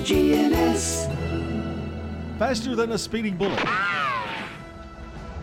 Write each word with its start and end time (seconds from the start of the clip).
WGNS. 0.00 1.08
Faster 2.38 2.74
than 2.74 2.92
a 2.92 2.98
speeding 2.98 3.36
bullet. 3.36 3.62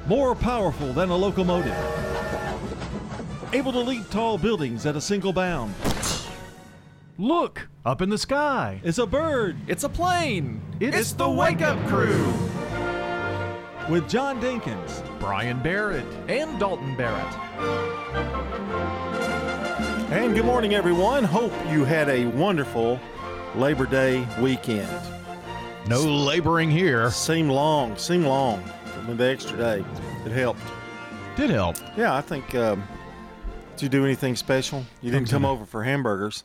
More 0.08 0.34
powerful 0.34 0.94
than 0.94 1.10
a 1.10 1.16
locomotive. 1.16 1.78
Able 3.54 3.72
to 3.72 3.80
leap 3.80 4.10
tall 4.10 4.38
buildings 4.40 4.88
at 4.88 4.96
a 4.96 5.02
single 5.02 5.32
bound. 5.32 5.76
Look, 7.20 7.68
up 7.86 8.02
in 8.02 8.10
the 8.10 8.18
sky. 8.18 8.82
It's 8.84 8.98
a 8.98 9.06
bird 9.06 9.58
It's 9.68 9.84
a 9.84 9.90
plane. 9.90 10.60
It's 10.80 11.14
the 11.14 11.30
Wake 11.30 11.62
Up 11.62 11.78
Crew. 11.88 12.34
with 13.90 14.10
John 14.10 14.42
Dinkins. 14.42 15.04
Brian 15.20 15.62
Barrett 15.62 16.06
and 16.28 16.60
Dalton 16.60 16.96
Barrett. 16.96 17.34
And 20.12 20.34
good 20.34 20.46
morning, 20.46 20.74
everyone. 20.74 21.24
Hope 21.24 21.54
you 21.70 21.84
had 21.84 22.10
a 22.10 22.26
wonderful 22.26 23.00
Labor 23.56 23.86
Day 23.86 24.28
weekend. 24.40 24.90
No 25.88 26.02
laboring 26.02 26.70
here. 26.70 27.10
Seemed 27.12 27.50
long, 27.50 27.96
seemed 27.98 28.26
long. 28.26 28.64
I 28.98 29.08
mean, 29.08 29.18
the 29.18 29.26
extra 29.26 29.58
day, 29.58 29.86
it 30.26 30.32
helped. 30.32 30.62
Did 31.36 31.50
help. 31.50 31.78
Yeah, 31.96 32.14
I 32.16 32.22
think. 32.22 32.54
Um, 32.56 32.84
did 33.76 33.84
you 33.84 33.90
do 33.90 34.04
anything 34.06 34.36
special? 34.36 34.84
You 35.02 35.12
didn't 35.12 35.26
Comes 35.26 35.32
come 35.32 35.46
in 35.46 35.52
over 35.52 35.66
for 35.66 35.84
hamburgers. 35.84 36.44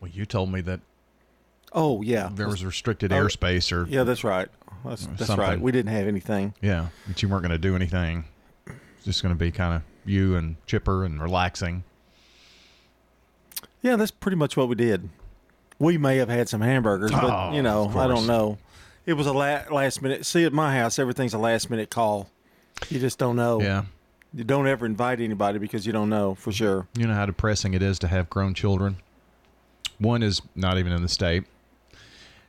Well, 0.00 0.10
you 0.12 0.24
told 0.24 0.52
me 0.52 0.60
that 0.62 0.80
Oh 1.72 2.00
yeah, 2.02 2.30
there 2.32 2.48
was 2.48 2.64
restricted 2.64 3.12
Oh, 3.12 3.16
airspace 3.16 3.72
or 3.72 3.88
yeah. 3.88 4.04
That's 4.04 4.22
right. 4.24 4.48
That's, 4.84 5.06
that's 5.06 5.30
right. 5.36 5.60
We 5.60 5.72
didn't 5.72 5.92
have 5.92 6.06
anything. 6.06 6.54
yeah, 6.60 6.88
that 7.08 7.22
you 7.22 7.28
weren't 7.28 7.42
going 7.42 7.52
to 7.52 7.58
do 7.58 7.74
anything. 7.74 8.24
It's 8.66 9.04
just 9.04 9.22
going 9.22 9.34
to 9.34 9.38
be 9.38 9.50
kind 9.50 9.74
of 9.76 9.82
you 10.04 10.36
and 10.36 10.56
Chipper 10.66 11.04
and 11.04 11.20
relaxing. 11.22 11.84
Yeah, 13.82 13.96
that's 13.96 14.10
pretty 14.10 14.36
much 14.36 14.56
what 14.56 14.68
we 14.68 14.74
did. 14.74 15.08
We 15.78 15.98
may 15.98 16.18
have 16.18 16.28
had 16.28 16.48
some 16.48 16.60
hamburgers, 16.60 17.10
but 17.10 17.24
Oh, 17.24 17.52
you 17.54 17.62
know, 17.62 17.84
of 17.84 17.96
I 17.96 18.06
don't 18.06 18.26
know. 18.26 18.58
It 19.06 19.14
was 19.14 19.26
a 19.26 19.32
la- 19.32 19.64
last 19.70 20.00
minute. 20.02 20.24
See, 20.24 20.44
at 20.44 20.52
my 20.52 20.76
house, 20.76 20.98
everything's 20.98 21.34
a 21.34 21.38
last 21.38 21.68
minute 21.70 21.90
call. 21.90 22.30
You 22.88 23.00
just 23.00 23.18
don't 23.18 23.36
know. 23.36 23.60
Yeah. 23.60 23.84
You 24.32 24.44
don't 24.44 24.66
ever 24.66 24.86
invite 24.86 25.20
anybody 25.20 25.58
because 25.58 25.86
you 25.86 25.92
don't 25.92 26.08
know 26.08 26.34
for 26.34 26.52
sure. 26.52 26.88
You 26.96 27.06
know 27.06 27.14
how 27.14 27.26
depressing 27.26 27.74
it 27.74 27.82
is 27.82 27.98
to 28.00 28.08
have 28.08 28.30
grown 28.30 28.54
children. 28.54 28.96
One 29.98 30.22
is 30.22 30.42
not 30.56 30.78
even 30.78 30.92
in 30.92 31.02
the 31.02 31.08
state, 31.08 31.44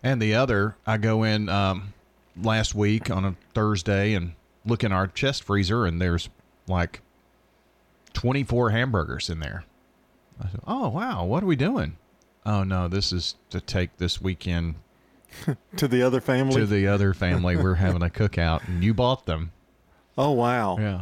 and 0.02 0.20
the 0.20 0.34
other, 0.34 0.76
I 0.88 0.98
go 0.98 1.22
in 1.24 1.48
um, 1.48 1.94
last 2.42 2.74
week 2.74 3.12
on 3.12 3.24
a 3.24 3.36
Thursday 3.54 4.14
and 4.16 4.34
look 4.66 4.84
in 4.84 4.92
our 4.92 5.06
chest 5.06 5.44
freezer, 5.44 5.86
and 5.86 6.02
there's 6.02 6.28
like 6.68 7.02
24 8.14 8.72
hamburgers 8.72 9.30
in 9.30 9.40
there. 9.40 9.64
I 10.44 10.50
said, 10.50 10.62
"Oh 10.66 10.90
wow, 10.90 11.24
what 11.26 11.44
are 11.44 11.48
we 11.48 11.56
doing?" 11.56 11.98
Oh 12.46 12.64
no, 12.64 12.88
this 12.88 13.12
is 13.12 13.36
to 13.50 13.60
take 13.60 13.98
this 13.98 14.22
weekend 14.22 14.76
To 15.78 15.88
the 15.88 16.02
other 16.04 16.22
family. 16.22 16.56
to 16.56 16.66
the 16.66 16.88
other 16.88 17.14
family. 17.14 17.58
We're 17.58 17.76
having 17.76 18.04
a 18.04 18.10
cookout, 18.10 18.68
and 18.68 18.84
you 18.84 18.94
bought 18.94 19.26
them. 19.26 19.52
oh 20.18 20.32
wow. 20.32 20.78
Yeah. 20.80 21.02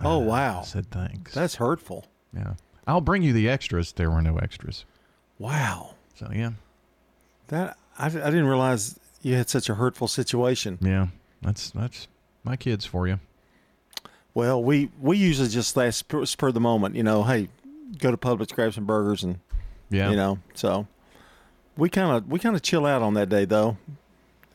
Oh 0.00 0.16
uh, 0.16 0.24
wow. 0.24 0.60
I 0.60 0.64
said 0.64 0.90
thanks. 0.90 1.34
That's 1.34 1.56
hurtful. 1.56 2.06
yeah. 2.34 2.54
I'll 2.86 3.00
bring 3.00 3.22
you 3.22 3.32
the 3.32 3.48
extras. 3.48 3.92
There 3.92 4.10
were 4.10 4.22
no 4.22 4.36
extras. 4.38 4.84
Wow. 5.38 5.94
So 6.18 6.30
yeah. 6.32 6.50
That 7.48 7.76
I, 7.98 8.06
I 8.06 8.08
didn't 8.08 8.46
realize 8.46 8.98
you 9.22 9.34
had 9.34 9.48
such 9.48 9.68
a 9.68 9.74
hurtful 9.74 10.08
situation. 10.08 10.78
Yeah, 10.80 11.08
that's 11.42 11.70
that's 11.70 12.08
my 12.42 12.56
kids 12.56 12.84
for 12.86 13.06
you. 13.06 13.20
Well, 14.32 14.62
we 14.62 14.90
we 15.00 15.16
usually 15.16 15.48
just 15.48 15.76
last 15.76 15.98
spur, 15.98 16.24
spur 16.26 16.52
the 16.52 16.60
moment. 16.60 16.96
You 16.96 17.02
know, 17.02 17.22
hey, 17.22 17.48
go 17.98 18.10
to 18.10 18.16
Publix, 18.16 18.52
grab 18.54 18.74
some 18.74 18.84
burgers, 18.86 19.22
and 19.22 19.38
Yeah, 19.94 20.10
you 20.10 20.16
know. 20.16 20.38
So 20.54 20.86
we 21.76 21.88
kind 21.88 22.16
of 22.16 22.28
we 22.30 22.38
kind 22.38 22.54
of 22.56 22.62
chill 22.62 22.84
out 22.86 23.02
on 23.02 23.14
that 23.14 23.28
day, 23.28 23.44
though. 23.44 23.76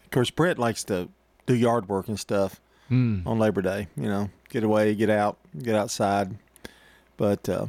Of 0.06 0.12
course, 0.12 0.30
Brett 0.30 0.58
likes 0.60 0.84
to 0.86 1.10
do 1.46 1.56
yard 1.56 1.88
work 1.90 2.08
and 2.08 2.20
stuff 2.20 2.60
Mm. 2.92 3.26
on 3.28 3.38
Labor 3.38 3.62
Day. 3.62 3.88
You 3.96 4.08
know, 4.10 4.30
get 4.50 4.64
away, 4.64 4.96
get 4.96 5.10
out, 5.12 5.38
get 5.62 5.76
outside. 5.76 6.36
But 7.18 7.48
uh, 7.48 7.68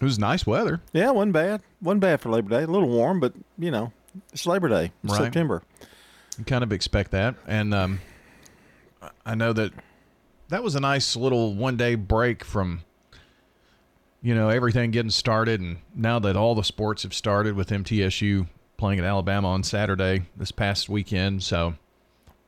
it 0.00 0.04
was 0.04 0.18
nice 0.18 0.46
weather. 0.46 0.80
yeah, 0.92 1.10
wasn't 1.10 1.32
bad. 1.32 1.62
wasn't 1.80 2.00
bad 2.02 2.20
for 2.20 2.28
Labor 2.30 2.50
Day. 2.50 2.62
A 2.64 2.66
little 2.66 2.88
warm, 2.88 3.20
but 3.20 3.32
you 3.58 3.70
know, 3.70 3.92
it's 4.32 4.44
Labor 4.46 4.68
Day, 4.68 4.92
It's 5.02 5.12
Right. 5.14 5.22
September. 5.22 5.62
You 6.38 6.44
kind 6.44 6.62
of 6.64 6.72
expect 6.72 7.10
that, 7.12 7.36
and 7.46 7.72
um, 7.72 8.00
I 9.24 9.34
know 9.34 9.52
that 9.52 9.72
that 10.48 10.62
was 10.62 10.74
a 10.74 10.80
nice 10.80 11.14
little 11.16 11.54
one 11.54 11.76
day 11.76 11.94
break 11.94 12.44
from 12.44 12.82
you 14.24 14.34
know 14.34 14.48
everything 14.48 14.90
getting 14.90 15.10
started, 15.10 15.60
and 15.60 15.76
now 15.94 16.18
that 16.18 16.34
all 16.34 16.54
the 16.54 16.64
sports 16.64 17.02
have 17.04 17.12
started 17.14 17.54
with 17.54 17.68
MTSU 17.68 18.48
playing 18.78 18.98
at 18.98 19.04
Alabama 19.04 19.48
on 19.48 19.62
Saturday 19.62 20.22
this 20.34 20.50
past 20.50 20.88
weekend, 20.88 21.42
so 21.42 21.74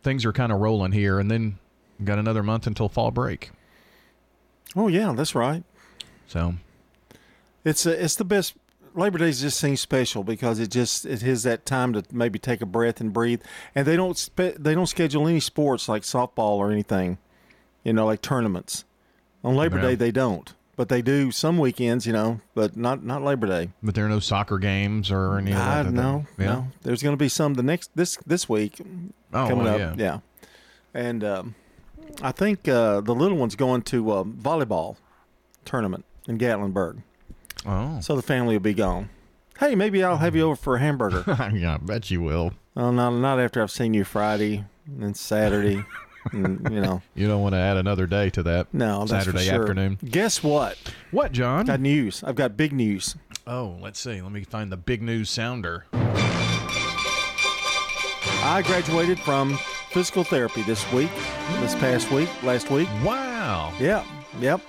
things 0.02 0.24
are 0.24 0.32
kind 0.32 0.50
of 0.50 0.58
rolling 0.58 0.92
here, 0.92 1.20
and 1.20 1.30
then 1.30 1.58
got 2.02 2.18
another 2.18 2.42
month 2.42 2.66
until 2.66 2.88
fall 2.88 3.10
break. 3.10 3.50
Oh 4.74 4.88
yeah, 4.88 5.12
that's 5.12 5.34
right. 5.34 5.62
So 6.26 6.54
It's 7.64 7.84
a, 7.86 8.02
it's 8.04 8.16
the 8.16 8.24
best. 8.24 8.54
Labor 8.94 9.18
Day 9.18 9.30
just 9.30 9.60
seems 9.60 9.82
special 9.82 10.24
because 10.24 10.58
it 10.58 10.70
just 10.70 11.04
it 11.04 11.20
has 11.20 11.42
that 11.42 11.66
time 11.66 11.92
to 11.92 12.02
maybe 12.10 12.38
take 12.38 12.62
a 12.62 12.66
breath 12.66 13.02
and 13.02 13.12
breathe. 13.12 13.42
And 13.74 13.86
they 13.86 13.96
don't 13.96 14.16
spe- 14.16 14.56
they 14.58 14.74
don't 14.74 14.86
schedule 14.86 15.28
any 15.28 15.40
sports 15.40 15.86
like 15.90 16.02
softball 16.02 16.56
or 16.56 16.72
anything, 16.72 17.18
you 17.84 17.92
know, 17.92 18.06
like 18.06 18.22
tournaments. 18.22 18.84
On 19.44 19.54
Labor. 19.54 19.80
Day 19.80 19.94
they 19.94 20.10
don't, 20.10 20.54
but 20.76 20.88
they 20.88 21.02
do 21.02 21.30
some 21.30 21.58
weekends, 21.58 22.06
you 22.06 22.12
know, 22.12 22.40
but 22.54 22.76
not 22.76 23.02
not 23.04 23.22
Labor 23.22 23.46
Day. 23.46 23.70
but 23.82 23.94
there 23.94 24.06
are 24.06 24.08
no 24.10 24.20
soccer 24.20 24.58
games 24.58 25.10
or 25.10 25.38
any 25.38 25.52
of 25.52 25.58
I 25.58 25.82
that. 25.82 25.92
no 25.92 26.26
yeah. 26.38 26.46
no. 26.46 26.68
There's 26.82 27.02
going 27.02 27.14
to 27.14 27.18
be 27.18 27.28
some 27.28 27.54
the 27.54 27.62
next 27.62 27.90
this 27.94 28.16
this 28.26 28.48
week 28.48 28.80
Oh, 29.32 29.48
coming 29.48 29.64
well, 29.64 29.90
up. 29.92 29.98
yeah. 29.98 30.18
and 30.94 31.24
um, 31.24 31.54
I 32.22 32.32
think 32.32 32.68
uh, 32.68 33.00
the 33.00 33.14
little 33.14 33.36
one's 33.36 33.56
going 33.56 33.82
to 33.82 34.10
uh, 34.12 34.22
volleyball 34.24 34.96
tournament 35.64 36.04
in 36.28 36.38
Gatlinburg, 36.38 37.02
Oh, 37.66 37.98
so 38.00 38.14
the 38.16 38.22
family 38.22 38.54
will 38.54 38.60
be 38.62 38.74
gone. 38.74 39.08
Hey, 39.58 39.74
maybe 39.74 40.04
I'll 40.04 40.18
have 40.18 40.36
you 40.36 40.42
over 40.42 40.56
for 40.56 40.76
a 40.76 40.80
hamburger. 40.80 41.24
yeah, 41.54 41.74
I 41.74 41.78
bet 41.78 42.10
you 42.10 42.20
will. 42.22 42.52
Oh, 42.76 42.90
not 42.90 43.10
not 43.14 43.40
after 43.40 43.62
I've 43.62 43.70
seen 43.70 43.94
you 43.94 44.04
Friday 44.04 44.64
and 45.00 45.16
Saturday, 45.16 45.82
and 46.32 46.66
you 46.70 46.80
know. 46.80 47.02
You 47.14 47.26
don't 47.28 47.40
want 47.42 47.54
to 47.54 47.58
add 47.58 47.76
another 47.76 48.06
day 48.06 48.30
to 48.30 48.42
that. 48.44 48.72
No, 48.74 49.06
Saturday 49.06 49.44
sure. 49.46 49.62
afternoon. 49.62 49.98
Guess 50.04 50.42
what? 50.42 50.76
What, 51.10 51.32
John? 51.32 51.64
Got 51.66 51.80
news. 51.80 52.22
I've 52.22 52.34
got 52.34 52.56
big 52.56 52.72
news. 52.72 53.16
Oh, 53.46 53.78
let's 53.80 53.98
see. 53.98 54.20
Let 54.20 54.32
me 54.32 54.44
find 54.44 54.70
the 54.70 54.76
big 54.76 55.02
news 55.02 55.30
sounder. 55.30 55.86
I 58.48 58.62
graduated 58.66 59.18
from 59.20 59.58
physical 59.90 60.24
therapy 60.24 60.62
this 60.62 60.90
week, 60.92 61.10
this 61.60 61.74
past 61.76 62.10
week, 62.12 62.28
last 62.42 62.70
week. 62.70 62.88
Wow. 63.04 63.72
Yeah, 63.80 64.04
yep. 64.40 64.60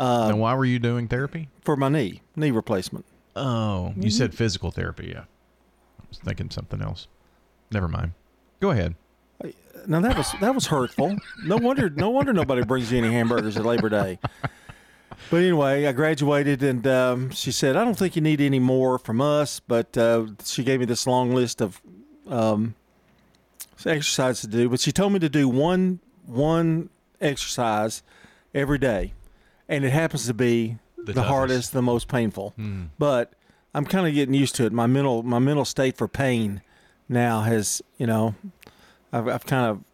Uh, 0.00 0.26
and 0.30 0.40
why 0.40 0.54
were 0.54 0.64
you 0.64 0.78
doing 0.78 1.06
therapy? 1.08 1.48
for 1.62 1.76
my 1.76 1.88
knee, 1.88 2.20
knee 2.36 2.50
replacement. 2.50 3.04
Oh, 3.36 3.94
you 3.96 4.10
said 4.10 4.34
physical 4.34 4.70
therapy. 4.70 5.08
Yeah. 5.14 5.24
I 6.00 6.04
was 6.08 6.18
thinking 6.18 6.50
something 6.50 6.80
else. 6.82 7.08
Never 7.72 7.88
mind. 7.88 8.12
Go 8.60 8.70
ahead. 8.70 8.94
Now 9.86 10.00
that 10.00 10.16
was 10.16 10.32
that 10.40 10.54
was 10.54 10.66
hurtful. 10.66 11.16
No 11.44 11.56
wonder 11.56 11.90
no 11.90 12.08
wonder 12.10 12.32
nobody 12.32 12.64
brings 12.64 12.90
you 12.90 12.98
any 12.98 13.12
hamburgers 13.12 13.56
at 13.56 13.64
Labor 13.64 13.88
Day. 13.88 14.18
But 15.30 15.38
anyway, 15.38 15.86
I 15.86 15.92
graduated, 15.92 16.62
and 16.62 16.86
um, 16.86 17.30
she 17.30 17.52
said, 17.52 17.76
"I 17.76 17.84
don't 17.84 17.96
think 17.96 18.16
you 18.16 18.22
need 18.22 18.40
any 18.40 18.58
more 18.58 18.98
from 18.98 19.20
us." 19.20 19.60
But 19.60 19.96
uh, 19.96 20.26
she 20.44 20.64
gave 20.64 20.80
me 20.80 20.86
this 20.86 21.06
long 21.06 21.34
list 21.34 21.60
of 21.60 21.80
um, 22.28 22.74
exercises 23.84 24.42
to 24.42 24.46
do. 24.46 24.68
But 24.68 24.80
she 24.80 24.92
told 24.92 25.12
me 25.12 25.18
to 25.20 25.28
do 25.28 25.48
one 25.48 26.00
one 26.26 26.88
exercise 27.20 28.02
every 28.54 28.78
day, 28.78 29.12
and 29.68 29.84
it 29.84 29.90
happens 29.90 30.26
to 30.26 30.34
be 30.34 30.78
the, 30.96 31.12
toughest. 31.12 31.28
hardest, 31.28 31.72
the 31.72 31.82
most 31.82 32.08
painful. 32.08 32.54
But 32.98 33.34
I'm 33.74 33.84
kind 33.84 34.06
of 34.06 34.14
getting 34.14 34.34
used 34.34 34.54
to 34.56 34.66
it. 34.66 34.72
My 34.72 34.86
mental 34.86 35.22
my 35.22 35.38
mental 35.38 35.64
state 35.64 35.96
for 35.96 36.08
pain 36.08 36.62
now 37.08 37.42
has 37.42 37.82
you 37.98 38.06
know 38.06 38.34
I've, 39.14 39.28
I've 39.28 39.46
kind 39.46 39.66
of 39.66 39.84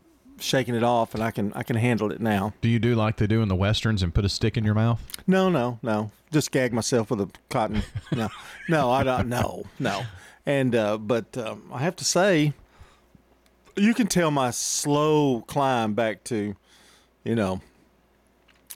shaken 0.42 0.74
it 0.74 0.82
off, 0.82 1.14
and 1.14 1.22
I 1.22 1.30
can 1.30 1.52
I 1.52 1.62
can 1.62 1.76
handle 1.76 2.10
it 2.10 2.20
now. 2.20 2.54
Do 2.62 2.68
you 2.68 2.78
do 2.78 2.94
like 2.94 3.18
they 3.18 3.26
do 3.26 3.42
in 3.42 3.48
the 3.48 3.54
westerns 3.54 4.02
and 4.02 4.14
put 4.14 4.24
a 4.24 4.28
stick 4.28 4.56
in 4.56 4.64
your 4.64 4.74
mouth? 4.74 5.00
No, 5.26 5.50
no, 5.50 5.78
no. 5.82 6.10
Just 6.32 6.50
gag 6.50 6.72
myself 6.72 7.10
with 7.10 7.20
a 7.20 7.28
cotton. 7.50 7.82
No, 8.12 8.28
no, 8.68 8.90
I 8.90 9.04
don't. 9.04 9.28
No, 9.28 9.64
no. 9.78 10.02
And 10.46 10.74
uh, 10.74 10.96
but 10.98 11.36
um, 11.36 11.70
I 11.72 11.78
have 11.80 11.96
to 11.96 12.04
say, 12.04 12.54
you 13.76 13.94
can 13.94 14.06
tell 14.06 14.30
my 14.30 14.50
slow 14.50 15.42
climb 15.46 15.94
back 15.94 16.24
to, 16.24 16.56
you 17.22 17.34
know, 17.34 17.60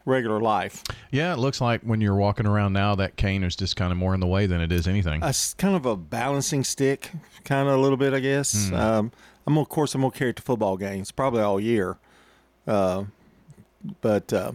regular 0.04 0.40
life. 0.40 0.84
Yeah, 1.10 1.32
it 1.32 1.38
looks 1.38 1.60
like 1.60 1.80
when 1.82 2.00
you're 2.00 2.14
walking 2.14 2.46
around 2.46 2.74
now, 2.74 2.94
that 2.96 3.16
cane 3.16 3.42
is 3.42 3.56
just 3.56 3.76
kind 3.76 3.90
of 3.90 3.98
more 3.98 4.14
in 4.14 4.20
the 4.20 4.26
way 4.26 4.46
than 4.46 4.60
it 4.60 4.70
is 4.70 4.86
anything. 4.86 5.22
It's 5.22 5.54
kind 5.54 5.74
of 5.74 5.86
a 5.86 5.96
balancing 5.96 6.62
stick, 6.64 7.10
kind 7.44 7.66
of 7.68 7.74
a 7.74 7.78
little 7.78 7.96
bit, 7.96 8.12
I 8.12 8.20
guess. 8.20 8.70
Um, 8.72 9.10
I'm 9.46 9.58
of 9.58 9.68
course 9.68 9.94
I'm 9.94 10.00
gonna 10.02 10.10
carry 10.12 10.30
it 10.30 10.36
to 10.36 10.42
football 10.42 10.76
games, 10.76 11.10
probably 11.10 11.42
all 11.42 11.60
year. 11.60 11.96
Uh, 12.66 13.04
but 14.00 14.32
uh, 14.32 14.52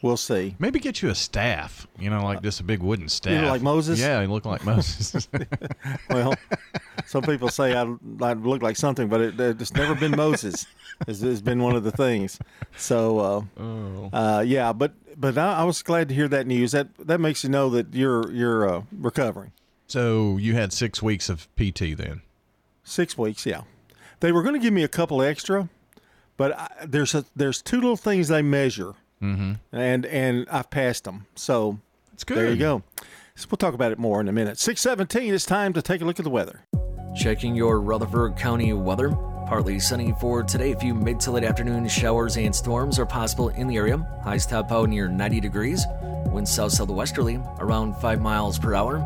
we'll 0.00 0.16
see. 0.16 0.56
Maybe 0.58 0.78
get 0.80 1.02
you 1.02 1.10
a 1.10 1.14
staff, 1.14 1.86
you 1.98 2.08
know, 2.08 2.24
like 2.24 2.42
just 2.42 2.60
a 2.60 2.64
big 2.64 2.80
wooden 2.80 3.08
staff. 3.08 3.46
like 3.48 3.60
Moses? 3.62 4.00
Yeah, 4.00 4.20
you 4.22 4.28
look 4.28 4.46
like 4.46 4.64
Moses. 4.64 5.28
Well, 6.10 6.34
Some 7.06 7.22
people 7.22 7.48
say 7.48 7.74
I, 7.76 7.82
I 8.22 8.32
look 8.34 8.62
like 8.62 8.76
something, 8.76 9.08
but 9.08 9.20
it, 9.20 9.40
it's 9.40 9.74
never 9.74 9.94
been 9.94 10.12
Moses. 10.16 10.66
It's, 11.06 11.20
it's 11.22 11.40
been 11.40 11.62
one 11.62 11.74
of 11.76 11.84
the 11.84 11.90
things. 11.90 12.38
So, 12.76 13.18
uh, 13.18 13.42
Oh. 13.60 14.10
uh, 14.12 14.40
yeah, 14.46 14.72
but 14.72 14.92
but 15.16 15.36
I, 15.36 15.58
I 15.60 15.64
was 15.64 15.82
glad 15.82 16.08
to 16.08 16.14
hear 16.14 16.28
that 16.28 16.46
news. 16.46 16.72
That 16.72 16.88
that 17.06 17.20
makes 17.20 17.44
you 17.44 17.50
know 17.50 17.68
that 17.70 17.92
you're 17.94 18.30
you're 18.32 18.68
uh, 18.68 18.82
recovering. 18.98 19.52
So 19.88 20.38
you 20.38 20.54
had 20.54 20.72
six 20.72 21.02
weeks 21.02 21.28
of 21.28 21.48
PT 21.56 21.96
then. 21.96 22.22
Six 22.84 23.18
weeks, 23.18 23.44
yeah. 23.44 23.62
They 24.22 24.30
were 24.30 24.44
going 24.44 24.54
to 24.54 24.60
give 24.60 24.72
me 24.72 24.84
a 24.84 24.88
couple 24.88 25.20
extra, 25.20 25.68
but 26.36 26.56
I, 26.56 26.68
there's 26.86 27.12
a, 27.12 27.24
there's 27.34 27.60
two 27.60 27.78
little 27.78 27.96
things 27.96 28.28
they 28.28 28.40
measure, 28.40 28.94
mm-hmm. 29.20 29.54
and 29.72 30.06
and 30.06 30.46
I've 30.48 30.70
passed 30.70 31.02
them. 31.02 31.26
So 31.34 31.80
That's 32.12 32.22
good. 32.22 32.36
there 32.36 32.48
you 32.48 32.56
go. 32.56 32.84
So 33.34 33.48
we'll 33.50 33.56
talk 33.56 33.74
about 33.74 33.90
it 33.90 33.98
more 33.98 34.20
in 34.20 34.28
a 34.28 34.32
minute. 34.32 34.60
Six 34.60 34.80
seventeen. 34.80 35.34
It's 35.34 35.44
time 35.44 35.72
to 35.72 35.82
take 35.82 36.02
a 36.02 36.04
look 36.04 36.20
at 36.20 36.22
the 36.22 36.30
weather. 36.30 36.64
Checking 37.16 37.56
your 37.56 37.80
Rutherford 37.80 38.36
County 38.36 38.72
weather. 38.72 39.10
Partly 39.48 39.80
sunny 39.80 40.14
for 40.20 40.44
today. 40.44 40.70
A 40.70 40.78
few 40.78 40.94
mid 40.94 41.18
to 41.18 41.32
late 41.32 41.42
afternoon 41.42 41.88
showers 41.88 42.36
and 42.36 42.54
storms 42.54 43.00
are 43.00 43.06
possible 43.06 43.48
in 43.48 43.66
the 43.66 43.76
area. 43.76 43.98
Highs 44.22 44.46
top 44.46 44.70
out 44.70 44.88
near 44.88 45.08
90 45.08 45.40
degrees. 45.40 45.84
Winds 46.26 46.54
south 46.54 46.70
southwesterly 46.70 47.40
around 47.58 47.96
5 47.96 48.20
miles 48.20 48.56
per 48.56 48.72
hour. 48.72 49.04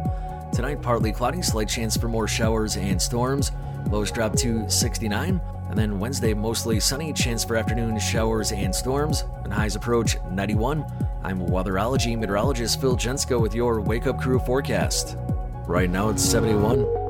Tonight, 0.52 0.82
partly 0.82 1.10
cloudy, 1.10 1.40
slight 1.40 1.70
chance 1.70 1.96
for 1.96 2.06
more 2.06 2.28
showers 2.28 2.76
and 2.76 3.00
storms. 3.00 3.50
Lows 3.90 4.10
drop 4.10 4.34
to 4.36 4.68
69. 4.68 5.40
And 5.68 5.78
then 5.78 5.98
Wednesday, 5.98 6.34
mostly 6.34 6.80
sunny, 6.80 7.12
chance 7.12 7.44
for 7.44 7.56
afternoon 7.56 7.98
showers 7.98 8.52
and 8.52 8.74
storms. 8.74 9.24
And 9.44 9.52
highs 9.52 9.76
approach 9.76 10.16
91. 10.30 10.84
I'm 11.22 11.40
weatherology 11.40 12.16
meteorologist 12.16 12.80
Phil 12.80 12.96
Jensko 12.96 13.40
with 13.40 13.54
your 13.54 13.80
Wake 13.80 14.06
Up 14.06 14.20
Crew 14.20 14.38
forecast. 14.38 15.16
Right 15.66 15.90
now, 15.90 16.10
it's 16.10 16.22
71. 16.22 17.05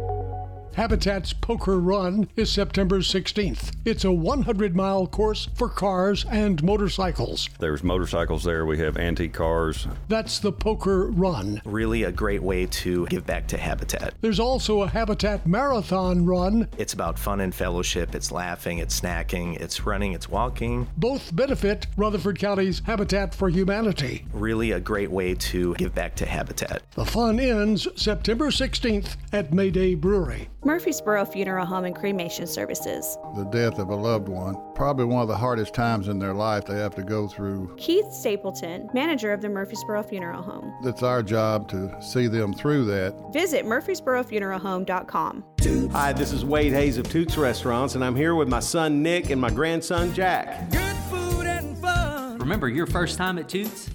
Habitat's 0.76 1.32
Poker 1.32 1.81
Run 1.81 2.28
is 2.37 2.52
September 2.52 2.99
16th. 2.99 3.75
It's 3.87 4.05
a 4.05 4.12
100 4.12 4.76
mile 4.76 5.06
course 5.06 5.49
for 5.55 5.70
cars 5.70 6.26
and 6.31 6.62
motorcycles. 6.62 7.49
There's 7.58 7.82
motorcycles 7.82 8.44
there. 8.44 8.67
We 8.67 8.76
have 8.81 8.99
antique 8.99 9.32
cars. 9.32 9.88
That's 10.08 10.38
the 10.38 10.52
Poker 10.52 11.06
Run. 11.12 11.62
Really 11.64 12.02
a 12.02 12.12
great 12.12 12.43
way 12.43 12.67
to 12.67 13.06
give 13.06 13.25
back 13.25 13.46
to 13.49 13.56
Habitat. 13.56 14.17
There's 14.20 14.38
also 14.38 14.82
a 14.82 14.87
Habitat 14.87 15.46
Marathon 15.46 16.26
Run. 16.26 16.69
It's 16.76 16.93
about 16.93 17.19
fun 17.19 17.40
and 17.40 17.55
fellowship. 17.55 18.14
It's 18.14 18.31
laughing, 18.31 18.76
it's 18.76 19.00
snacking, 19.00 19.58
it's 19.58 19.87
running, 19.87 20.12
it's 20.12 20.28
walking. 20.28 20.88
Both 20.99 21.34
benefit 21.34 21.87
Rutherford 21.96 22.38
County's 22.38 22.82
Habitat 22.84 23.34
for 23.34 23.49
Humanity. 23.49 24.26
Really 24.34 24.73
a 24.73 24.81
great 24.81 25.11
way 25.11 25.37
to 25.37 25.75
give 25.76 25.94
back 25.94 26.14
to 26.17 26.26
Habitat. 26.26 26.82
The 26.96 27.06
fun 27.06 27.40
ends 27.40 27.88
September 27.96 28.49
16th 28.49 29.17
at 29.32 29.55
Mayday 29.55 29.94
Brewery. 29.94 30.50
Murfreesboro 30.67 31.25
Funeral 31.27 31.65
Home 31.65 31.85
and 31.85 31.95
Cremation 31.95 32.45
Services. 32.45 33.17
The 33.37 33.45
death 33.45 33.79
of 33.79 33.91
a 33.91 33.95
loved 33.95 34.29
one, 34.29 34.57
probably 34.75 35.05
one 35.05 35.23
of 35.23 35.29
the 35.29 35.37
hardest 35.37 35.75
times 35.75 36.09
in 36.09 36.19
their 36.19 36.35
life 36.35 36.65
they 36.65 36.75
have 36.75 36.97
to 36.97 37.05
go 37.05 37.29
through. 37.29 37.77
Keith 37.77 38.13
Stapleton, 38.13 38.91
manager 38.93 39.33
of 39.33 39.41
the 39.41 39.49
Murfreesboro 39.49 40.03
Funeral 40.03 40.43
Home. 40.43 40.77
It's 40.83 41.05
our 41.05 41.23
job 41.23 41.69
to 41.69 41.97
see 42.03 42.27
them 42.27 42.53
through 42.53 42.87
that. 42.87 43.15
Visit 43.33 43.65
murfreesborofuneralhome.com. 43.65 45.45
Hi, 45.93 46.13
this 46.13 46.33
is 46.33 46.45
Wade 46.45 46.73
Hayes 46.73 46.99
of 46.99 47.09
Toots 47.09 47.37
Restaurants, 47.37 47.95
and 47.95 48.05
I'm 48.05 48.17
here 48.17 48.35
with 48.35 48.49
my 48.49 48.59
son 48.59 49.05
Nick 49.05 49.31
and 49.31 49.41
my 49.41 49.51
grandson 49.51 50.12
Jack. 50.12 50.69
Good 50.73 50.97
food 51.09 51.47
and 51.47 51.79
fun. 51.79 52.39
Remember 52.39 52.69
your 52.69 52.87
first 52.87 53.19
time 53.19 53.39
at 53.39 53.49
Toots? 53.49 53.89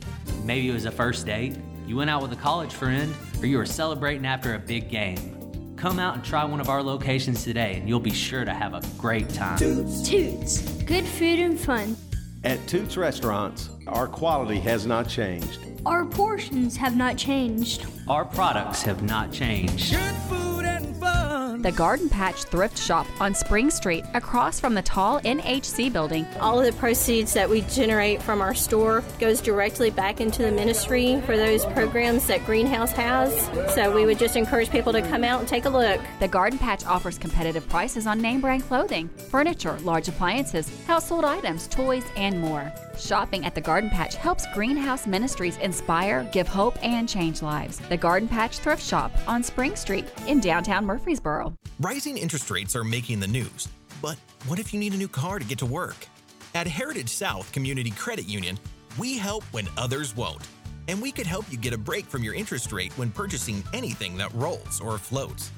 Maybe 0.46 0.70
it 0.70 0.74
was 0.74 0.86
a 0.86 0.92
first 0.92 1.26
date, 1.26 1.58
you 1.86 1.98
went 1.98 2.10
out 2.10 2.22
with 2.22 2.32
a 2.32 2.38
college 2.38 2.74
friend, 2.74 3.14
or 3.42 3.46
you 3.46 3.58
were 3.58 3.66
celebrating 3.66 4.26
after 4.26 4.56
a 4.56 4.60
big 4.60 4.90
game. 4.90 5.41
Come 5.82 5.98
out 5.98 6.14
and 6.14 6.24
try 6.24 6.46
one 6.46 6.60
of 6.60 6.70
our 6.70 6.84
locations 6.84 7.44
today, 7.44 7.78
and 7.78 7.90
you'll 7.90 8.00
be 8.00 8.14
sure 8.14 8.46
to 8.46 8.54
have 8.54 8.76
a 8.76 8.82
great 9.00 9.28
time. 9.30 9.58
Toots. 9.58 10.08
Toots. 10.08 10.62
Good 10.84 11.06
food 11.06 11.40
and 11.40 11.60
fun. 11.60 11.98
At 12.44 12.68
Toots 12.68 12.98
Restaurants, 12.98 13.72
our 13.88 14.06
quality 14.08 14.60
has 14.60 14.86
not 14.86 15.10
changed. 15.10 15.58
Our 15.84 16.06
portions 16.06 16.78
have 16.78 16.96
not 16.96 17.18
changed. 17.18 17.88
Our 18.08 18.26
products 18.26 18.84
have 18.84 19.02
not 19.02 19.32
changed. 19.32 19.94
Good 19.94 20.16
food 20.30 20.66
and 20.66 20.96
fun. 20.98 21.41
The 21.60 21.72
Garden 21.72 22.10
Patch 22.10 22.44
Thrift 22.46 22.78
Shop 22.78 23.06
on 23.20 23.36
Spring 23.36 23.70
Street, 23.70 24.06
across 24.14 24.60
from 24.60 24.74
the 24.74 24.82
tall 24.82 25.20
NHC 25.22 25.92
building. 25.92 26.26
All 26.40 26.60
of 26.60 26.66
the 26.66 26.80
proceeds 26.80 27.34
that 27.34 27.50
we 27.50 27.62
generate 27.62 28.22
from 28.22 28.42
our 28.42 28.54
store 28.54 29.04
goes 29.20 29.42
directly 29.42 29.90
back 29.90 30.22
into 30.22 30.44
the 30.44 30.52
ministry 30.52 31.20
for 31.22 31.36
those 31.36 31.66
programs 31.66 32.28
that 32.28 32.46
Greenhouse 32.46 32.92
has. 32.94 33.34
So 33.74 33.94
we 33.94 34.06
would 34.06 34.20
just 34.20 34.36
encourage 34.36 34.70
people 34.70 34.94
to 34.94 35.02
come 35.02 35.24
out 35.24 35.40
and 35.40 35.48
take 35.48 35.66
a 35.66 35.70
look. 35.70 36.00
The 36.20 36.28
Garden 36.28 36.60
Patch 36.60 36.86
offers 36.86 37.18
competitive 37.18 37.68
prices 37.68 38.08
on 38.08 38.22
name 38.22 38.42
brand 38.42 38.64
clothing, 38.64 39.10
furniture, 39.30 39.78
large 39.80 40.08
appliances, 40.08 40.72
household 40.86 41.26
items, 41.26 41.68
toys, 41.68 42.06
and 42.16 42.40
more. 42.40 42.72
Shopping 42.98 43.46
at 43.46 43.56
the 43.56 43.62
Garden 43.62 43.90
Patch 43.90 44.16
helps 44.16 44.46
Greenhouse 44.54 45.08
Ministries 45.08 45.58
inspire, 45.58 46.30
give 46.32 46.48
hope, 46.48 46.78
and 46.84 47.10
change 47.10 47.42
lives. 47.42 47.80
The 47.90 47.98
Garden 47.98 48.28
Patch 48.28 48.60
Thrift 48.60 48.84
Shop 48.84 49.12
on 49.28 49.42
Spring 49.44 49.76
Street 49.76 50.06
in 50.28 50.40
downtown 50.40 50.86
Murfreesboro. 50.86 51.41
Rising 51.80 52.18
interest 52.18 52.52
rates 52.52 52.76
are 52.76 52.84
making 52.84 53.20
the 53.20 53.28
news, 53.28 53.68
but 54.02 54.18
what 54.48 54.60
if 54.60 54.74
you 54.74 54.80
need 54.80 54.94
a 54.94 54.98
new 54.98 55.08
car 55.08 55.40
to 55.40 55.46
get 55.46 55.58
to 55.60 55.66
work? 55.66 56.08
At 56.54 56.68
Heritage 56.68 57.10
South 57.10 57.52
Community 57.52 57.92
Credit 57.92 58.28
Union, 58.28 58.58
we 58.98 59.18
help 59.18 59.44
when 59.46 59.68
others 59.78 60.16
won't. 60.16 60.48
And 60.88 61.02
we 61.02 61.12
could 61.12 61.28
help 61.28 61.46
you 61.50 61.58
get 61.58 61.74
a 61.74 61.78
break 61.78 62.06
from 62.06 62.24
your 62.24 62.34
interest 62.34 62.72
rate 62.72 62.92
when 62.98 63.12
purchasing 63.12 63.64
anything 63.74 64.18
that 64.18 64.34
rolls 64.34 64.82
or 64.82 64.98
floats. 64.98 65.52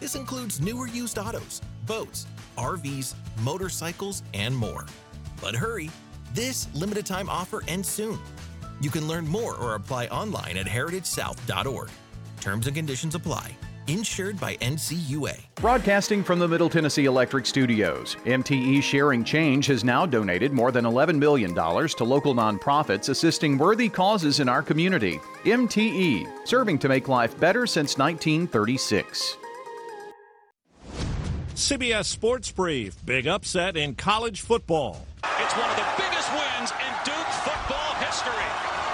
This 0.00 0.14
includes 0.14 0.60
newer 0.60 0.86
used 0.86 1.18
autos, 1.18 1.60
boats, 1.86 2.26
RVs, 2.56 3.14
motorcycles, 3.42 4.22
and 4.32 4.56
more. 4.56 4.86
But 5.40 5.54
hurry, 5.54 5.90
this 6.32 6.68
limited 6.74 7.06
time 7.06 7.28
offer 7.28 7.62
ends 7.68 7.88
soon. 7.88 8.18
You 8.80 8.90
can 8.90 9.08
learn 9.08 9.26
more 9.26 9.56
or 9.56 9.74
apply 9.74 10.06
online 10.06 10.56
at 10.56 10.66
heritagesouth.org. 10.66 11.90
Terms 12.40 12.66
and 12.66 12.76
conditions 12.76 13.14
apply. 13.14 13.56
Insured 13.88 14.38
by 14.38 14.54
NCUA. 14.56 15.40
Broadcasting 15.54 16.22
from 16.22 16.38
the 16.38 16.46
Middle 16.46 16.68
Tennessee 16.68 17.06
Electric 17.06 17.46
Studios, 17.46 18.16
MTE 18.26 18.82
Sharing 18.82 19.24
Change 19.24 19.64
has 19.66 19.82
now 19.82 20.04
donated 20.04 20.52
more 20.52 20.70
than 20.70 20.84
$11 20.84 21.16
million 21.16 21.54
to 21.54 22.04
local 22.04 22.34
nonprofits 22.34 23.08
assisting 23.08 23.56
worthy 23.56 23.88
causes 23.88 24.40
in 24.40 24.48
our 24.48 24.62
community. 24.62 25.18
MTE, 25.44 26.46
serving 26.46 26.78
to 26.80 26.88
make 26.90 27.08
life 27.08 27.40
better 27.40 27.66
since 27.66 27.96
1936. 27.96 29.38
CBS 31.54 32.04
Sports 32.04 32.52
Brief. 32.52 32.94
Big 33.06 33.26
upset 33.26 33.74
in 33.74 33.94
college 33.94 34.42
football. 34.42 35.06
It's 35.40 35.56
one 35.56 35.70
of 35.70 35.76
the 35.76 35.88
biggest 35.96 36.30
wins 36.32 36.72
in 36.72 36.92
Duke 37.06 37.32
football 37.40 37.94
history. 38.04 38.48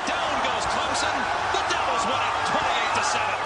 Down 0.06 0.34
goes 0.46 0.64
Clemson. 0.70 1.18
The 1.50 1.64
Devils 1.68 2.06
win 2.06 2.14
it 2.14 2.46
28 2.46 2.94
to 2.94 3.02
7. 3.02 3.44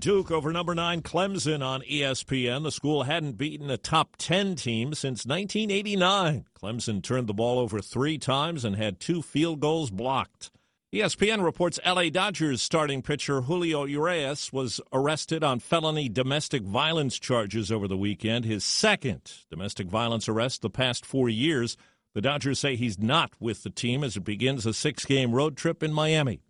Duke 0.00 0.30
over 0.30 0.50
number 0.50 0.74
9 0.74 1.02
Clemson 1.02 1.62
on 1.62 1.82
ESPN. 1.82 2.62
The 2.62 2.72
school 2.72 3.02
hadn't 3.02 3.36
beaten 3.36 3.70
a 3.70 3.76
top 3.76 4.16
10 4.16 4.56
team 4.56 4.94
since 4.94 5.26
1989. 5.26 6.46
Clemson 6.58 7.02
turned 7.02 7.26
the 7.26 7.34
ball 7.34 7.58
over 7.58 7.82
3 7.82 8.16
times 8.16 8.64
and 8.64 8.76
had 8.76 8.98
2 8.98 9.20
field 9.20 9.60
goals 9.60 9.90
blocked. 9.90 10.50
ESPN 10.94 11.44
reports 11.44 11.78
LA 11.84 12.08
Dodgers 12.08 12.62
starting 12.62 13.02
pitcher 13.02 13.42
Julio 13.42 13.84
Urias 13.84 14.50
was 14.52 14.80
arrested 14.90 15.44
on 15.44 15.60
felony 15.60 16.08
domestic 16.08 16.62
violence 16.62 17.18
charges 17.18 17.70
over 17.70 17.86
the 17.86 17.96
weekend, 17.96 18.46
his 18.46 18.64
second 18.64 19.32
domestic 19.50 19.86
violence 19.86 20.30
arrest 20.30 20.62
the 20.62 20.70
past 20.70 21.04
four 21.04 21.28
years. 21.28 21.76
The 22.14 22.22
Dodgers 22.22 22.58
say 22.58 22.74
he's 22.74 22.98
not 22.98 23.32
with 23.38 23.64
the 23.64 23.70
team 23.70 24.02
as 24.02 24.16
it 24.16 24.24
begins 24.24 24.64
a 24.64 24.72
six 24.72 25.04
game 25.04 25.32
road 25.32 25.58
trip 25.58 25.82
in 25.82 25.92
Miami. 25.92 26.40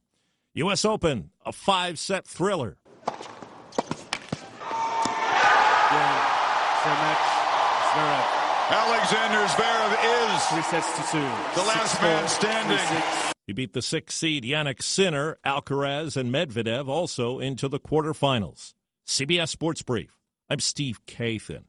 U.S. 0.54 0.84
Open, 0.84 1.30
a 1.44 1.52
five 1.52 1.98
set 1.98 2.26
thriller. 2.26 2.76
Alexander 8.70 9.44
Zverev 9.48 9.92
is 10.02 10.44
three 10.46 10.62
sets 10.62 10.96
to 10.96 11.02
two. 11.12 11.18
The 11.60 11.66
last 11.66 11.90
six, 11.92 12.02
man 12.02 12.28
standing. 12.28 13.34
He 13.46 13.52
beat 13.52 13.72
the 13.74 13.82
six 13.82 14.14
seed 14.14 14.44
Jannik 14.44 14.82
Sinner, 14.82 15.36
Alcaraz, 15.44 16.16
and 16.16 16.32
Medvedev 16.32 16.88
also 16.88 17.38
into 17.38 17.68
the 17.68 17.80
quarterfinals. 17.80 18.72
CBS 19.06 19.48
Sports 19.48 19.82
Brief. 19.82 20.16
I'm 20.48 20.60
Steve 20.60 21.04
Kathan. 21.06 21.64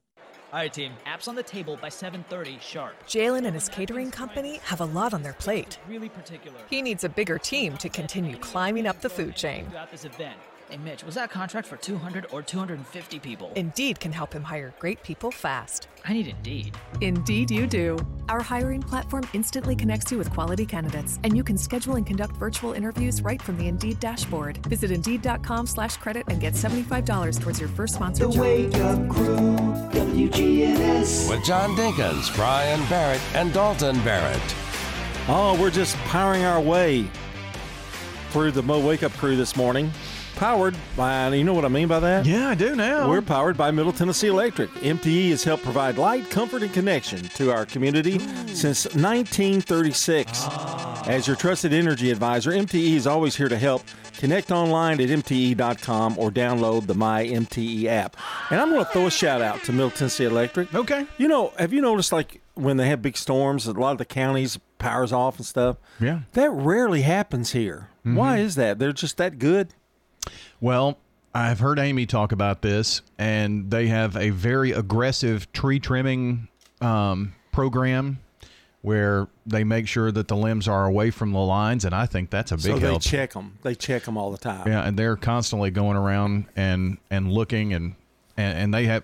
All 0.54 0.60
right, 0.60 0.72
team. 0.72 0.94
Apps 1.06 1.28
on 1.28 1.36
the 1.36 1.44
table 1.44 1.78
by 1.82 1.90
7:30 1.90 2.60
sharp. 2.62 2.96
Jalen 3.08 3.46
and 3.46 3.54
his 3.54 3.68
catering 3.68 4.12
company 4.12 4.58
have 4.64 4.82
a 4.82 4.86
lot 4.86 5.14
on 5.14 5.24
their 5.24 5.34
plate. 5.34 5.80
Really 5.88 6.10
particular. 6.10 6.58
He 6.70 6.82
needs 6.82 7.04
a 7.04 7.10
bigger 7.10 7.38
team 7.38 7.78
to 7.78 7.90
continue 7.90 8.38
climbing 8.38 8.86
up 8.86 9.02
the 9.02 9.10
food 9.10 9.36
chain. 9.36 9.70
Throughout 9.70 9.92
this 9.92 10.06
event. 10.06 10.38
Hey, 10.72 10.78
Mitch, 10.78 11.04
was 11.04 11.16
that 11.16 11.30
contract 11.30 11.68
for 11.68 11.76
200 11.76 12.28
or 12.32 12.42
250 12.42 13.20
people? 13.20 13.52
Indeed 13.58 14.00
can 14.00 14.14
help 14.14 14.32
him 14.32 14.42
hire 14.42 14.74
great 14.80 15.04
people 15.04 15.30
fast. 15.30 15.90
I 16.08 16.14
need 16.14 16.30
Indeed. 16.30 16.78
Indeed, 17.02 17.52
you 17.52 17.68
do. 17.68 17.98
Our 18.30 18.42
hiring 18.42 18.82
platform 18.82 19.28
instantly 19.34 19.76
connects 19.76 20.12
you 20.14 20.18
with 20.18 20.32
quality 20.32 20.66
candidates, 20.66 21.20
and 21.26 21.36
you 21.36 21.44
can 21.44 21.58
schedule 21.58 21.98
and 21.98 22.06
conduct 22.06 22.38
virtual 22.38 22.72
interviews 22.72 23.22
right 23.22 23.42
from 23.42 23.58
the 23.58 23.68
Indeed 23.68 24.00
dashboard. 24.00 24.66
Visit 24.68 24.92
Indeed.com 24.92 25.68
slash 25.68 25.98
credit 25.98 26.24
and 26.30 26.40
get 26.40 26.54
$75 26.54 27.42
towards 27.42 27.60
your 27.60 27.68
first 27.68 27.96
sponsored 27.96 28.30
the 28.30 28.34
job. 28.34 28.42
Wake 28.42 28.76
Up 28.76 29.10
Crew, 29.10 29.58
WGNS. 29.92 31.30
With 31.30 31.44
John 31.44 31.76
Dinkins, 31.76 32.34
Brian 32.34 32.80
Barrett, 32.88 33.22
and 33.36 33.52
Dalton 33.52 34.02
Barrett. 34.06 34.56
Oh, 35.28 35.58
we're 35.60 35.70
just 35.70 35.98
powering 35.98 36.46
our 36.46 36.62
way 36.62 37.10
through 38.30 38.52
the 38.52 38.64
Mo 38.64 38.80
Wake 38.80 39.04
Up 39.04 39.12
Crew 39.18 39.36
this 39.36 39.58
morning. 39.58 39.92
Powered 40.36 40.76
by, 40.98 41.34
you 41.34 41.44
know 41.44 41.54
what 41.54 41.66
I 41.66 41.68
mean 41.68 41.88
by 41.88 42.00
that? 42.00 42.26
Yeah, 42.26 42.50
I 42.50 42.56
do 42.56 42.76
now. 42.76 43.10
We're 43.10 43.22
powered 43.22 43.58
by 43.58 43.72
Middle 43.72 43.94
Tennessee 43.94 44.28
Electric. 44.28 44.70
MTE 44.76 45.30
has 45.30 45.44
helped 45.44 45.64
provide 45.64 45.98
light, 45.98 46.30
comfort, 46.30 46.64
and 46.64 46.74
connection 46.74 47.22
to 47.22 47.52
our 47.52 47.66
community 47.66 48.20
since 48.48 48.86
1936. 48.86 50.32
Ah. 50.34 51.04
As 51.08 51.28
your 51.28 51.36
trusted 51.36 51.74
energy 51.74 52.10
advisor, 52.12 52.52
MTE 52.52 52.96
is 52.96 53.06
always 53.06 53.36
here 53.36 53.50
to 53.50 53.58
help. 53.58 53.84
Connect 54.18 54.52
online 54.52 55.02
at 55.02 55.10
MTE.com 55.10 56.20
or 56.20 56.30
download 56.30 56.86
the 56.86 56.94
My 56.94 57.26
MTE 57.26 57.86
app. 57.86 58.18
And 58.52 58.60
I'm 58.60 58.70
going 58.70 58.86
to 58.86 58.92
throw 58.92 59.08
a 59.08 59.12
shout 59.12 59.42
out 59.42 59.64
to 59.64 59.72
Middle 59.72 59.90
Tennessee 59.90 60.26
Electric. 60.26 60.74
Okay. 60.76 61.08
You 61.18 61.28
know, 61.28 61.54
have 61.58 61.74
you 61.74 61.82
noticed 61.82 62.12
like 62.12 62.42
when 62.54 62.78
they 62.78 62.88
have 62.88 63.02
big 63.02 63.18
storms, 63.18 63.66
a 63.66 63.74
lot 63.74 63.94
of 63.94 63.98
the 63.98 64.06
counties 64.06 64.60
powers 64.78 65.12
off 65.12 65.38
and 65.38 65.46
stuff? 65.46 65.78
Yeah. 66.00 66.22
That 66.34 66.52
rarely 66.52 67.02
happens 67.02 67.54
here. 67.54 67.90
Why 68.04 68.38
mm-hmm. 68.38 68.46
is 68.46 68.56
that? 68.56 68.80
They're 68.80 68.94
just 68.94 69.18
that 69.18 69.40
good? 69.40 69.74
Well, 70.62 70.98
I've 71.34 71.60
heard 71.60 71.80
Amy 71.80 72.06
talk 72.06 72.32
about 72.32 72.62
this, 72.62 73.02
and 73.18 73.70
they 73.72 73.88
have 73.88 74.16
a 74.16 74.30
very 74.30 74.72
aggressive 74.72 75.52
tree 75.52 75.80
trimming 75.80 76.48
um, 76.80 77.34
program 77.52 78.20
where 78.82 79.28
they 79.46 79.64
make 79.64 79.88
sure 79.88 80.12
that 80.12 80.28
the 80.28 80.36
limbs 80.36 80.68
are 80.68 80.86
away 80.86 81.12
from 81.12 81.32
the 81.34 81.40
lines, 81.40 81.86
and 81.86 81.94
I 81.94 82.06
think 82.06 82.30
that's 82.30 82.52
a 82.52 82.56
big 82.58 82.64
so 82.66 82.80
they 82.80 82.88
help. 82.88 83.02
check 83.02 83.34
them. 83.34 83.58
They 83.64 83.76
check 83.76 84.04
them 84.04 84.18
all 84.18 84.32
the 84.32 84.38
time. 84.38 84.68
Yeah, 84.68 84.84
and 84.84 84.98
they're 84.98 85.16
constantly 85.18 85.72
going 85.72 85.98
around 85.98 86.46
and 86.56 86.98
and 87.10 87.32
looking 87.32 87.74
and 87.74 87.96
and, 88.38 88.58
and 88.58 88.74
they 88.74 88.86
have, 88.86 89.04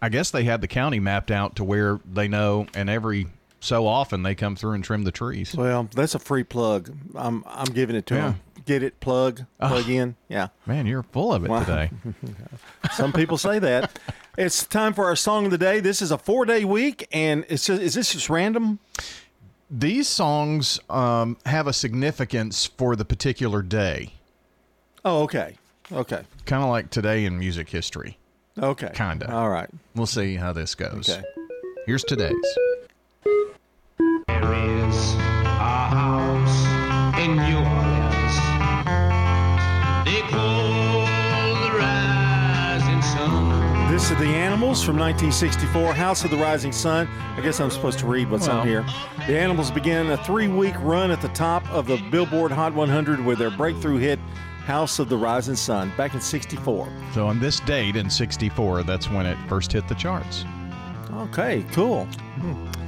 I 0.00 0.08
guess 0.08 0.30
they 0.30 0.44
have 0.44 0.60
the 0.60 0.68
county 0.68 1.00
mapped 1.00 1.30
out 1.30 1.56
to 1.56 1.64
where 1.64 1.98
they 2.10 2.28
know, 2.28 2.66
and 2.74 2.88
every 2.88 3.26
so 3.60 3.88
often 3.88 4.22
they 4.22 4.36
come 4.36 4.54
through 4.54 4.72
and 4.74 4.84
trim 4.84 5.02
the 5.02 5.10
trees. 5.10 5.52
Well, 5.54 5.88
that's 5.92 6.14
a 6.14 6.20
free 6.20 6.44
plug. 6.44 6.94
I'm 7.16 7.42
I'm 7.46 7.66
giving 7.72 7.96
it 7.96 8.06
to 8.06 8.14
Yeah. 8.14 8.20
them. 8.20 8.40
Get 8.68 8.82
it, 8.82 9.00
plug, 9.00 9.46
plug 9.58 9.88
in. 9.88 10.14
Yeah. 10.28 10.48
Man, 10.66 10.84
you're 10.84 11.02
full 11.02 11.32
of 11.32 11.42
it 11.42 11.48
Wow. 11.48 11.60
today. 11.60 11.90
Some 12.92 13.14
people 13.14 13.38
say 13.38 13.58
that. 13.58 13.98
It's 14.36 14.66
time 14.66 14.92
for 14.92 15.06
our 15.06 15.16
song 15.16 15.46
of 15.46 15.50
the 15.50 15.56
day. 15.56 15.80
This 15.80 16.02
is 16.02 16.10
a 16.10 16.18
four 16.18 16.44
day 16.44 16.66
week, 16.66 17.08
and 17.10 17.46
it's 17.48 17.64
just, 17.64 17.80
is 17.80 17.94
this 17.94 18.12
just 18.12 18.28
random? 18.28 18.78
These 19.70 20.06
songs 20.06 20.78
um, 20.90 21.38
have 21.46 21.66
a 21.66 21.72
significance 21.72 22.66
for 22.66 22.94
the 22.94 23.06
particular 23.06 23.62
day. 23.62 24.12
Oh, 25.02 25.22
okay. 25.22 25.56
Okay. 25.90 26.20
Kind 26.44 26.62
of 26.62 26.68
like 26.68 26.90
today 26.90 27.24
in 27.24 27.38
music 27.38 27.70
history. 27.70 28.18
Okay. 28.58 28.90
Kinda. 28.92 29.32
All 29.34 29.48
right. 29.48 29.70
We'll 29.94 30.04
see 30.04 30.34
how 30.36 30.52
this 30.52 30.74
goes. 30.74 31.08
Okay. 31.08 31.22
Here's 31.86 32.04
today's. 32.04 32.34
There 34.26 34.52
is 34.52 35.14
a 35.14 35.88
house 35.88 37.18
in 37.18 37.34
New 37.34 37.77
This 43.98 44.12
is 44.12 44.18
The 44.18 44.26
Animals 44.26 44.84
from 44.84 44.96
1964, 44.96 45.92
House 45.92 46.22
of 46.22 46.30
the 46.30 46.36
Rising 46.36 46.70
Sun. 46.70 47.08
I 47.36 47.40
guess 47.40 47.58
I'm 47.58 47.68
supposed 47.68 47.98
to 47.98 48.06
read 48.06 48.30
what's 48.30 48.46
Well. 48.46 48.58
on 48.60 48.68
here. 48.68 48.86
The 49.26 49.36
Animals 49.36 49.72
began 49.72 50.08
a 50.10 50.16
three 50.18 50.46
week 50.46 50.76
run 50.78 51.10
at 51.10 51.20
the 51.20 51.26
top 51.30 51.68
of 51.72 51.88
the 51.88 51.96
Billboard 52.08 52.52
Hot 52.52 52.72
100 52.72 53.18
with 53.24 53.38
their 53.40 53.50
breakthrough 53.50 53.96
hit, 53.96 54.20
House 54.66 55.00
of 55.00 55.08
the 55.08 55.16
Rising 55.16 55.56
Sun, 55.56 55.92
back 55.96 56.14
in 56.14 56.20
64. 56.20 56.88
So 57.12 57.26
on 57.26 57.40
this 57.40 57.58
date 57.58 57.96
in 57.96 58.08
64, 58.08 58.84
that's 58.84 59.10
when 59.10 59.26
it 59.26 59.36
first 59.48 59.72
hit 59.72 59.88
the 59.88 59.96
charts. 59.96 60.44
Okay, 61.12 61.64
cool. 61.72 62.06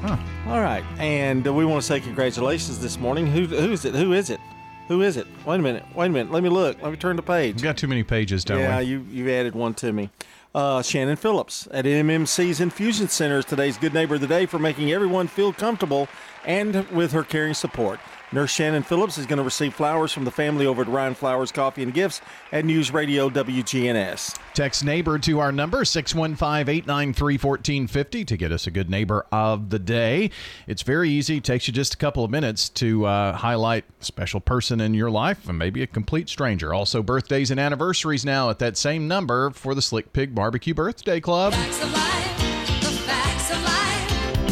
Huh. 0.02 0.16
All 0.46 0.60
right, 0.60 0.84
and 1.00 1.44
uh, 1.44 1.52
we 1.52 1.64
want 1.64 1.82
to 1.82 1.86
say 1.88 1.98
congratulations 1.98 2.78
this 2.78 3.00
morning. 3.00 3.26
Who 3.26 3.46
who 3.46 3.72
is 3.72 3.84
it? 3.84 3.96
Who 3.96 4.12
is 4.12 4.30
it? 4.30 4.38
Who 4.86 5.02
is 5.02 5.16
it? 5.16 5.26
Wait 5.44 5.60
a 5.60 5.62
minute. 5.62 5.84
Wait 5.94 6.06
a 6.06 6.10
minute. 6.10 6.32
Let 6.32 6.42
me 6.42 6.48
look. 6.48 6.80
Let 6.82 6.90
me 6.90 6.96
turn 6.96 7.14
the 7.16 7.22
page. 7.22 7.56
We've 7.56 7.64
got 7.64 7.76
too 7.76 7.86
many 7.88 8.02
pages, 8.02 8.44
don't 8.44 8.58
yeah, 8.58 8.78
we? 8.78 8.84
you 8.86 9.06
you 9.10 9.30
added 9.30 9.54
one 9.56 9.74
to 9.74 9.92
me. 9.92 10.10
Uh, 10.52 10.82
Shannon 10.82 11.14
Phillips 11.14 11.68
at 11.70 11.84
MMC's 11.84 12.60
Infusion 12.60 13.08
Center 13.08 13.38
is 13.38 13.44
today's 13.44 13.78
Good 13.78 13.94
Neighbor 13.94 14.16
of 14.16 14.20
the 14.20 14.26
Day 14.26 14.46
for 14.46 14.58
making 14.58 14.90
everyone 14.90 15.28
feel 15.28 15.52
comfortable 15.52 16.08
and 16.44 16.88
with 16.90 17.12
her 17.12 17.22
caring 17.22 17.54
support. 17.54 18.00
Nurse 18.32 18.52
Shannon 18.52 18.84
Phillips 18.84 19.18
is 19.18 19.26
going 19.26 19.38
to 19.38 19.42
receive 19.42 19.74
flowers 19.74 20.12
from 20.12 20.24
the 20.24 20.30
family 20.30 20.64
over 20.64 20.82
at 20.82 20.88
Ryan 20.88 21.14
Flowers 21.14 21.50
Coffee 21.50 21.82
and 21.82 21.92
Gifts 21.92 22.20
at 22.52 22.64
News 22.64 22.92
Radio 22.92 23.28
WGNS. 23.28 24.38
Text 24.54 24.84
neighbor 24.84 25.18
to 25.18 25.40
our 25.40 25.50
number 25.50 25.82
615-893-1450 25.82 28.26
to 28.28 28.36
get 28.36 28.52
us 28.52 28.68
a 28.68 28.70
good 28.70 28.88
neighbor 28.88 29.26
of 29.32 29.70
the 29.70 29.80
day. 29.80 30.30
It's 30.68 30.82
very 30.82 31.10
easy. 31.10 31.38
It 31.38 31.44
takes 31.44 31.66
you 31.66 31.74
just 31.74 31.94
a 31.94 31.96
couple 31.96 32.24
of 32.24 32.30
minutes 32.30 32.68
to 32.68 33.04
uh, 33.04 33.32
highlight 33.32 33.84
a 34.00 34.04
special 34.04 34.38
person 34.38 34.80
in 34.80 34.94
your 34.94 35.10
life 35.10 35.48
and 35.48 35.58
maybe 35.58 35.82
a 35.82 35.88
complete 35.88 36.28
stranger. 36.28 36.72
Also 36.72 37.02
birthdays 37.02 37.50
and 37.50 37.58
anniversaries 37.58 38.24
now 38.24 38.48
at 38.48 38.60
that 38.60 38.76
same 38.76 39.08
number 39.08 39.50
for 39.50 39.74
the 39.74 39.82
Slick 39.82 40.12
Pig 40.12 40.36
Barbecue 40.36 40.74
Birthday 40.74 41.18
Club. 41.18 41.52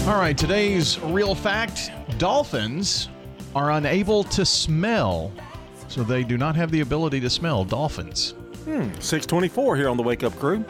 All 0.09 0.19
right, 0.19 0.37
today's 0.37 0.99
real 1.01 1.37
fact, 1.37 1.93
dolphins 2.19 3.09
are 3.59 3.73
unable 3.73 4.23
to 4.23 4.47
smell. 4.47 5.33
So 5.89 6.05
they 6.05 6.23
do 6.23 6.39
not 6.39 6.55
have 6.55 6.71
the 6.71 6.81
ability 6.81 7.19
to 7.21 7.29
smell 7.29 7.65
dolphins. 7.65 8.35
Hmm, 8.65 8.91
624 9.01 9.77
here 9.77 9.89
on 9.89 9.97
the 9.97 10.03
Wake 10.05 10.23
Up 10.23 10.39
Crew. 10.39 10.65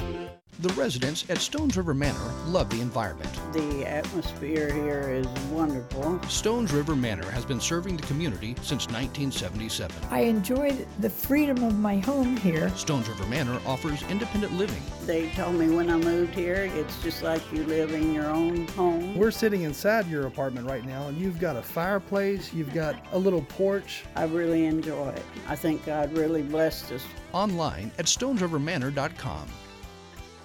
The 0.61 0.71
residents 0.71 1.25
at 1.31 1.39
Stones 1.39 1.77
River 1.77 1.95
Manor 1.95 2.19
love 2.47 2.69
the 2.69 2.81
environment. 2.81 3.31
The 3.53 3.87
atmosphere 3.87 4.73
here 4.73 5.09
is 5.09 5.29
wonderful. 5.53 6.21
Stones 6.25 6.73
River 6.73 6.97
Manor 6.97 7.31
has 7.31 7.45
been 7.45 7.61
serving 7.61 7.97
the 7.97 8.05
community 8.09 8.57
since 8.63 8.89
1977. 8.89 9.95
I 10.11 10.23
enjoyed 10.23 10.85
the 10.99 11.11
freedom 11.11 11.63
of 11.63 11.79
my 11.79 11.99
home 11.99 12.37
here. 12.39 12.71
Stones 12.71 13.09
River 13.09 13.25
Manor 13.27 13.61
offers 13.67 14.03
independent 14.11 14.53
living. 14.55 14.83
They 15.07 15.31
told 15.31 15.55
me 15.55 15.71
when 15.71 15.91
I 15.91 15.97
moved 15.97 16.35
here, 16.35 16.69
it's 16.75 17.01
just 17.05 17.23
like 17.23 17.53
you 17.53 17.63
live 17.63 17.93
in 17.93 18.13
your 18.13 18.27
own 18.27 18.67
home. 18.69 19.17
We're 19.17 19.31
sitting 19.31 19.63
inside 19.63 20.09
your 20.09 20.27
apartment 20.27 20.69
right 20.69 20.85
now, 20.85 21.07
and 21.07 21.17
you've 21.17 21.39
got 21.39 21.55
a 21.55 21.63
fireplace, 21.63 22.53
you've 22.53 22.75
got 22.75 22.97
a 23.13 23.19
little 23.19 23.43
porch. 23.43 24.03
I 24.17 24.25
really 24.25 24.67
enjoy 24.67 25.11
it. 25.11 25.25
I 25.47 25.55
think 25.55 25.87
God 25.87 26.13
really 26.15 26.43
blessed 26.43 26.91
us. 26.91 27.05
Online 27.33 27.93
at 28.01 28.07
stonesrivermanor.com. 28.07 29.47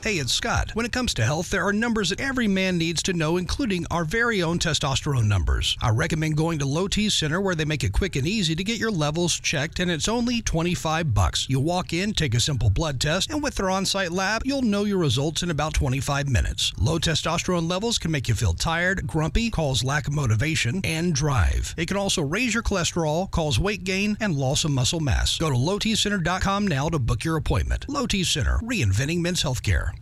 Hey, 0.03 0.15
it's 0.15 0.33
Scott. 0.33 0.71
When 0.73 0.85
it 0.85 0.91
comes 0.91 1.13
to 1.13 1.23
health, 1.23 1.49
there 1.49 1.65
are 1.65 1.71
numbers 1.71 2.09
that 2.09 2.19
every 2.19 2.45
man 2.45 2.77
needs 2.77 3.01
to 3.03 3.13
know, 3.13 3.37
including 3.37 3.85
our 3.89 4.03
very 4.03 4.43
own 4.43 4.59
testosterone 4.59 5.29
numbers. 5.29 5.77
I 5.81 5.91
recommend 5.91 6.35
going 6.35 6.59
to 6.59 6.65
Low 6.65 6.89
T 6.89 7.07
Center 7.09 7.39
where 7.39 7.55
they 7.55 7.63
make 7.63 7.85
it 7.85 7.93
quick 7.93 8.17
and 8.17 8.27
easy 8.27 8.53
to 8.53 8.65
get 8.65 8.77
your 8.77 8.91
levels 8.91 9.39
checked, 9.39 9.79
and 9.79 9.89
it's 9.89 10.09
only 10.09 10.41
25 10.41 11.13
bucks. 11.13 11.47
You 11.49 11.61
walk 11.61 11.93
in, 11.93 12.11
take 12.11 12.35
a 12.35 12.41
simple 12.41 12.69
blood 12.69 12.99
test, 12.99 13.31
and 13.31 13.41
with 13.41 13.55
their 13.55 13.69
on-site 13.69 14.11
lab, 14.11 14.41
you'll 14.43 14.61
know 14.61 14.83
your 14.83 14.97
results 14.97 15.41
in 15.41 15.49
about 15.49 15.73
25 15.73 16.27
minutes. 16.27 16.73
Low 16.77 16.99
testosterone 16.99 17.69
levels 17.69 17.97
can 17.97 18.11
make 18.11 18.27
you 18.27 18.35
feel 18.35 18.53
tired, 18.53 19.07
grumpy, 19.07 19.49
cause 19.49 19.85
lack 19.85 20.09
of 20.09 20.13
motivation, 20.13 20.81
and 20.83 21.15
drive. 21.15 21.73
It 21.77 21.87
can 21.87 21.95
also 21.95 22.23
raise 22.23 22.53
your 22.53 22.63
cholesterol, 22.63 23.31
cause 23.31 23.57
weight 23.57 23.85
gain, 23.85 24.17
and 24.19 24.35
loss 24.35 24.65
of 24.65 24.71
muscle 24.71 24.99
mass. 24.99 25.37
Go 25.37 25.49
to 25.49 25.55
lowtcenter.com 25.55 26.67
now 26.67 26.89
to 26.89 26.99
book 26.99 27.23
your 27.23 27.37
appointment. 27.37 27.87
Low 27.87 28.05
T 28.05 28.25
Center, 28.25 28.59
reinventing 28.63 29.21
men's 29.21 29.41
healthcare. 29.41 29.92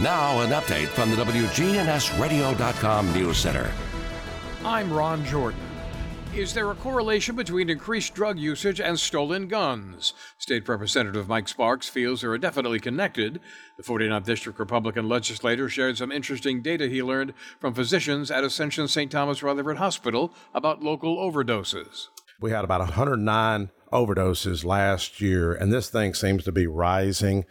Now, 0.00 0.40
an 0.40 0.50
update 0.50 0.88
from 0.88 1.10
the 1.10 1.16
WGNSradio.com 1.16 3.12
News 3.14 3.38
Center. 3.38 3.70
I'm 4.64 4.92
Ron 4.92 5.24
Jordan. 5.24 5.60
Is 6.34 6.52
there 6.52 6.70
a 6.70 6.74
correlation 6.74 7.34
between 7.34 7.70
increased 7.70 8.14
drug 8.14 8.38
usage 8.38 8.78
and 8.78 9.00
stolen 9.00 9.48
guns? 9.48 10.12
State 10.36 10.68
Representative 10.68 11.28
Mike 11.28 11.48
Sparks 11.48 11.88
feels 11.88 12.20
they 12.20 12.28
are 12.28 12.36
definitely 12.36 12.78
connected. 12.78 13.40
The 13.78 13.82
49th 13.82 14.24
District 14.24 14.58
Republican 14.58 15.08
legislator 15.08 15.70
shared 15.70 15.96
some 15.96 16.12
interesting 16.12 16.60
data 16.60 16.88
he 16.88 17.02
learned 17.02 17.32
from 17.58 17.72
physicians 17.72 18.30
at 18.30 18.44
Ascension 18.44 18.86
St. 18.86 19.10
Thomas 19.10 19.42
Rutherford 19.42 19.78
Hospital 19.78 20.34
about 20.52 20.82
local 20.82 21.16
overdoses. 21.16 22.08
We 22.38 22.50
had 22.50 22.64
about 22.64 22.80
109 22.80 23.70
overdoses 23.90 24.62
last 24.62 25.22
year, 25.22 25.54
and 25.54 25.72
this 25.72 25.88
thing 25.88 26.12
seems 26.12 26.44
to 26.44 26.52
be 26.52 26.66
rising. 26.66 27.46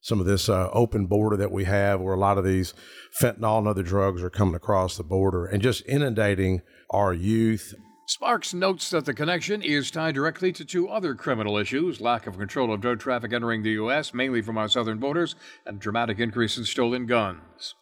Some 0.00 0.18
of 0.18 0.26
this 0.26 0.48
uh, 0.48 0.70
open 0.72 1.06
border 1.06 1.36
that 1.36 1.52
we 1.52 1.64
have, 1.64 2.00
where 2.00 2.14
a 2.14 2.18
lot 2.18 2.38
of 2.38 2.44
these 2.44 2.72
fentanyl 3.20 3.58
and 3.58 3.68
other 3.68 3.82
drugs 3.82 4.22
are 4.22 4.30
coming 4.30 4.54
across 4.54 4.96
the 4.96 5.02
border 5.04 5.44
and 5.44 5.62
just 5.62 5.86
inundating 5.86 6.62
our 6.90 7.12
youth. 7.12 7.74
Sparks 8.06 8.52
notes 8.54 8.90
that 8.90 9.04
the 9.04 9.14
connection 9.14 9.62
is 9.62 9.90
tied 9.90 10.14
directly 10.14 10.52
to 10.52 10.64
two 10.64 10.88
other 10.88 11.14
criminal 11.14 11.56
issues 11.58 12.00
lack 12.00 12.26
of 12.26 12.38
control 12.38 12.72
of 12.72 12.80
drug 12.80 12.98
traffic 12.98 13.32
entering 13.32 13.62
the 13.62 13.70
U.S., 13.72 14.12
mainly 14.14 14.42
from 14.42 14.58
our 14.58 14.68
southern 14.68 14.98
borders, 14.98 15.36
and 15.66 15.78
dramatic 15.78 16.18
increase 16.18 16.56
in 16.56 16.64
stolen 16.64 17.06
guns. 17.06 17.74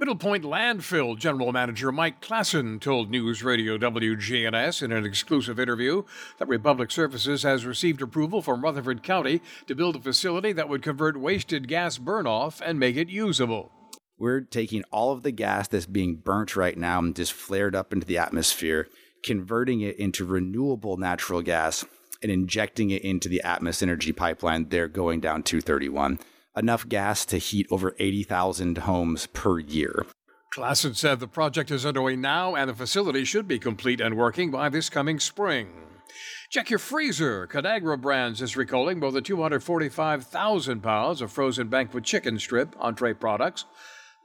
Middle 0.00 0.16
Point 0.16 0.44
Landfill 0.44 1.18
General 1.18 1.52
Manager 1.52 1.92
Mike 1.92 2.22
Klassen 2.22 2.80
told 2.80 3.10
News 3.10 3.44
Radio 3.44 3.76
WGNS 3.76 4.82
in 4.82 4.92
an 4.92 5.04
exclusive 5.04 5.60
interview 5.60 6.04
that 6.38 6.48
Republic 6.48 6.90
Services 6.90 7.42
has 7.42 7.66
received 7.66 8.00
approval 8.00 8.40
from 8.40 8.62
Rutherford 8.62 9.02
County 9.02 9.42
to 9.66 9.74
build 9.74 9.96
a 9.96 10.00
facility 10.00 10.52
that 10.52 10.70
would 10.70 10.82
convert 10.82 11.20
wasted 11.20 11.68
gas 11.68 11.98
burn 11.98 12.26
off 12.26 12.62
and 12.64 12.80
make 12.80 12.96
it 12.96 13.10
usable. 13.10 13.72
We're 14.16 14.40
taking 14.40 14.84
all 14.84 15.12
of 15.12 15.22
the 15.22 15.32
gas 15.32 15.68
that's 15.68 15.84
being 15.84 16.16
burnt 16.16 16.56
right 16.56 16.78
now 16.78 17.00
and 17.00 17.14
just 17.14 17.34
flared 17.34 17.76
up 17.76 17.92
into 17.92 18.06
the 18.06 18.16
atmosphere, 18.16 18.88
converting 19.22 19.82
it 19.82 19.98
into 19.98 20.24
renewable 20.24 20.96
natural 20.96 21.42
gas 21.42 21.84
and 22.22 22.32
injecting 22.32 22.88
it 22.88 23.02
into 23.02 23.28
the 23.28 23.42
Atmos 23.44 23.82
energy 23.82 24.12
pipeline 24.12 24.70
there 24.70 24.88
going 24.88 25.20
down 25.20 25.42
231. 25.42 26.18
Enough 26.56 26.88
gas 26.88 27.24
to 27.26 27.38
heat 27.38 27.66
over 27.70 27.94
80,000 27.98 28.78
homes 28.78 29.26
per 29.26 29.60
year. 29.60 30.04
Klassen 30.54 30.96
said 30.96 31.20
the 31.20 31.28
project 31.28 31.70
is 31.70 31.86
underway 31.86 32.16
now 32.16 32.56
and 32.56 32.68
the 32.68 32.74
facility 32.74 33.24
should 33.24 33.46
be 33.46 33.58
complete 33.58 34.00
and 34.00 34.16
working 34.16 34.50
by 34.50 34.68
this 34.68 34.90
coming 34.90 35.20
spring. 35.20 35.68
Check 36.50 36.70
your 36.70 36.80
freezer. 36.80 37.46
Conagra 37.46 38.00
Brands 38.00 38.42
is 38.42 38.56
recalling 38.56 38.98
more 38.98 39.12
than 39.12 39.22
245,000 39.22 40.82
pounds 40.82 41.20
of 41.20 41.30
frozen 41.30 41.68
banquet 41.68 42.02
chicken 42.02 42.36
strip 42.40 42.74
entree 42.80 43.14
products. 43.14 43.64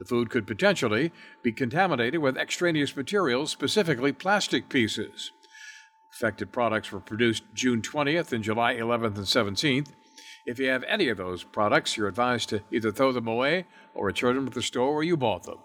The 0.00 0.04
food 0.04 0.28
could 0.28 0.48
potentially 0.48 1.12
be 1.44 1.52
contaminated 1.52 2.20
with 2.20 2.36
extraneous 2.36 2.96
materials, 2.96 3.52
specifically 3.52 4.12
plastic 4.12 4.68
pieces. 4.68 5.30
Affected 6.12 6.50
products 6.50 6.90
were 6.90 7.00
produced 7.00 7.44
June 7.54 7.82
20th 7.82 8.32
and 8.32 8.42
July 8.42 8.74
11th 8.74 9.16
and 9.16 9.56
17th. 9.56 9.90
If 10.46 10.58
you 10.60 10.68
have 10.68 10.84
any 10.84 11.08
of 11.08 11.16
those 11.16 11.42
products, 11.42 11.96
you're 11.96 12.06
advised 12.06 12.50
to 12.50 12.60
either 12.70 12.92
throw 12.92 13.10
them 13.10 13.26
away 13.26 13.66
or 13.94 14.06
return 14.06 14.36
them 14.36 14.46
to 14.46 14.54
the 14.54 14.62
store 14.62 14.94
where 14.94 15.02
you 15.02 15.16
bought 15.16 15.42
them. 15.42 15.58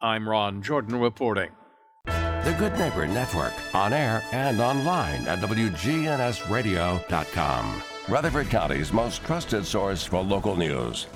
I'm 0.00 0.26
Ron 0.26 0.62
Jordan 0.62 0.98
reporting. 0.98 1.50
The 2.06 2.56
Good 2.58 2.72
Neighbor 2.78 3.06
Network, 3.06 3.52
on 3.74 3.92
air 3.92 4.24
and 4.32 4.62
online 4.62 5.28
at 5.28 5.40
WGNSradio.com. 5.40 7.82
Rutherford 8.08 8.48
County's 8.48 8.94
most 8.94 9.22
trusted 9.24 9.66
source 9.66 10.02
for 10.02 10.22
local 10.22 10.56
news. 10.56 11.06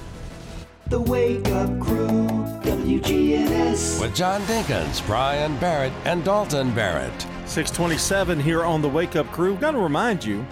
The 0.88 1.00
Wake 1.00 1.49
Up 1.49 1.80
Crew, 1.80 2.28
WGNS. 2.62 4.02
With 4.02 4.14
John 4.14 4.42
Dinkins, 4.42 5.04
Brian 5.06 5.56
Barrett, 5.56 5.95
and 6.04 6.23
Dalton 6.23 6.75
Barrett. 6.75 7.23
627 7.47 8.38
here 8.38 8.64
on 8.64 8.83
the 8.83 8.88
Wake 8.88 9.16
Up 9.16 9.33
Crew. 9.33 9.56
Got 9.56 9.71
to 9.71 9.78
remind 9.78 10.23
you 10.23 10.47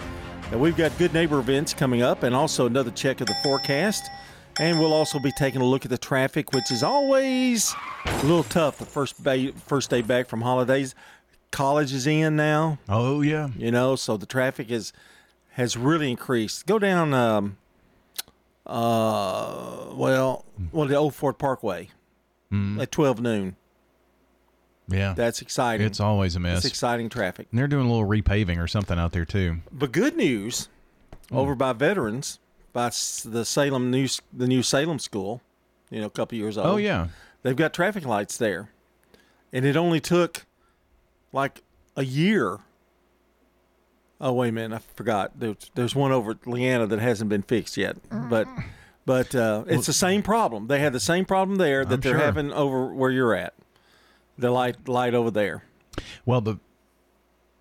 that 0.55 0.61
we've 0.61 0.77
got 0.77 0.97
good 0.97 1.13
neighbor 1.13 1.37
events 1.39 1.73
coming 1.73 2.01
up 2.01 2.23
and 2.23 2.33
also 2.33 2.65
another 2.65 2.89
check 2.91 3.19
of 3.19 3.27
the 3.27 3.35
forecast. 3.43 4.09
And 4.57 4.79
we'll 4.79 4.93
also 4.93 5.19
be 5.19 5.33
taking 5.37 5.59
a 5.59 5.65
look 5.65 5.83
at 5.83 5.91
the 5.91 5.97
traffic, 5.97 6.53
which 6.53 6.71
is 6.71 6.81
always 6.81 7.75
a 8.05 8.21
little 8.21 8.43
tough 8.43 8.77
the 8.77 8.85
first, 8.85 9.21
ba- 9.21 9.51
first 9.65 9.89
day 9.89 10.01
back 10.01 10.29
from 10.29 10.39
holidays. 10.39 10.95
College 11.51 11.91
is 11.91 12.07
in 12.07 12.37
now. 12.37 12.77
Oh, 12.87 13.19
yeah. 13.19 13.49
You 13.57 13.69
know, 13.69 13.97
so 13.97 14.15
the 14.15 14.25
traffic 14.25 14.71
is 14.71 14.93
has 15.55 15.75
really 15.75 16.09
increased. 16.09 16.65
Go 16.65 16.79
down, 16.79 17.13
um, 17.13 17.57
uh, 18.65 19.87
well, 19.91 20.45
well, 20.71 20.87
the 20.87 20.95
Old 20.95 21.15
Fort 21.15 21.37
Parkway 21.37 21.89
Mm. 22.49 22.81
at 22.81 22.91
12 22.93 23.19
noon. 23.19 23.55
Yeah. 24.87 25.13
That's 25.13 25.41
exciting. 25.41 25.85
It's 25.85 25.99
always 25.99 26.35
a 26.35 26.39
mess. 26.39 26.57
It's 26.57 26.65
exciting 26.65 27.09
traffic. 27.09 27.47
And 27.51 27.59
they're 27.59 27.67
doing 27.67 27.87
a 27.87 27.91
little 27.91 28.07
repaving 28.07 28.61
or 28.61 28.67
something 28.67 28.99
out 28.99 29.11
there, 29.11 29.25
too. 29.25 29.57
But 29.71 29.91
good 29.91 30.15
news 30.15 30.69
over 31.31 31.55
by 31.55 31.73
veterans, 31.73 32.39
by 32.73 32.89
the 33.25 33.43
Salem 33.45 33.89
new 33.89 34.07
the 34.31 34.47
new 34.47 34.61
Salem 34.61 34.99
school, 34.99 35.41
you 35.89 35.99
know, 35.99 36.07
a 36.07 36.11
couple 36.11 36.37
years 36.37 36.57
old. 36.57 36.67
Oh, 36.67 36.77
yeah. 36.77 37.07
they've 37.41 37.55
got 37.55 37.73
traffic 37.73 38.05
lights 38.05 38.37
there, 38.37 38.69
and 39.51 39.65
it 39.65 39.75
only 39.75 39.99
took 39.99 40.45
like 41.31 41.61
a 41.95 42.03
year. 42.03 42.59
Oh 44.21 44.31
wait 44.33 44.49
a 44.49 44.51
minute, 44.51 44.75
I 44.75 44.79
forgot. 44.95 45.39
There's 45.39 45.71
there's 45.75 45.95
one 45.95 46.11
over 46.11 46.31
at 46.31 46.47
Leanna 46.47 46.87
that 46.87 46.99
hasn't 46.99 47.29
been 47.29 47.41
fixed 47.41 47.75
yet, 47.75 47.97
but 48.29 48.47
but 49.05 49.35
uh, 49.35 49.65
it's 49.67 49.87
the 49.87 49.93
same 49.93 50.23
problem. 50.23 50.67
They 50.67 50.79
had 50.79 50.93
the 50.93 50.99
same 50.99 51.25
problem 51.25 51.57
there 51.57 51.83
that 51.85 51.93
I'm 51.95 51.99
they're 51.99 52.13
sure. 52.13 52.19
having 52.21 52.51
over 52.53 52.93
where 52.93 53.11
you're 53.11 53.35
at. 53.35 53.53
The 54.37 54.51
light 54.51 54.87
light 54.87 55.13
over 55.13 55.31
there. 55.31 55.63
Well, 56.25 56.41
the 56.41 56.57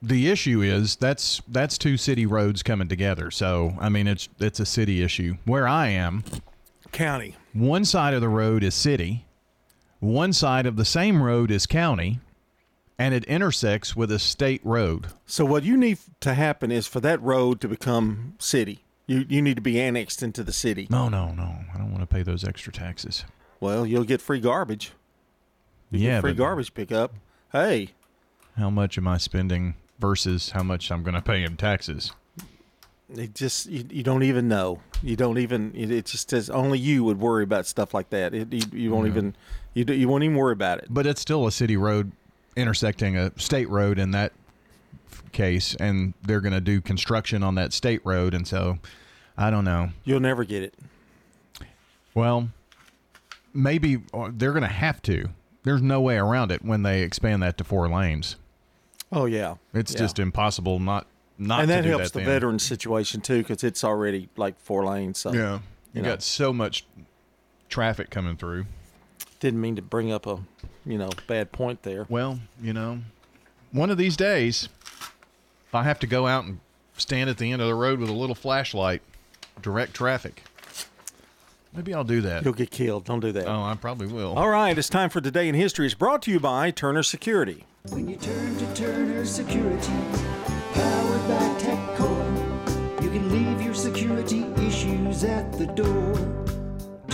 the 0.02 0.28
issue 0.28 0.60
is 0.60 0.96
that's 0.96 1.40
that's 1.48 1.78
two 1.78 1.96
city 1.96 2.26
roads 2.26 2.62
coming 2.62 2.88
together. 2.88 3.30
So 3.30 3.74
I 3.80 3.88
mean, 3.88 4.06
it's 4.06 4.28
it's 4.38 4.60
a 4.60 4.66
city 4.66 5.02
issue. 5.02 5.36
Where 5.44 5.66
I 5.68 5.88
am, 5.88 6.24
County. 6.92 7.36
one 7.52 7.84
side 7.84 8.14
of 8.14 8.20
the 8.20 8.28
road 8.28 8.62
is 8.62 8.74
city, 8.74 9.24
one 10.00 10.32
side 10.32 10.66
of 10.66 10.76
the 10.76 10.84
same 10.84 11.22
road 11.22 11.50
is 11.50 11.66
county, 11.66 12.18
and 12.98 13.14
it 13.14 13.24
intersects 13.24 13.96
with 13.96 14.10
a 14.12 14.18
state 14.18 14.60
road. 14.64 15.06
So 15.26 15.44
what 15.44 15.62
you 15.64 15.76
need 15.76 15.98
to 16.20 16.34
happen 16.34 16.70
is 16.70 16.86
for 16.86 17.00
that 17.00 17.22
road 17.22 17.60
to 17.62 17.68
become 17.68 18.34
city. 18.38 18.80
You 19.06 19.24
you 19.28 19.40
need 19.42 19.56
to 19.56 19.62
be 19.62 19.80
annexed 19.80 20.22
into 20.22 20.42
the 20.42 20.52
city. 20.52 20.86
No, 20.90 21.08
no, 21.08 21.32
no. 21.32 21.56
I 21.74 21.78
don't 21.78 21.90
want 21.92 22.02
to 22.02 22.06
pay 22.06 22.22
those 22.22 22.44
extra 22.44 22.72
taxes. 22.72 23.24
Well, 23.60 23.86
you'll 23.86 24.04
get 24.04 24.20
free 24.20 24.40
garbage. 24.40 24.92
You 25.94 26.06
yeah, 26.06 26.16
get 26.16 26.20
free 26.22 26.34
garbage 26.34 26.74
pickup. 26.74 27.12
Hey, 27.52 27.90
how 28.56 28.70
much 28.70 28.98
am 28.98 29.06
I 29.06 29.18
spending 29.18 29.74
versus 29.98 30.50
how 30.50 30.62
much 30.62 30.90
I'm 30.90 31.02
going 31.02 31.14
to 31.14 31.22
pay 31.22 31.42
in 31.42 31.56
taxes? 31.56 32.12
it 33.16 33.34
just 33.34 33.66
you, 33.66 33.84
you 33.90 34.02
don't 34.02 34.22
even 34.22 34.48
know. 34.48 34.80
You 35.02 35.14
don't 35.14 35.38
even. 35.38 35.72
It, 35.74 35.90
it 35.90 36.06
just 36.06 36.30
says 36.30 36.50
only 36.50 36.78
you 36.78 37.04
would 37.04 37.20
worry 37.20 37.44
about 37.44 37.66
stuff 37.66 37.94
like 37.94 38.10
that. 38.10 38.34
It, 38.34 38.52
you, 38.52 38.62
you 38.72 38.90
won't 38.90 39.06
Yeah. 39.06 39.12
even. 39.12 39.36
You 39.74 39.84
you 39.94 40.08
won't 40.08 40.24
even 40.24 40.36
worry 40.36 40.52
about 40.52 40.78
it. 40.78 40.86
But 40.90 41.06
it's 41.06 41.20
still 41.20 41.46
a 41.46 41.52
city 41.52 41.76
road 41.76 42.12
intersecting 42.56 43.16
a 43.16 43.32
state 43.38 43.68
road 43.68 43.98
in 43.98 44.12
that 44.12 44.32
case, 45.32 45.74
and 45.76 46.14
they're 46.22 46.40
going 46.40 46.52
to 46.54 46.60
do 46.60 46.80
construction 46.80 47.42
on 47.42 47.56
that 47.56 47.72
state 47.72 48.00
road, 48.04 48.34
and 48.34 48.46
so 48.48 48.78
I 49.36 49.50
don't 49.50 49.64
know. 49.64 49.90
You'll 50.04 50.20
never 50.20 50.44
get 50.44 50.62
it. 50.62 50.74
Well, 52.14 52.50
maybe 53.52 53.98
or 54.12 54.30
they're 54.30 54.52
going 54.52 54.62
to 54.62 54.68
have 54.68 55.02
to. 55.02 55.28
There's 55.64 55.82
no 55.82 56.00
way 56.00 56.16
around 56.16 56.52
it 56.52 56.64
when 56.64 56.82
they 56.82 57.02
expand 57.02 57.42
that 57.42 57.56
to 57.58 57.64
four 57.64 57.88
lanes. 57.88 58.36
Oh 59.10 59.24
yeah, 59.26 59.54
It's 59.72 59.92
Yeah. 59.92 59.98
just 59.98 60.18
impossible 60.18 60.78
not 60.78 61.06
not 61.36 61.60
and 61.62 61.70
that 61.70 61.84
helps 61.84 62.04
that 62.04 62.12
the 62.12 62.18
then. 62.20 62.28
veteran 62.28 62.58
situation 62.60 63.20
too 63.20 63.38
because 63.38 63.64
it's 63.64 63.82
already 63.82 64.28
like 64.36 64.58
four 64.60 64.84
lanes. 64.84 65.18
So 65.18 65.32
Yeah, 65.32 65.60
you, 65.92 66.02
know. 66.02 66.10
got 66.10 66.22
so 66.22 66.52
much 66.52 66.84
traffic 67.68 68.10
coming 68.10 68.36
through. 68.36 68.66
Didn't 69.40 69.60
mean 69.60 69.74
to 69.76 69.82
bring 69.82 70.12
up 70.12 70.26
a 70.26 70.38
you 70.86 70.98
know 70.98 71.10
bad 71.26 71.50
point 71.52 71.82
there. 71.82 72.06
Well, 72.08 72.40
you 72.60 72.72
know, 72.72 73.00
one 73.72 73.90
of 73.90 73.98
these 73.98 74.16
days, 74.16 74.68
if 75.66 75.74
I 75.74 75.82
have 75.82 75.98
to 76.00 76.06
go 76.06 76.26
out 76.26 76.44
and 76.44 76.60
stand 76.96 77.28
at 77.30 77.38
the 77.38 77.50
end 77.50 77.60
of 77.62 77.66
the 77.68 77.74
road 77.74 77.98
with 77.98 78.08
a 78.08 78.12
little 78.14 78.36
flashlight, 78.36 79.02
direct 79.60 79.94
traffic, 79.94 80.42
maybe 81.74 81.94
I'll 81.94 82.04
do 82.04 82.20
that. 82.22 82.44
You'll 82.44 82.54
get 82.54 82.70
killed. 82.70 83.04
Don't 83.04 83.20
do 83.20 83.32
that. 83.32 83.46
Oh, 83.46 83.62
I 83.62 83.74
probably 83.74 84.06
will. 84.06 84.34
All 84.34 84.48
right, 84.48 84.76
it's 84.76 84.88
time 84.88 85.10
for 85.10 85.20
Today 85.20 85.48
in 85.48 85.54
History. 85.54 85.86
It's 85.86 85.94
brought 85.94 86.22
to 86.22 86.30
you 86.30 86.40
by 86.40 86.70
Turner 86.70 87.02
Security. 87.02 87.64
When 87.90 88.08
you 88.08 88.16
turn 88.16 88.56
to 88.56 88.74
Turner 88.74 89.24
Security, 89.24 89.92
powered 90.72 91.28
by 91.28 91.60
TechCore, 91.60 93.02
you 93.02 93.10
can 93.10 93.28
leave 93.30 93.62
your 93.62 93.74
security 93.74 94.44
issues 94.66 95.24
at 95.24 95.52
the 95.52 95.66
door. 95.66 96.43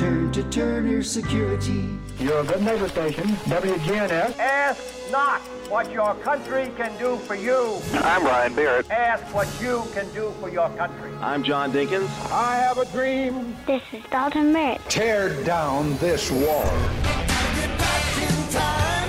Turn 0.01 0.33
to 0.33 0.43
Turner 0.45 1.03
Security. 1.03 1.91
Your 2.19 2.43
good 2.45 2.63
neighbor 2.63 2.89
station, 2.89 3.27
WGNS. 3.51 4.39
Ask 4.39 5.11
not 5.11 5.43
what 5.69 5.93
your 5.93 6.15
country 6.15 6.73
can 6.75 6.99
do 6.99 7.19
for 7.19 7.35
you. 7.35 7.79
I'm 7.93 8.23
Brian 8.23 8.55
Barrett. 8.55 8.91
Ask 8.91 9.23
what 9.35 9.47
you 9.61 9.85
can 9.93 10.11
do 10.15 10.33
for 10.41 10.49
your 10.49 10.71
country. 10.71 11.13
I'm 11.21 11.45
John 11.45 11.71
Dinkins. 11.71 12.09
I 12.33 12.57
have 12.57 12.79
a 12.79 12.87
dream. 12.87 13.55
This 13.67 13.83
is 13.93 14.03
Dalton 14.11 14.55
Merritt. 14.55 14.81
Tear 14.89 15.45
down 15.45 15.95
this 15.99 16.31
wall. 16.31 16.65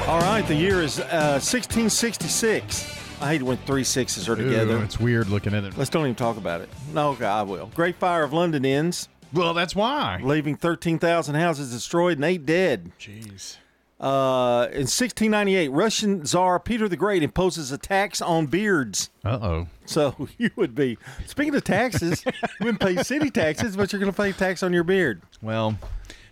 All 0.09 0.19
right, 0.19 0.43
the 0.45 0.55
year 0.55 0.81
is 0.81 0.99
uh, 0.99 1.39
1666. 1.39 2.97
I 3.21 3.29
hate 3.29 3.43
when 3.43 3.55
three 3.59 3.85
sixes 3.85 4.27
are 4.27 4.35
together. 4.35 4.75
Ooh, 4.75 4.81
it's 4.81 4.99
weird 4.99 5.29
looking 5.29 5.53
at 5.53 5.63
it. 5.63 5.77
Let's 5.77 5.89
don't 5.89 6.03
even 6.03 6.15
talk 6.15 6.35
about 6.35 6.59
it. 6.59 6.67
No, 6.93 7.11
okay, 7.11 7.23
I 7.23 7.43
will. 7.43 7.71
Great 7.75 7.95
Fire 7.95 8.23
of 8.23 8.33
London 8.33 8.65
ends. 8.65 9.07
Well, 9.33 9.53
that's 9.53 9.75
why. 9.75 10.19
Leaving 10.23 10.55
13,000 10.55 11.35
houses 11.35 11.71
destroyed 11.71 12.17
and 12.17 12.25
eight 12.25 12.45
dead. 12.45 12.91
Jeez. 12.99 13.57
Uh, 13.99 14.65
in 14.71 14.87
1698, 14.87 15.67
Russian 15.69 16.25
Tsar 16.25 16.59
Peter 16.59 16.89
the 16.89 16.97
Great 16.97 17.21
imposes 17.21 17.71
a 17.71 17.77
tax 17.77 18.19
on 18.19 18.47
beards. 18.47 19.11
Uh 19.23 19.39
oh. 19.41 19.67
So 19.85 20.27
you 20.39 20.49
would 20.55 20.73
be, 20.73 20.97
speaking 21.27 21.53
of 21.53 21.63
taxes, 21.63 22.25
you 22.25 22.31
wouldn't 22.61 22.79
pay 22.79 23.03
city 23.03 23.29
taxes, 23.29 23.77
but 23.77 23.93
you're 23.93 23.99
going 23.99 24.11
to 24.11 24.17
pay 24.19 24.31
tax 24.31 24.63
on 24.63 24.73
your 24.73 24.83
beard. 24.83 25.21
Well, 25.39 25.77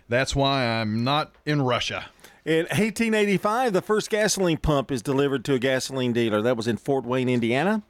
that's 0.08 0.34
why 0.34 0.64
I'm 0.64 1.04
not 1.04 1.32
in 1.46 1.62
Russia. 1.62 2.06
In 2.44 2.64
1885, 2.66 3.72
the 3.72 3.82
first 3.82 4.10
gasoline 4.10 4.56
pump 4.56 4.90
is 4.90 5.02
delivered 5.02 5.44
to 5.44 5.54
a 5.54 5.58
gasoline 5.60 6.12
dealer. 6.12 6.42
That 6.42 6.56
was 6.56 6.66
in 6.66 6.76
Fort 6.76 7.04
Wayne, 7.04 7.28
Indiana. 7.28 7.82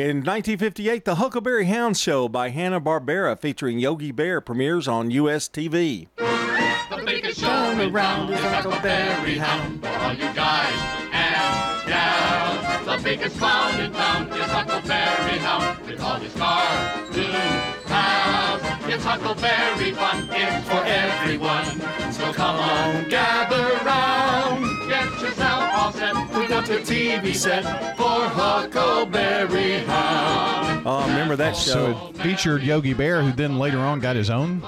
In 0.00 0.24
1958, 0.24 1.04
the 1.04 1.16
Huckleberry 1.16 1.66
Hound 1.66 1.94
Show 1.94 2.26
by 2.26 2.48
Hanna-Barbera 2.48 3.38
featuring 3.38 3.78
Yogi 3.78 4.12
Bear 4.12 4.40
premieres 4.40 4.88
on 4.88 5.10
US 5.10 5.46
TV. 5.46 6.08
The 6.16 7.02
biggest 7.04 7.38
show 7.38 7.46
around 7.46 8.32
is 8.32 8.40
Huckleberry 8.40 9.36
Hound. 9.36 9.84
All 9.84 10.14
you 10.14 10.32
guys 10.32 10.72
and 11.12 11.86
gals, 11.86 12.86
the 12.86 13.04
biggest 13.04 13.36
clown 13.36 13.78
in 13.78 13.92
town 13.92 14.28
is 14.32 14.46
Huckleberry 14.46 15.38
Hound 15.40 15.86
with 15.86 16.00
all 16.00 16.18
his 16.18 16.32
cartoon 16.32 17.34
pals. 17.84 18.62
It's 18.88 19.04
Huckleberry 19.04 19.92
fun, 19.92 20.28
it's 20.30 20.66
for 20.66 20.82
everyone. 20.82 21.66
So 22.10 22.32
come 22.32 22.56
on, 22.56 23.06
gather 23.10 23.84
round, 23.84 24.64
get 25.20 25.28
yourself 25.28 25.74
all 25.74 25.92
set, 25.92 26.14
put 26.30 26.50
up 26.50 26.68
your 26.68 26.78
TV 26.80 27.34
set 27.34 27.62
for 27.96 28.04
Huckleberry 28.04 29.78
Hound. 29.80 30.82
Oh, 30.86 31.06
remember 31.08 31.36
that 31.36 31.54
oh, 31.54 31.58
So 31.58 31.92
show? 31.92 32.08
it 32.08 32.16
featured 32.18 32.62
Yogi 32.62 32.94
Bear, 32.94 33.22
who 33.22 33.32
then 33.32 33.58
later 33.58 33.78
on 33.78 34.00
got 34.00 34.16
his 34.16 34.30
own 34.30 34.62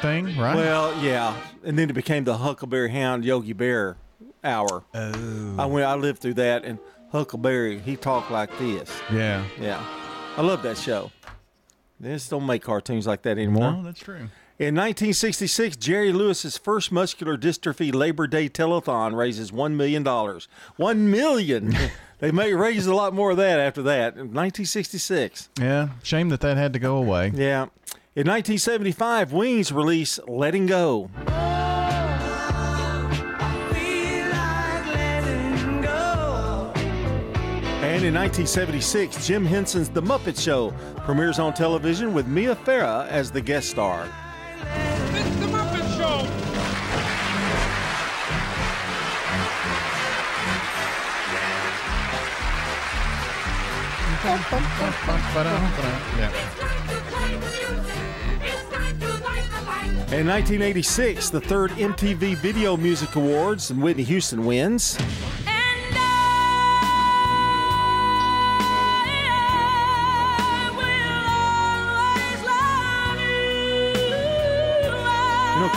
thing, 0.00 0.36
right? 0.38 0.56
Well, 0.56 0.96
yeah, 1.02 1.36
and 1.64 1.78
then 1.78 1.90
it 1.90 1.92
became 1.92 2.24
the 2.24 2.38
Huckleberry 2.38 2.90
Hound 2.90 3.24
Yogi 3.24 3.52
Bear 3.52 3.96
hour. 4.42 4.82
Oh. 4.94 5.56
I 5.58 5.66
went. 5.66 5.86
I 5.86 5.94
lived 5.94 6.20
through 6.20 6.34
that, 6.34 6.64
and 6.64 6.78
Huckleberry 7.10 7.78
he 7.78 7.96
talked 7.96 8.30
like 8.30 8.56
this. 8.58 8.90
yeah. 9.12 9.44
Yeah, 9.60 9.84
I 10.36 10.42
love 10.42 10.62
that 10.62 10.78
show. 10.78 11.10
They 12.00 12.14
just 12.14 12.30
don't 12.30 12.46
make 12.46 12.62
cartoons 12.62 13.06
like 13.06 13.22
that 13.22 13.38
anymore. 13.38 13.72
No, 13.72 13.82
that's 13.84 14.00
true. 14.00 14.28
In 14.58 14.74
1966, 14.74 15.76
Jerry 15.76 16.12
Lewis's 16.12 16.58
first 16.58 16.92
muscular 16.92 17.38
dystrophy 17.38 17.92
Labor 17.92 18.26
Day 18.26 18.50
telethon 18.50 19.16
raises 19.16 19.50
$1 19.50 19.72
million. 19.72 20.04
1 20.76 21.10
million! 21.10 21.74
they 22.18 22.30
may 22.30 22.52
raise 22.52 22.86
a 22.86 22.94
lot 22.94 23.14
more 23.14 23.30
of 23.30 23.38
that 23.38 23.58
after 23.58 23.82
that. 23.82 24.14
In 24.14 24.34
1966. 24.34 25.48
Yeah. 25.58 25.88
Shame 26.02 26.28
that 26.28 26.40
that 26.40 26.58
had 26.58 26.74
to 26.74 26.78
go 26.78 26.98
away. 26.98 27.32
Yeah. 27.34 27.68
In 28.14 28.28
1975, 28.28 29.32
Wings 29.32 29.72
release 29.72 30.20
Letting 30.28 30.66
Go. 30.66 31.08
And 37.82 38.04
in 38.04 38.14
1976, 38.14 39.26
Jim 39.26 39.46
Henson's 39.46 39.88
The 39.88 40.02
Muppet 40.02 40.38
Show 40.38 40.74
premieres 41.06 41.38
on 41.38 41.54
television 41.54 42.12
with 42.12 42.26
Mia 42.26 42.54
Farrow 42.54 43.06
as 43.08 43.30
the 43.30 43.40
guest 43.40 43.70
star. 43.70 44.06
In 54.22 54.28
1986, 60.28 61.30
the 61.30 61.40
third 61.40 61.72
MTV 61.72 62.36
Video 62.36 62.76
Music 62.76 63.16
Awards, 63.16 63.72
and 63.72 63.82
Whitney 63.82 64.04
Houston 64.04 64.46
wins. 64.46 64.96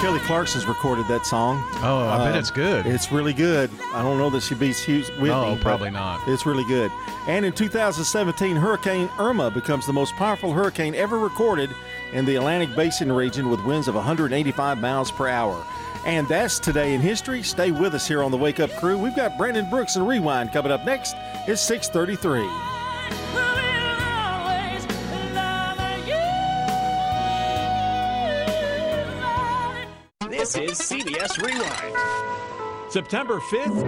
Kelly 0.05 0.19
Clarkson's 0.19 0.67
recorded 0.67 1.07
that 1.07 1.25
song. 1.25 1.63
Oh, 1.81 2.07
I 2.07 2.19
bet 2.25 2.35
Uh, 2.35 2.37
it's 2.37 2.51
good. 2.51 2.85
It's 2.85 3.11
really 3.11 3.33
good. 3.33 3.71
I 3.91 4.03
don't 4.03 4.19
know 4.19 4.29
that 4.29 4.43
she 4.43 4.53
beats 4.53 4.83
Hughes 4.83 5.09
Whitney. 5.13 5.29
No, 5.29 5.57
probably 5.59 5.89
not. 5.89 6.19
It's 6.27 6.45
really 6.45 6.63
good. 6.65 6.91
And 7.27 7.43
in 7.43 7.51
2017, 7.53 8.55
Hurricane 8.55 9.09
Irma 9.17 9.49
becomes 9.49 9.87
the 9.87 9.93
most 9.93 10.13
powerful 10.15 10.53
hurricane 10.53 10.93
ever 10.93 11.17
recorded 11.17 11.71
in 12.13 12.23
the 12.23 12.35
Atlantic 12.35 12.75
Basin 12.75 13.11
region 13.11 13.49
with 13.49 13.65
winds 13.65 13.87
of 13.87 13.95
185 13.95 14.77
miles 14.79 15.09
per 15.09 15.27
hour. 15.27 15.65
And 16.05 16.27
that's 16.27 16.59
today 16.59 16.93
in 16.93 17.01
history. 17.01 17.41
Stay 17.41 17.71
with 17.71 17.95
us 17.95 18.07
here 18.07 18.21
on 18.21 18.29
the 18.29 18.37
Wake 18.37 18.59
Up 18.59 18.69
Crew. 18.75 18.99
We've 18.99 19.15
got 19.15 19.39
Brandon 19.39 19.67
Brooks 19.71 19.95
and 19.95 20.07
Rewind 20.07 20.51
coming 20.51 20.71
up 20.71 20.85
next. 20.85 21.15
It's 21.47 21.61
633. 21.61 22.74
This 30.45 30.57
is 30.57 30.79
CBS 30.79 31.41
Rewind. 31.41 32.91
September 32.91 33.39
5th, 33.39 33.83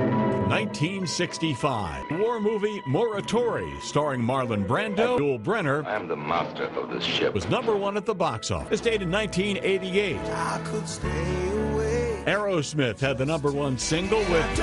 1965. 0.49 2.19
War 2.19 2.39
movie 2.39 2.81
Morituri, 2.87 3.79
starring 3.79 4.21
Marlon 4.21 4.65
Brando, 4.65 5.19
Yul 5.19 5.39
Brynner. 5.39 5.85
I'm 5.85 6.07
the 6.07 6.17
master 6.17 6.63
of 6.63 6.89
this 6.89 7.03
ship. 7.03 7.35
Was 7.35 7.47
number 7.47 7.75
one 7.75 7.95
at 7.95 8.07
the 8.07 8.15
box 8.15 8.49
office. 8.49 8.81
Dated 8.81 9.11
1988. 9.11 10.17
I 10.17 10.61
could 10.65 10.89
stay 10.89 11.51
away. 11.51 12.23
Aerosmith 12.25 12.99
had 12.99 13.19
the 13.19 13.25
number 13.27 13.51
one 13.51 13.77
single 13.77 14.21
with 14.21 14.59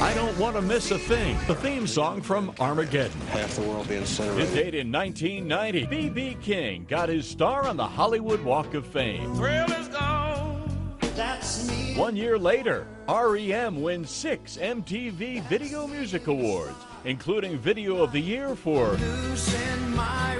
I 0.00 0.14
Don't 0.14 0.38
Want 0.38 0.54
to 0.54 0.62
Miss 0.62 0.92
a 0.92 0.98
Thing, 0.98 1.36
the 1.48 1.56
theme 1.56 1.84
song 1.84 2.22
from 2.22 2.54
Armageddon. 2.60 3.20
Half 3.32 3.56
the 3.56 3.62
world 3.62 3.88
being 3.88 4.02
incinerated. 4.02 4.46
His 4.46 4.54
date 4.54 4.74
in 4.76 4.92
1990, 4.92 5.86
B.B. 5.86 6.36
King 6.40 6.86
got 6.88 7.08
his 7.08 7.26
star 7.26 7.66
on 7.66 7.76
the 7.76 7.86
Hollywood 7.86 8.40
Walk 8.44 8.74
of 8.74 8.86
Fame. 8.86 9.34
Thrill 9.34 9.66
One 11.18 12.14
year 12.14 12.38
later, 12.38 12.86
REM 13.08 13.82
wins 13.82 14.08
six 14.08 14.56
MTV 14.56 15.42
Video 15.48 15.88
Music 15.88 16.28
Awards, 16.28 16.76
including 17.04 17.58
Video 17.58 18.04
of 18.04 18.12
the 18.12 18.20
Year 18.20 18.54
for 18.54 18.96
my. 19.96 20.38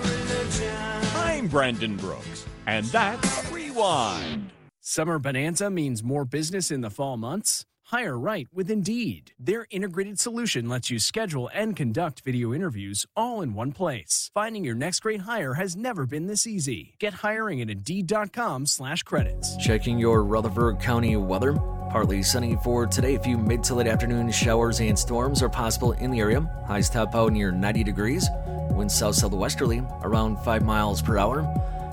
I'm 1.17 1.49
Brandon 1.49 1.97
Brooks, 1.97 2.47
and 2.69 2.87
that's 2.87 3.51
Rewind. 3.51 4.51
Summer 4.81 5.19
Bonanza 5.19 5.69
means 5.69 6.05
more 6.05 6.25
business 6.25 6.71
in 6.71 6.81
the 6.81 6.91
fall 6.91 7.17
months? 7.17 7.65
Hire 7.89 8.19
right 8.19 8.47
with 8.53 8.71
Indeed. 8.71 9.33
Their 9.41 9.67
integrated 9.71 10.21
solution 10.21 10.69
lets 10.69 10.91
you 10.91 10.99
schedule 10.99 11.49
and 11.55 11.75
conduct 11.75 12.21
video 12.21 12.53
interviews 12.53 13.07
all 13.17 13.41
in 13.41 13.55
one 13.55 13.73
place. 13.73 14.31
Finding 14.35 14.63
your 14.63 14.75
next 14.75 15.01
great 15.01 15.23
hire 15.23 15.55
has 15.55 15.75
never 15.75 16.05
been 16.05 16.27
this 16.27 16.47
easy. 16.47 16.95
Get 16.99 17.15
hiring 17.15 17.63
at 17.63 17.71
Indeed.com 17.71 18.67
slash 18.67 19.05
credits. 19.05 19.57
Checking 19.57 19.99
your 19.99 20.23
Rutherford 20.23 20.81
County 20.81 21.17
weather. 21.17 21.55
Partly 21.89 22.23
sunny 22.23 22.59
for 22.63 22.87
today. 22.87 23.15
A 23.15 23.21
few 23.21 23.39
mid 23.39 23.65
to 23.65 23.75
late 23.77 23.87
afternoon 23.87 24.31
showers 24.33 24.81
and 24.81 24.99
storms 24.99 25.43
are 25.43 25.49
possible 25.49 25.93
in 25.93 26.11
the 26.11 26.21
area. 26.21 26.43
Highs 26.67 26.91
top 26.91 27.15
out 27.15 27.33
near 27.33 27.51
90 27.51 27.85
degrees. 27.85 28.29
Winds 28.71 28.95
south 28.95 29.15
southwesterly 29.15 29.83
around 30.03 30.37
5 30.41 30.63
miles 30.63 31.01
per 31.01 31.17
hour. 31.17 31.47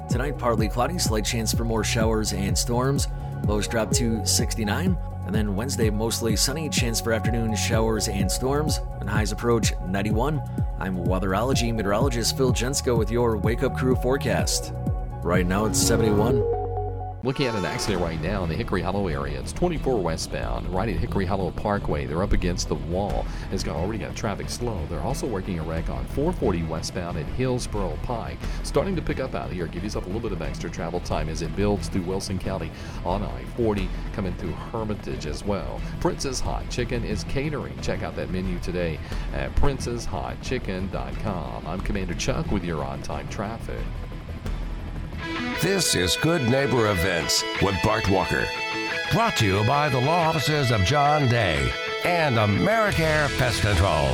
Tonight, 0.10 0.38
partly 0.38 0.68
cloudy, 0.68 1.00
slight 1.00 1.24
chance 1.24 1.54
for 1.54 1.64
more 1.64 1.86
showers 1.86 2.34
and 2.34 2.58
storms. 2.58 3.08
Lows 3.48 3.70
drop 3.70 3.92
to 3.92 4.26
69. 4.26 4.98
And 5.26 5.34
then 5.34 5.56
Wednesday, 5.56 5.90
mostly 5.90 6.36
sunny, 6.36 6.70
chance 6.70 7.02
for 7.02 7.12
afternoon 7.12 7.56
showers 7.56 8.08
and 8.08 8.32
storms, 8.32 8.80
and 9.00 9.10
highs 9.10 9.32
approach 9.32 9.74
91. 9.88 10.42
I'm 10.80 10.98
weatherology 10.98 11.74
meteorologist 11.74 12.38
Phil 12.38 12.54
Jensko 12.54 12.98
with 12.98 13.10
your 13.10 13.38
Wake 13.38 13.64
Up 13.64 13.76
Crew 13.76 13.96
forecast. 13.96 14.74
Right 15.24 15.48
now 15.48 15.66
it's 15.66 15.80
71. 15.80 16.55
Looking 17.26 17.48
at 17.48 17.56
an 17.56 17.66
accident 17.66 18.02
right 18.04 18.22
now 18.22 18.44
in 18.44 18.50
the 18.50 18.56
Hickory 18.56 18.84
Hollow 18.84 19.08
area. 19.08 19.40
It's 19.40 19.52
24 19.52 20.00
westbound, 20.00 20.72
right 20.72 20.88
at 20.88 20.98
Hickory 20.98 21.26
Hollow 21.26 21.50
Parkway. 21.50 22.06
They're 22.06 22.22
up 22.22 22.34
against 22.34 22.70
the 22.70 22.76
wall. 22.76 23.26
It's 23.52 23.64
got 23.64 23.76
already 23.76 23.98
got 23.98 24.16
traffic 24.16 24.48
slow. 24.48 24.80
They're 24.92 25.02
also 25.02 25.26
working 25.26 25.58
a 25.58 25.64
wreck 25.64 25.90
on 25.90 26.06
440 26.06 26.62
westbound 26.68 27.18
at 27.18 27.26
Hillsboro 27.26 27.98
Pike. 28.04 28.38
Starting 28.62 28.96
to 28.96 29.02
pick 29.02 29.20
up 29.20 29.34
out 29.34 29.52
here. 29.52 29.66
Give 29.66 29.84
yourself 29.84 30.06
a 30.06 30.10
little 30.10 30.22
bit 30.22 30.34
of 30.34 30.44
extra 30.44 30.70
travel 30.70 31.00
time 31.00 31.28
as 31.28 31.42
it 31.42 31.56
builds 31.56 31.88
through 31.88 32.04
Wilson 32.04 32.38
County 32.38 32.70
on 33.04 33.24
I-40, 33.24 33.88
coming 34.14 34.36
through 34.36 34.52
Hermitage 34.52 35.26
as 35.26 35.44
well. 35.44 35.82
Princess 36.02 36.40
Hot 36.42 36.70
Chicken 36.70 37.04
is 37.04 37.24
catering. 37.24 37.76
Check 37.82 38.04
out 38.04 38.16
that 38.18 38.30
menu 38.30 38.60
today 38.60 39.00
at 39.34 39.56
princesshotchicken.com. 39.56 41.66
I'm 41.66 41.82
Commander 41.82 42.14
Chuck 42.14 42.52
with 42.52 42.64
your 42.64 42.84
on-time 42.84 43.28
traffic. 43.30 43.82
This 45.62 45.96
is 45.96 46.16
Good 46.18 46.44
Neighbor 46.44 46.92
Events 46.92 47.44
with 47.62 47.76
Bart 47.84 48.10
Walker. 48.10 48.46
Brought 49.12 49.36
to 49.38 49.46
you 49.46 49.64
by 49.66 49.90
the 49.90 50.00
law 50.00 50.30
offices 50.30 50.72
of 50.72 50.82
John 50.82 51.28
Day 51.30 51.72
and 52.04 52.36
Americare 52.36 53.36
Pest 53.38 53.62
Control. 53.62 54.12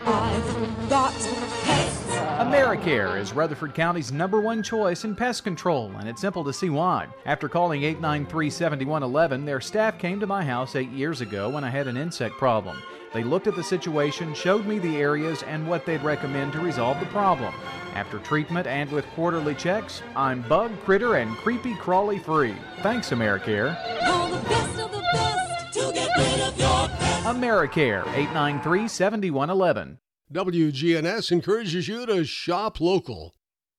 I've 0.00 0.88
got 0.88 1.12
pests. 1.12 2.08
Americare 2.38 3.18
is 3.18 3.32
Rutherford 3.32 3.74
County's 3.74 4.12
number 4.12 4.40
one 4.40 4.62
choice 4.62 5.04
in 5.04 5.14
pest 5.14 5.44
control, 5.44 5.92
and 5.98 6.08
it's 6.08 6.20
simple 6.20 6.44
to 6.44 6.52
see 6.52 6.70
why. 6.70 7.08
After 7.26 7.48
calling 7.48 7.82
893 7.82 8.48
7111, 8.48 9.44
their 9.44 9.60
staff 9.60 9.98
came 9.98 10.20
to 10.20 10.26
my 10.26 10.44
house 10.44 10.76
eight 10.76 10.90
years 10.90 11.20
ago 11.20 11.50
when 11.50 11.64
I 11.64 11.70
had 11.70 11.88
an 11.88 11.96
insect 11.96 12.36
problem. 12.36 12.76
They 13.12 13.24
looked 13.24 13.46
at 13.46 13.56
the 13.56 13.62
situation, 13.62 14.34
showed 14.34 14.66
me 14.66 14.78
the 14.78 14.98
areas, 14.98 15.42
and 15.44 15.66
what 15.66 15.86
they'd 15.86 16.02
recommend 16.02 16.52
to 16.52 16.60
resolve 16.60 17.00
the 17.00 17.06
problem. 17.06 17.54
After 17.94 18.18
treatment 18.18 18.66
and 18.66 18.90
with 18.90 19.06
quarterly 19.14 19.54
checks, 19.54 20.02
I'm 20.14 20.42
bug, 20.42 20.78
critter, 20.84 21.16
and 21.16 21.36
creepy 21.36 21.74
crawly 21.74 22.18
free. 22.18 22.54
Thanks, 22.82 23.10
Americare. 23.10 23.76
Call 24.04 24.28
the 24.28 24.48
best 24.48 24.78
of 24.78 24.92
the 24.92 25.00
best 25.12 25.72
to 25.74 25.92
get 25.92 26.10
rid 26.16 26.40
of 26.40 26.58
your 26.58 26.88
pests. 26.88 27.26
Americare, 27.26 28.02
893 28.14 28.88
7111. 28.88 29.98
WGNS 30.32 31.32
encourages 31.32 31.88
you 31.88 32.04
to 32.04 32.24
shop 32.24 32.80
local. 32.80 33.34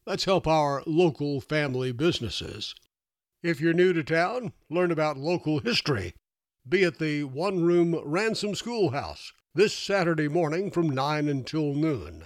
Let's 0.07 0.25
help 0.25 0.47
our 0.47 0.81
local 0.87 1.39
family 1.39 1.91
businesses. 1.91 2.73
If 3.43 3.61
you're 3.61 3.73
new 3.73 3.93
to 3.93 4.03
town, 4.03 4.53
learn 4.69 4.91
about 4.91 5.17
local 5.17 5.59
history. 5.59 6.15
Be 6.69 6.83
at 6.83 6.99
the 6.99 7.23
one 7.23 7.63
room 7.63 7.99
Ransom 8.05 8.53
Schoolhouse, 8.53 9.33
this 9.55 9.73
Saturday 9.73 10.27
morning 10.27 10.69
from 10.69 10.87
9 10.87 11.27
until 11.27 11.73
noon. 11.73 12.25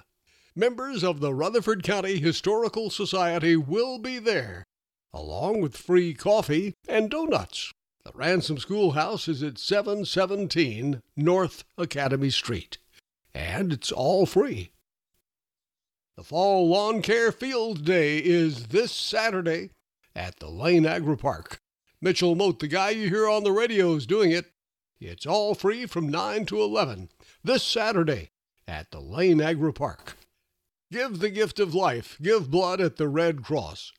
Members 0.53 1.01
of 1.01 1.21
the 1.21 1.33
Rutherford 1.33 1.81
County 1.81 2.19
Historical 2.19 2.89
Society 2.89 3.55
will 3.55 3.99
be 3.99 4.19
there, 4.19 4.65
along 5.13 5.61
with 5.61 5.77
free 5.77 6.13
coffee 6.13 6.73
and 6.89 7.09
donuts. 7.09 7.71
The 8.03 8.11
Ransom 8.13 8.57
Schoolhouse 8.57 9.29
is 9.29 9.41
at 9.41 9.57
717 9.57 11.01
North 11.15 11.63
Academy 11.77 12.29
Street, 12.29 12.79
and 13.33 13.71
it's 13.71 13.93
all 13.93 14.25
free. 14.25 14.73
The 16.17 16.23
Fall 16.23 16.67
Lawn 16.67 17.01
Care 17.01 17.31
Field 17.31 17.85
Day 17.85 18.17
is 18.17 18.67
this 18.67 18.91
Saturday 18.91 19.69
at 20.13 20.39
the 20.39 20.49
Lane 20.49 20.85
Agri 20.85 21.15
Park. 21.15 21.61
Mitchell 22.03 22.35
Moat, 22.35 22.59
the 22.59 22.67
guy 22.67 22.89
you 22.89 23.07
hear 23.07 23.29
on 23.29 23.45
the 23.45 23.53
radio, 23.53 23.95
is 23.95 24.05
doing 24.05 24.31
it. 24.31 24.51
It's 24.99 25.25
all 25.25 25.55
free 25.55 25.85
from 25.85 26.09
9 26.09 26.45
to 26.47 26.61
11 26.61 27.07
this 27.45 27.63
Saturday 27.63 28.31
at 28.67 28.91
the 28.91 28.99
Lane 28.99 29.39
Agri 29.39 29.71
Park. 29.71 30.17
Give 30.91 31.19
the 31.19 31.29
gift 31.29 31.61
of 31.61 31.73
life. 31.73 32.17
Give 32.21 32.51
blood 32.51 32.81
at 32.81 32.97
the 32.97 33.07
Red 33.07 33.41
Cross. 33.41 33.93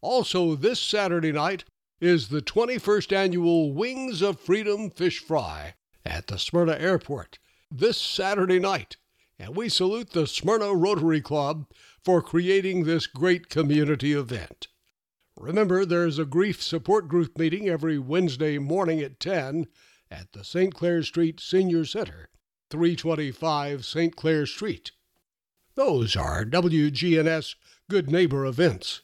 Also, 0.00 0.54
this 0.54 0.78
Saturday 0.78 1.32
night 1.32 1.64
is 2.00 2.28
the 2.28 2.42
21st 2.42 3.12
annual 3.12 3.72
Wings 3.72 4.22
of 4.22 4.38
Freedom 4.38 4.88
Fish 4.88 5.18
Fry 5.18 5.74
at 6.06 6.28
the 6.28 6.38
Smyrna 6.38 6.76
Airport 6.78 7.40
this 7.72 8.00
Saturday 8.00 8.60
night. 8.60 8.98
And 9.36 9.56
we 9.56 9.68
salute 9.68 10.10
the 10.10 10.28
Smyrna 10.28 10.74
Rotary 10.76 11.20
Club 11.20 11.66
for 12.04 12.22
creating 12.22 12.84
this 12.84 13.08
great 13.08 13.48
community 13.48 14.12
event. 14.12 14.68
Remember, 15.42 15.84
there's 15.84 16.20
a 16.20 16.24
grief 16.24 16.62
support 16.62 17.08
group 17.08 17.36
meeting 17.36 17.68
every 17.68 17.98
Wednesday 17.98 18.58
morning 18.58 19.00
at 19.00 19.18
10 19.18 19.66
at 20.08 20.30
the 20.30 20.44
St. 20.44 20.72
Clair 20.72 21.02
Street 21.02 21.40
Senior 21.40 21.84
Center, 21.84 22.28
325 22.70 23.84
St. 23.84 24.14
Clair 24.14 24.46
Street. 24.46 24.92
Those 25.74 26.14
are 26.14 26.44
WGNS 26.44 27.56
Good 27.90 28.08
Neighbor 28.08 28.46
events. 28.46 29.02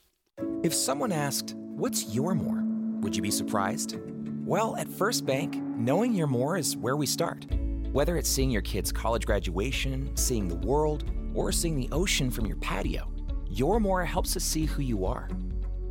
If 0.63 0.73
someone 0.73 1.11
asked, 1.11 1.57
What's 1.57 2.15
your 2.15 2.37
more? 2.37 2.63
Would 3.01 3.17
you 3.17 3.23
be 3.23 3.33
surprised? 3.33 3.99
Well, 4.47 4.77
at 4.77 4.89
First 4.89 5.27
Bank, 5.27 5.57
knowing 5.57 6.15
your 6.15 6.29
more 6.29 6.57
is 6.57 6.77
where 6.77 6.97
we 6.97 7.07
start. 7.07 7.47
Whether 7.91 8.17
it's 8.17 8.31
seeing 8.31 8.53
your 8.53 8.63
kid's 8.63 8.93
college 8.93 9.27
graduation, 9.27 10.17
seeing 10.17 10.47
the 10.47 10.55
world, 10.55 11.11
or 11.35 11.51
seeing 11.51 11.75
the 11.75 11.89
ocean 11.91 12.31
from 12.31 12.47
your 12.47 12.59
patio, 12.59 13.13
your 13.51 13.81
more 13.81 14.05
helps 14.05 14.37
us 14.37 14.45
see 14.45 14.67
who 14.67 14.83
you 14.83 15.05
are. 15.05 15.29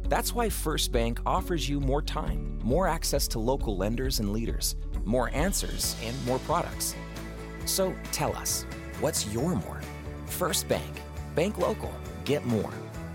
That's 0.10 0.34
why 0.34 0.50
First 0.50 0.92
Bank 0.92 1.20
offers 1.26 1.68
you 1.68 1.82
more 1.82 2.02
time, 2.02 2.60
more 2.64 2.88
access 2.88 3.28
to 3.30 3.40
local 3.40 3.76
lenders 3.76 4.20
and 4.20 4.32
leaders, 4.32 4.76
more 5.04 5.30
answers, 5.34 5.96
and 6.04 6.16
more 6.26 6.40
products. 6.40 6.96
So 7.66 7.94
tell 8.14 8.36
us, 8.36 8.66
what's 9.02 9.28
your 9.34 9.56
more? 9.56 9.82
First 10.26 10.70
Bank. 10.70 11.02
Bank 11.36 11.58
local. 11.58 11.94
Get 12.24 12.46
more. 12.46 12.72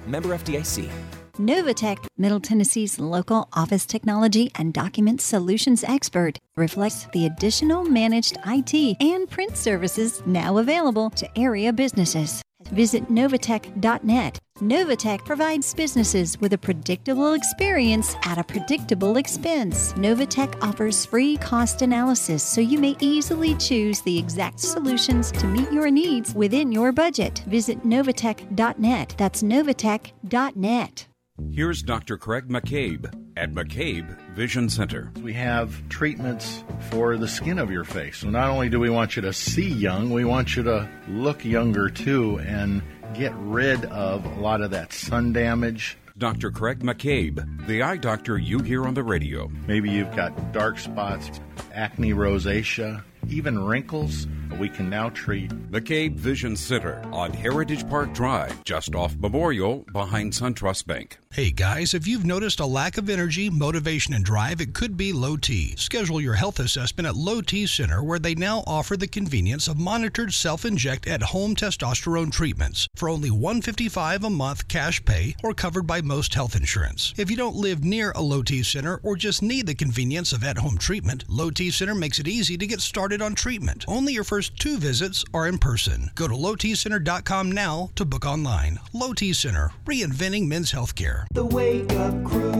Member 0.07 0.31
FDIC. 0.31 0.91
Novatech, 1.39 1.97
Middle 2.19 2.41
Tennessee's 2.41 2.99
local 2.99 3.49
office 3.55 3.87
technology 3.87 4.51
and 4.57 4.75
document 4.75 5.23
solutions 5.23 5.83
expert, 5.85 6.39
reflects 6.57 7.07
the 7.15 7.25
additional 7.25 7.85
managed 7.85 8.37
IT 8.45 8.99
and 9.01 9.31
print 9.31 9.57
services 9.57 10.23
now 10.27 10.59
available 10.59 11.09
to 11.09 11.27
area 11.39 11.73
businesses. 11.73 12.43
Visit 12.69 13.09
Novatech.net. 13.09 14.39
Novatech 14.59 15.25
provides 15.25 15.75
businesses 15.75 16.41
with 16.41 16.53
a 16.53 16.59
predictable 16.59 17.33
experience 17.35 18.15
at 18.25 18.39
a 18.39 18.45
predictable 18.45 19.17
expense. 19.17 19.93
Novatech 19.95 20.63
offers 20.63 21.05
free 21.05 21.37
cost 21.37 21.83
analysis 21.83 22.43
so 22.43 22.61
you 22.61 22.79
may 22.79 22.97
easily 23.01 23.57
choose 23.57 24.01
the 24.03 24.19
exact 24.19 24.61
solutions 24.61 25.33
to 25.33 25.47
meet 25.47 25.71
your 25.73 25.91
needs 25.91 26.35
within 26.35 26.71
your 26.71 26.93
budget. 26.93 27.43
Visit 27.49 27.83
Novatech.net. 27.83 29.15
That's 29.19 29.43
Novatech.net. 29.43 31.07
Here's 31.51 31.83
Dr. 31.83 32.19
Craig 32.19 32.49
McCabe 32.49 33.13
at 33.37 33.53
McCabe 33.53 34.22
Vision 34.35 34.69
Center. 34.69 35.11
We 35.23 35.35
have 35.35 35.89
treatments 35.89 36.65
for 36.91 37.17
the 37.17 37.29
skin 37.29 37.59
of 37.59 37.71
your 37.71 37.85
face. 37.85 38.19
So 38.19 38.31
not 38.31 38.49
only 38.49 38.69
do 38.69 38.81
we 38.81 38.91
want 38.91 39.15
you 39.17 39.23
to 39.23 39.33
see 39.33 39.69
young, 39.69 40.11
we 40.11 40.25
want 40.25 40.57
you 40.57 40.63
to 40.63 40.89
look 41.09 41.45
younger 41.45 41.89
too 41.91 42.39
and 42.41 42.83
get 43.15 43.35
rid 43.37 43.85
of 43.87 44.25
a 44.25 44.41
lot 44.41 44.63
of 44.63 44.71
that 44.71 44.93
sun 44.93 45.33
damage. 45.33 45.99
Dr. 46.17 46.51
Craig 46.51 46.81
McCabe, 46.81 47.67
the 47.67 47.83
eye 47.83 47.97
doctor 47.97 48.39
you 48.39 48.61
hear 48.61 48.87
on 48.87 48.95
the 48.95 49.03
radio. 49.03 49.51
Maybe 49.67 49.91
you've 49.91 50.15
got 50.15 50.53
dark 50.53 50.79
spots, 50.79 51.41
acne 51.73 52.13
rosacea, 52.13 53.03
even 53.29 53.65
wrinkles. 53.65 54.27
We 54.59 54.69
can 54.69 54.91
now 54.91 55.09
treat. 55.11 55.51
McCabe 55.71 56.15
Vision 56.15 56.57
Center 56.57 57.03
on 57.11 57.33
Heritage 57.33 57.89
Park 57.89 58.13
Drive, 58.13 58.63
just 58.65 58.95
off 58.95 59.17
Memorial, 59.17 59.85
behind 59.93 60.33
SunTrust 60.33 60.87
Bank. 60.87 61.19
Hey 61.33 61.51
guys, 61.51 61.95
if 61.95 62.07
you've 62.07 62.27
noticed 62.27 62.61
a 62.61 62.67
lack 62.67 62.99
of 62.99 63.09
energy, 63.09 63.49
motivation, 63.49 64.13
and 64.13 64.23
drive, 64.23 64.61
it 64.61 64.75
could 64.75 64.99
be 64.99 65.15
low 65.15 65.39
T. 65.39 65.75
Schedule 65.77 66.21
your 66.21 66.35
health 66.35 66.61
assessment 66.61 67.07
at 67.07 67.17
Low 67.17 67.41
T 67.41 67.67
Center, 67.67 68.03
where 68.03 68.19
they 68.19 68.35
now 68.35 68.63
offer 68.67 68.99
the 68.99 69.09
convenience 69.09 69.67
of 69.67 69.79
monitored 69.79 70.35
self-inject 70.35 71.07
at 71.07 71.23
home 71.23 71.57
testosterone 71.57 72.31
treatments 72.31 72.87
for 72.95 73.09
only 73.09 73.31
155 73.31 74.25
a 74.25 74.31
month 74.31 74.69
cash 74.69 75.03
pay 75.07 75.35
or 75.43 75.55
covered 75.55 75.87
by 75.87 76.03
most 76.03 76.35
health 76.35 76.55
insurance. 76.55 77.15
If 77.17 77.31
you 77.31 77.37
don't 77.39 77.57
live 77.57 77.83
near 77.83 78.13
a 78.13 78.21
Low 78.21 78.43
T 78.43 78.63
Center 78.63 79.01
or 79.03 79.17
just 79.17 79.43
need 79.43 79.67
the 79.67 79.75
convenience 79.75 80.33
of 80.33 80.45
at-home 80.45 80.77
treatment, 80.77 81.25
Low 81.29 81.51
T 81.51 81.71
Center 81.71 81.95
makes 81.95 82.19
it 82.19 82.29
easy 82.29 82.59
to 82.59 82.67
get 82.67 82.83
started 82.83 83.12
on 83.21 83.35
treatment. 83.35 83.85
Only 83.89 84.15
your 84.15 84.25
first 84.25 84.59
two 84.59 84.79
visits 84.79 85.25
are 85.35 85.47
in 85.47 85.59
person. 85.59 86.11
Go 86.15 86.29
to 86.29 86.35
lowtcenter.com 86.35 87.53
now 87.53 87.91
to 87.97 88.05
book 88.05 88.25
online. 88.25 88.79
Low 88.95 89.13
T 89.13 89.33
Center, 89.33 89.73
reinventing 89.85 90.47
men's 90.47 90.73
healthcare. 90.73 91.27
The 91.33 91.45
Wake 91.45 91.93
Up 91.93 92.25
Crew, 92.25 92.53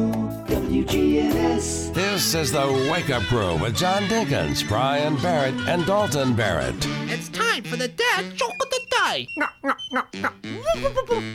WGNS. 0.49 1.95
This 1.95 2.35
is 2.35 2.53
the 2.53 2.89
Wake 2.93 3.11
Up 3.11 3.23
Crew 3.23 3.57
with 3.57 3.77
John 3.77 4.03
Dinkins, 4.03 4.67
Brian 4.67 5.17
Barrett, 5.17 5.55
and 5.69 5.87
Dalton 5.87 6.35
Barrett. 6.35 6.75
It's 7.09 7.29
time 7.29 7.63
for 7.63 7.77
the 7.77 7.89
dad 7.89 8.35
joke 8.35 8.53
of 8.61 8.71
the 8.71 8.81
day. 8.91 9.29
No, 9.37 9.47
no, 9.63 9.75
no, 9.93 10.03
no. 10.15 10.31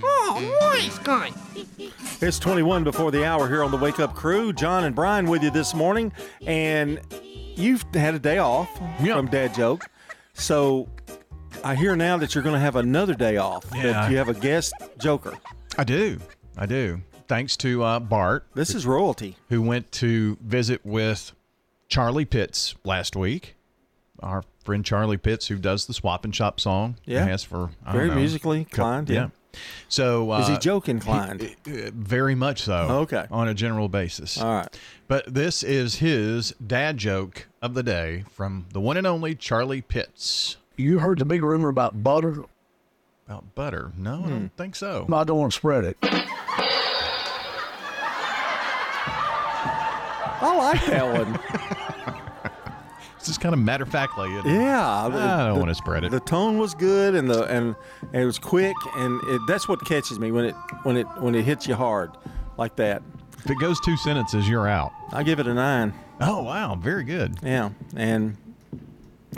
Oh, 0.04 0.58
nice 0.74 0.98
guy. 1.00 1.32
It's 2.20 2.40
21 2.40 2.84
before 2.84 3.12
the 3.12 3.24
hour 3.26 3.48
here 3.48 3.64
on 3.64 3.72
the 3.72 3.78
Wake 3.78 4.00
Up 4.00 4.16
Crew. 4.16 4.52
John 4.52 4.84
and 4.84 4.96
Brian 4.96 5.28
with 5.28 5.44
you 5.44 5.52
this 5.52 5.74
morning. 5.74 6.12
And 6.46 7.00
you've 7.58 7.84
had 7.94 8.16
a 8.16 8.20
day 8.20 8.38
off 8.38 8.70
from 9.00 9.28
Dad 9.28 9.54
Joke. 9.54 9.86
So 10.34 10.88
I 11.64 11.76
hear 11.76 11.96
now 11.96 12.18
that 12.18 12.36
you're 12.36 12.44
going 12.44 12.54
to 12.54 12.60
have 12.60 12.76
another 12.76 13.14
day 13.14 13.38
off. 13.38 13.66
Yeah. 13.74 14.10
You 14.10 14.18
have 14.18 14.30
a 14.30 14.34
guest 14.34 14.74
joker. 14.98 15.38
I 15.78 15.84
do. 15.84 16.20
I 16.58 16.66
do. 16.66 17.02
Thanks 17.28 17.58
to 17.58 17.84
uh, 17.84 18.00
Bart. 18.00 18.46
This 18.54 18.74
is 18.74 18.86
royalty. 18.86 19.36
Who 19.50 19.62
went 19.62 19.92
to 19.94 20.38
visit 20.42 20.86
with 20.86 21.34
Charlie 21.90 22.26
Pitts 22.26 22.76
last 22.84 23.16
week. 23.16 23.56
Our 24.22 24.44
friend 24.64 24.84
Charlie 24.86 25.18
Pitts, 25.18 25.48
who 25.48 25.58
does 25.58 25.86
the 25.86 25.94
Swap 25.94 26.26
and 26.26 26.36
Shop 26.36 26.60
song. 26.60 26.96
Yeah. 27.06 27.26
Has 27.26 27.44
for 27.44 27.72
I 27.86 27.92
Very 27.92 28.08
don't 28.08 28.16
know, 28.16 28.22
musically 28.22 28.60
inclined, 28.60 29.10
yeah. 29.10 29.30
So 29.90 30.32
uh, 30.32 30.40
Is 30.42 30.48
he 30.48 30.58
joke 30.58 30.90
inclined? 30.90 31.42
he- 31.66 31.84
uh, 31.84 31.92
very 31.94 32.36
much 32.36 32.62
so. 32.64 32.74
Okay. 33.04 33.26
On 33.32 33.48
a 33.48 33.54
general 33.54 33.88
basis. 33.90 34.38
All 34.42 34.54
right. 34.56 34.80
But 35.08 35.34
this 35.34 35.64
is 35.64 35.96
his 35.96 36.54
dad 36.66 36.98
joke 36.98 37.48
of 37.62 37.74
the 37.74 37.84
day 37.84 38.26
from 38.32 38.66
the 38.74 38.80
one 38.82 38.98
and 38.98 39.08
only 39.08 39.36
Charlie 39.36 39.82
Pitts. 39.82 40.58
You 40.76 41.00
heard 41.00 41.20
the 41.20 41.26
big 41.26 41.42
rumor 41.44 41.70
about 41.70 42.04
butter? 42.04 42.44
About 43.28 43.56
butter? 43.56 43.92
No, 43.98 44.14
I 44.14 44.18
Hmm. 44.18 44.30
don't 44.30 44.52
think 44.58 44.76
so. 44.76 45.06
I 45.12 45.24
don't 45.24 45.38
want 45.40 45.52
to 45.54 45.58
spread 45.58 45.84
it. 45.86 45.98
I 50.40 50.56
like 50.56 50.86
that 50.86 51.06
one. 51.14 51.40
It's 53.28 53.34
just 53.36 53.42
kind 53.42 53.52
of 53.54 53.60
matter 53.60 53.84
of 53.84 53.90
factly. 53.90 54.34
isn't 54.34 54.50
it? 54.50 54.54
Yeah, 54.54 54.90
I 54.90 55.10
don't 55.10 55.56
the- 55.56 55.60
want 55.60 55.68
to 55.68 55.76
spread 55.76 56.06
it. 56.06 56.12
The 56.12 56.22
tone 56.22 56.58
was 56.58 56.74
good, 56.74 57.14
and 57.14 57.30
the 57.30 57.44
and, 57.44 57.76
and 58.14 58.22
it 58.22 58.26
was 58.26 58.40
quick, 58.40 58.74
and 58.96 59.20
it, 59.26 59.42
that's 59.50 59.68
what 59.68 59.84
catches 59.84 60.18
me 60.18 60.32
when 60.32 60.46
it 60.46 60.56
when 60.84 60.96
it 60.96 61.06
when 61.20 61.36
it 61.36 61.44
hits 61.44 61.68
you 61.68 61.76
hard, 61.76 62.12
like 62.56 62.78
that. 62.78 63.02
If 63.40 63.52
it 63.52 63.60
goes 63.60 63.82
two 63.82 63.98
sentences, 63.98 64.48
you're 64.48 64.66
out. 64.70 64.94
I 65.12 65.24
give 65.24 65.40
it 65.42 65.48
a 65.48 65.54
nine. 65.54 65.94
Oh 66.22 66.42
wow, 66.44 66.76
very 66.76 67.04
good. 67.04 67.36
Yeah, 67.44 67.72
and 67.98 68.38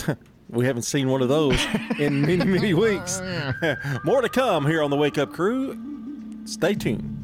we 0.52 0.68
haven't 0.68 0.84
seen 0.84 1.10
one 1.10 1.24
of 1.24 1.30
those 1.30 1.60
in 1.98 2.22
many 2.22 2.46
many 2.46 2.76
weeks. 2.76 3.20
More 4.04 4.22
to 4.22 4.30
come 4.30 4.68
here 4.68 4.84
on 4.84 4.92
the 4.92 4.98
Wake 4.98 5.18
Up 5.18 5.34
Crew. 5.34 5.76
Stay 6.46 6.76
tuned. 6.76 7.16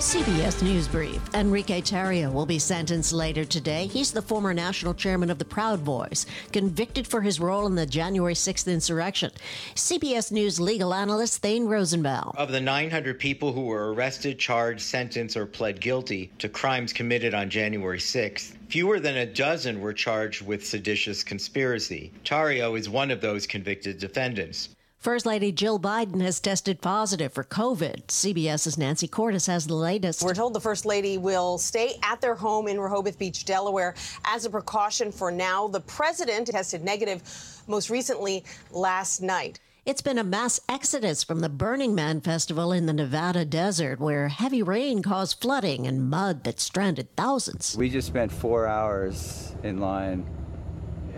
CBS 0.00 0.62
News 0.62 0.88
Brief. 0.88 1.20
Enrique 1.34 1.82
Tarrio 1.82 2.32
will 2.32 2.46
be 2.46 2.58
sentenced 2.58 3.12
later 3.12 3.44
today. 3.44 3.86
He's 3.86 4.12
the 4.12 4.22
former 4.22 4.54
national 4.54 4.94
chairman 4.94 5.28
of 5.28 5.38
the 5.38 5.44
Proud 5.44 5.84
Boys, 5.84 6.24
convicted 6.52 7.06
for 7.06 7.20
his 7.20 7.38
role 7.38 7.66
in 7.66 7.74
the 7.74 7.84
January 7.84 8.32
6th 8.32 8.66
insurrection. 8.66 9.30
CBS 9.74 10.32
News 10.32 10.58
legal 10.58 10.94
analyst 10.94 11.42
Thane 11.42 11.66
Rosenbaum. 11.66 12.32
Of 12.38 12.50
the 12.50 12.62
900 12.62 13.18
people 13.18 13.52
who 13.52 13.66
were 13.66 13.92
arrested, 13.92 14.38
charged, 14.38 14.80
sentenced, 14.80 15.36
or 15.36 15.44
pled 15.44 15.82
guilty 15.82 16.32
to 16.38 16.48
crimes 16.48 16.94
committed 16.94 17.34
on 17.34 17.50
January 17.50 17.98
6th, 17.98 18.56
fewer 18.70 19.00
than 19.00 19.18
a 19.18 19.26
dozen 19.26 19.82
were 19.82 19.92
charged 19.92 20.40
with 20.40 20.66
seditious 20.66 21.22
conspiracy. 21.22 22.10
Tarrio 22.24 22.78
is 22.78 22.88
one 22.88 23.10
of 23.10 23.20
those 23.20 23.46
convicted 23.46 23.98
defendants. 23.98 24.70
First 25.00 25.24
Lady 25.24 25.50
Jill 25.50 25.80
Biden 25.80 26.20
has 26.20 26.40
tested 26.40 26.82
positive 26.82 27.32
for 27.32 27.42
COVID. 27.42 28.08
CBS's 28.08 28.76
Nancy 28.76 29.08
Cordes 29.08 29.46
has 29.46 29.66
the 29.66 29.74
latest. 29.74 30.22
We're 30.22 30.34
told 30.34 30.52
the 30.52 30.60
First 30.60 30.84
Lady 30.84 31.16
will 31.16 31.56
stay 31.56 31.94
at 32.02 32.20
their 32.20 32.34
home 32.34 32.68
in 32.68 32.78
Rehoboth 32.78 33.18
Beach, 33.18 33.46
Delaware, 33.46 33.94
as 34.26 34.44
a 34.44 34.50
precaution 34.50 35.10
for 35.10 35.30
now. 35.30 35.68
The 35.68 35.80
president 35.80 36.48
tested 36.48 36.84
negative 36.84 37.22
most 37.66 37.88
recently 37.88 38.44
last 38.72 39.22
night. 39.22 39.58
It's 39.86 40.02
been 40.02 40.18
a 40.18 40.22
mass 40.22 40.60
exodus 40.68 41.24
from 41.24 41.40
the 41.40 41.48
Burning 41.48 41.94
Man 41.94 42.20
Festival 42.20 42.70
in 42.70 42.84
the 42.84 42.92
Nevada 42.92 43.46
desert, 43.46 44.00
where 44.00 44.28
heavy 44.28 44.62
rain 44.62 45.02
caused 45.02 45.40
flooding 45.40 45.86
and 45.86 46.10
mud 46.10 46.44
that 46.44 46.60
stranded 46.60 47.16
thousands. 47.16 47.74
We 47.74 47.88
just 47.88 48.08
spent 48.08 48.30
four 48.30 48.66
hours 48.66 49.54
in 49.62 49.78
line 49.78 50.26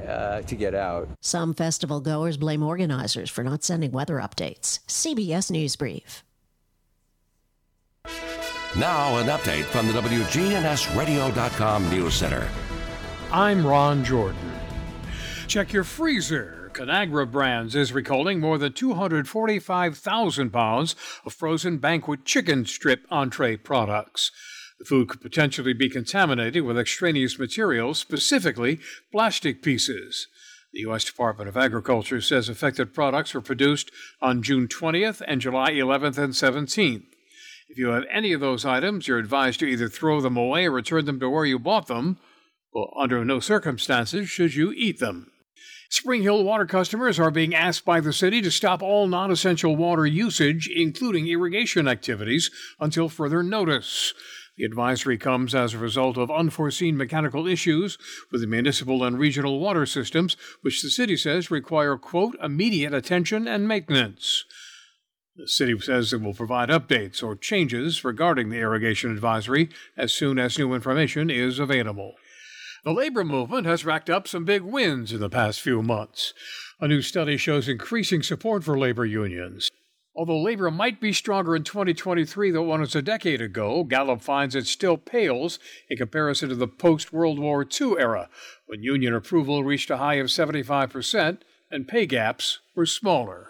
uh, 0.06 0.42
to 0.42 0.54
get 0.56 0.74
out. 0.74 1.08
Some 1.20 1.54
festival 1.54 2.00
goers 2.00 2.36
blame 2.36 2.62
organizers 2.62 3.30
for 3.30 3.42
not 3.44 3.64
sending 3.64 3.92
weather 3.92 4.16
updates. 4.16 4.80
CBS 4.86 5.50
News 5.50 5.76
Brief. 5.76 6.22
Now, 8.74 9.18
an 9.18 9.26
update 9.26 9.64
from 9.64 9.86
the 9.86 9.92
WGNSradio.com 9.92 11.90
News 11.90 12.14
Center. 12.14 12.48
I'm 13.30 13.66
Ron 13.66 14.02
Jordan. 14.02 14.52
Check 15.46 15.74
your 15.74 15.84
freezer. 15.84 16.70
Conagra 16.72 17.30
Brands 17.30 17.76
is 17.76 17.92
recalling 17.92 18.40
more 18.40 18.56
than 18.56 18.72
245,000 18.72 20.50
pounds 20.50 20.96
of 21.26 21.34
frozen 21.34 21.76
banquet 21.76 22.24
chicken 22.24 22.64
strip 22.64 23.06
entree 23.10 23.58
products. 23.58 24.30
The 24.82 24.88
food 24.88 25.10
could 25.10 25.20
potentially 25.20 25.74
be 25.74 25.88
contaminated 25.88 26.64
with 26.64 26.76
extraneous 26.76 27.38
materials, 27.38 28.00
specifically 28.00 28.80
plastic 29.12 29.62
pieces. 29.62 30.26
The 30.72 30.80
U.S. 30.80 31.04
Department 31.04 31.48
of 31.48 31.56
Agriculture 31.56 32.20
says 32.20 32.48
affected 32.48 32.92
products 32.92 33.32
were 33.32 33.40
produced 33.40 33.92
on 34.20 34.42
June 34.42 34.66
20th 34.66 35.22
and 35.24 35.40
July 35.40 35.70
11th 35.70 36.18
and 36.18 36.32
17th. 36.32 37.04
If 37.68 37.78
you 37.78 37.90
have 37.90 38.02
any 38.10 38.32
of 38.32 38.40
those 38.40 38.64
items, 38.64 39.06
you're 39.06 39.18
advised 39.18 39.60
to 39.60 39.66
either 39.66 39.88
throw 39.88 40.20
them 40.20 40.36
away 40.36 40.66
or 40.66 40.72
return 40.72 41.04
them 41.04 41.20
to 41.20 41.30
where 41.30 41.44
you 41.44 41.60
bought 41.60 41.86
them. 41.86 42.18
Well, 42.74 42.92
under 42.98 43.24
no 43.24 43.38
circumstances 43.38 44.28
should 44.28 44.56
you 44.56 44.72
eat 44.72 44.98
them. 44.98 45.30
Spring 45.90 46.22
Hill 46.22 46.42
water 46.42 46.66
customers 46.66 47.20
are 47.20 47.30
being 47.30 47.54
asked 47.54 47.84
by 47.84 48.00
the 48.00 48.12
city 48.12 48.42
to 48.42 48.50
stop 48.50 48.82
all 48.82 49.06
non 49.06 49.30
essential 49.30 49.76
water 49.76 50.06
usage, 50.06 50.66
including 50.66 51.28
irrigation 51.28 51.86
activities, 51.86 52.50
until 52.80 53.08
further 53.08 53.44
notice. 53.44 54.12
The 54.56 54.64
advisory 54.64 55.16
comes 55.16 55.54
as 55.54 55.72
a 55.72 55.78
result 55.78 56.18
of 56.18 56.30
unforeseen 56.30 56.96
mechanical 56.96 57.46
issues 57.46 57.96
with 58.30 58.42
the 58.42 58.46
municipal 58.46 59.02
and 59.02 59.18
regional 59.18 59.58
water 59.58 59.86
systems, 59.86 60.36
which 60.60 60.82
the 60.82 60.90
city 60.90 61.16
says 61.16 61.50
require, 61.50 61.96
quote, 61.96 62.36
immediate 62.42 62.92
attention 62.92 63.48
and 63.48 63.66
maintenance. 63.66 64.44
The 65.36 65.48
city 65.48 65.78
says 65.80 66.12
it 66.12 66.20
will 66.20 66.34
provide 66.34 66.68
updates 66.68 67.22
or 67.22 67.34
changes 67.34 68.04
regarding 68.04 68.50
the 68.50 68.58
irrigation 68.58 69.10
advisory 69.10 69.70
as 69.96 70.12
soon 70.12 70.38
as 70.38 70.58
new 70.58 70.74
information 70.74 71.30
is 71.30 71.58
available. 71.58 72.14
The 72.84 72.92
labor 72.92 73.24
movement 73.24 73.66
has 73.66 73.86
racked 73.86 74.10
up 74.10 74.28
some 74.28 74.44
big 74.44 74.62
wins 74.62 75.12
in 75.12 75.20
the 75.20 75.30
past 75.30 75.60
few 75.60 75.82
months. 75.82 76.34
A 76.80 76.88
new 76.88 77.00
study 77.00 77.38
shows 77.38 77.68
increasing 77.68 78.22
support 78.22 78.64
for 78.64 78.78
labor 78.78 79.06
unions. 79.06 79.70
Although 80.14 80.42
labor 80.42 80.70
might 80.70 81.00
be 81.00 81.12
stronger 81.12 81.56
in 81.56 81.64
2023 81.64 82.50
than 82.50 82.62
it 82.62 82.66
was 82.66 82.94
a 82.94 83.00
decade 83.00 83.40
ago, 83.40 83.82
Gallup 83.82 84.20
finds 84.20 84.54
it 84.54 84.66
still 84.66 84.98
pales 84.98 85.58
in 85.88 85.96
comparison 85.96 86.50
to 86.50 86.54
the 86.54 86.68
post 86.68 87.12
World 87.12 87.38
War 87.38 87.64
II 87.64 87.94
era, 87.98 88.28
when 88.66 88.82
union 88.82 89.14
approval 89.14 89.64
reached 89.64 89.90
a 89.90 89.96
high 89.96 90.14
of 90.14 90.26
75% 90.26 91.38
and 91.70 91.88
pay 91.88 92.04
gaps 92.04 92.58
were 92.74 92.84
smaller. 92.84 93.48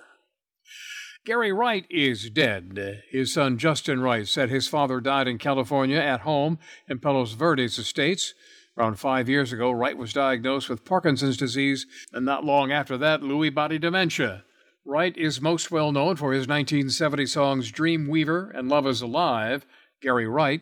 Gary 1.25 1.53
Wright 1.53 1.85
is 1.91 2.31
dead. 2.31 3.03
His 3.11 3.33
son 3.33 3.59
Justin 3.59 4.01
Wright 4.01 4.27
said 4.27 4.49
his 4.49 4.69
father 4.69 5.01
died 5.01 5.29
in 5.29 5.39
California 5.39 5.99
at 5.99 6.21
home 6.21 6.59
in 6.89 7.01
Palos 7.01 7.33
Verdes 7.33 7.79
Estates. 7.79 8.35
Around 8.77 8.99
five 8.99 9.29
years 9.29 9.53
ago, 9.53 9.71
Wright 9.71 9.97
was 9.97 10.13
diagnosed 10.13 10.69
with 10.69 10.85
Parkinson's 10.85 11.37
disease, 11.37 11.87
and 12.13 12.25
not 12.25 12.45
long 12.45 12.73
after 12.73 12.97
that, 12.99 13.21
Lewy 13.21 13.53
body 13.53 13.79
dementia. 13.79 14.45
Wright 14.85 15.17
is 15.17 15.41
most 15.41 15.71
well 15.71 15.93
known 15.93 16.17
for 16.17 16.33
his 16.33 16.49
1970 16.49 17.27
songs 17.27 17.71
Dream 17.71 18.09
Weaver 18.09 18.51
and 18.51 18.69
Love 18.69 18.85
is 18.89 19.01
Alive. 19.01 19.65
Gary 20.01 20.27
Wright 20.27 20.61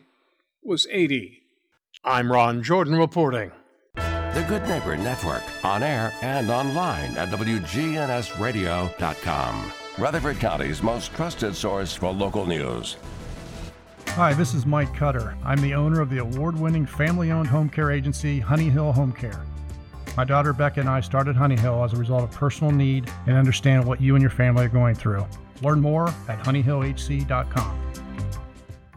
was 0.61 0.85
80. 0.91 1.41
I'm 2.03 2.31
Ron 2.31 2.61
Jordan 2.61 2.93
reporting. 2.95 3.51
The 3.95 4.45
Good 4.47 4.61
Neighbor 4.67 4.95
Network, 4.95 5.41
on 5.65 5.81
air 5.81 6.13
and 6.21 6.51
online 6.51 7.17
at 7.17 7.29
WGNSradio.com. 7.29 9.71
Rutherford 9.97 10.39
County's 10.39 10.83
most 10.83 11.15
trusted 11.15 11.55
source 11.55 11.95
for 11.95 12.13
local 12.13 12.45
news. 12.45 12.97
Hi, 14.09 14.33
this 14.33 14.53
is 14.53 14.67
Mike 14.67 14.93
Cutter. 14.93 15.35
I'm 15.43 15.61
the 15.61 15.73
owner 15.73 15.99
of 15.99 16.11
the 16.11 16.19
award 16.19 16.59
winning 16.59 16.85
family 16.85 17.31
owned 17.31 17.47
home 17.47 17.69
care 17.69 17.89
agency, 17.91 18.39
Honey 18.39 18.69
Hill 18.69 18.91
Home 18.91 19.13
Care. 19.13 19.47
My 20.17 20.25
daughter 20.25 20.51
Becca 20.51 20.79
and 20.79 20.89
I 20.89 20.99
started 20.99 21.35
Honey 21.35 21.57
Hill 21.57 21.83
as 21.83 21.93
a 21.93 21.97
result 21.97 22.23
of 22.23 22.31
personal 22.31 22.71
need 22.71 23.09
and 23.27 23.37
understand 23.37 23.85
what 23.85 24.01
you 24.01 24.15
and 24.15 24.21
your 24.21 24.31
family 24.31 24.65
are 24.65 24.69
going 24.69 24.95
through. 24.95 25.25
Learn 25.61 25.79
more 25.79 26.09
at 26.27 26.39
honeyhillhc.com. 26.43 27.91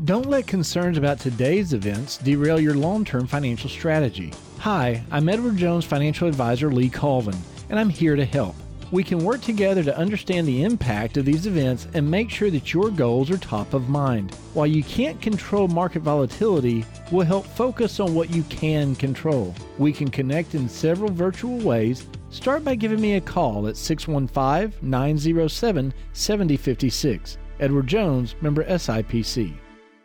Don't 0.04 0.26
let 0.26 0.46
concerns 0.48 0.98
about 0.98 1.20
today's 1.20 1.72
events 1.72 2.18
derail 2.18 2.58
your 2.58 2.74
long 2.74 3.04
term 3.04 3.26
financial 3.26 3.70
strategy. 3.70 4.32
Hi, 4.58 5.02
I'm 5.12 5.28
Edward 5.28 5.56
Jones 5.56 5.84
financial 5.84 6.26
advisor 6.26 6.72
Lee 6.72 6.90
Colvin, 6.90 7.36
and 7.70 7.78
I'm 7.78 7.90
here 7.90 8.16
to 8.16 8.24
help. 8.24 8.56
We 8.90 9.02
can 9.02 9.18
work 9.24 9.40
together 9.40 9.82
to 9.82 9.96
understand 9.96 10.46
the 10.46 10.62
impact 10.62 11.16
of 11.16 11.24
these 11.24 11.46
events 11.46 11.88
and 11.94 12.08
make 12.08 12.30
sure 12.30 12.50
that 12.50 12.72
your 12.72 12.90
goals 12.90 13.30
are 13.30 13.38
top 13.38 13.74
of 13.74 13.88
mind. 13.88 14.34
While 14.52 14.66
you 14.66 14.82
can't 14.84 15.20
control 15.20 15.68
market 15.68 16.02
volatility, 16.02 16.84
we'll 17.10 17.26
help 17.26 17.46
focus 17.46 18.00
on 18.00 18.14
what 18.14 18.30
you 18.30 18.42
can 18.44 18.94
control. 18.94 19.54
We 19.78 19.92
can 19.92 20.10
connect 20.10 20.54
in 20.54 20.68
several 20.68 21.10
virtual 21.10 21.58
ways. 21.58 22.06
Start 22.30 22.64
by 22.64 22.74
giving 22.74 23.00
me 23.00 23.14
a 23.14 23.20
call 23.20 23.68
at 23.68 23.76
615 23.76 24.88
907 24.88 25.94
7056. 26.12 27.38
Edward 27.60 27.86
Jones, 27.86 28.34
member 28.40 28.64
SIPC. 28.64 29.54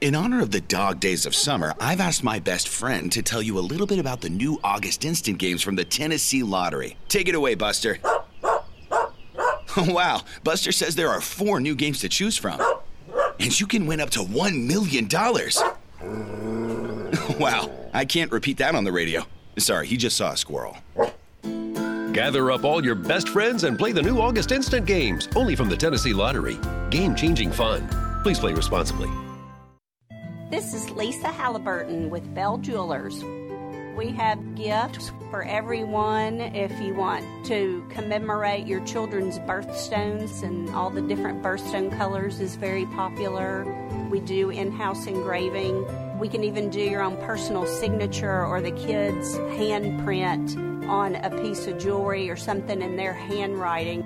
In 0.01 0.15
honor 0.15 0.41
of 0.41 0.51
the 0.51 0.61
dog 0.61 1.01
days 1.01 1.25
of 1.25 1.35
summer, 1.35 1.73
I've 1.77 1.99
asked 1.99 2.23
my 2.23 2.39
best 2.39 2.69
friend 2.69 3.11
to 3.11 3.21
tell 3.21 3.41
you 3.41 3.59
a 3.59 3.59
little 3.59 3.85
bit 3.85 3.99
about 3.99 4.21
the 4.21 4.29
new 4.29 4.57
August 4.63 5.03
Instant 5.03 5.37
games 5.39 5.61
from 5.61 5.75
the 5.75 5.83
Tennessee 5.83 6.41
Lottery. 6.41 6.95
Take 7.09 7.27
it 7.27 7.35
away, 7.35 7.55
Buster. 7.55 7.99
wow, 9.87 10.21
Buster 10.43 10.71
says 10.71 10.95
there 10.95 11.09
are 11.09 11.21
four 11.21 11.59
new 11.59 11.75
games 11.75 11.99
to 11.99 12.09
choose 12.09 12.37
from. 12.37 12.59
And 13.39 13.57
you 13.59 13.65
can 13.65 13.85
win 13.85 14.01
up 14.01 14.09
to 14.11 14.19
$1 14.19 14.65
million. 14.65 15.07
wow, 17.39 17.71
I 17.93 18.05
can't 18.05 18.31
repeat 18.31 18.57
that 18.57 18.75
on 18.75 18.83
the 18.83 18.91
radio. 18.91 19.23
Sorry, 19.57 19.87
he 19.87 19.95
just 19.95 20.17
saw 20.17 20.33
a 20.33 20.37
squirrel. 20.37 20.77
Gather 22.13 22.51
up 22.51 22.65
all 22.65 22.83
your 22.83 22.95
best 22.95 23.29
friends 23.29 23.63
and 23.63 23.77
play 23.77 23.93
the 23.93 24.01
new 24.01 24.19
August 24.19 24.51
Instant 24.51 24.85
games, 24.85 25.29
only 25.35 25.55
from 25.55 25.69
the 25.69 25.77
Tennessee 25.77 26.13
Lottery. 26.13 26.57
Game 26.89 27.15
changing 27.15 27.51
fun. 27.51 27.87
Please 28.23 28.39
play 28.39 28.53
responsibly. 28.53 29.09
This 30.49 30.73
is 30.73 30.89
Lisa 30.89 31.27
Halliburton 31.27 32.09
with 32.09 32.33
Bell 32.33 32.57
Jewelers. 32.57 33.23
We 33.95 34.11
have 34.11 34.55
gifts 34.55 35.11
for 35.29 35.43
everyone 35.43 36.39
if 36.41 36.71
you 36.81 36.95
want 36.95 37.45
to 37.47 37.85
commemorate 37.89 38.65
your 38.65 38.83
children's 38.85 39.39
birthstones, 39.39 40.43
and 40.43 40.69
all 40.69 40.89
the 40.89 41.01
different 41.01 41.41
birthstone 41.41 41.95
colors 41.97 42.39
is 42.39 42.55
very 42.55 42.85
popular. 42.87 43.65
We 44.09 44.21
do 44.21 44.49
in 44.49 44.71
house 44.71 45.05
engraving. 45.05 45.85
We 46.17 46.29
can 46.29 46.43
even 46.43 46.69
do 46.69 46.81
your 46.81 47.01
own 47.01 47.17
personal 47.17 47.65
signature 47.65 48.45
or 48.45 48.61
the 48.61 48.71
kids' 48.71 49.35
handprint 49.35 50.57
on 50.87 51.15
a 51.15 51.29
piece 51.41 51.67
of 51.67 51.77
jewelry 51.77 52.29
or 52.29 52.35
something 52.35 52.81
in 52.81 52.95
their 52.95 53.13
handwriting. 53.13 54.03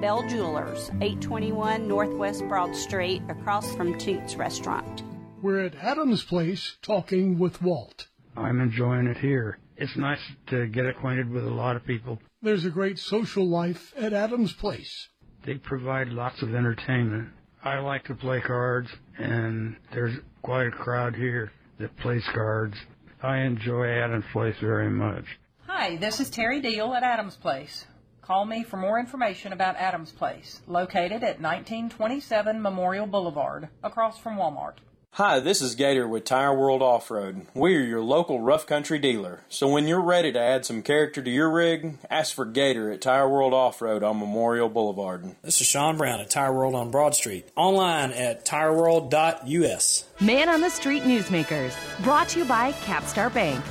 Bell 0.00 0.26
Jewelers, 0.28 0.88
821 1.02 1.86
Northwest 1.86 2.46
Broad 2.48 2.74
Street, 2.74 3.22
across 3.28 3.74
from 3.74 3.98
Toots 3.98 4.36
Restaurant. 4.36 5.02
We're 5.42 5.58
at 5.58 5.74
Adams 5.76 6.24
Place 6.24 6.76
talking 6.80 7.38
with 7.38 7.60
Walt. 7.60 8.08
Oh. 8.40 8.44
I'm 8.44 8.60
enjoying 8.60 9.06
it 9.06 9.18
here. 9.18 9.58
It's 9.76 9.96
nice 9.96 10.20
to 10.48 10.66
get 10.66 10.86
acquainted 10.86 11.30
with 11.30 11.46
a 11.46 11.50
lot 11.50 11.76
of 11.76 11.84
people. 11.84 12.18
There's 12.42 12.64
a 12.64 12.70
great 12.70 12.98
social 12.98 13.46
life 13.46 13.92
at 13.96 14.12
Adams 14.12 14.52
Place. 14.52 15.08
They 15.44 15.54
provide 15.54 16.08
lots 16.08 16.42
of 16.42 16.54
entertainment. 16.54 17.28
I 17.62 17.78
like 17.78 18.04
to 18.04 18.14
play 18.14 18.40
cards, 18.40 18.88
and 19.18 19.76
there's 19.92 20.16
quite 20.42 20.68
a 20.68 20.70
crowd 20.70 21.14
here 21.14 21.52
that 21.78 21.96
plays 21.98 22.24
cards. 22.32 22.76
I 23.22 23.38
enjoy 23.38 23.88
Adams 23.88 24.24
Place 24.32 24.56
very 24.60 24.90
much. 24.90 25.24
Hi, 25.66 25.96
this 25.96 26.20
is 26.20 26.30
Terry 26.30 26.60
Deal 26.60 26.94
at 26.94 27.02
Adams 27.02 27.36
Place. 27.36 27.86
Call 28.22 28.46
me 28.46 28.62
for 28.62 28.76
more 28.76 28.98
information 28.98 29.52
about 29.52 29.76
Adams 29.76 30.12
Place, 30.12 30.62
located 30.66 31.22
at 31.22 31.40
1927 31.40 32.62
Memorial 32.62 33.06
Boulevard, 33.06 33.68
across 33.82 34.18
from 34.18 34.36
Walmart. 34.36 34.76
Hi, 35.14 35.40
this 35.40 35.60
is 35.60 35.74
Gator 35.74 36.06
with 36.06 36.24
Tire 36.24 36.54
World 36.54 36.82
Off 36.82 37.10
Road. 37.10 37.44
We're 37.52 37.84
your 37.84 38.00
local 38.00 38.40
rough 38.40 38.64
country 38.64 39.00
dealer. 39.00 39.40
So 39.48 39.68
when 39.68 39.88
you're 39.88 40.00
ready 40.00 40.30
to 40.30 40.38
add 40.38 40.64
some 40.64 40.82
character 40.82 41.20
to 41.20 41.30
your 41.30 41.50
rig, 41.50 41.98
ask 42.08 42.32
for 42.32 42.44
Gator 42.44 42.92
at 42.92 43.00
Tire 43.00 43.28
World 43.28 43.52
Off 43.52 43.82
Road 43.82 44.04
on 44.04 44.20
Memorial 44.20 44.68
Boulevard. 44.68 45.34
This 45.42 45.60
is 45.60 45.66
Sean 45.66 45.96
Brown 45.98 46.20
at 46.20 46.30
Tire 46.30 46.54
World 46.54 46.76
on 46.76 46.92
Broad 46.92 47.16
Street. 47.16 47.50
Online 47.56 48.12
at 48.12 48.46
tireworld.us. 48.46 50.04
Man 50.20 50.48
on 50.48 50.60
the 50.60 50.70
Street 50.70 51.02
Newsmakers, 51.02 51.74
brought 52.04 52.28
to 52.28 52.38
you 52.38 52.44
by 52.44 52.70
Capstar 52.72 53.34
Bank. 53.34 53.62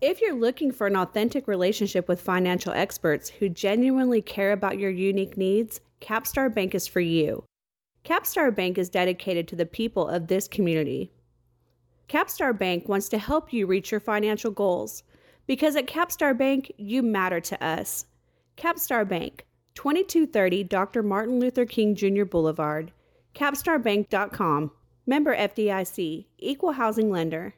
If 0.00 0.22
you're 0.22 0.34
looking 0.34 0.72
for 0.72 0.86
an 0.86 0.96
authentic 0.96 1.46
relationship 1.46 2.08
with 2.08 2.22
financial 2.22 2.72
experts 2.72 3.28
who 3.28 3.50
genuinely 3.50 4.22
care 4.22 4.52
about 4.52 4.78
your 4.78 4.90
unique 4.90 5.36
needs, 5.36 5.78
Capstar 6.00 6.52
Bank 6.52 6.74
is 6.74 6.86
for 6.86 7.00
you. 7.00 7.44
Capstar 8.04 8.54
Bank 8.54 8.78
is 8.78 8.88
dedicated 8.88 9.46
to 9.48 9.56
the 9.56 9.66
people 9.66 10.08
of 10.08 10.26
this 10.26 10.48
community. 10.48 11.12
Capstar 12.08 12.56
Bank 12.56 12.88
wants 12.88 13.08
to 13.10 13.18
help 13.18 13.52
you 13.52 13.66
reach 13.66 13.90
your 13.90 14.00
financial 14.00 14.50
goals 14.50 15.02
because 15.46 15.76
at 15.76 15.86
Capstar 15.86 16.36
Bank, 16.36 16.72
you 16.76 17.02
matter 17.02 17.40
to 17.40 17.64
us. 17.64 18.06
Capstar 18.56 19.08
Bank, 19.08 19.46
2230 19.74 20.64
Dr. 20.64 21.02
Martin 21.02 21.38
Luther 21.38 21.66
King 21.66 21.94
Jr. 21.94 22.24
Boulevard, 22.24 22.92
capstarbank.com. 23.34 24.72
Member 25.06 25.34
FDIC, 25.34 26.26
Equal 26.38 26.72
Housing 26.72 27.10
Lender. 27.10 27.54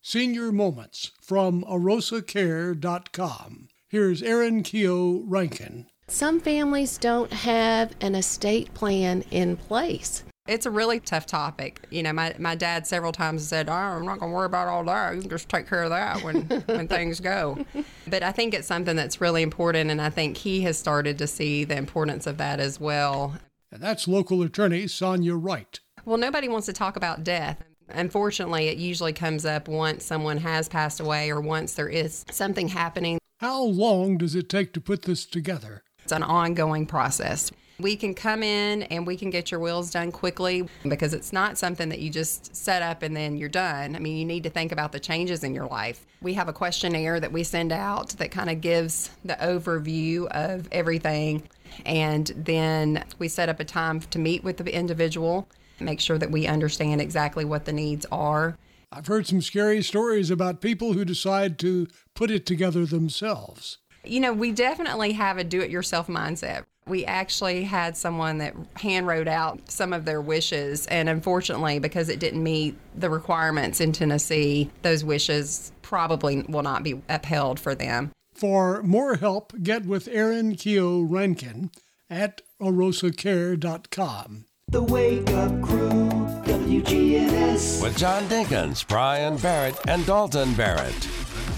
Senior 0.00 0.52
Moments 0.52 1.12
from 1.20 1.64
arosacare.com. 1.64 3.68
Here's 3.88 4.22
Aaron 4.22 4.62
Keogh 4.62 5.22
Rankin. 5.26 5.86
Some 6.06 6.38
families 6.38 6.98
don't 6.98 7.32
have 7.32 7.94
an 8.02 8.14
estate 8.14 8.74
plan 8.74 9.24
in 9.30 9.56
place. 9.56 10.22
It's 10.46 10.66
a 10.66 10.70
really 10.70 11.00
tough 11.00 11.24
topic. 11.24 11.80
You 11.90 12.02
know, 12.02 12.12
my, 12.12 12.34
my 12.38 12.54
dad 12.54 12.86
several 12.86 13.10
times 13.10 13.48
said, 13.48 13.70
oh, 13.70 13.72
I'm 13.72 14.04
not 14.04 14.18
going 14.18 14.30
to 14.30 14.36
worry 14.36 14.44
about 14.44 14.68
all 14.68 14.84
that. 14.84 15.14
You 15.14 15.22
can 15.22 15.30
just 15.30 15.48
take 15.48 15.66
care 15.66 15.82
of 15.82 15.90
that 15.90 16.22
when, 16.22 16.42
when 16.66 16.88
things 16.88 17.20
go. 17.20 17.64
But 18.06 18.22
I 18.22 18.32
think 18.32 18.52
it's 18.52 18.68
something 18.68 18.94
that's 18.94 19.22
really 19.22 19.42
important, 19.42 19.90
and 19.90 20.02
I 20.02 20.10
think 20.10 20.36
he 20.36 20.60
has 20.62 20.78
started 20.78 21.16
to 21.18 21.26
see 21.26 21.64
the 21.64 21.76
importance 21.76 22.26
of 22.26 22.36
that 22.36 22.60
as 22.60 22.78
well. 22.78 23.36
And 23.72 23.82
that's 23.82 24.06
local 24.06 24.42
attorney 24.42 24.86
Sonia 24.86 25.34
Wright. 25.34 25.80
Well, 26.04 26.18
nobody 26.18 26.48
wants 26.48 26.66
to 26.66 26.74
talk 26.74 26.96
about 26.96 27.24
death. 27.24 27.64
Unfortunately, 27.88 28.68
it 28.68 28.76
usually 28.76 29.14
comes 29.14 29.46
up 29.46 29.68
once 29.68 30.04
someone 30.04 30.36
has 30.36 30.68
passed 30.68 31.00
away 31.00 31.30
or 31.30 31.40
once 31.40 31.72
there 31.72 31.88
is 31.88 32.26
something 32.30 32.68
happening. 32.68 33.18
How 33.38 33.62
long 33.62 34.18
does 34.18 34.34
it 34.34 34.50
take 34.50 34.74
to 34.74 34.80
put 34.80 35.02
this 35.02 35.24
together? 35.24 35.82
It's 36.04 36.12
an 36.12 36.22
ongoing 36.22 36.86
process. 36.86 37.50
We 37.80 37.96
can 37.96 38.14
come 38.14 38.42
in 38.42 38.84
and 38.84 39.04
we 39.06 39.16
can 39.16 39.30
get 39.30 39.50
your 39.50 39.58
wills 39.58 39.90
done 39.90 40.12
quickly 40.12 40.68
because 40.86 41.12
it's 41.12 41.32
not 41.32 41.58
something 41.58 41.88
that 41.88 41.98
you 41.98 42.08
just 42.08 42.54
set 42.54 42.82
up 42.82 43.02
and 43.02 43.16
then 43.16 43.36
you're 43.36 43.48
done. 43.48 43.96
I 43.96 43.98
mean, 43.98 44.16
you 44.16 44.24
need 44.24 44.44
to 44.44 44.50
think 44.50 44.70
about 44.70 44.92
the 44.92 45.00
changes 45.00 45.42
in 45.42 45.54
your 45.54 45.66
life. 45.66 46.06
We 46.22 46.34
have 46.34 46.46
a 46.46 46.52
questionnaire 46.52 47.18
that 47.18 47.32
we 47.32 47.42
send 47.42 47.72
out 47.72 48.10
that 48.10 48.30
kind 48.30 48.48
of 48.48 48.60
gives 48.60 49.10
the 49.24 49.34
overview 49.34 50.26
of 50.28 50.68
everything. 50.70 51.42
And 51.84 52.30
then 52.36 53.02
we 53.18 53.26
set 53.26 53.48
up 53.48 53.58
a 53.58 53.64
time 53.64 54.00
to 54.00 54.18
meet 54.20 54.44
with 54.44 54.58
the 54.58 54.72
individual, 54.72 55.48
make 55.80 56.00
sure 56.00 56.18
that 56.18 56.30
we 56.30 56.46
understand 56.46 57.00
exactly 57.00 57.44
what 57.44 57.64
the 57.64 57.72
needs 57.72 58.06
are. 58.12 58.56
I've 58.92 59.08
heard 59.08 59.26
some 59.26 59.42
scary 59.42 59.82
stories 59.82 60.30
about 60.30 60.60
people 60.60 60.92
who 60.92 61.04
decide 61.04 61.58
to 61.60 61.88
put 62.14 62.30
it 62.30 62.46
together 62.46 62.86
themselves. 62.86 63.78
You 64.04 64.20
know, 64.20 64.32
we 64.32 64.52
definitely 64.52 65.12
have 65.12 65.38
a 65.38 65.44
do 65.44 65.60
it 65.60 65.70
yourself 65.70 66.06
mindset. 66.06 66.64
We 66.86 67.06
actually 67.06 67.64
had 67.64 67.96
someone 67.96 68.38
that 68.38 68.54
hand 68.76 69.06
wrote 69.06 69.28
out 69.28 69.70
some 69.70 69.94
of 69.94 70.04
their 70.04 70.20
wishes, 70.20 70.86
and 70.88 71.08
unfortunately, 71.08 71.78
because 71.78 72.10
it 72.10 72.20
didn't 72.20 72.42
meet 72.42 72.76
the 72.94 73.08
requirements 73.08 73.80
in 73.80 73.92
Tennessee, 73.92 74.70
those 74.82 75.02
wishes 75.02 75.72
probably 75.80 76.42
will 76.42 76.62
not 76.62 76.82
be 76.82 77.00
upheld 77.08 77.58
for 77.58 77.74
them. 77.74 78.12
For 78.34 78.82
more 78.82 79.14
help, 79.16 79.54
get 79.62 79.86
with 79.86 80.08
Aaron 80.08 80.56
Keogh 80.56 81.02
Rankin 81.02 81.70
at 82.10 82.42
arosacare.com. 82.60 84.44
The 84.68 84.82
Wake 84.82 85.30
Up 85.30 85.62
Crew, 85.62 86.10
WGNS. 86.44 87.82
With 87.82 87.96
John 87.96 88.24
Dinkins, 88.24 88.86
Brian 88.86 89.36
Barrett, 89.36 89.78
and 89.86 90.04
Dalton 90.04 90.54
Barrett. 90.54 91.08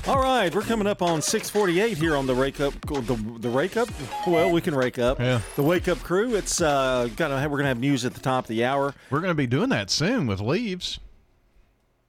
All 0.07 0.21
right, 0.23 0.55
we're 0.55 0.63
coming 0.63 0.87
up 0.87 1.03
on 1.03 1.21
648 1.21 1.99
here 1.99 2.17
on 2.17 2.27
the 2.29 2.35
Rake 2.35 2.61
Up. 2.61 2.75
The, 2.83 3.01
the 3.41 3.49
Rake 3.51 3.77
Up? 3.77 3.89
Well, 4.25 4.53
we 4.53 4.61
can 4.61 4.73
rake 4.73 5.01
up. 5.01 5.19
Yeah. 5.19 5.41
The 5.57 5.65
Wake 5.65 5.89
Up 5.89 5.99
crew. 5.99 6.37
It's 6.37 6.61
uh, 6.61 7.09
gonna 7.17 7.41
have, 7.41 7.51
we're 7.51 7.57
gonna 7.59 7.69
have 7.71 7.81
news 7.81 8.05
at 8.05 8.15
the 8.15 8.21
top 8.21 8.45
of 8.45 8.49
the 8.49 8.65
hour. 8.65 8.95
We're 9.11 9.19
going 9.21 9.33
to 9.33 9.35
be 9.35 9.49
doing 9.49 9.69
that 9.71 9.91
soon 9.91 10.29
with 10.29 10.41
leaves. 10.41 11.01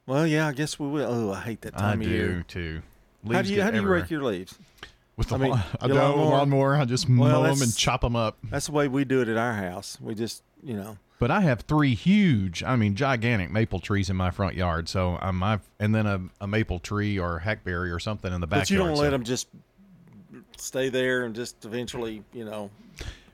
Well, 0.06 0.28
yeah, 0.28 0.48
I 0.48 0.52
guess 0.52 0.78
we 0.80 0.88
will. 0.88 1.12
Oh, 1.12 1.34
I 1.34 1.40
hate 1.42 1.62
that 1.62 1.76
time 1.76 1.90
I 1.90 1.94
of 1.94 2.02
do 2.02 2.10
year. 2.10 2.46
too. 2.48 2.82
How 3.32 3.42
do 3.42 3.52
you 3.52 3.64
how 3.64 3.72
do 3.72 3.78
you 3.78 3.82
everywhere. 3.82 4.02
rake 4.02 4.12
your 4.12 4.24
leaves? 4.24 4.56
With 5.18 5.30
the 5.30 5.36
I 5.36 5.38
mean, 5.40 5.50
lawn- 5.50 5.64
I 5.82 5.88
don't 5.88 5.98
lawnmower? 5.98 6.26
lawnmower. 6.30 6.76
I 6.78 6.86
just 6.86 7.10
Well, 7.10 7.18
mow 7.18 7.44
them 7.52 7.62
and 7.64 7.76
chop 7.76 8.02
them 8.02 8.16
up. 8.16 8.38
That's 8.44 8.68
the 8.68 8.74
way 8.74 8.88
we 8.88 9.06
do 9.06 9.22
it 9.22 9.28
at 9.28 9.38
our 9.38 9.54
house. 9.54 9.98
We 10.00 10.14
just, 10.14 10.44
you 10.64 10.76
know. 10.76 10.98
But 11.20 11.32
I 11.32 11.42
have 11.42 11.62
three 11.62 11.96
huge, 11.96 12.62
I 12.64 12.76
mean, 12.76 12.96
gigantic 12.96 13.50
maple 13.52 13.80
trees 13.80 14.10
in 14.10 14.16
my 14.16 14.30
front 14.30 14.56
yard. 14.56 14.88
So 14.88 15.18
I'm, 15.20 15.42
I've, 15.42 15.62
and 15.80 15.94
then 15.96 16.06
a, 16.06 16.22
a 16.42 16.48
maple 16.48 16.78
tree 16.80 17.18
or 17.18 17.40
hackberry 17.40 17.90
or 17.92 18.00
something 18.00 18.32
in 18.32 18.40
the 18.40 18.46
backyard. 18.48 18.64
But 18.68 18.70
you 18.72 18.78
don't 18.78 18.96
so- 18.96 19.02
let 19.02 19.10
them 19.10 19.24
just 19.24 19.48
stay 20.58 20.90
there 20.90 21.26
and 21.26 21.34
just 21.36 21.66
eventually, 21.66 22.24
you 22.34 22.46
know, 22.46 22.70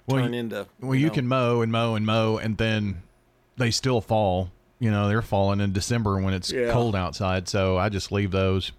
Well, 0.08 0.22
turn 0.24 0.34
you- 0.34 0.40
into. 0.40 0.66
Well, 0.80 0.96
you 0.96 1.08
know. 1.08 1.14
can 1.14 1.28
mow 1.28 1.62
and 1.62 1.72
mow 1.72 1.96
and 1.96 2.06
mow, 2.06 2.38
and 2.38 2.58
then 2.58 3.02
they 3.58 3.72
still 3.72 4.00
fall. 4.02 4.52
You 4.80 4.92
know, 4.92 5.08
they're 5.08 5.22
falling 5.22 5.60
in 5.62 5.72
December 5.74 6.20
when 6.22 6.34
it's 6.34 6.52
Yeah. 6.52 6.72
cold 6.72 6.96
outside. 6.96 7.48
So 7.50 7.78
I 7.78 7.90
just 7.90 8.12
leave 8.12 8.32
those. 8.32 8.72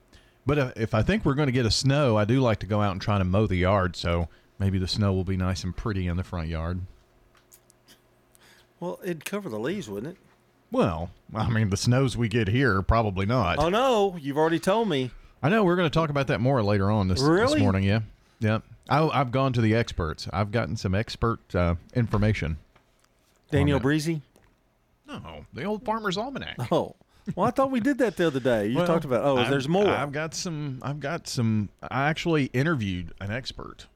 But 0.47 0.59
if, 0.59 0.73
if 0.77 0.95
I 0.95 1.03
think 1.03 1.25
we're 1.25 1.35
going 1.35 1.47
to 1.47 1.53
get 1.53 1.65
a 1.67 1.71
snow, 1.71 2.17
I 2.19 2.25
do 2.25 2.41
like 2.41 2.59
to 2.61 2.67
go 2.67 2.81
out 2.83 2.93
and 2.93 3.01
try 3.01 3.17
to 3.19 3.25
mow 3.25 3.47
the 3.47 3.57
yard. 3.57 3.97
So 3.97 4.29
maybe 4.59 4.79
the 4.79 4.89
snow 4.89 5.13
will 5.15 5.25
be 5.25 5.37
nice 5.39 5.65
and 5.65 5.75
pretty 5.75 6.07
in 6.07 6.17
the 6.19 6.25
front 6.25 6.49
yard. 6.49 6.81
Well, 8.85 9.01
it'd 9.03 9.25
cover 9.25 9.49
the 9.49 9.59
leaves, 9.59 9.89
wouldn't 9.89 10.13
it? 10.13 10.19
Well, 10.71 11.09
I 11.35 11.49
mean, 11.49 11.71
the 11.71 11.77
snows 11.79 12.19
we 12.19 12.29
get 12.29 12.49
here, 12.49 12.83
probably 12.83 13.25
not. 13.25 13.59
Oh 13.59 13.71
no, 13.71 14.15
you've 14.21 14.37
already 14.37 14.59
told 14.59 14.91
me. 14.91 15.11
I 15.43 15.49
know 15.49 15.65
we're 15.65 15.77
going 15.77 15.89
to 15.89 15.95
talk 15.95 16.11
about 16.11 16.27
that 16.27 16.39
more 16.39 16.63
later 16.63 16.91
on 16.91 17.09
this, 17.09 17.23
this 17.23 17.57
morning. 17.57 17.85
Yeah, 17.85 18.01
yeah. 18.41 18.59
I, 18.91 19.03
I've 19.09 19.31
gone 19.31 19.55
to 19.55 19.63
the 19.63 19.75
experts. 19.75 20.29
I've 20.35 20.51
gotten 20.53 20.77
some 20.77 20.95
expert 20.95 21.55
uh, 21.55 21.77
information. 21.95 22.59
Daniel. 23.51 23.81
Breezy. 23.81 24.21
No, 25.09 25.47
the 25.55 25.65
old 25.65 25.83
Farmer's 25.87 26.19
Almanac. 26.19 26.57
Oh, 26.71 26.95
well, 27.37 27.47
I 27.49 27.53
thought 27.53 27.71
we 27.71 27.81
did 27.81 27.97
that 27.99 28.19
the 28.19 28.27
other 28.27 28.41
day. 28.41 28.67
You 28.67 28.77
Well, 28.77 28.87
talked 28.87 29.07
about. 29.07 29.25
Oh, 29.25 29.39
I've- 29.39 29.49
there's 29.49 29.67
more. 29.69 29.89
I've 29.89 30.13
got 30.13 30.35
some. 30.35 30.81
I've 30.83 31.01
got 31.01 31.27
some. 31.27 31.71
I 31.91 32.11
actually 32.11 32.51
interviewed 32.53 33.15
an 33.19 33.31
expert, 33.31 33.87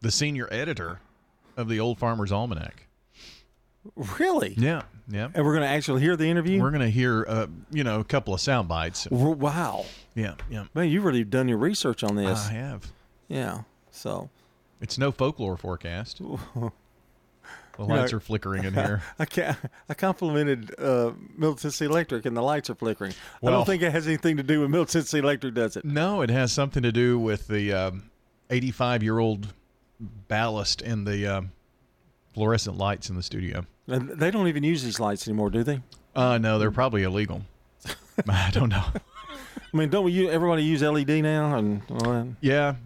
the 0.00 0.10
senior 0.10 0.48
editor 0.50 0.98
of 1.56 1.68
the 1.68 1.78
Old 1.78 2.00
Farmer's 2.00 2.32
Almanac. 2.32 2.83
Really? 4.18 4.54
Yeah, 4.56 4.82
yeah. 5.08 5.28
And 5.34 5.44
we're 5.44 5.52
going 5.54 5.62
to 5.68 5.68
actually 5.74 6.00
hear 6.00 6.16
the 6.16 6.28
interview. 6.28 6.60
We're 6.60 6.70
going 6.70 6.80
to 6.82 6.90
hear, 6.90 7.24
uh, 7.28 7.46
you 7.70 7.84
know, 7.84 8.00
a 8.00 8.04
couple 8.04 8.32
of 8.34 8.40
sound 8.40 8.68
bites. 8.68 9.04
W- 9.04 9.30
Wow. 9.30 9.84
Yeah, 10.14 10.34
yeah. 10.48 10.64
Man, 10.74 10.88
you've 10.88 11.04
really 11.04 11.24
done 11.24 11.48
your 11.48 11.58
research 11.58 12.02
on 12.04 12.14
this. 12.16 12.48
I 12.48 12.52
have. 12.52 12.92
Yeah. 13.28 13.62
So. 13.90 14.30
It's 14.80 14.96
no 14.98 15.12
folklore 15.12 15.56
forecast. 15.56 16.20
The 17.76 17.82
You 17.82 17.88
lights 17.88 18.12
know, 18.12 18.18
are 18.18 18.20
flickering 18.20 18.62
in 18.62 18.72
here. 18.72 19.02
I 19.18 19.24
ca- 19.24 19.56
I 19.88 19.94
complimented 19.94 20.72
uh, 20.78 21.10
Middle 21.36 21.56
Tennessee 21.56 21.86
Electric, 21.86 22.24
and 22.24 22.36
the 22.36 22.40
lights 22.40 22.70
are 22.70 22.76
flickering. 22.76 23.12
I 23.44 23.50
don't 23.50 23.64
think 23.66 23.82
it 23.82 23.90
has 23.90 24.06
anything 24.06 24.36
to 24.36 24.44
do 24.44 24.60
with 24.60 24.70
Middle 24.70 24.86
Tennessee 24.86 25.18
Electric, 25.18 25.54
does 25.54 25.76
it? 25.76 25.84
No, 25.84 26.22
it 26.22 26.30
has 26.30 26.52
something 26.52 26.84
to 26.84 26.92
do 26.92 27.18
with 27.18 27.48
the 27.48 27.92
85 28.48 29.02
year 29.02 29.18
old 29.18 29.54
ballast 29.98 30.82
in 30.82 31.02
the 31.02 31.26
um, 31.26 31.50
fluorescent 32.34 32.76
lights 32.76 33.08
in 33.08 33.16
the 33.16 33.22
studio. 33.22 33.64
And 33.86 34.08
they 34.10 34.30
don't 34.30 34.48
even 34.48 34.62
use 34.64 34.82
these 34.82 34.98
lights 35.00 35.26
anymore, 35.28 35.50
do 35.50 35.62
they? 35.62 35.80
Uh, 36.14 36.38
no, 36.38 36.58
they're 36.58 36.70
probably 36.70 37.02
illegal. 37.02 37.42
I 38.28 38.50
don't 38.52 38.68
know. 38.70 38.84
I 38.92 39.76
mean, 39.76 39.88
don't 39.90 40.04
we? 40.04 40.12
u- 40.12 40.30
Everybody 40.30 40.62
use 40.62 40.82
LED 40.82 41.08
now, 41.22 41.56
and 41.56 41.82
all 41.90 41.98
that? 42.12 42.28
Yeah, 42.40 42.76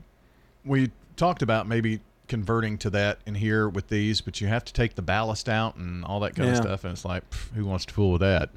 we 0.65 0.91
talked 1.17 1.43
about 1.43 1.67
maybe 1.69 2.01
converting 2.29 2.79
to 2.79 2.91
that 2.91 3.19
in 3.27 3.35
here 3.35 3.69
with 3.69 3.89
these, 3.89 4.21
but 4.21 4.41
you 4.41 4.47
have 4.49 4.65
to 4.65 4.73
take 4.73 4.95
the 4.95 5.03
ballast 5.03 5.49
out 5.49 5.77
and 5.77 6.05
all 6.05 6.21
that 6.21 6.35
kind 6.35 6.49
of 6.51 6.57
stuff, 6.57 6.85
and 6.85 6.93
it's 6.93 7.05
like, 7.05 7.29
pff, 7.31 7.51
who 7.55 7.65
wants 7.67 7.85
to 7.87 7.95
fool 7.95 8.13
with 8.13 8.21
that? 8.23 8.51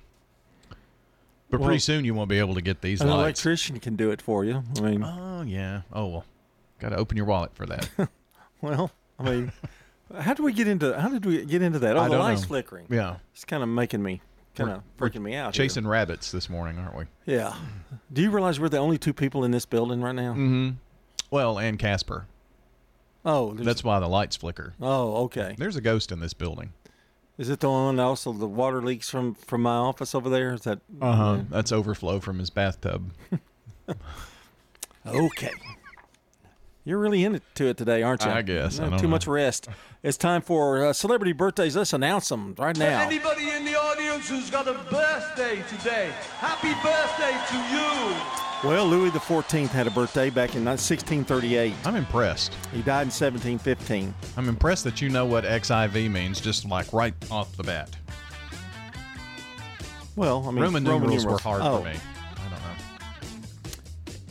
But 1.49 1.59
Well, 1.59 1.67
pretty 1.67 1.79
soon 1.79 2.05
you 2.05 2.13
won't 2.13 2.29
be 2.29 2.39
able 2.39 2.55
to 2.55 2.61
get 2.61 2.81
these 2.81 3.01
An 3.01 3.07
lights. 3.09 3.19
electrician 3.19 3.79
can 3.81 3.95
do 3.97 4.11
it 4.11 4.21
for 4.21 4.45
you. 4.45 4.63
I 4.77 4.81
mean, 4.81 5.03
Oh 5.03 5.41
yeah. 5.45 5.81
Oh 5.91 6.07
well, 6.07 6.25
got 6.79 6.89
to 6.89 6.95
open 6.95 7.17
your 7.17 7.25
wallet 7.25 7.53
for 7.53 7.65
that. 7.65 7.89
well, 8.61 8.91
I 9.19 9.23
mean, 9.23 9.51
how 10.19 10.33
did 10.33 10.43
we 10.43 10.53
get 10.53 10.67
into 10.67 10.99
how 10.99 11.09
did 11.09 11.25
we 11.25 11.45
get 11.45 11.61
into 11.61 11.79
that? 11.79 11.95
Oh, 11.97 12.01
I 12.01 12.03
the 12.05 12.11
don't 12.15 12.19
lights 12.19 12.41
know. 12.41 12.47
flickering. 12.47 12.85
Yeah. 12.89 13.17
it's 13.33 13.45
kind 13.45 13.63
of 13.63 13.69
making 13.69 14.01
me 14.03 14.21
kind 14.55 14.69
of 14.71 14.83
we're 14.99 15.09
freaking 15.09 15.21
me 15.21 15.35
out. 15.35 15.55
here. 15.55 15.63
Chasing 15.65 15.87
rabbits 15.87 16.31
this 16.31 16.49
morning, 16.49 16.77
aren't 16.77 16.95
we? 16.97 17.05
Yeah. 17.25 17.55
Do 18.11 18.21
you 18.21 18.29
realize 18.31 18.59
we're 18.59 18.69
the 18.69 18.77
only 18.79 18.97
two 18.97 19.13
people 19.13 19.43
in 19.45 19.51
this 19.51 19.65
building 19.65 20.01
right 20.01 20.15
now? 20.15 20.31
Mm-hmm. 20.31 20.69
Well, 21.29 21.57
and 21.57 21.79
Casper. 21.79 22.25
Oh, 23.23 23.51
there's- 23.53 23.65
That's 23.65 23.83
why 23.83 23.99
the 23.99 24.07
lights 24.09 24.35
flicker. 24.35 24.73
Oh, 24.81 25.23
okay. 25.25 25.55
There's 25.57 25.75
a 25.75 25.81
ghost 25.81 26.11
in 26.11 26.19
this 26.19 26.33
building. 26.33 26.73
Is 27.37 27.49
it 27.49 27.59
the 27.61 27.69
one 27.69 27.99
also 27.99 28.33
the 28.33 28.47
water 28.47 28.81
leaks 28.81 29.09
from 29.09 29.33
from 29.35 29.61
my 29.63 29.75
office 29.75 30.13
over 30.13 30.29
there? 30.29 30.53
Is 30.53 30.61
that 30.61 30.79
Uh 31.01 31.15
huh. 31.15 31.39
That's 31.49 31.71
overflow 31.71 32.19
from 32.19 32.39
his 32.39 32.49
bathtub. 32.49 33.11
Okay. 35.05 35.51
You're 36.83 36.97
really 36.97 37.23
into 37.23 37.67
it 37.67 37.77
today, 37.77 38.01
aren't 38.01 38.23
you? 38.25 38.31
I 38.31 38.41
guess. 38.41 38.79
I 38.79 38.85
No, 38.85 38.89
don't 38.91 38.99
too 38.99 39.03
know. 39.03 39.11
much 39.11 39.27
rest. 39.27 39.67
It's 40.01 40.17
time 40.17 40.41
for 40.41 40.87
uh, 40.87 40.93
celebrity 40.93 41.31
birthdays. 41.31 41.75
Let's 41.75 41.93
announce 41.93 42.29
them 42.29 42.55
right 42.57 42.75
now. 42.75 43.01
Anybody 43.01 43.51
in 43.51 43.65
the 43.65 43.75
audience 43.75 44.27
who's 44.27 44.49
got 44.49 44.67
a 44.67 44.73
birthday 44.89 45.61
today, 45.69 46.09
happy 46.39 46.73
birthday 46.81 47.37
to 47.49 47.57
you. 47.75 48.67
Well, 48.67 48.87
Louis 48.87 49.11
XIV 49.11 49.67
had 49.69 49.85
a 49.85 49.91
birthday 49.91 50.29
back 50.31 50.55
in 50.55 50.65
1638. 50.65 51.73
I'm 51.85 51.95
impressed. 51.95 52.55
He 52.71 52.81
died 52.81 53.03
in 53.03 53.11
1715. 53.11 54.13
I'm 54.37 54.49
impressed 54.49 54.83
that 54.83 55.01
you 55.01 55.09
know 55.09 55.25
what 55.25 55.43
XIV 55.43 56.09
means, 56.09 56.41
just 56.41 56.65
like 56.67 56.91
right 56.93 57.13
off 57.29 57.55
the 57.57 57.63
bat. 57.63 57.89
Well, 60.15 60.45
I 60.47 60.51
mean, 60.51 60.63
Roman, 60.63 60.83
numerals, 60.83 61.25
were 61.25 61.37
hard 61.37 61.61
oh. 61.63 61.79
for 61.79 61.85
me. 61.85 61.95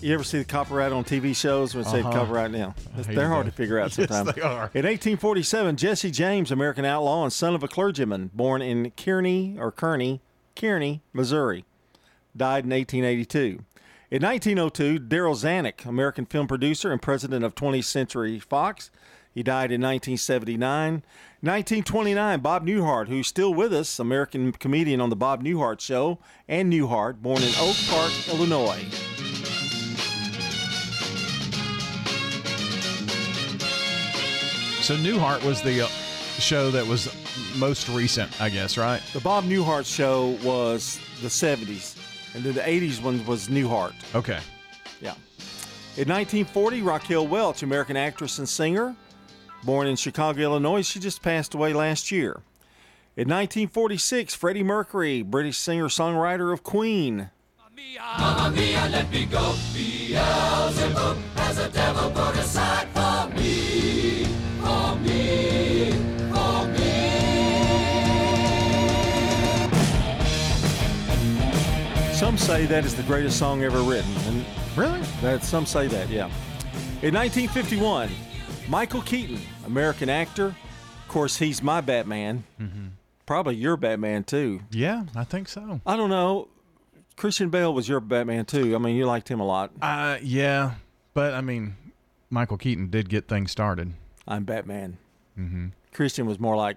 I 0.01 0.03
don't 0.03 0.09
know. 0.09 0.09
You 0.09 0.15
ever 0.15 0.25
see 0.25 0.39
the 0.39 0.45
copyright 0.45 0.93
on 0.93 1.05
TV 1.05 1.35
shows 1.37 1.75
when 1.75 1.85
it 1.85 1.91
say 1.91 2.01
Uh-huh. 2.01 2.11
copyright 2.13 2.51
now? 2.51 2.75
They're 2.97 3.29
hard 3.29 3.47
that. 3.47 3.51
to 3.51 3.57
figure 3.57 3.79
out 3.79 3.93
sometimes. 3.93 4.27
Yes, 4.29 4.37
they 4.37 4.43
are. 4.43 4.71
In 4.75 4.85
1847, 4.87 5.77
Jesse 5.77 6.11
James, 6.11 6.51
American 6.51 6.85
outlaw 6.85 7.23
and 7.25 7.33
son 7.33 7.55
of 7.55 7.63
a 7.63 7.69
clergyman, 7.69 8.31
born 8.33 8.63
in 8.63 8.91
Kearney 8.93 9.57
or 9.59 9.71
Kearney, 9.71 10.21
Kearney, 10.57 11.03
Missouri, 11.13 11.65
died 12.37 12.65
in 12.65 12.71
1882. 12.71 13.63
In 14.11 14.23
1902, 14.23 14.99
Darryl 15.07 15.37
Zanuck, 15.37 15.85
American 15.87 16.27
film 16.27 16.49
producer 16.49 16.91
and 16.91 17.01
president 17.01 17.45
of 17.45 17.55
20th 17.55 17.85
Century 17.85 18.39
Fox, 18.41 18.91
he 19.33 19.43
died 19.45 19.71
in 19.71 19.81
1979. 19.81 21.05
1929, 21.43 22.41
Bob 22.41 22.67
Newhart, 22.67 23.07
who's 23.09 23.29
still 23.29 23.55
with 23.55 23.73
us, 23.73 23.99
American 24.01 24.51
comedian 24.53 25.01
on 25.01 25.11
the 25.11 25.17
Bob 25.17 25.45
Newhart 25.45 25.81
Show, 25.81 26.19
and 26.49 26.73
Newhart, 26.73 27.23
born 27.23 27.41
in 27.43 27.53
Oak 27.59 27.77
Park, 27.89 28.13
Illinois. 28.29 28.85
So 34.83 34.97
Newhart 34.97 35.45
was 35.45 35.61
the 35.61 35.83
uh, 35.83 35.87
show 36.39 36.71
that 36.71 36.87
was 36.87 37.15
most 37.57 37.89
recent, 37.91 38.41
I 38.41 38.49
guess, 38.49 38.79
right? 38.79 39.01
The 39.13 39.21
Bob 39.21 39.45
Newhart 39.45 39.85
show 39.85 40.39
was 40.43 40.99
the 41.21 41.29
70s, 41.29 41.97
and 42.35 42.43
then 42.43 42.55
the 42.55 42.63
80s 42.63 43.03
one 43.03 43.25
was 43.27 43.49
Newhart. 43.49 43.93
Okay. 44.15 44.41
Yeah. 45.03 45.15
In 45.97 46.09
1940, 46.09 46.81
Raquel 46.81 47.27
Welch, 47.27 47.63
American 47.63 47.97
actress 47.97 48.39
and 48.39 48.49
singer, 48.49 48.97
born 49.65 49.87
in 49.87 49.97
Chicago, 49.97 50.41
Illinois, 50.41 50.87
she 50.87 50.99
just 50.99 51.21
passed 51.21 51.55
away 51.55 51.75
last 51.75 52.11
year. 52.11 52.41
In 53.17 53.29
1946, 53.29 54.35
Freddie 54.35 54.63
Mercury, 54.63 55.21
British 55.21 55.59
singer 55.59 55.89
songwriter 55.89 56.55
of 56.55 56.63
Queen. 56.63 57.29
Mamma 57.99 58.51
mia, 58.57 58.89
let 58.91 59.11
me 59.11 59.27
go. 59.27 59.55
Beelzebub 59.75 61.19
has 61.37 61.59
a 61.59 61.69
devil 61.69 62.11
put 62.13 62.37
aside 62.37 62.89
for 62.95 63.10
Some 72.31 72.39
say 72.39 72.67
that 72.67 72.85
is 72.85 72.95
the 72.95 73.03
greatest 73.03 73.41
song 73.41 73.65
ever 73.65 73.81
written. 73.81 74.15
And 74.29 74.45
really? 74.77 75.01
That 75.21 75.43
some 75.43 75.67
say 75.67 75.89
that, 75.89 76.09
yeah. 76.09 76.27
In 77.03 77.13
1951, 77.13 78.09
Michael 78.69 79.03
Keaton, 79.03 79.41
American 79.67 80.09
actor. 80.09 80.47
Of 80.47 81.09
course, 81.09 81.39
he's 81.39 81.61
my 81.61 81.81
Batman. 81.81 82.45
Probably 83.27 83.57
your 83.57 83.77
Batman 83.77 84.23
too. 84.23 84.61
Yeah, 84.71 85.07
I 85.17 85.25
think 85.25 85.49
so. 85.49 85.81
I 85.85 85.97
don't 85.97 86.09
know. 86.09 86.47
Christian 87.17 87.51
Bale 87.51 87.75
was 87.75 87.89
your 87.89 87.99
Batman 87.99 88.45
too. 88.45 88.77
I 88.77 88.79
mean, 88.79 88.95
you 88.95 89.07
liked 89.07 89.29
him 89.29 89.41
a 89.41 89.45
lot. 89.45 89.73
Uh, 89.83 90.19
yeah, 90.23 90.75
but 91.15 91.35
I 91.35 91.41
mean, 91.41 91.75
Michael 92.31 92.59
Keaton 92.59 92.91
did 92.91 93.09
get 93.09 93.27
things 93.27 93.51
started. 93.51 93.93
I'm 94.29 94.45
Batman. 94.45 94.99
Mm-hmm. 95.37 95.67
Christian 95.93 96.27
was 96.27 96.39
more 96.39 96.55
like, 96.55 96.77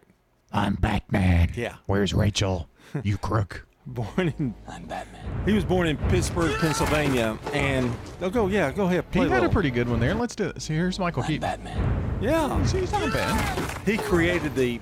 I'm 0.51 0.74
Batman. 0.74 1.51
Yeah. 1.56 1.76
Where's 1.86 2.12
Rachel? 2.12 2.70
You 3.04 3.18
crook. 3.18 3.68
Born 3.86 4.34
in. 4.38 4.53
I'm 4.67 4.86
Batman. 4.86 5.45
He 5.45 5.53
was 5.53 5.65
born 5.65 5.88
in 5.88 5.97
Pittsburgh, 6.09 6.55
Pennsylvania, 6.59 7.38
and 7.53 7.91
oh, 8.21 8.29
go 8.29 8.47
yeah, 8.47 8.71
go 8.71 8.86
ahead. 8.86 9.05
He 9.11 9.19
had 9.19 9.29
a 9.29 9.34
little. 9.34 9.49
pretty 9.49 9.71
good 9.71 9.89
one 9.89 9.99
there. 9.99 10.13
Let's 10.13 10.36
do 10.36 10.45
it. 10.45 10.61
See, 10.61 10.73
here's 10.73 10.99
Michael 10.99 11.23
Keaton. 11.23 11.41
Batman. 11.41 12.19
Yeah, 12.21 12.63
See, 12.65 12.79
he's 12.79 12.91
not 12.91 13.11
bad. 13.11 13.77
he 13.86 13.97
created 13.97 14.55
the 14.55 14.79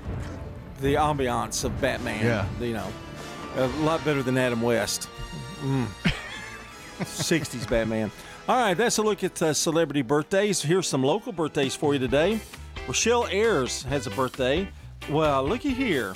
the 0.82 0.95
ambiance 0.95 1.64
of 1.64 1.80
Batman. 1.82 2.24
Yeah. 2.24 2.45
you 2.60 2.74
know, 2.74 2.88
a 3.56 3.68
lot 3.84 4.04
better 4.06 4.22
than 4.24 4.38
Adam 4.38 4.62
West. 4.62 5.10
Mm. 5.62 5.88
60s 7.02 7.68
Batman. 7.70 8.12
All 8.47 8.58
right, 8.58 8.74
that's 8.76 8.97
a 8.97 9.02
look 9.02 9.24
at 9.24 9.41
uh, 9.41 9.54
celebrity 9.54 10.02
birthdays. 10.02 10.62
Here's 10.62 10.88
some 10.88 11.04
local 11.04 11.32
birthdays 11.32 11.76
for 11.76 11.93
you 11.93 11.99
today. 11.99 12.39
Rochelle 12.88 13.28
Ayers 13.28 13.84
has 13.84 14.08
a 14.08 14.10
birthday. 14.12 14.68
Well, 15.10 15.43
looky 15.47 15.70
here. 15.72 16.14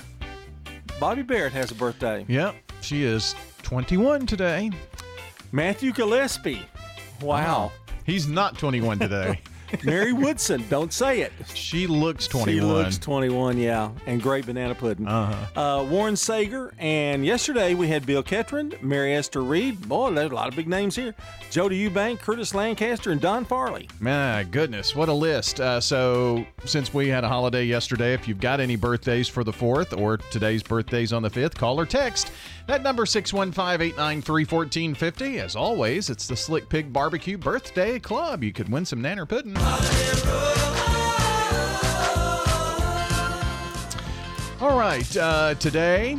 Bobby 1.00 1.22
Barrett 1.22 1.54
has 1.54 1.72
a 1.72 1.76
birthday. 1.76 2.26
Yep, 2.28 2.56
she 2.86 3.04
is 3.04 3.36
21 3.64 4.28
today. 4.28 4.70
Matthew 5.52 5.92
Gillespie. 5.92 6.62
Wow. 7.20 7.72
He's 8.06 8.28
not 8.28 8.60
21 8.60 9.00
today. 9.00 9.40
Mary 9.84 10.14
Woodson. 10.14 10.64
Don't 10.70 10.94
say 10.94 11.22
it. 11.22 11.34
She 11.54 11.88
looks 11.88 12.28
21. 12.28 12.54
She 12.54 12.62
looks 12.62 12.98
21, 12.98 13.58
yeah. 13.58 13.92
And 14.06 14.22
great 14.22 14.46
banana 14.46 14.76
pudding. 14.76 15.08
Uh-huh. 15.08 15.60
Uh, 15.60 15.84
Warren 15.84 16.16
Sager. 16.16 16.74
And 16.78 17.26
yesterday 17.26 17.74
we 17.74 17.88
had 17.88 18.06
Bill 18.06 18.24
Ketron, 18.24 18.82
Mary 18.82 19.16
Esther 19.16 19.42
Reed. 19.42 19.88
Boy, 19.88 20.12
there's 20.12 20.32
a 20.32 20.36
lot 20.36 20.48
of 20.48 20.56
big 20.56 20.68
names 20.68 20.96
here. 20.96 21.16
Jody 21.50 21.90
Eubank, 21.90 22.20
Curtis 22.20 22.54
Lancaster, 22.54 23.12
and 23.12 23.20
Don 23.20 23.46
Farley. 23.46 23.90
My 24.00 24.44
goodness, 24.52 24.96
what 24.96 25.10
a 25.10 25.14
list. 25.14 25.60
Uh, 25.60 25.80
so, 25.82 26.46
since 26.66 26.94
we 26.94 27.08
had 27.08 27.24
a 27.24 27.28
holiday 27.28 27.66
yesterday, 27.66 28.14
if 28.14 28.28
you've 28.28 28.40
got 28.40 28.60
any 28.60 28.76
birthdays 28.76 29.28
for 29.28 29.44
the 29.44 29.54
4th 29.54 30.00
or 30.00 30.18
today's 30.18 30.62
birthdays 30.64 31.14
on 31.14 31.22
the 31.22 31.30
5th, 31.30 31.56
call 31.56 31.80
or 31.80 31.86
text. 31.86 32.32
That 32.68 32.82
number 32.82 33.06
615-893-1450. 33.06 35.40
As 35.40 35.56
always, 35.56 36.10
it's 36.10 36.28
the 36.28 36.36
Slick 36.36 36.68
Pig 36.68 36.92
Barbecue 36.92 37.38
Birthday 37.38 38.00
Club. 38.00 38.44
You 38.44 38.52
could 38.52 38.70
win 38.70 38.86
some 38.86 39.04
nanner 39.04 39.30
pudding. 39.30 39.56
All 44.62 44.80
right, 44.80 45.18
uh, 45.18 45.54
today 45.56 46.18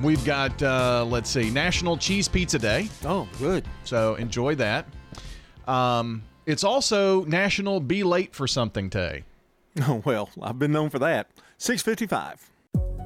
we've 0.00 0.22
got, 0.24 0.62
uh, 0.62 1.04
let's 1.08 1.30
see, 1.30 1.50
National 1.50 1.96
Cheese 1.96 2.28
Pizza 2.28 2.58
Day. 2.58 2.88
Oh, 3.04 3.26
good. 3.38 3.64
So 3.82 4.14
enjoy 4.14 4.54
that. 4.56 4.86
Um, 5.66 6.22
it's 6.44 6.62
also 6.62 7.24
National 7.24 7.80
Be 7.80 8.04
Late 8.04 8.32
for 8.32 8.46
Something 8.46 8.88
Day. 8.88 9.24
Oh, 9.82 10.02
well, 10.04 10.30
I've 10.40 10.60
been 10.60 10.70
known 10.70 10.90
for 10.90 11.00
that. 11.00 11.30
655. 11.58 12.48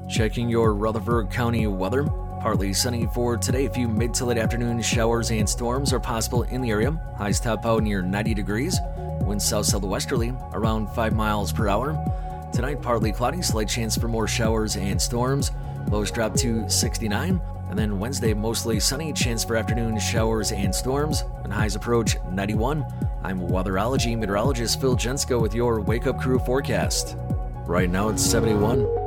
Checking 0.08 0.48
your 0.48 0.74
Rutherford 0.74 1.30
County 1.30 1.66
weather. 1.66 2.04
Partly 2.40 2.72
sunny 2.72 3.06
for 3.14 3.36
today. 3.36 3.66
A 3.66 3.70
few 3.70 3.88
mid 3.88 4.12
to 4.14 4.24
late 4.24 4.38
afternoon 4.38 4.80
showers 4.82 5.30
and 5.30 5.48
storms 5.48 5.92
are 5.92 6.00
possible 6.00 6.42
in 6.44 6.60
the 6.60 6.70
area. 6.70 6.90
Highs 7.16 7.38
top 7.38 7.64
out 7.64 7.82
near 7.82 8.02
90 8.02 8.34
degrees. 8.34 8.78
Winds 9.20 9.44
south 9.44 9.66
southwesterly 9.66 10.32
around 10.52 10.88
5 10.88 11.14
miles 11.14 11.52
per 11.52 11.68
hour. 11.68 11.92
Tonight, 12.52 12.82
partly 12.82 13.12
cloudy, 13.12 13.42
slight 13.42 13.68
chance 13.68 13.96
for 13.96 14.08
more 14.08 14.26
showers 14.26 14.76
and 14.76 15.00
storms. 15.00 15.52
Lows 15.90 16.10
drop 16.10 16.34
to 16.36 16.68
69. 16.68 17.40
And 17.68 17.78
then 17.78 18.00
Wednesday, 18.00 18.34
mostly 18.34 18.80
sunny, 18.80 19.12
chance 19.12 19.44
for 19.44 19.54
afternoon 19.54 20.00
showers 20.00 20.50
and 20.50 20.74
storms. 20.74 21.22
And 21.44 21.52
highs 21.52 21.76
approach 21.76 22.16
91. 22.32 22.84
I'm 23.22 23.40
weatherology 23.40 24.18
meteorologist 24.18 24.80
Phil 24.80 24.96
Jensko 24.96 25.40
with 25.40 25.54
your 25.54 25.80
Wake 25.80 26.08
Up 26.08 26.20
Crew 26.20 26.40
forecast. 26.40 27.16
Right 27.66 27.88
now, 27.88 28.08
it's 28.08 28.22
71. 28.22 28.99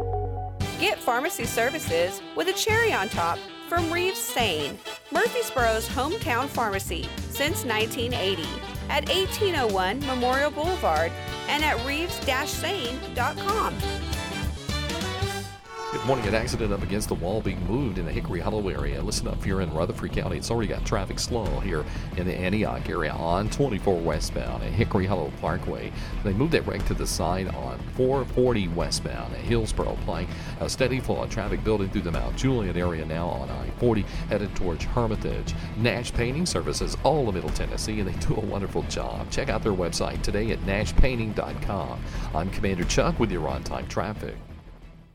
Get 0.80 1.00
pharmacy 1.00 1.46
services 1.46 2.22
with 2.36 2.48
a 2.50 2.54
cherry 2.54 2.94
on 2.94 3.10
top 3.10 3.40
from 3.68 3.92
Reeves-Sain, 3.92 4.78
Murfreesboro's 5.12 5.88
hometown 5.88 6.48
pharmacy 6.48 7.08
since 7.30 7.66
1980 7.66 8.44
at 8.90 9.08
1801 9.10 10.00
Memorial 10.02 10.52
Boulevard 10.52 11.12
and 11.48 11.64
at 11.64 11.84
reeves-sain.com. 11.86 13.74
Good 15.94 16.06
morning. 16.06 16.28
An 16.28 16.34
accident 16.34 16.74
up 16.74 16.82
against 16.82 17.08
the 17.08 17.16
wall 17.16 17.40
being 17.40 17.64
moved 17.68 18.00
in 18.00 18.06
the 18.06 18.12
Hickory 18.12 18.40
Hollow 18.40 18.68
area. 18.68 19.00
Listen 19.00 19.28
up 19.28 19.42
here 19.44 19.62
in 19.62 19.72
Rutherford 19.72 20.12
County. 20.12 20.38
It's 20.38 20.50
already 20.50 20.68
got 20.68 20.84
traffic 20.84 21.20
slow 21.20 21.46
here 21.60 21.86
in 22.18 22.26
the 22.26 22.34
Antioch 22.34 22.90
area 22.90 23.12
on 23.12 23.48
24 23.52 24.00
westbound 24.00 24.64
at 24.64 24.72
Hickory 24.72 25.06
Hollow 25.06 25.32
Parkway. 25.40 25.94
They 26.24 26.34
moved 26.34 26.54
that 26.54 26.66
wreck 26.66 26.84
to 26.88 26.96
the 26.96 27.06
side 27.06 27.48
on 27.50 27.78
440 27.96 28.70
westbound 28.70 29.36
at 29.36 29.42
Hillsboro, 29.42 29.94
applying 29.94 30.28
a 30.62 30.68
steady 30.68 31.00
flow 31.00 31.22
of 31.22 31.30
traffic 31.30 31.64
building 31.64 31.92
through 31.92 32.02
the 32.02 32.12
Mount 32.12 32.36
Juliet 32.36 32.76
area 32.76 33.06
now 33.06 33.28
on 33.28 33.52
I-40 33.52 34.04
headed 34.30 34.54
towards 34.56 34.84
Hermitage. 34.84 35.54
Nash 35.78 36.12
Painting 36.12 36.48
Services, 36.48 36.98
all 37.04 37.30
of 37.30 37.36
Middle 37.36 37.52
Tennessee, 37.52 38.00
and 38.00 38.10
they 38.10 38.20
do 38.26 38.36
a 38.36 38.42
wonderful 38.42 38.82
job. 38.84 39.30
Check 39.30 39.50
out 39.50 39.62
their 39.62 39.74
website 39.74 40.24
today 40.24 40.50
at 40.50 40.60
nashpainting.com. 40.62 42.04
I'm 42.34 42.50
Commander 42.50 42.84
Chuck 42.86 43.20
with 43.20 43.32
your 43.32 43.48
on-time 43.48 43.88
traffic. 43.88 44.36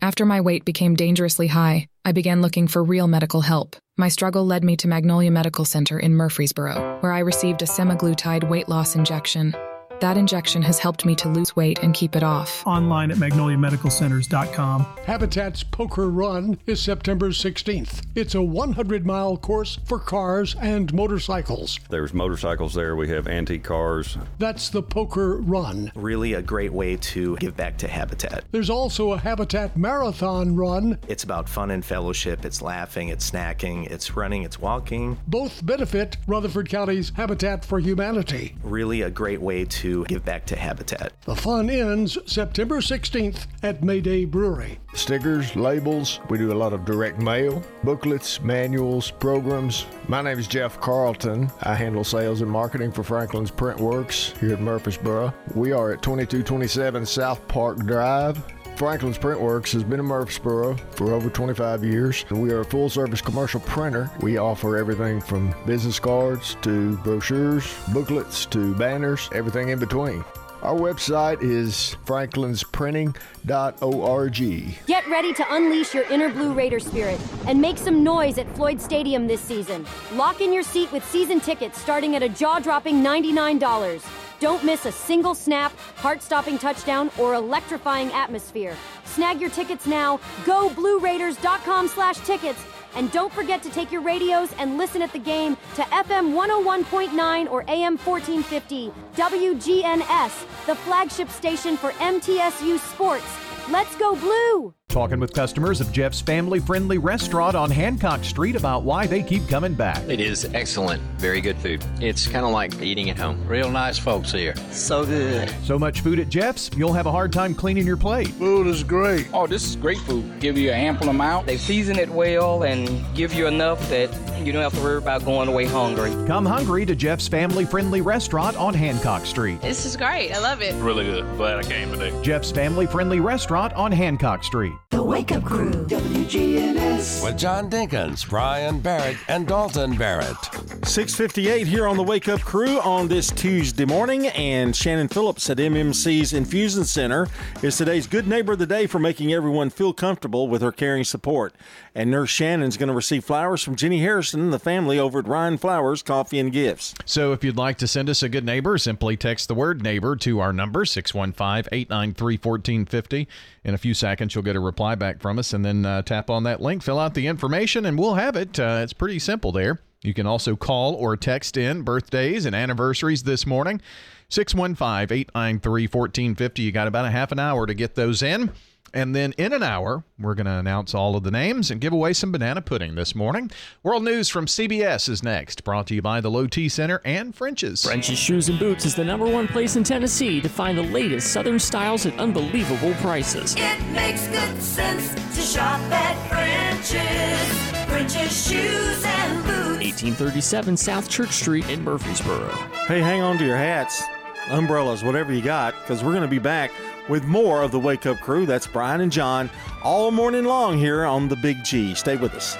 After 0.01 0.24
my 0.24 0.40
weight 0.40 0.64
became 0.64 0.94
dangerously 0.94 1.49
high, 1.49 1.88
I 2.05 2.12
began 2.12 2.40
looking 2.40 2.68
for 2.68 2.84
real 2.84 3.09
medical 3.09 3.40
help. 3.40 3.74
My 3.96 4.09
struggle 4.09 4.46
led 4.46 4.62
me 4.62 4.76
to 4.76 4.88
Magnolia 4.88 5.32
Medical 5.32 5.64
Center 5.64 5.99
in 5.99 6.14
Murfreesboro, 6.14 6.99
where 7.01 7.12
I 7.12 7.18
received 7.18 7.62
a 7.62 7.66
semaglutide 7.66 8.49
weight 8.49 8.68
loss 8.68 8.94
injection. 8.94 9.57
That 10.01 10.16
injection 10.16 10.62
has 10.62 10.78
helped 10.78 11.05
me 11.05 11.16
to 11.16 11.28
lose 11.28 11.57
weight 11.57 11.80
and 11.80 11.92
keep 11.92 12.14
it 12.14 12.22
off. 12.22 12.64
Online 12.66 13.11
at 13.11 13.16
magnoliamedicalcenters.com. 13.16 14.86
Habitat's 15.05 15.64
Poker 15.64 16.09
Run 16.09 16.57
is 16.66 16.80
September 16.80 17.30
16th. 17.30 18.03
It's 18.14 18.36
a 18.36 18.42
100 18.42 19.05
mile 19.05 19.36
course 19.36 19.78
for 19.86 19.99
cars 19.99 20.55
and 20.61 20.92
motorcycles. 20.94 21.80
There's 21.90 22.14
motorcycles 22.14 22.74
there. 22.74 22.94
We 22.94 23.09
have 23.09 23.26
antique 23.26 23.64
cars. 23.64 24.16
That's 24.38 24.68
the 24.68 24.82
Poker 24.82 25.38
Run. 25.38 25.90
Really 25.96 26.34
a 26.34 26.42
great 26.42 26.72
way 26.72 26.96
to 26.96 27.36
give 27.38 27.57
back 27.57 27.76
to 27.78 27.88
Habitat. 27.88 28.44
There's 28.53 28.70
also 28.70 29.12
a 29.12 29.18
Habitat 29.18 29.76
Marathon 29.76 30.55
Run. 30.55 30.99
It's 31.09 31.24
about 31.24 31.49
fun 31.49 31.72
and 31.72 31.84
fellowship. 31.84 32.44
It's 32.44 32.62
laughing, 32.62 33.09
it's 33.09 33.28
snacking, 33.28 33.90
it's 33.90 34.16
running, 34.16 34.44
it's 34.44 34.61
walking. 34.61 35.18
Both 35.26 35.66
benefit 35.66 36.16
Rutherford 36.28 36.68
County's 36.68 37.11
Habitat 37.16 37.64
for 37.64 37.80
Humanity. 37.80 38.55
Really 38.62 39.03
a 39.03 39.11
great 39.11 39.40
way 39.40 39.64
to 39.64 39.88
give 40.05 40.24
back 40.24 40.47
to 40.47 40.57
Habitat. 40.57 41.12
The 41.22 41.36
fun 41.36 41.70
ends 41.70 42.18
September 42.26 42.78
16th 42.78 43.47
at 43.62 43.82
Mayday 43.82 44.24
Brewery. 44.24 44.78
Stickers, 44.95 45.55
labels, 45.55 46.20
we 46.28 46.39
do 46.39 46.53
a 46.53 46.55
lot 46.55 46.72
of 46.72 46.84
direct 46.84 47.20
mail, 47.20 47.62
booklets, 47.84 48.41
manuals, 48.41 49.11
programs. 49.11 49.86
My 50.09 50.22
name 50.22 50.39
is 50.39 50.47
Jeff 50.47 50.80
Carlton. 50.80 51.51
I 51.62 51.74
handle 51.74 52.05
sales 52.05 52.41
and 52.41 52.51
marketing 52.51 52.93
for 52.93 53.03
Franklin's 53.03 53.51
Print 53.51 53.80
Works 53.80 54.34
here 54.41 54.55
at 54.55 54.61
Murfreesboro. 54.61 55.32
We 55.55 55.72
are 55.72 55.93
at 55.93 56.03
2227 56.03 57.07
South 57.07 57.47
Park 57.49 57.78
Drive. 57.78 58.43
Franklin's 58.78 59.18
Printworks 59.18 59.72
has 59.72 59.82
been 59.82 59.98
in 59.98 60.06
Murfreesboro 60.06 60.76
for 60.92 61.12
over 61.12 61.28
25 61.28 61.82
years. 61.82 62.24
We 62.30 62.52
are 62.52 62.60
a 62.60 62.64
full 62.64 62.88
service 62.88 63.20
commercial 63.20 63.58
printer. 63.58 64.08
We 64.20 64.38
offer 64.38 64.76
everything 64.76 65.20
from 65.20 65.52
business 65.66 65.98
cards 65.98 66.56
to 66.62 66.96
brochures, 66.98 67.74
booklets 67.92 68.46
to 68.46 68.76
banners, 68.76 69.28
everything 69.34 69.70
in 69.70 69.80
between. 69.80 70.24
Our 70.62 70.78
website 70.78 71.42
is 71.42 71.96
franklinsprinting.org. 72.06 74.86
Get 74.86 75.08
ready 75.08 75.34
to 75.34 75.54
unleash 75.56 75.92
your 75.92 76.04
inner 76.04 76.28
Blue 76.28 76.52
Raider 76.52 76.78
spirit 76.78 77.18
and 77.48 77.60
make 77.60 77.78
some 77.78 78.04
noise 78.04 78.38
at 78.38 78.48
Floyd 78.54 78.80
Stadium 78.80 79.26
this 79.26 79.40
season. 79.40 79.84
Lock 80.12 80.40
in 80.40 80.52
your 80.52 80.62
seat 80.62 80.92
with 80.92 81.04
season 81.04 81.40
tickets 81.40 81.80
starting 81.80 82.14
at 82.14 82.22
a 82.22 82.28
jaw 82.28 82.60
dropping 82.60 83.02
$99. 83.02 84.27
Don't 84.41 84.64
miss 84.64 84.86
a 84.86 84.93
single 84.93 85.34
snap, 85.34 85.76
heart 85.97 86.22
stopping 86.22 86.59
touchdown, 86.59 87.11
or 87.18 87.34
electrifying 87.34 88.11
atmosphere. 88.12 88.76
Snag 89.05 89.41
your 89.41 89.51
tickets 89.51 89.86
now. 89.86 90.20
Go 90.45 90.70
BlueRaiders.com 90.70 91.89
slash 91.89 92.18
tickets. 92.18 92.64
And 92.95 93.12
don't 93.12 93.32
forget 93.32 93.62
to 93.64 93.70
take 93.70 93.93
your 93.93 94.01
radios 94.01 94.53
and 94.59 94.78
listen 94.78 95.03
at 95.03 95.12
the 95.12 95.18
game 95.18 95.57
to 95.74 95.82
FM 95.82 96.32
101.9 96.32 97.51
or 97.51 97.64
AM 97.68 97.99
1450, 97.99 98.91
WGNS, 99.14 100.66
the 100.66 100.74
flagship 100.74 101.28
station 101.28 101.76
for 101.76 101.91
MTSU 101.93 102.78
Sports. 102.78 103.26
Let's 103.68 103.95
go 103.97 104.16
blue! 104.16 104.77
Talking 104.89 105.20
with 105.20 105.34
customers 105.34 105.82
of 105.82 105.93
Jeff's 105.93 106.22
family 106.22 106.61
friendly 106.61 106.97
restaurant 106.97 107.55
on 107.55 107.70
Hancock 107.70 108.24
Street 108.24 108.57
about 108.57 108.84
why 108.84 109.07
they 109.07 109.22
keep 109.22 109.47
coming 109.47 109.74
back. 109.74 110.03
It 110.09 110.18
is 110.18 110.47
excellent. 110.55 111.03
Very 111.18 111.43
good 111.43 111.59
food. 111.59 111.84
It's 112.01 112.26
kind 112.26 112.47
of 112.47 112.53
like 112.53 112.80
eating 112.80 113.11
at 113.11 113.18
home. 113.18 113.47
Real 113.47 113.70
nice 113.70 113.99
folks 113.99 114.32
here. 114.32 114.55
So 114.70 115.05
good. 115.05 115.55
So 115.62 115.78
much 115.78 116.01
food 116.01 116.18
at 116.20 116.30
Jeff's, 116.30 116.70
you'll 116.74 116.95
have 116.95 117.05
a 117.05 117.12
hard 117.12 117.34
time 117.34 117.55
cleaning 117.55 117.86
your 117.86 117.99
plate. 117.99 118.28
Food 118.28 118.66
is 118.66 118.82
great. 118.82 119.28
Oh, 119.34 119.47
this 119.47 119.62
is 119.68 119.76
great 119.76 119.99
food. 119.99 120.41
Give 120.41 120.57
you 120.57 120.70
an 120.70 120.78
ample 120.78 121.11
amount. 121.11 121.45
They 121.47 121.59
season 121.59 121.99
it 121.99 122.09
well 122.09 122.62
and 122.62 123.05
give 123.14 123.34
you 123.34 123.47
enough 123.47 123.86
that 123.91 124.09
you 124.43 124.53
don't 124.55 124.62
have 124.62 124.72
to 124.72 124.80
worry 124.80 124.97
about 124.97 125.22
going 125.22 125.49
away 125.49 125.66
hungry. 125.66 126.12
Come 126.26 126.47
hungry 126.47 126.86
to 126.86 126.97
Jeff's 126.97 127.28
family 127.28 127.66
friendly 127.66 128.01
restaurant 128.01 128.57
on 128.57 128.72
Hancock 128.72 129.26
Street. 129.26 129.61
This 129.61 129.84
is 129.84 129.99
great. 129.99 130.32
I 130.32 130.39
love 130.39 130.62
it. 130.62 130.74
Really 130.76 131.05
good. 131.05 131.26
Glad 131.36 131.59
I 131.59 131.62
came 131.62 131.93
today. 131.93 132.18
Jeff's 132.22 132.51
family 132.51 132.86
friendly 132.86 133.20
restaurant 133.20 133.74
on 133.74 133.93
Hancock 133.93 134.43
Street. 134.43 134.72
The 134.90 135.02
Wake 135.02 135.32
Up 135.32 135.44
Crew, 135.44 135.70
WGNS. 135.70 137.22
With 137.22 137.38
John 137.38 137.70
Dinkins, 137.70 138.28
Brian 138.28 138.80
Barrett, 138.80 139.16
and 139.28 139.46
Dalton 139.46 139.96
Barrett. 139.96 140.36
658 140.84 141.66
here 141.66 141.86
on 141.86 141.96
the 141.96 142.02
Wake 142.02 142.28
Up 142.28 142.40
Crew 142.40 142.80
on 142.80 143.08
this 143.08 143.30
Tuesday 143.30 143.84
morning, 143.84 144.28
and 144.28 144.74
Shannon 144.74 145.08
Phillips 145.08 145.48
at 145.50 145.58
MMC's 145.58 146.32
Infusion 146.32 146.84
Center 146.84 147.28
is 147.62 147.76
today's 147.76 148.06
Good 148.06 148.26
Neighbor 148.26 148.52
of 148.52 148.58
the 148.58 148.66
Day 148.66 148.86
for 148.86 148.98
making 148.98 149.32
everyone 149.32 149.70
feel 149.70 149.92
comfortable 149.92 150.48
with 150.48 150.62
her 150.62 150.72
caring 150.72 151.04
support. 151.04 151.54
And 151.99 152.12
Nurse 152.12 152.30
Shannon's 152.30 152.76
going 152.76 152.90
to 152.90 152.94
receive 152.94 153.24
flowers 153.24 153.64
from 153.64 153.74
Jenny 153.74 153.99
Harrison 153.99 154.40
and 154.40 154.53
the 154.53 154.61
family 154.61 155.01
over 155.01 155.18
at 155.18 155.26
Ryan 155.26 155.59
Flowers 155.59 156.01
Coffee 156.01 156.38
and 156.38 156.53
Gifts. 156.53 156.94
So 157.05 157.32
if 157.32 157.42
you'd 157.42 157.57
like 157.57 157.76
to 157.78 157.88
send 157.88 158.09
us 158.09 158.22
a 158.22 158.28
good 158.28 158.44
neighbor, 158.44 158.78
simply 158.78 159.16
text 159.16 159.49
the 159.49 159.57
word 159.57 159.82
neighbor 159.82 160.14
to 160.14 160.38
our 160.38 160.53
number, 160.53 160.84
615 160.84 161.68
893 161.72 162.36
1450. 162.36 163.26
In 163.64 163.74
a 163.74 163.78
few 163.78 163.94
seconds, 163.94 164.32
you'll 164.32 164.44
get 164.44 164.55
a 164.55 164.61
reply 164.61 164.94
back 164.94 165.20
from 165.20 165.40
us, 165.40 165.53
and 165.53 165.64
then 165.64 165.84
uh, 165.84 166.03
tap 166.03 166.30
on 166.30 166.44
that 166.44 166.62
link, 166.62 166.84
fill 166.84 167.01
out 167.01 167.14
the 167.14 167.26
information, 167.26 167.84
and 167.84 167.99
we'll 167.99 168.14
have 168.14 168.36
it. 168.36 168.61
Uh, 168.61 168.78
it's 168.84 168.92
pretty 168.92 169.18
simple 169.18 169.51
there. 169.51 169.80
You 170.03 170.14
can 170.14 170.24
also 170.24 170.55
call 170.55 170.94
or 170.94 171.16
text 171.16 171.57
in 171.57 171.82
birthdays 171.82 172.46
and 172.46 172.55
anniversaries 172.55 173.24
this 173.24 173.44
morning. 173.44 173.80
615 174.28 175.18
893 175.18 175.82
1450. 175.88 176.62
You 176.62 176.70
got 176.70 176.86
about 176.86 177.07
a 177.07 177.11
half 177.11 177.32
an 177.32 177.40
hour 177.40 177.66
to 177.66 177.74
get 177.74 177.96
those 177.96 178.22
in. 178.22 178.53
And 178.95 179.14
then 179.14 179.32
in 179.32 179.53
an 179.53 179.62
hour, 179.62 180.05
we're 180.18 180.34
going 180.34 180.47
to 180.47 180.53
announce 180.53 180.95
all 180.95 181.16
of 181.16 181.22
the 181.22 181.30
names 181.30 181.70
and 181.70 181.80
give 181.80 181.93
away 181.93 182.12
some 182.12 182.32
banana 182.32 182.62
pudding 182.62 182.95
this 182.95 183.14
morning. 183.14 183.51
World 183.82 184.05
News 184.05 184.28
from 184.28 184.47
CBS 184.47 185.09
is 185.09 185.22
next, 185.22 185.64
brought 185.64 185.86
to 185.89 185.95
you 185.95 186.03
by 186.03 186.20
the 186.20 186.30
Low 186.30 186.47
T 186.47 186.68
Center 186.68 187.01
and 187.05 187.34
French's. 187.34 187.84
French's 187.84 188.18
Shoes 188.18 188.49
and 188.49 188.59
Boots 188.59 188.84
is 188.84 188.95
the 188.95 189.05
number 189.05 189.26
one 189.26 189.49
place 189.49 189.76
in 189.76 189.84
Tennessee 189.84 190.41
to 190.41 190.49
find 190.49 190.78
the 190.78 190.82
latest 190.82 191.32
Southern 191.32 191.59
styles 191.59 192.07
at 192.07 192.18
unbelievable 192.18 192.95
prices. 192.95 193.55
It 193.59 193.80
makes 193.93 194.26
good 194.28 194.62
sense 194.62 195.14
to 195.14 195.41
shop 195.41 195.80
at 195.93 196.28
French's. 196.28 197.89
French's 197.89 198.49
Shoes 198.49 199.05
and 199.05 199.45
Boots. 199.45 199.59
1837 199.78 200.76
South 200.76 201.09
Church 201.09 201.32
Street 201.32 201.68
in 201.68 201.82
Murfreesboro. 201.82 202.49
Hey, 202.86 203.01
hang 203.01 203.22
on 203.22 203.39
to 203.39 203.45
your 203.47 203.57
hats, 203.57 204.03
umbrellas, 204.51 205.05
whatever 205.05 205.32
you 205.32 205.42
got, 205.42 205.74
because 205.80 206.03
we're 206.03 206.12
going 206.12 206.22
to 206.22 206.28
be 206.28 206.38
back 206.38 206.70
with 207.09 207.24
more 207.24 207.62
of 207.62 207.70
the 207.70 207.78
Wake 207.78 208.07
Up 208.07 208.18
Crew. 208.18 208.46
That's 208.46 208.66
Brian 208.66 209.01
and 209.01 209.12
John 209.12 209.51
all 209.82 210.11
morning 210.11 210.44
long 210.44 210.78
here 210.78 211.05
on 211.05 211.28
the 211.28 211.36
Big 211.36 211.64
G. 211.64 211.94
Stay 211.94 212.16
with 212.16 212.34
us. 212.34 212.57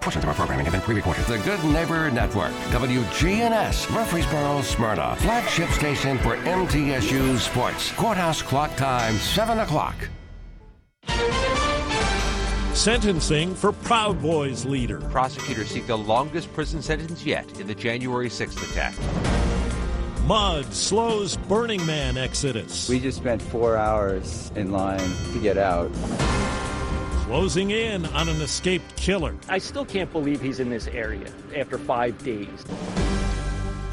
Portions 0.00 0.22
of 0.22 0.28
our 0.28 0.34
programming 0.34 0.66
have 0.66 0.72
been 0.74 0.82
pre-recorded. 0.82 1.24
The 1.24 1.38
Good 1.38 1.64
Neighbor 1.64 2.10
Network, 2.10 2.52
WGNS, 2.72 3.90
Murfreesboro, 3.90 4.60
Smyrna, 4.60 5.16
flagship 5.16 5.70
station 5.70 6.18
for 6.18 6.36
MTSU 6.36 7.38
Sports. 7.38 7.90
Courthouse 7.92 8.42
clock 8.42 8.76
time, 8.76 9.14
7 9.14 9.60
o'clock. 9.60 9.94
Sentencing 12.74 13.54
for 13.54 13.70
Proud 13.70 14.20
Boys 14.20 14.64
leader. 14.64 15.00
Prosecutors 15.02 15.68
seek 15.68 15.86
the 15.86 15.96
longest 15.96 16.52
prison 16.54 16.82
sentence 16.82 17.24
yet 17.24 17.60
in 17.60 17.68
the 17.68 17.74
January 17.74 18.28
6th 18.28 18.68
attack. 18.68 18.94
Mud 20.24 20.64
slows 20.74 21.36
Burning 21.36 21.86
Man 21.86 22.16
exodus. 22.16 22.88
We 22.88 22.98
just 22.98 23.18
spent 23.18 23.40
four 23.40 23.76
hours 23.76 24.50
in 24.56 24.72
line 24.72 24.98
to 25.32 25.38
get 25.40 25.56
out. 25.56 25.92
Closing 27.26 27.70
in 27.70 28.06
on 28.06 28.28
an 28.28 28.42
escaped 28.42 28.96
killer. 28.96 29.36
I 29.48 29.58
still 29.58 29.84
can't 29.84 30.12
believe 30.12 30.40
he's 30.40 30.58
in 30.58 30.68
this 30.68 30.88
area 30.88 31.30
after 31.54 31.78
five 31.78 32.22
days. 32.24 32.64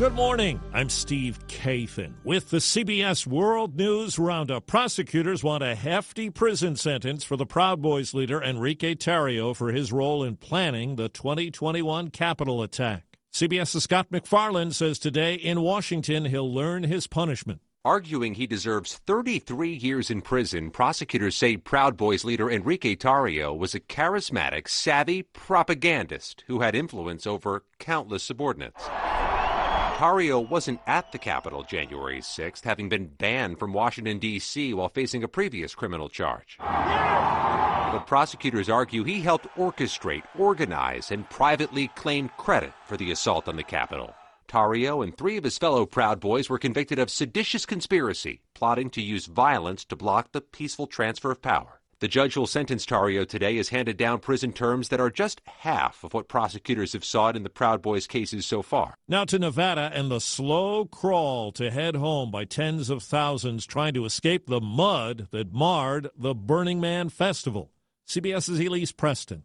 Good 0.01 0.15
morning. 0.15 0.59
I'm 0.73 0.89
Steve 0.89 1.37
Kathan 1.45 2.13
with 2.23 2.49
the 2.49 2.57
CBS 2.57 3.27
World 3.27 3.75
News 3.75 4.17
Roundup. 4.17 4.65
Prosecutors 4.65 5.43
want 5.43 5.61
a 5.61 5.75
hefty 5.75 6.31
prison 6.31 6.75
sentence 6.75 7.23
for 7.23 7.37
the 7.37 7.45
Proud 7.45 7.83
Boys 7.83 8.15
leader 8.15 8.41
Enrique 8.41 8.95
Tarrio 8.95 9.55
for 9.55 9.71
his 9.71 9.91
role 9.91 10.23
in 10.23 10.37
planning 10.37 10.95
the 10.95 11.07
2021 11.07 12.09
Capitol 12.09 12.63
attack. 12.63 13.03
CBS's 13.31 13.83
Scott 13.83 14.07
MacFarlane 14.09 14.71
says 14.71 14.97
today 14.97 15.35
in 15.35 15.61
Washington 15.61 16.25
he'll 16.25 16.51
learn 16.51 16.81
his 16.81 17.05
punishment. 17.05 17.61
Arguing 17.85 18.33
he 18.33 18.47
deserves 18.47 18.99
33 19.05 19.71
years 19.71 20.09
in 20.09 20.23
prison, 20.23 20.71
prosecutors 20.71 21.35
say 21.35 21.57
Proud 21.57 21.95
Boys 21.95 22.23
leader 22.23 22.49
Enrique 22.49 22.95
Tarrio 22.95 23.55
was 23.55 23.75
a 23.75 23.79
charismatic, 23.79 24.67
savvy 24.67 25.21
propagandist 25.21 26.43
who 26.47 26.61
had 26.61 26.73
influence 26.73 27.27
over 27.27 27.65
countless 27.77 28.23
subordinates. 28.23 28.89
Tarrio 30.01 30.49
wasn't 30.49 30.79
at 30.87 31.11
the 31.11 31.19
Capitol 31.19 31.61
January 31.61 32.21
6th, 32.21 32.63
having 32.63 32.89
been 32.89 33.05
banned 33.05 33.59
from 33.59 33.71
Washington, 33.71 34.17
D.C. 34.17 34.73
while 34.73 34.89
facing 34.89 35.23
a 35.23 35.27
previous 35.27 35.75
criminal 35.75 36.09
charge. 36.09 36.57
But 36.57 38.07
prosecutors 38.07 38.67
argue 38.67 39.03
he 39.03 39.21
helped 39.21 39.45
orchestrate, 39.55 40.23
organize, 40.35 41.11
and 41.11 41.29
privately 41.29 41.89
claimed 41.89 42.35
credit 42.35 42.73
for 42.87 42.97
the 42.97 43.11
assault 43.11 43.47
on 43.47 43.57
the 43.57 43.63
Capitol. 43.63 44.15
Tarrio 44.47 45.03
and 45.03 45.15
three 45.15 45.37
of 45.37 45.43
his 45.43 45.59
fellow 45.59 45.85
Proud 45.85 46.19
Boys 46.19 46.49
were 46.49 46.57
convicted 46.57 46.97
of 46.97 47.11
seditious 47.11 47.67
conspiracy, 47.67 48.41
plotting 48.55 48.89
to 48.89 49.03
use 49.03 49.27
violence 49.27 49.85
to 49.85 49.95
block 49.95 50.31
the 50.31 50.41
peaceful 50.41 50.87
transfer 50.87 51.29
of 51.29 51.43
power. 51.43 51.80
The 52.01 52.07
judge 52.07 52.33
who 52.33 52.39
will 52.39 52.47
sentence 52.47 52.83
Tarrio 52.83 53.27
today 53.27 53.57
has 53.57 53.69
handed 53.69 53.95
down 53.95 54.21
prison 54.21 54.53
terms 54.53 54.89
that 54.89 54.99
are 54.99 55.11
just 55.11 55.39
half 55.45 56.03
of 56.03 56.15
what 56.15 56.27
prosecutors 56.27 56.93
have 56.93 57.05
sought 57.05 57.35
in 57.35 57.43
the 57.43 57.49
Proud 57.49 57.83
Boys 57.83 58.07
cases 58.07 58.43
so 58.43 58.63
far. 58.63 58.95
Now 59.07 59.23
to 59.25 59.37
Nevada 59.37 59.91
and 59.93 60.09
the 60.09 60.19
slow 60.19 60.85
crawl 60.85 61.51
to 61.51 61.69
head 61.69 61.95
home 61.95 62.31
by 62.31 62.45
tens 62.45 62.89
of 62.89 63.03
thousands 63.03 63.67
trying 63.67 63.93
to 63.93 64.05
escape 64.05 64.47
the 64.47 64.59
mud 64.59 65.27
that 65.29 65.53
marred 65.53 66.09
the 66.17 66.33
Burning 66.33 66.81
Man 66.81 67.09
Festival. 67.09 67.69
CBS's 68.07 68.59
Elise 68.59 68.91
Preston. 68.91 69.43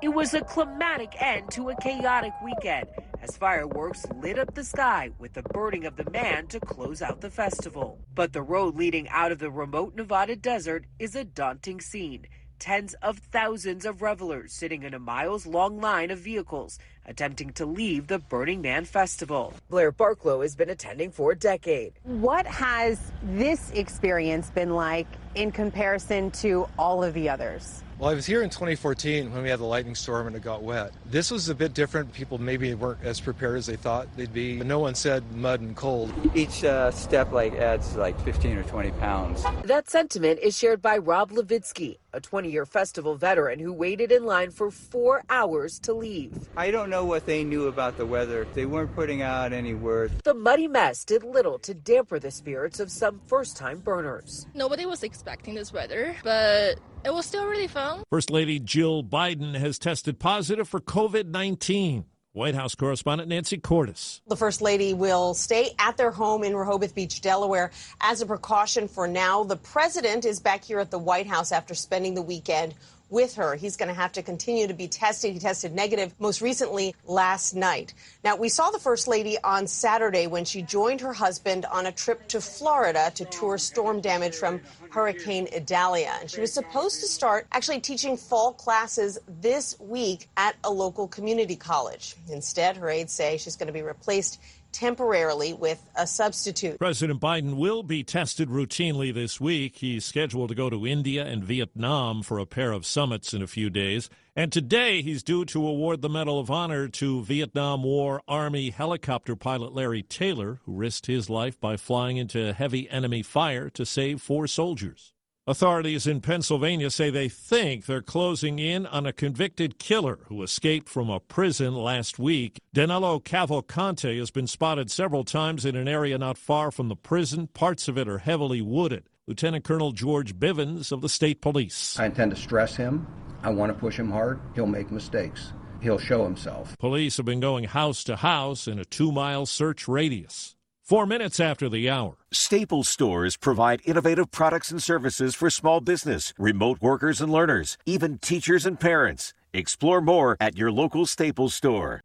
It 0.00 0.14
was 0.14 0.32
a 0.34 0.42
climatic 0.42 1.12
end 1.20 1.50
to 1.52 1.70
a 1.70 1.76
chaotic 1.80 2.34
weekend 2.44 2.86
as 3.24 3.38
fireworks 3.38 4.04
lit 4.22 4.38
up 4.38 4.54
the 4.54 4.62
sky 4.62 5.10
with 5.18 5.32
the 5.32 5.42
burning 5.42 5.86
of 5.86 5.96
the 5.96 6.10
man 6.10 6.46
to 6.46 6.60
close 6.60 7.00
out 7.00 7.22
the 7.22 7.30
festival. 7.30 7.98
But 8.14 8.34
the 8.34 8.42
road 8.42 8.76
leading 8.76 9.08
out 9.08 9.32
of 9.32 9.38
the 9.38 9.50
remote 9.50 9.94
Nevada 9.94 10.36
desert 10.36 10.84
is 10.98 11.14
a 11.14 11.24
daunting 11.24 11.80
scene. 11.80 12.26
Tens 12.58 12.94
of 13.02 13.18
thousands 13.18 13.86
of 13.86 14.02
revelers 14.02 14.52
sitting 14.52 14.82
in 14.82 14.94
a 14.94 14.98
miles 14.98 15.46
long 15.46 15.80
line 15.80 16.10
of 16.10 16.18
vehicles 16.18 16.78
attempting 17.06 17.50
to 17.54 17.66
leave 17.66 18.06
the 18.06 18.18
Burning 18.18 18.60
Man 18.60 18.84
Festival. 18.84 19.54
Blair 19.70 19.90
Barklow 19.92 20.42
has 20.42 20.54
been 20.54 20.70
attending 20.70 21.10
for 21.10 21.32
a 21.32 21.36
decade. 21.36 21.94
What 22.02 22.46
has 22.46 23.00
this 23.22 23.70
experience 23.70 24.50
been 24.50 24.74
like 24.74 25.06
in 25.34 25.50
comparison 25.50 26.30
to 26.42 26.68
all 26.78 27.02
of 27.02 27.14
the 27.14 27.28
others? 27.28 27.83
Well, 27.98 28.10
I 28.10 28.14
was 28.14 28.26
here 28.26 28.42
in 28.42 28.50
2014 28.50 29.32
when 29.32 29.42
we 29.44 29.48
had 29.48 29.60
the 29.60 29.64
lightning 29.64 29.94
storm 29.94 30.26
and 30.26 30.34
it 30.34 30.42
got 30.42 30.64
wet. 30.64 30.92
This 31.06 31.30
was 31.30 31.48
a 31.48 31.54
bit 31.54 31.74
different. 31.74 32.12
People 32.12 32.38
maybe 32.38 32.74
weren't 32.74 33.04
as 33.04 33.20
prepared 33.20 33.56
as 33.56 33.66
they 33.66 33.76
thought 33.76 34.08
they'd 34.16 34.32
be. 34.32 34.56
No 34.56 34.80
one 34.80 34.96
said 34.96 35.22
mud 35.32 35.60
and 35.60 35.76
cold. 35.76 36.12
Each 36.34 36.64
uh, 36.64 36.90
step 36.90 37.30
like 37.30 37.54
adds 37.54 37.94
like 37.94 38.18
15 38.24 38.58
or 38.58 38.64
20 38.64 38.90
pounds. 38.92 39.44
That 39.62 39.88
sentiment 39.88 40.40
is 40.40 40.58
shared 40.58 40.82
by 40.82 40.98
Rob 40.98 41.30
Levitsky, 41.30 41.98
a 42.14 42.20
20-year 42.20 42.64
festival 42.64 43.16
veteran 43.16 43.58
who 43.58 43.72
waited 43.72 44.12
in 44.12 44.24
line 44.24 44.50
for 44.50 44.70
four 44.70 45.22
hours 45.28 45.78
to 45.80 45.92
leave. 45.92 46.32
I 46.56 46.70
don't 46.70 46.88
know 46.88 47.04
what 47.04 47.26
they 47.26 47.42
knew 47.44 47.66
about 47.66 47.98
the 47.98 48.06
weather. 48.06 48.46
They 48.54 48.66
weren't 48.66 48.94
putting 48.94 49.20
out 49.22 49.52
any 49.52 49.74
word. 49.74 50.12
The 50.22 50.34
muddy 50.34 50.68
mess 50.68 51.04
did 51.04 51.24
little 51.24 51.58
to 51.60 51.74
damper 51.74 52.18
the 52.18 52.30
spirits 52.30 52.78
of 52.80 52.90
some 52.90 53.20
first-time 53.26 53.80
burners. 53.80 54.46
Nobody 54.54 54.86
was 54.86 55.02
expecting 55.02 55.54
this 55.54 55.72
weather, 55.72 56.14
but 56.22 56.78
it 57.04 57.12
was 57.12 57.26
still 57.26 57.46
really 57.46 57.68
fun. 57.68 58.02
First 58.10 58.30
Lady 58.30 58.58
Jill 58.60 59.02
Biden 59.02 59.54
has 59.56 59.78
tested 59.78 60.18
positive 60.18 60.68
for 60.68 60.80
COVID 60.80 61.26
19. 61.26 62.04
White 62.34 62.56
House 62.56 62.74
correspondent 62.74 63.28
Nancy 63.28 63.58
Cordes. 63.58 64.20
The 64.26 64.36
First 64.36 64.60
Lady 64.60 64.92
will 64.92 65.34
stay 65.34 65.70
at 65.78 65.96
their 65.96 66.10
home 66.10 66.42
in 66.42 66.56
Rehoboth 66.56 66.92
Beach, 66.92 67.20
Delaware, 67.20 67.70
as 68.00 68.22
a 68.22 68.26
precaution 68.26 68.88
for 68.88 69.06
now. 69.06 69.44
The 69.44 69.54
President 69.54 70.24
is 70.24 70.40
back 70.40 70.64
here 70.64 70.80
at 70.80 70.90
the 70.90 70.98
White 70.98 71.28
House 71.28 71.52
after 71.52 71.74
spending 71.74 72.14
the 72.14 72.22
weekend 72.22 72.74
with 73.14 73.36
her. 73.36 73.54
He's 73.54 73.76
going 73.76 73.88
to 73.88 73.94
have 73.94 74.12
to 74.12 74.22
continue 74.22 74.66
to 74.66 74.74
be 74.74 74.88
tested. 74.88 75.32
He 75.32 75.38
tested 75.38 75.72
negative 75.72 76.12
most 76.18 76.42
recently 76.42 76.94
last 77.06 77.54
night. 77.54 77.94
Now, 78.24 78.34
we 78.36 78.48
saw 78.48 78.70
the 78.70 78.78
First 78.78 79.06
Lady 79.06 79.38
on 79.42 79.68
Saturday 79.68 80.26
when 80.26 80.44
she 80.44 80.60
joined 80.60 81.00
her 81.00 81.12
husband 81.12 81.64
on 81.66 81.86
a 81.86 81.92
trip 81.92 82.26
to 82.28 82.40
Florida 82.40 83.12
to 83.14 83.24
tour 83.26 83.56
storm 83.56 84.00
damage 84.00 84.34
from 84.34 84.60
Hurricane 84.90 85.48
Idalia. 85.54 86.12
And 86.20 86.28
she 86.28 86.40
was 86.40 86.52
supposed 86.52 87.00
to 87.00 87.06
start 87.06 87.46
actually 87.52 87.80
teaching 87.80 88.16
fall 88.16 88.52
classes 88.52 89.18
this 89.40 89.78
week 89.78 90.28
at 90.36 90.56
a 90.64 90.70
local 90.70 91.06
community 91.06 91.56
college. 91.56 92.16
Instead, 92.28 92.76
her 92.76 92.90
aides 92.90 93.12
say 93.12 93.38
she's 93.38 93.56
going 93.56 93.68
to 93.68 93.72
be 93.72 93.82
replaced 93.82 94.40
temporarily 94.74 95.54
with 95.54 95.88
a 95.96 96.06
substitute. 96.06 96.78
President 96.78 97.20
Biden 97.20 97.54
will 97.54 97.82
be 97.82 98.02
tested 98.02 98.48
routinely 98.50 99.14
this 99.14 99.40
week. 99.40 99.76
He's 99.76 100.04
scheduled 100.04 100.50
to 100.50 100.54
go 100.54 100.68
to 100.68 100.86
India 100.86 101.24
and 101.24 101.42
Vietnam 101.42 102.22
for 102.22 102.38
a 102.38 102.44
pair 102.44 102.72
of 102.72 102.84
summits 102.84 103.32
in 103.32 103.40
a 103.40 103.46
few 103.46 103.70
days. 103.70 104.10
And 104.36 104.52
today 104.52 105.00
he's 105.00 105.22
due 105.22 105.44
to 105.46 105.66
award 105.66 106.02
the 106.02 106.08
Medal 106.08 106.40
of 106.40 106.50
Honor 106.50 106.88
to 106.88 107.22
Vietnam 107.22 107.84
War 107.84 108.20
Army 108.26 108.70
helicopter 108.70 109.36
pilot 109.36 109.72
Larry 109.72 110.02
Taylor, 110.02 110.60
who 110.66 110.74
risked 110.74 111.06
his 111.06 111.30
life 111.30 111.58
by 111.60 111.76
flying 111.76 112.16
into 112.16 112.52
heavy 112.52 112.90
enemy 112.90 113.22
fire 113.22 113.70
to 113.70 113.86
save 113.86 114.20
four 114.20 114.48
soldiers. 114.48 115.13
Authorities 115.46 116.06
in 116.06 116.22
Pennsylvania 116.22 116.88
say 116.88 117.10
they 117.10 117.28
think 117.28 117.84
they're 117.84 118.00
closing 118.00 118.58
in 118.58 118.86
on 118.86 119.04
a 119.04 119.12
convicted 119.12 119.78
killer 119.78 120.20
who 120.28 120.42
escaped 120.42 120.88
from 120.88 121.10
a 121.10 121.20
prison 121.20 121.74
last 121.74 122.18
week. 122.18 122.58
Danilo 122.72 123.20
Cavalcante 123.20 124.18
has 124.18 124.30
been 124.30 124.46
spotted 124.46 124.90
several 124.90 125.22
times 125.22 125.66
in 125.66 125.76
an 125.76 125.86
area 125.86 126.16
not 126.16 126.38
far 126.38 126.70
from 126.70 126.88
the 126.88 126.96
prison. 126.96 127.48
Parts 127.48 127.88
of 127.88 127.98
it 127.98 128.08
are 128.08 128.16
heavily 128.16 128.62
wooded. 128.62 129.04
Lieutenant 129.26 129.64
Colonel 129.64 129.92
George 129.92 130.34
Bivens 130.34 130.90
of 130.90 131.02
the 131.02 131.10
state 131.10 131.42
police. 131.42 131.98
I 131.98 132.06
intend 132.06 132.30
to 132.30 132.40
stress 132.40 132.74
him. 132.74 133.06
I 133.42 133.50
want 133.50 133.70
to 133.70 133.78
push 133.78 133.98
him 133.98 134.10
hard. 134.10 134.40
He'll 134.54 134.64
make 134.64 134.90
mistakes. 134.90 135.52
He'll 135.82 135.98
show 135.98 136.24
himself. 136.24 136.74
Police 136.78 137.18
have 137.18 137.26
been 137.26 137.40
going 137.40 137.64
house 137.64 138.02
to 138.04 138.16
house 138.16 138.66
in 138.66 138.78
a 138.78 138.86
two 138.86 139.12
mile 139.12 139.44
search 139.44 139.86
radius. 139.88 140.53
Four 140.84 141.06
minutes 141.06 141.40
after 141.40 141.70
the 141.70 141.88
hour. 141.88 142.18
Staples 142.30 142.90
stores 142.90 143.38
provide 143.38 143.80
innovative 143.86 144.30
products 144.30 144.70
and 144.70 144.82
services 144.82 145.34
for 145.34 145.48
small 145.48 145.80
business, 145.80 146.34
remote 146.38 146.82
workers 146.82 147.22
and 147.22 147.32
learners, 147.32 147.78
even 147.86 148.18
teachers 148.18 148.66
and 148.66 148.78
parents. 148.78 149.32
Explore 149.54 150.02
more 150.02 150.36
at 150.40 150.58
your 150.58 150.70
local 150.70 151.06
Staples 151.06 151.54
store. 151.54 152.02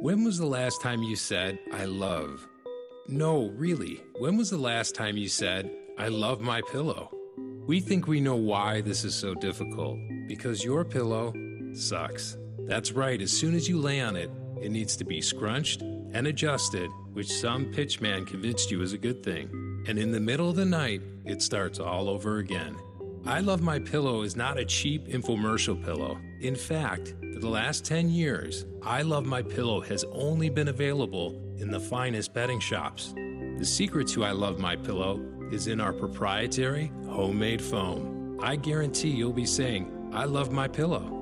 When 0.00 0.24
was 0.24 0.38
the 0.38 0.46
last 0.46 0.82
time 0.82 1.04
you 1.04 1.14
said, 1.14 1.56
I 1.72 1.84
love? 1.84 2.48
No, 3.06 3.48
really. 3.50 4.02
When 4.18 4.36
was 4.36 4.50
the 4.50 4.58
last 4.58 4.96
time 4.96 5.16
you 5.16 5.28
said, 5.28 5.70
I 5.96 6.08
love 6.08 6.40
my 6.40 6.62
pillow? 6.72 7.12
We 7.64 7.78
think 7.78 8.08
we 8.08 8.20
know 8.20 8.34
why 8.34 8.80
this 8.80 9.04
is 9.04 9.14
so 9.14 9.36
difficult 9.36 10.00
because 10.26 10.64
your 10.64 10.84
pillow 10.84 11.32
sucks. 11.74 12.36
That's 12.66 12.90
right, 12.90 13.22
as 13.22 13.30
soon 13.30 13.54
as 13.54 13.68
you 13.68 13.78
lay 13.78 14.00
on 14.00 14.16
it, 14.16 14.30
it 14.64 14.72
needs 14.72 14.96
to 14.96 15.04
be 15.04 15.20
scrunched 15.20 15.82
and 15.82 16.26
adjusted, 16.26 16.88
which 17.12 17.30
some 17.30 17.66
pitchman 17.66 18.26
convinced 18.26 18.70
you 18.70 18.80
is 18.80 18.94
a 18.94 18.98
good 18.98 19.22
thing. 19.22 19.84
And 19.86 19.98
in 19.98 20.10
the 20.10 20.20
middle 20.20 20.48
of 20.48 20.56
the 20.56 20.64
night, 20.64 21.02
it 21.26 21.42
starts 21.42 21.78
all 21.78 22.08
over 22.08 22.38
again. 22.38 22.74
I 23.26 23.40
Love 23.40 23.60
My 23.60 23.78
Pillow 23.78 24.22
is 24.22 24.36
not 24.36 24.58
a 24.58 24.64
cheap 24.64 25.06
infomercial 25.08 25.82
pillow. 25.84 26.18
In 26.40 26.56
fact, 26.56 27.14
for 27.34 27.40
the 27.40 27.48
last 27.48 27.84
10 27.84 28.08
years, 28.08 28.64
I 28.82 29.02
Love 29.02 29.26
My 29.26 29.42
Pillow 29.42 29.82
has 29.82 30.02
only 30.12 30.48
been 30.48 30.68
available 30.68 31.38
in 31.58 31.70
the 31.70 31.80
finest 31.80 32.32
bedding 32.32 32.60
shops. 32.60 33.12
The 33.58 33.66
secret 33.66 34.08
to 34.08 34.24
I 34.24 34.32
Love 34.32 34.58
My 34.58 34.76
Pillow 34.76 35.20
is 35.52 35.66
in 35.66 35.78
our 35.78 35.92
proprietary 35.92 36.90
homemade 37.06 37.60
foam. 37.60 38.38
I 38.42 38.56
guarantee 38.56 39.10
you'll 39.10 39.34
be 39.34 39.46
saying, 39.46 40.10
I 40.12 40.24
love 40.24 40.52
my 40.52 40.68
pillow. 40.68 41.13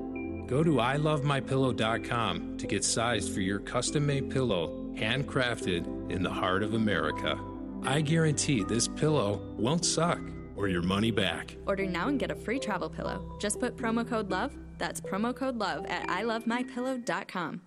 Go 0.53 0.63
to 0.63 0.73
ilovemypillow.com 0.73 2.57
to 2.59 2.67
get 2.67 2.83
sized 2.83 3.33
for 3.33 3.41
your 3.41 3.57
custom 3.57 4.05
made 4.05 4.29
pillow 4.29 4.67
handcrafted 4.95 6.11
in 6.11 6.21
the 6.21 6.29
heart 6.29 6.61
of 6.61 6.75
America. 6.75 7.39
I 7.81 8.01
guarantee 8.01 8.63
this 8.63 8.87
pillow 8.87 9.41
won't 9.57 9.83
suck 9.83 10.19
or 10.55 10.67
your 10.67 10.83
money 10.83 11.09
back. 11.09 11.57
Order 11.65 11.87
now 11.87 12.07
and 12.07 12.19
get 12.19 12.29
a 12.29 12.35
free 12.35 12.59
travel 12.59 12.87
pillow. 12.87 13.35
Just 13.39 13.59
put 13.59 13.75
promo 13.75 14.07
code 14.07 14.29
LOVE, 14.29 14.55
that's 14.77 15.01
promo 15.01 15.35
code 15.35 15.57
LOVE 15.57 15.87
at 15.87 16.07
ilovemypillow.com. 16.07 17.61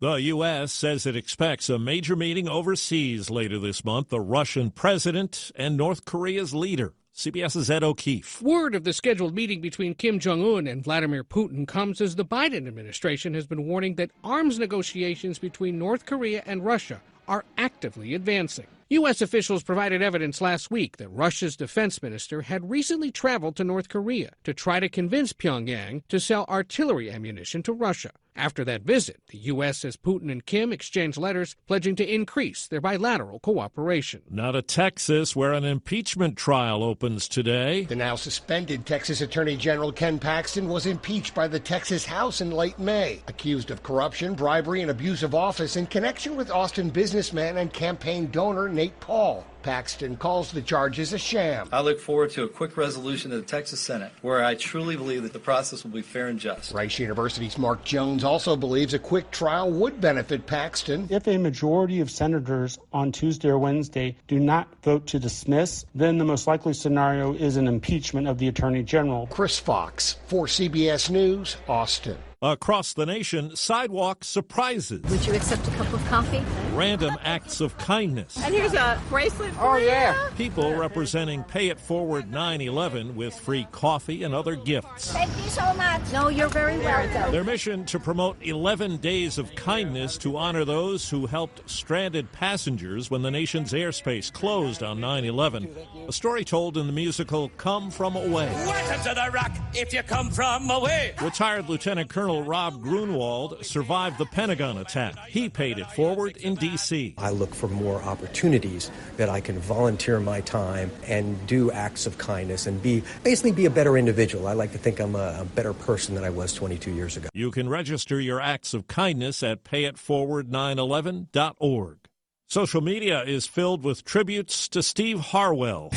The 0.00 0.14
U.S. 0.14 0.72
says 0.72 1.06
it 1.06 1.14
expects 1.14 1.70
a 1.70 1.78
major 1.78 2.16
meeting 2.16 2.48
overseas 2.48 3.30
later 3.30 3.60
this 3.60 3.84
month, 3.84 4.08
the 4.08 4.20
Russian 4.20 4.72
president 4.72 5.52
and 5.54 5.76
North 5.76 6.04
Korea's 6.04 6.52
leader. 6.52 6.92
CBS's 7.14 7.70
Ed 7.70 7.84
O'Keefe. 7.84 8.42
Word 8.42 8.74
of 8.74 8.82
the 8.82 8.92
scheduled 8.92 9.36
meeting 9.36 9.60
between 9.60 9.94
Kim 9.94 10.18
Jong 10.18 10.42
un 10.42 10.66
and 10.66 10.82
Vladimir 10.82 11.22
Putin 11.22 11.64
comes 11.64 12.00
as 12.00 12.16
the 12.16 12.24
Biden 12.24 12.66
administration 12.66 13.34
has 13.34 13.46
been 13.46 13.68
warning 13.68 13.94
that 13.94 14.10
arms 14.24 14.58
negotiations 14.58 15.38
between 15.38 15.78
North 15.78 16.06
Korea 16.06 16.42
and 16.44 16.64
Russia 16.64 17.00
are 17.28 17.44
actively 17.56 18.14
advancing. 18.14 18.66
U.S. 18.90 19.22
officials 19.22 19.62
provided 19.62 20.02
evidence 20.02 20.40
last 20.40 20.72
week 20.72 20.96
that 20.96 21.08
Russia's 21.08 21.56
defense 21.56 22.02
minister 22.02 22.42
had 22.42 22.68
recently 22.68 23.12
traveled 23.12 23.54
to 23.56 23.64
North 23.64 23.88
Korea 23.88 24.32
to 24.42 24.52
try 24.52 24.80
to 24.80 24.88
convince 24.88 25.32
Pyongyang 25.32 26.02
to 26.08 26.18
sell 26.18 26.44
artillery 26.48 27.12
ammunition 27.12 27.62
to 27.62 27.72
Russia. 27.72 28.10
After 28.36 28.64
that 28.64 28.82
visit, 28.82 29.20
the 29.28 29.38
U.S. 29.38 29.78
says 29.78 29.96
Putin 29.96 30.30
and 30.30 30.44
Kim 30.44 30.72
exchanged 30.72 31.16
letters 31.16 31.54
pledging 31.68 31.94
to 31.96 32.14
increase 32.14 32.66
their 32.66 32.80
bilateral 32.80 33.38
cooperation. 33.38 34.22
Now 34.28 34.50
to 34.50 34.60
Texas, 34.60 35.36
where 35.36 35.52
an 35.52 35.64
impeachment 35.64 36.36
trial 36.36 36.82
opens 36.82 37.28
today. 37.28 37.84
The 37.84 37.94
now 37.94 38.16
suspended 38.16 38.86
Texas 38.86 39.20
Attorney 39.20 39.56
General 39.56 39.92
Ken 39.92 40.18
Paxton 40.18 40.68
was 40.68 40.86
impeached 40.86 41.32
by 41.32 41.46
the 41.46 41.60
Texas 41.60 42.04
House 42.04 42.40
in 42.40 42.50
late 42.50 42.78
May, 42.78 43.22
accused 43.28 43.70
of 43.70 43.84
corruption, 43.84 44.34
bribery, 44.34 44.82
and 44.82 44.90
abuse 44.90 45.22
of 45.22 45.34
office 45.34 45.76
in 45.76 45.86
connection 45.86 46.34
with 46.34 46.50
Austin 46.50 46.90
businessman 46.90 47.58
and 47.58 47.72
campaign 47.72 48.30
donor 48.32 48.68
Nate 48.68 48.98
Paul. 48.98 49.46
Paxton 49.64 50.16
calls 50.16 50.52
the 50.52 50.60
charges 50.60 51.14
a 51.14 51.18
sham. 51.18 51.68
I 51.72 51.80
look 51.80 51.98
forward 51.98 52.30
to 52.32 52.44
a 52.44 52.48
quick 52.48 52.76
resolution 52.76 53.32
in 53.32 53.38
the 53.38 53.46
Texas 53.46 53.80
Senate 53.80 54.12
where 54.20 54.44
I 54.44 54.54
truly 54.54 54.94
believe 54.94 55.22
that 55.22 55.32
the 55.32 55.38
process 55.38 55.82
will 55.82 55.90
be 55.90 56.02
fair 56.02 56.28
and 56.28 56.38
just. 56.38 56.74
Rice 56.74 56.98
University's 56.98 57.56
Mark 57.56 57.82
Jones 57.82 58.24
also 58.24 58.56
believes 58.56 58.92
a 58.92 58.98
quick 58.98 59.30
trial 59.30 59.70
would 59.70 60.02
benefit 60.02 60.46
Paxton. 60.46 61.08
If 61.10 61.26
a 61.26 61.38
majority 61.38 62.00
of 62.00 62.10
senators 62.10 62.78
on 62.92 63.10
Tuesday 63.10 63.48
or 63.48 63.58
Wednesday 63.58 64.16
do 64.28 64.38
not 64.38 64.68
vote 64.82 65.06
to 65.06 65.18
dismiss, 65.18 65.86
then 65.94 66.18
the 66.18 66.24
most 66.26 66.46
likely 66.46 66.74
scenario 66.74 67.32
is 67.32 67.56
an 67.56 67.66
impeachment 67.66 68.28
of 68.28 68.36
the 68.36 68.48
Attorney 68.48 68.82
General. 68.82 69.26
Chris 69.28 69.58
Fox 69.58 70.18
for 70.26 70.46
CBS 70.46 71.08
News, 71.08 71.56
Austin. 71.66 72.18
Across 72.44 72.92
the 72.92 73.06
nation, 73.06 73.56
sidewalk 73.56 74.22
surprises. 74.22 75.00
Would 75.08 75.26
you 75.26 75.32
accept 75.32 75.66
a 75.66 75.70
cup 75.70 75.90
of 75.94 76.04
coffee? 76.08 76.42
Random 76.74 77.16
acts 77.22 77.62
of 77.62 77.78
kindness. 77.78 78.36
And 78.36 78.54
here's 78.54 78.74
a 78.74 79.00
bracelet 79.08 79.54
for 79.54 79.62
oh, 79.62 79.76
you. 79.76 79.86
yeah. 79.86 80.28
People 80.36 80.74
representing 80.74 81.42
Pay 81.44 81.68
It 81.68 81.80
Forward 81.80 82.30
911 82.30 83.16
with 83.16 83.34
free 83.34 83.66
coffee 83.72 84.24
and 84.24 84.34
other 84.34 84.56
gifts. 84.56 85.10
Thank 85.10 85.34
you 85.42 85.48
so 85.48 85.72
much. 85.72 86.02
No, 86.12 86.28
you're 86.28 86.50
very 86.50 86.76
welcome. 86.80 87.32
Their 87.32 87.44
mission 87.44 87.86
to 87.86 87.98
promote 87.98 88.36
11 88.42 88.98
days 88.98 89.38
of 89.38 89.54
kindness 89.54 90.18
to 90.18 90.36
honor 90.36 90.66
those 90.66 91.08
who 91.08 91.24
helped 91.24 91.62
stranded 91.70 92.30
passengers 92.32 93.10
when 93.10 93.22
the 93.22 93.30
nation's 93.30 93.72
airspace 93.72 94.30
closed 94.30 94.82
on 94.82 95.00
9 95.00 95.24
11. 95.24 95.74
A 96.08 96.12
story 96.12 96.44
told 96.44 96.76
in 96.76 96.88
the 96.88 96.92
musical 96.92 97.48
Come 97.56 97.90
From 97.90 98.16
Away. 98.16 98.52
Welcome 98.52 99.02
to 99.02 99.14
the 99.14 99.30
rock 99.32 99.52
if 99.72 99.94
you 99.94 100.02
come 100.02 100.30
from 100.30 100.68
away. 100.68 101.14
Retired 101.22 101.70
Lieutenant 101.70 102.10
Colonel 102.10 102.33
Rob 102.42 102.82
Grunewald 102.82 103.64
survived 103.64 104.18
the 104.18 104.26
Pentagon 104.26 104.78
attack. 104.78 105.16
He 105.28 105.48
paid 105.48 105.78
it 105.78 105.90
forward 105.92 106.36
in 106.38 106.56
D.C. 106.56 107.14
I 107.18 107.30
look 107.30 107.54
for 107.54 107.68
more 107.68 108.02
opportunities 108.02 108.90
that 109.16 109.28
I 109.28 109.40
can 109.40 109.58
volunteer 109.58 110.20
my 110.20 110.40
time 110.40 110.90
and 111.06 111.46
do 111.46 111.70
acts 111.70 112.06
of 112.06 112.18
kindness 112.18 112.66
and 112.66 112.82
be 112.82 113.02
basically 113.22 113.52
be 113.52 113.66
a 113.66 113.70
better 113.70 113.96
individual. 113.96 114.46
I 114.46 114.54
like 114.54 114.72
to 114.72 114.78
think 114.78 115.00
I'm 115.00 115.14
a, 115.14 115.38
a 115.40 115.44
better 115.44 115.72
person 115.72 116.14
than 116.14 116.24
I 116.24 116.30
was 116.30 116.52
22 116.52 116.90
years 116.90 117.16
ago. 117.16 117.28
You 117.32 117.50
can 117.50 117.68
register 117.68 118.20
your 118.20 118.40
acts 118.40 118.74
of 118.74 118.88
kindness 118.88 119.42
at 119.42 119.64
payitforward911.org. 119.64 121.98
Social 122.46 122.80
media 122.80 123.22
is 123.22 123.46
filled 123.46 123.82
with 123.82 124.04
tributes 124.04 124.68
to 124.68 124.82
Steve 124.82 125.18
Harwell. 125.18 125.90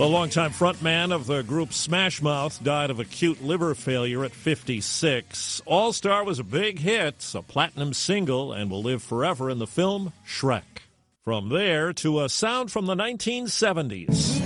The 0.00 0.08
longtime 0.08 0.52
frontman 0.52 1.12
of 1.12 1.26
the 1.26 1.42
group 1.42 1.74
Smash 1.74 2.22
Mouth 2.22 2.64
died 2.64 2.88
of 2.88 3.00
acute 3.00 3.44
liver 3.44 3.74
failure 3.74 4.24
at 4.24 4.32
56. 4.32 5.60
All 5.66 5.92
Star 5.92 6.24
was 6.24 6.38
a 6.38 6.42
big 6.42 6.78
hit, 6.78 7.30
a 7.34 7.42
platinum 7.42 7.92
single, 7.92 8.50
and 8.50 8.70
will 8.70 8.82
live 8.82 9.02
forever 9.02 9.50
in 9.50 9.58
the 9.58 9.66
film 9.66 10.14
Shrek. 10.26 10.88
From 11.22 11.50
there 11.50 11.92
to 11.92 12.22
a 12.22 12.30
sound 12.30 12.72
from 12.72 12.86
the 12.86 12.94
1970s. 12.94 14.40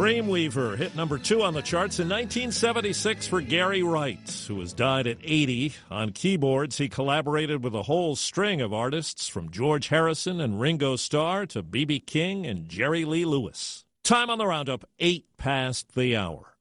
Dreamweaver 0.00 0.78
hit 0.78 0.96
number 0.96 1.18
two 1.18 1.42
on 1.42 1.52
the 1.52 1.60
charts 1.60 2.00
in 2.00 2.08
1976 2.08 3.26
for 3.26 3.42
Gary 3.42 3.82
Wright, 3.82 4.46
who 4.48 4.58
has 4.60 4.72
died 4.72 5.06
at 5.06 5.18
80. 5.22 5.74
On 5.90 6.10
keyboards, 6.12 6.78
he 6.78 6.88
collaborated 6.88 7.62
with 7.62 7.74
a 7.74 7.82
whole 7.82 8.16
string 8.16 8.62
of 8.62 8.72
artists 8.72 9.28
from 9.28 9.50
George 9.50 9.88
Harrison 9.88 10.40
and 10.40 10.58
Ringo 10.58 10.96
Starr 10.96 11.44
to 11.48 11.62
B.B. 11.62 12.00
King 12.00 12.46
and 12.46 12.66
Jerry 12.66 13.04
Lee 13.04 13.26
Lewis. 13.26 13.84
Time 14.02 14.30
on 14.30 14.38
the 14.38 14.46
roundup, 14.46 14.86
eight 15.00 15.26
past 15.36 15.94
the 15.94 16.16
hour. 16.16 16.54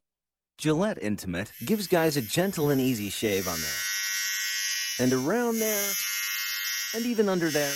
Gillette 0.57 1.01
Intimate 1.01 1.53
gives 1.65 1.87
guys 1.87 2.17
a 2.17 2.21
gentle 2.21 2.69
and 2.69 2.81
easy 2.81 3.09
shave 3.09 3.47
on 3.47 3.57
there. 3.57 5.05
And 5.05 5.13
around 5.13 5.59
there. 5.59 5.91
And 6.93 7.05
even 7.05 7.29
under 7.29 7.49
there. 7.49 7.73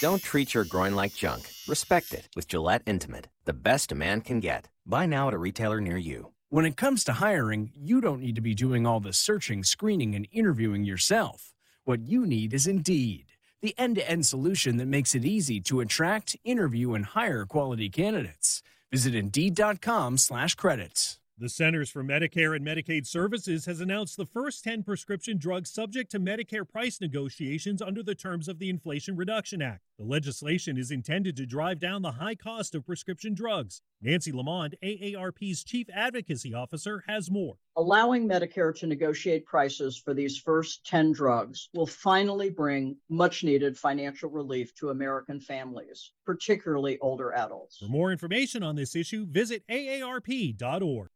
Don't 0.00 0.22
treat 0.22 0.54
your 0.54 0.62
groin 0.62 0.94
like 0.94 1.12
junk. 1.12 1.50
Respect 1.66 2.14
it 2.14 2.28
with 2.36 2.46
Gillette 2.46 2.82
Intimate, 2.86 3.26
the 3.48 3.54
best 3.54 3.90
a 3.92 3.94
man 3.94 4.20
can 4.20 4.40
get. 4.40 4.68
Buy 4.84 5.06
now 5.06 5.28
at 5.28 5.34
a 5.34 5.38
retailer 5.38 5.80
near 5.80 5.96
you. 5.96 6.32
When 6.50 6.66
it 6.66 6.76
comes 6.76 7.02
to 7.04 7.14
hiring, 7.14 7.72
you 7.74 8.02
don't 8.02 8.20
need 8.20 8.34
to 8.34 8.42
be 8.42 8.54
doing 8.54 8.86
all 8.86 9.00
the 9.00 9.14
searching, 9.14 9.64
screening, 9.64 10.14
and 10.14 10.28
interviewing 10.30 10.84
yourself. 10.84 11.54
What 11.84 12.06
you 12.06 12.26
need 12.26 12.52
is 12.52 12.66
Indeed, 12.66 13.24
the 13.62 13.74
end 13.78 13.96
to 13.96 14.10
end 14.10 14.26
solution 14.26 14.76
that 14.76 14.86
makes 14.86 15.14
it 15.14 15.24
easy 15.24 15.62
to 15.62 15.80
attract, 15.80 16.36
interview, 16.44 16.92
and 16.92 17.06
hire 17.06 17.46
quality 17.46 17.88
candidates. 17.88 18.62
Visit 18.92 19.14
Indeed.com 19.14 20.18
slash 20.18 20.54
credits. 20.54 21.18
The 21.38 21.48
Centers 21.48 21.88
for 21.88 22.04
Medicare 22.04 22.54
and 22.54 22.66
Medicaid 22.66 23.06
Services 23.06 23.64
has 23.64 23.80
announced 23.80 24.18
the 24.18 24.26
first 24.26 24.62
10 24.62 24.82
prescription 24.82 25.38
drugs 25.38 25.70
subject 25.70 26.10
to 26.10 26.20
Medicare 26.20 26.68
price 26.68 27.00
negotiations 27.00 27.80
under 27.80 28.02
the 28.02 28.14
terms 28.14 28.46
of 28.46 28.58
the 28.58 28.68
Inflation 28.68 29.16
Reduction 29.16 29.62
Act. 29.62 29.87
The 29.98 30.04
legislation 30.04 30.78
is 30.78 30.92
intended 30.92 31.36
to 31.38 31.46
drive 31.46 31.80
down 31.80 32.02
the 32.02 32.12
high 32.12 32.36
cost 32.36 32.76
of 32.76 32.86
prescription 32.86 33.34
drugs. 33.34 33.82
Nancy 34.00 34.30
LeaMond, 34.30 34.74
AARP's 34.80 35.64
Chief 35.64 35.88
Advocacy 35.92 36.54
Officer, 36.54 37.02
has 37.08 37.32
more. 37.32 37.56
Allowing 37.76 38.28
Medicare 38.28 38.72
to 38.78 38.86
negotiate 38.86 39.44
prices 39.44 39.98
for 39.98 40.14
these 40.14 40.38
first 40.38 40.86
10 40.86 41.10
drugs 41.10 41.68
will 41.74 41.86
finally 41.86 42.48
bring 42.48 42.96
much 43.08 43.42
needed 43.42 43.76
financial 43.76 44.30
relief 44.30 44.72
to 44.76 44.90
American 44.90 45.40
families, 45.40 46.12
particularly 46.24 46.96
older 47.00 47.34
adults. 47.34 47.78
For 47.78 47.86
more 47.86 48.12
information 48.12 48.62
on 48.62 48.76
this 48.76 48.94
issue, 48.94 49.26
visit 49.26 49.64
aarp.org. 49.68 51.08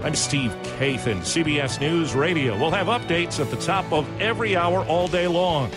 I'm 0.00 0.14
Steve 0.14 0.52
Kathan, 0.62 1.18
CBS 1.22 1.80
News 1.80 2.14
Radio. 2.14 2.56
We'll 2.56 2.70
have 2.70 2.86
updates 2.86 3.40
at 3.40 3.50
the 3.50 3.56
top 3.56 3.92
of 3.92 4.08
every 4.20 4.56
hour 4.56 4.84
all 4.84 5.08
day 5.08 5.26
long. 5.26 5.72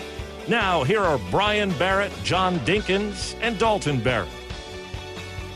Now, 0.46 0.84
here 0.84 1.00
are 1.00 1.18
Brian 1.32 1.76
Barrett, 1.76 2.12
John 2.22 2.60
Dinkins, 2.60 3.34
and 3.40 3.58
Dalton 3.58 4.00
Barrett. 4.00 4.28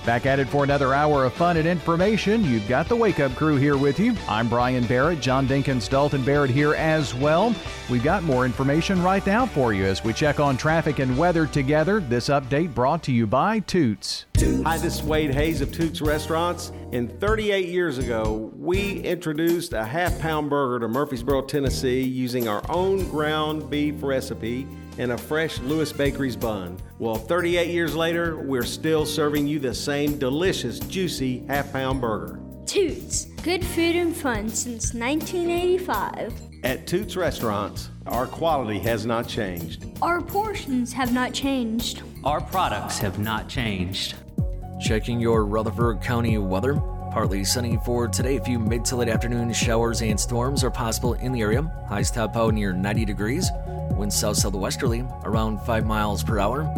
Back 0.07 0.25
at 0.25 0.39
it 0.39 0.49
for 0.49 0.63
another 0.63 0.95
hour 0.95 1.25
of 1.25 1.33
fun 1.33 1.57
and 1.57 1.67
information. 1.67 2.45
You've 2.45 2.69
got 2.69 2.89
the 2.89 2.95
Wake 2.95 3.19
Up 3.19 3.35
Crew 3.35 3.57
here 3.57 3.77
with 3.77 3.99
you. 3.99 4.15
I'm 4.29 4.49
Brian 4.49 4.87
Barrett, 4.87 5.21
John 5.21 5.49
Dinkins, 5.49 5.91
Dalton 5.91 6.25
Barrett 6.25 6.49
here 6.49 6.75
as 6.75 7.13
well. 7.13 7.53
We've 7.91 8.05
got 8.05 8.23
more 8.23 8.45
information 8.45 9.03
right 9.03 9.27
now 9.27 9.47
for 9.47 9.73
you 9.73 9.85
as 9.85 10.05
we 10.05 10.13
check 10.13 10.39
on 10.39 10.57
traffic 10.57 11.01
and 11.01 11.19
weather 11.19 11.45
together. 11.45 11.99
This 11.99 12.29
update 12.29 12.73
brought 12.73 13.03
to 13.03 13.13
you 13.13 13.27
by 13.27 13.59
Toots. 13.59 14.27
Hi, 14.39 14.79
this 14.79 15.01
is 15.01 15.03
Wade 15.03 15.35
Hayes 15.35 15.61
of 15.61 15.73
Toots 15.73 16.01
Restaurants. 16.01 16.71
And 16.93 17.19
38 17.21 17.67
years 17.67 17.99
ago, 17.99 18.53
we 18.57 19.01
introduced 19.01 19.73
a 19.73 19.85
half 19.85 20.17
pound 20.21 20.51
burger 20.51 20.87
to 20.87 20.89
Murfreesboro, 20.89 21.43
Tennessee 21.43 22.03
using 22.03 22.47
our 22.47 22.63
own 22.71 23.09
ground 23.11 23.69
beef 23.71 24.05
recipe 24.05 24.69
and 24.99 25.13
a 25.13 25.19
fresh 25.19 25.59
Lewis 25.61 25.93
Bakery's 25.93 26.37
bun. 26.37 26.79
Well, 26.99 27.17
38 27.17 27.69
years 27.69 27.95
later, 27.95 28.37
we're 28.37 28.65
still 28.65 29.07
serving 29.07 29.47
you 29.47 29.59
the 29.59 29.75
same 29.75 30.19
delicious, 30.19 30.79
juicy 30.79 31.45
half 31.47 31.73
pound 31.73 32.01
burger. 32.01 32.41
Toots, 32.67 33.27
good 33.43 33.65
food 33.65 33.97
and 33.97 34.17
fun 34.17 34.49
since 34.49 34.93
1985. 34.93 36.33
At 36.65 36.87
Toots 36.87 37.17
Restaurants, 37.17 37.91
our 38.07 38.27
quality 38.27 38.79
has 38.81 39.07
not 39.07 39.29
changed. 39.29 39.87
Our 40.03 40.21
portions 40.21 40.93
have 40.93 41.13
not 41.13 41.33
changed. 41.33 42.03
Our 42.25 42.41
products 42.41 42.99
have 42.99 43.19
not 43.19 43.49
changed. 43.49 44.15
Checking 44.81 45.21
your 45.21 45.45
Rutherford 45.45 46.03
County 46.03 46.39
weather. 46.39 46.83
Partly 47.17 47.45
sunny 47.45 47.79
for 47.83 48.07
today. 48.07 48.37
A 48.37 48.45
few 48.45 48.59
mid 48.59 48.85
to 48.85 48.97
late 48.97 49.09
afternoon 49.09 49.51
showers 49.51 50.03
and 50.03 50.21
storms 50.21 50.63
are 50.63 50.71
possible 50.71 51.15
in 51.15 51.33
the 51.33 51.41
area. 51.41 51.63
Highs 51.89 52.11
top 52.11 52.37
out 52.37 52.53
near 52.53 52.75
90 52.75 53.07
degrees. 53.07 53.51
Winds 53.93 54.15
south 54.15 54.37
southwesterly 54.37 55.03
around 55.25 55.59
5 55.63 55.87
miles 55.87 56.23
per 56.23 56.39
hour. 56.39 56.71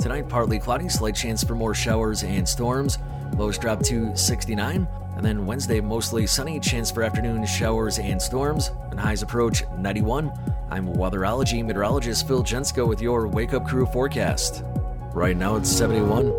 Tonight, 0.00 0.30
partly 0.30 0.58
cloudy, 0.58 0.88
slight 0.88 1.14
chance 1.14 1.44
for 1.44 1.54
more 1.54 1.74
showers 1.74 2.22
and 2.22 2.48
storms. 2.48 2.96
Lows 3.36 3.58
drop 3.58 3.82
to 3.82 4.16
69. 4.16 4.88
And 5.16 5.22
then 5.22 5.44
Wednesday, 5.44 5.82
mostly 5.82 6.26
sunny, 6.26 6.58
chance 6.58 6.90
for 6.90 7.02
afternoon 7.02 7.44
showers 7.44 7.98
and 7.98 8.20
storms. 8.20 8.70
And 8.92 8.98
highs 8.98 9.20
approach 9.20 9.62
91. 9.76 10.32
I'm 10.70 10.86
weatherology 10.94 11.62
meteorologist 11.62 12.26
Phil 12.26 12.42
Jensko 12.42 12.88
with 12.88 13.02
your 13.02 13.28
Wake 13.28 13.52
Up 13.52 13.68
Crew 13.68 13.84
forecast. 13.84 14.64
Right 15.12 15.36
now, 15.36 15.56
it's 15.56 15.68
71. 15.68 16.32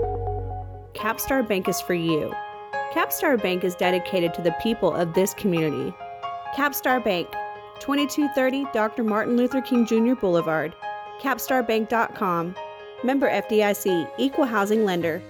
Capstar 0.95 1.47
Bank 1.47 1.70
is 1.70 1.80
for 1.80 1.93
you. 1.93 2.34
Capstar 2.94 3.41
Bank 3.41 3.64
is 3.64 3.74
dedicated 3.74 4.36
to 4.36 4.44
the 4.44 4.56
people 4.62 4.94
of 4.94 5.16
this 5.16 5.34
community. 5.34 5.91
Capstar 6.56 7.04
Bank, 7.04 7.28
2230 7.80 8.68
Dr. 8.72 9.04
Martin 9.04 9.36
Luther 9.36 9.62
King 9.62 9.84
Jr. 9.88 10.14
Boulevard, 10.14 10.76
capstarbank.com. 11.20 12.56
Member 13.04 13.28
FDIC, 13.32 14.08
Equal 14.20 14.46
Housing 14.46 14.86
Lender. 14.86 15.24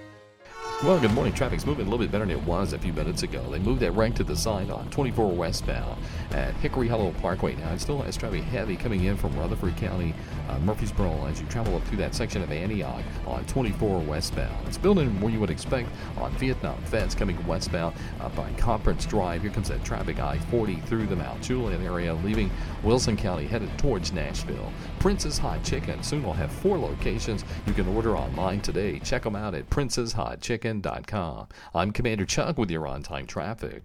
Well, 0.82 1.00
good 1.00 1.12
morning. 1.12 1.32
Traffic's 1.32 1.64
moving 1.64 1.86
a 1.86 1.90
little 1.90 2.04
bit 2.04 2.12
better 2.12 2.26
than 2.26 2.36
it 2.36 2.44
was 2.44 2.74
a 2.74 2.78
few 2.78 2.92
minutes 2.92 3.22
ago. 3.22 3.42
They 3.50 3.58
moved 3.58 3.80
that 3.80 3.92
rank 3.92 4.16
to 4.16 4.24
the 4.24 4.36
side 4.36 4.68
on 4.70 4.90
24 4.90 5.30
westbound 5.30 6.02
at 6.34 6.52
Hickory 6.56 6.88
Hollow 6.88 7.12
Parkway. 7.22 7.54
Now, 7.54 7.72
it 7.72 7.80
still 7.80 8.02
has 8.02 8.16
traffic 8.16 8.42
heavy 8.42 8.76
coming 8.76 9.04
in 9.04 9.16
from 9.16 9.38
Rutherford 9.38 9.76
County, 9.76 10.12
uh, 10.48 10.58
Murfreesboro, 10.58 11.26
as 11.26 11.40
you 11.40 11.46
travel 11.46 11.76
up 11.76 11.84
through 11.84 11.98
that 11.98 12.14
section 12.14 12.42
of 12.42 12.50
Antioch 12.50 13.04
on 13.26 13.44
24 13.46 14.00
westbound. 14.00 14.66
It's 14.66 14.76
building 14.76 15.20
where 15.20 15.32
you 15.32 15.38
would 15.38 15.50
expect 15.50 15.88
on 16.18 16.32
Vietnam 16.32 16.76
Fence 16.82 17.14
coming 17.14 17.44
westbound 17.46 17.94
uh, 18.20 18.28
by 18.30 18.50
Conference 18.54 19.06
Drive. 19.06 19.42
Here 19.42 19.50
comes 19.52 19.68
that 19.68 19.84
traffic 19.84 20.18
I 20.18 20.38
40 20.38 20.76
through 20.86 21.06
the 21.06 21.16
Mount 21.16 21.40
Juliet 21.40 21.80
area, 21.80 22.14
leaving 22.14 22.50
Wilson 22.82 23.16
County 23.16 23.46
headed 23.46 23.70
towards 23.78 24.12
Nashville. 24.12 24.72
Prince's 24.98 25.38
Hot 25.38 25.62
Chicken 25.62 26.02
soon 26.02 26.24
will 26.24 26.32
have 26.32 26.50
four 26.50 26.76
locations. 26.76 27.44
You 27.66 27.74
can 27.74 27.86
order 27.94 28.16
online 28.16 28.60
today. 28.60 28.98
Check 28.98 29.22
them 29.22 29.36
out 29.36 29.54
at 29.54 29.70
princeshotchicken.com. 29.70 31.48
I'm 31.74 31.92
Commander 31.92 32.24
Chuck 32.24 32.58
with 32.58 32.70
your 32.72 32.88
on 32.88 33.04
time 33.04 33.26
traffic. 33.26 33.84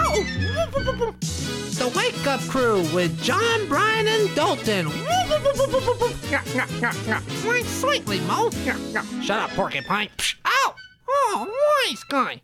Oh! 0.00 0.24
The 1.78 1.92
Wake 1.96 2.26
Up 2.26 2.40
Crew 2.42 2.80
with 2.94 3.20
John, 3.22 3.68
Brian, 3.68 4.06
and 4.06 4.34
Dalton. 4.34 4.86
Why 7.44 7.62
slightly, 7.62 8.20
Mo? 8.20 8.50
Shut 9.22 9.38
up, 9.38 9.50
porcupine. 9.50 10.08
Ow! 10.44 10.74
Oh, 11.08 11.86
nice 11.86 12.02
guy. 12.04 12.40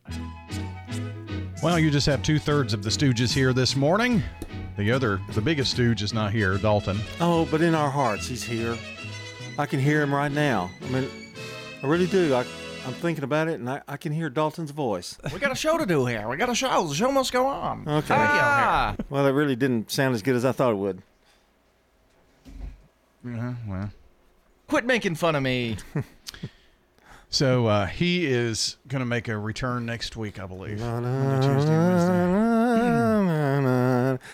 Well, 1.63 1.79
you 1.79 1.91
just 1.91 2.07
have 2.07 2.23
two 2.23 2.39
thirds 2.39 2.75
of 2.75 2.83
the 2.83 2.91
Stooges 2.91 3.33
here 3.33 3.53
this 3.53 3.75
morning. 3.77 4.23
The 4.77 4.91
other, 4.91 5.21
the 5.33 5.41
biggest 5.41 5.71
Stooge, 5.73 6.03
is 6.03 6.13
not 6.13 6.33
here, 6.33 6.59
Dalton. 6.59 6.99
Oh, 7.21 7.47
but 7.51 7.63
in 7.63 7.75
our 7.75 7.91
hearts, 7.91 8.27
he's 8.27 8.43
here. 8.43 8.77
I 9.59 9.67
can 9.67 9.79
hear 9.81 10.03
him 10.03 10.13
right 10.13 10.33
now. 10.33 10.71
I 10.83 10.89
mean, 10.91 11.09
I 11.83 11.87
really 11.87 12.07
do. 12.09 12.35
I, 12.35 12.45
I'm 12.87 12.93
thinking 12.95 13.25
about 13.25 13.49
it, 13.49 13.55
and 13.55 13.69
I, 13.69 13.83
I 13.89 13.97
can 13.97 14.13
hear 14.13 14.29
Dalton's 14.29 14.71
voice. 14.71 15.17
We 15.33 15.39
got 15.39 15.53
a 15.53 15.57
show 15.57 15.79
to 15.79 15.87
do 15.87 16.05
here. 16.07 16.29
We 16.29 16.37
got 16.37 16.51
a 16.51 16.55
show. 16.55 16.87
The 16.87 16.95
show 16.95 17.11
must 17.11 17.33
go 17.33 17.47
on. 17.47 17.89
Okay. 17.89 18.15
Ah. 18.17 18.95
Well, 19.09 19.25
that 19.25 19.33
really 19.33 19.57
didn't 19.57 19.91
sound 19.91 20.15
as 20.15 20.23
good 20.23 20.37
as 20.37 20.45
I 20.45 20.53
thought 20.53 20.73
it 20.73 20.77
would. 20.77 21.03
Yeah, 23.25 23.55
well. 23.67 23.91
Quit 24.69 24.85
making 24.85 25.15
fun 25.15 25.35
of 25.35 25.43
me. 25.43 25.79
So 27.35 27.67
uh, 27.67 27.87
he 27.87 28.27
is 28.27 28.77
going 28.87 29.01
to 29.01 29.07
make 29.07 29.27
a 29.27 29.37
return 29.37 29.85
next 29.85 30.17
week, 30.17 30.39
I 30.39 30.47
believe. 30.47 30.79
Monday, 30.79 31.45
Tuesday, 31.45 31.77
Wednesday. 31.77 32.25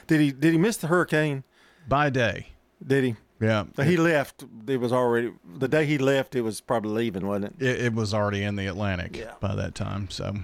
Did 0.07 0.21
he 0.21 0.33
did 0.33 0.53
he 0.53 0.59
miss 0.59 0.77
the 0.77 0.89
hurricane? 0.89 1.45
By 1.89 2.11
day. 2.11 2.49
Did 2.87 3.05
he? 3.05 3.17
Yeah. 3.41 3.65
So 3.75 3.83
he 3.83 3.97
left. 3.97 4.45
It 4.67 4.79
was 4.79 4.93
already 4.93 5.33
the 5.59 5.69
day 5.69 5.87
he 5.87 5.99
left. 5.99 6.35
It 6.35 6.43
was 6.43 6.61
probably 6.61 6.93
leaving, 6.93 7.27
wasn't 7.27 7.57
it? 7.61 7.67
It, 7.67 7.85
it 7.87 7.95
was 7.95 8.13
already 8.13 8.43
in 8.43 8.57
the 8.57 8.67
Atlantic 8.67 9.27
by 9.41 9.55
that 9.55 9.75
time, 9.75 10.11
so 10.11 10.35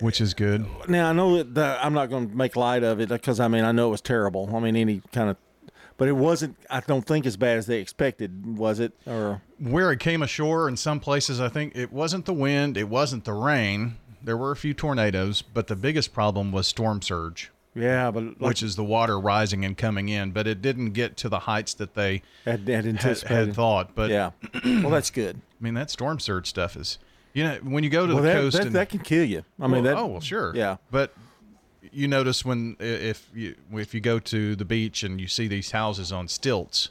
which 0.00 0.20
is 0.20 0.34
good. 0.34 0.66
Now 0.88 1.10
I 1.10 1.12
know 1.12 1.38
that 1.38 1.54
the, 1.54 1.78
I'm 1.84 1.94
not 1.94 2.10
going 2.10 2.30
to 2.30 2.36
make 2.36 2.56
light 2.56 2.82
of 2.82 3.00
it 3.00 3.08
because 3.08 3.38
I 3.38 3.48
mean 3.48 3.64
I 3.64 3.72
know 3.72 3.88
it 3.88 3.92
was 3.92 4.00
terrible. 4.00 4.50
I 4.54 4.58
mean 4.58 4.74
any 4.74 5.00
kind 5.12 5.30
of, 5.30 5.36
but 5.96 6.08
it 6.08 6.16
wasn't. 6.16 6.56
I 6.68 6.80
don't 6.80 7.06
think 7.06 7.24
as 7.24 7.36
bad 7.36 7.58
as 7.58 7.66
they 7.66 7.78
expected, 7.78 8.58
was 8.58 8.80
it? 8.80 8.92
Or 9.06 9.40
Where 9.58 9.92
it 9.92 10.00
came 10.00 10.22
ashore 10.22 10.68
in 10.68 10.76
some 10.76 10.98
places, 10.98 11.40
I 11.40 11.48
think 11.48 11.76
it 11.76 11.92
wasn't 11.92 12.26
the 12.26 12.34
wind, 12.34 12.76
it 12.76 12.88
wasn't 12.88 13.24
the 13.24 13.32
rain. 13.32 13.96
There 14.24 14.36
were 14.36 14.50
a 14.52 14.56
few 14.56 14.74
tornadoes, 14.74 15.42
but 15.42 15.66
the 15.68 15.76
biggest 15.76 16.12
problem 16.12 16.52
was 16.52 16.66
storm 16.68 17.02
surge. 17.02 17.50
Yeah, 17.74 18.10
but 18.10 18.22
like- 18.24 18.36
which 18.40 18.62
is 18.62 18.76
the 18.76 18.84
water 18.84 19.18
rising 19.18 19.64
and 19.64 19.76
coming 19.76 20.08
in, 20.08 20.32
but 20.32 20.46
it 20.46 20.60
didn't 20.60 20.90
get 20.92 21.16
to 21.18 21.28
the 21.28 21.40
heights 21.40 21.72
that 21.74 21.94
they 21.94 22.22
had, 22.44 22.60
had 22.60 22.68
had, 22.68 22.86
anticipated. 22.86 23.54
thought. 23.54 23.94
But 23.94 24.10
Yeah. 24.10 24.30
Well, 24.64 24.90
that's 24.90 25.10
good. 25.10 25.40
I 25.60 25.64
mean, 25.64 25.74
that 25.74 25.90
storm 25.90 26.20
surge 26.20 26.48
stuff 26.48 26.76
is, 26.76 26.98
you 27.32 27.44
know, 27.44 27.56
when 27.62 27.82
you 27.84 27.88
go 27.90 28.06
to 28.06 28.14
Well, 28.14 28.22
the 28.22 28.28
that- 28.28 28.34
coast, 28.34 28.56
that- 28.58 28.66
and, 28.66 28.74
that 28.74 28.88
can 28.90 28.98
kill 29.00 29.24
you. 29.24 29.44
I 29.58 29.62
mean, 29.62 29.70
Well, 29.70 29.82
that- 29.82 29.96
oh 29.96 30.06
well, 30.06 30.20
sure, 30.20 30.52
yeah. 30.54 30.76
But 30.90 31.14
you 31.92 32.08
notice 32.08 32.44
when 32.44 32.76
if 32.78 33.28
you 33.34 33.54
if 33.72 33.94
you 33.94 34.00
go 34.00 34.18
to 34.18 34.54
the 34.54 34.64
beach 34.64 35.02
and 35.02 35.20
you 35.20 35.28
see 35.28 35.48
these 35.48 35.70
houses 35.72 36.12
on 36.12 36.28
stilts, 36.28 36.90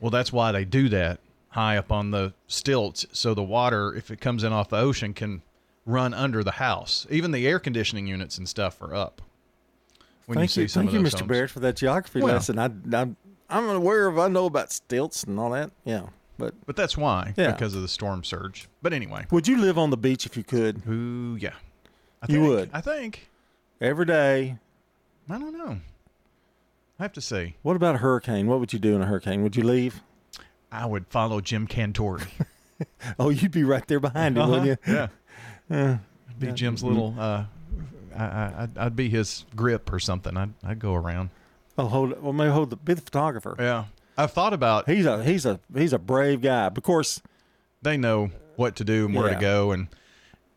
well, 0.00 0.10
that's 0.10 0.32
why 0.32 0.50
they 0.52 0.64
do 0.64 0.88
that 0.88 1.20
high 1.50 1.76
up 1.76 1.92
on 1.92 2.10
the 2.10 2.32
stilts, 2.48 3.06
so 3.12 3.32
the 3.34 3.42
water, 3.42 3.94
if 3.94 4.10
it 4.10 4.20
comes 4.20 4.42
in 4.42 4.52
off 4.52 4.70
the 4.70 4.76
ocean, 4.76 5.14
can 5.14 5.42
run 5.86 6.12
under 6.12 6.42
the 6.42 6.52
house. 6.52 7.06
Even 7.10 7.30
the 7.30 7.46
air 7.46 7.58
conditioning 7.60 8.06
units 8.06 8.36
and 8.38 8.48
stuff 8.48 8.80
are 8.82 8.92
up. 8.94 9.22
When 10.26 10.36
thank 10.38 10.50
you 10.50 10.52
see 10.54 10.60
you, 10.62 10.68
some 10.68 10.82
thank 10.86 10.96
of 10.96 11.02
you, 11.02 11.06
Mr. 11.08 11.20
homes. 11.20 11.28
Barrett, 11.28 11.50
for 11.50 11.60
that 11.60 11.76
geography 11.76 12.20
Well- 12.20 12.34
lesson. 12.34 12.58
I, 12.58 12.66
I'm 12.96 13.16
I'm 13.50 13.68
aware 13.68 14.06
of. 14.08 14.18
I 14.18 14.28
know 14.28 14.46
about 14.46 14.72
stilts 14.72 15.22
and 15.24 15.38
all 15.38 15.50
that. 15.50 15.70
Yeah, 15.84 16.06
but 16.38 16.54
But 16.66 16.76
that's 16.76 16.96
why, 16.96 17.34
Yeah. 17.36 17.52
because 17.52 17.74
of 17.74 17.82
the 17.82 17.88
storm 17.88 18.24
surge. 18.24 18.68
But 18.82 18.92
anyway, 18.92 19.26
would 19.30 19.46
you 19.46 19.58
live 19.58 19.78
on 19.78 19.90
the 19.90 19.96
beach 19.98 20.24
if 20.26 20.36
you 20.36 20.42
could? 20.44 20.82
Ooh, 20.88 21.36
yeah. 21.38 21.50
I 22.22 22.26
think, 22.26 22.38
you 22.38 22.44
would. 22.48 22.70
I 22.72 22.80
think. 22.80 23.28
Every 23.80 24.06
day. 24.06 24.58
I 25.28 25.38
don't 25.38 25.56
know. 25.56 25.78
I 26.98 27.02
have 27.02 27.12
to 27.14 27.20
see. 27.20 27.56
What 27.62 27.76
about 27.76 27.96
a 27.96 27.98
hurricane? 27.98 28.46
What 28.46 28.60
would 28.60 28.72
you 28.72 28.78
do 28.78 28.94
in 28.96 29.02
a 29.02 29.06
hurricane? 29.06 29.42
Would 29.42 29.56
you 29.56 29.62
leave? 29.64 30.00
I 30.72 30.86
would 30.86 31.06
follow 31.08 31.40
Jim 31.40 31.66
Cantore. 31.66 32.26
oh, 33.18 33.28
you'd 33.30 33.52
be 33.52 33.64
right 33.64 33.86
there 33.88 34.00
behind 34.00 34.36
him, 34.36 34.42
Uh-huh, 34.42 34.52
wouldn't 34.52 34.80
you? 34.86 34.92
Yeah. 34.94 35.08
Uh, 35.70 35.96
be. 36.38 36.52
Jim's 36.52 36.82
little. 36.84 37.14
Uh, 37.18 37.44
I, 38.16 38.24
I, 38.24 38.62
I'd, 38.64 38.78
I'd 38.78 38.96
be 38.96 39.08
his 39.08 39.44
grip 39.56 39.92
or 39.92 39.98
something. 39.98 40.36
I'd, 40.36 40.52
I'd 40.64 40.78
go 40.78 40.94
around. 40.94 41.30
Oh, 41.76 41.86
hold. 41.86 42.22
Well, 42.22 42.32
maybe 42.32 42.50
hold 42.50 42.70
the 42.70 42.76
be 42.76 42.94
the 42.94 43.00
photographer. 43.02 43.56
Yeah, 43.58 43.84
I've 44.16 44.30
thought 44.32 44.52
about. 44.52 44.88
He's 44.88 45.06
a 45.06 45.22
he's 45.24 45.44
a 45.46 45.58
he's 45.74 45.92
a 45.92 45.98
brave 45.98 46.40
guy. 46.40 46.66
Of 46.66 46.82
course, 46.82 47.20
They 47.82 47.96
know 47.96 48.30
what 48.56 48.76
to 48.76 48.84
do 48.84 49.06
and 49.06 49.14
where 49.14 49.28
Yeah. 49.28 49.34
to 49.34 49.40
go, 49.40 49.72
and 49.72 49.88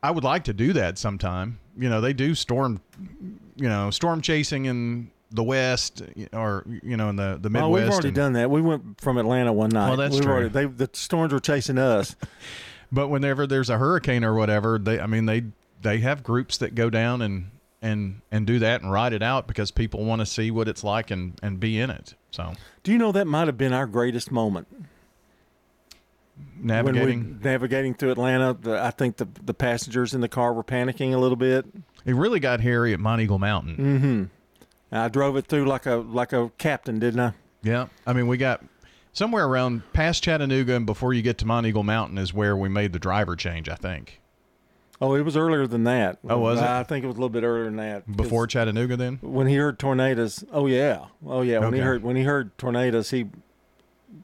I 0.03 0.11
would 0.11 0.23
like 0.23 0.43
to 0.45 0.53
do 0.53 0.73
that 0.73 0.97
sometime. 0.97 1.59
You 1.77 1.89
know, 1.89 2.01
they 2.01 2.13
do 2.13 2.35
storm, 2.35 2.81
you 3.55 3.67
know, 3.69 3.89
storm 3.91 4.21
chasing 4.21 4.65
in 4.65 5.09
the 5.31 5.43
west 5.43 6.01
or 6.33 6.63
you 6.83 6.95
know 6.95 7.09
in 7.09 7.15
the 7.17 7.37
the 7.41 7.49
Midwest. 7.49 7.65
Oh, 7.65 7.69
we've 7.73 7.89
already 7.91 8.07
and- 8.09 8.15
done 8.15 8.33
that. 8.33 8.49
We 8.51 8.61
went 8.61 9.01
from 9.01 9.17
Atlanta 9.17 9.51
one 9.51 9.69
night. 9.71 9.87
Well, 9.89 9.97
that's 9.97 10.13
We've 10.15 10.23
true. 10.23 10.31
Already, 10.33 10.49
they, 10.49 10.65
the 10.65 10.89
storms 10.93 11.33
were 11.33 11.39
chasing 11.39 11.77
us. 11.77 12.15
But 12.89 13.09
whenever 13.09 13.45
there's 13.45 13.69
a 13.69 13.77
hurricane 13.77 14.23
or 14.23 14.33
whatever, 14.33 14.79
they 14.79 14.97
I 15.01 15.07
mean 15.07 15.25
they 15.25 15.43
they 15.82 15.99
have 15.99 16.23
groups 16.23 16.57
that 16.57 16.75
go 16.75 16.89
down 16.89 17.21
and 17.21 17.51
and 17.82 18.21
and 18.32 18.47
do 18.47 18.59
that 18.59 18.82
and 18.82 18.91
ride 18.91 19.13
it 19.13 19.21
out 19.21 19.47
because 19.47 19.71
people 19.71 20.03
want 20.03 20.19
to 20.19 20.25
see 20.25 20.49
what 20.51 20.67
it's 20.67 20.84
like 20.84 21.11
and 21.11 21.39
and 21.43 21.59
be 21.59 21.80
in 21.80 21.89
it. 21.89 22.15
So 22.32 22.53
Do 22.84 22.91
you 22.91 22.97
know 22.97 23.11
that 23.11 23.28
might 23.28 23.47
have 23.47 23.57
been 23.57 23.73
our 23.73 23.86
greatest 23.88 24.32
moment? 24.32 24.67
navigating 26.59 27.39
navigating 27.43 27.93
through 27.93 28.11
Atlanta. 28.11 28.55
The, 28.59 28.82
I 28.82 28.91
think 28.91 29.17
the 29.17 29.28
the 29.43 29.53
passengers 29.53 30.13
in 30.13 30.21
the 30.21 30.28
car 30.28 30.53
were 30.53 30.63
panicking 30.63 31.13
a 31.13 31.17
little 31.17 31.36
bit. 31.36 31.65
it 32.05 32.15
really 32.15 32.39
got 32.39 32.61
hairy 32.61 32.93
at 32.93 32.99
Monteagle 32.99 33.39
Mountain. 33.39 33.78
Mm-hmm. 33.78 34.95
I 34.95 35.09
drove 35.09 35.36
it 35.36 35.47
through 35.47 35.65
like 35.65 35.86
a 35.86 35.95
like 35.95 36.34
a 36.34 36.51
captain, 36.57 36.99
didn't 36.99 37.19
I? 37.19 37.34
Yeah, 37.63 37.88
I 38.05 38.13
mean 38.13 38.28
we 38.28 38.38
got 38.38 38.63
somewhere 39.13 39.45
around 39.47 39.82
past 39.93 40.23
Chattanooga 40.23 40.75
and 40.75 40.86
before 40.86 41.13
you 41.13 41.21
get 41.21 41.38
to 41.39 41.45
Monteagle 41.45 41.84
Mountain 41.84 42.17
is 42.17 42.34
where 42.34 42.55
we 42.55 42.69
made 42.69 42.93
the 42.93 42.99
driver 42.99 43.36
change. 43.36 43.67
I 43.69 43.75
think 43.75 44.21
Oh, 44.99 45.13
it 45.15 45.21
was 45.21 45.37
earlier 45.37 45.67
than 45.67 45.83
that. 45.83 46.17
Oh, 46.27 46.39
was 46.39 46.59
it? 46.59 46.65
I 46.65 46.83
think 46.83 47.03
it 47.03 47.07
was 47.07 47.17
a 47.17 47.19
little 47.19 47.29
bit 47.29 47.43
earlier 47.43 47.65
than 47.65 47.75
that. 47.77 48.17
before 48.17 48.47
Chattanooga. 48.47 48.97
Then 48.97 49.19
when 49.21 49.47
he 49.47 49.55
heard 49.55 49.77
tornadoes, 49.77 50.43
oh 50.51 50.65
yeah, 50.67 51.05
oh 51.25 51.41
yeah. 51.41 51.59
When 51.59 51.73
he 51.73 51.79
heard 51.81 52.01
when 52.03 52.15
he 52.15 52.23
heard 52.23 52.57
tornadoes, 52.57 53.11
he 53.11 53.27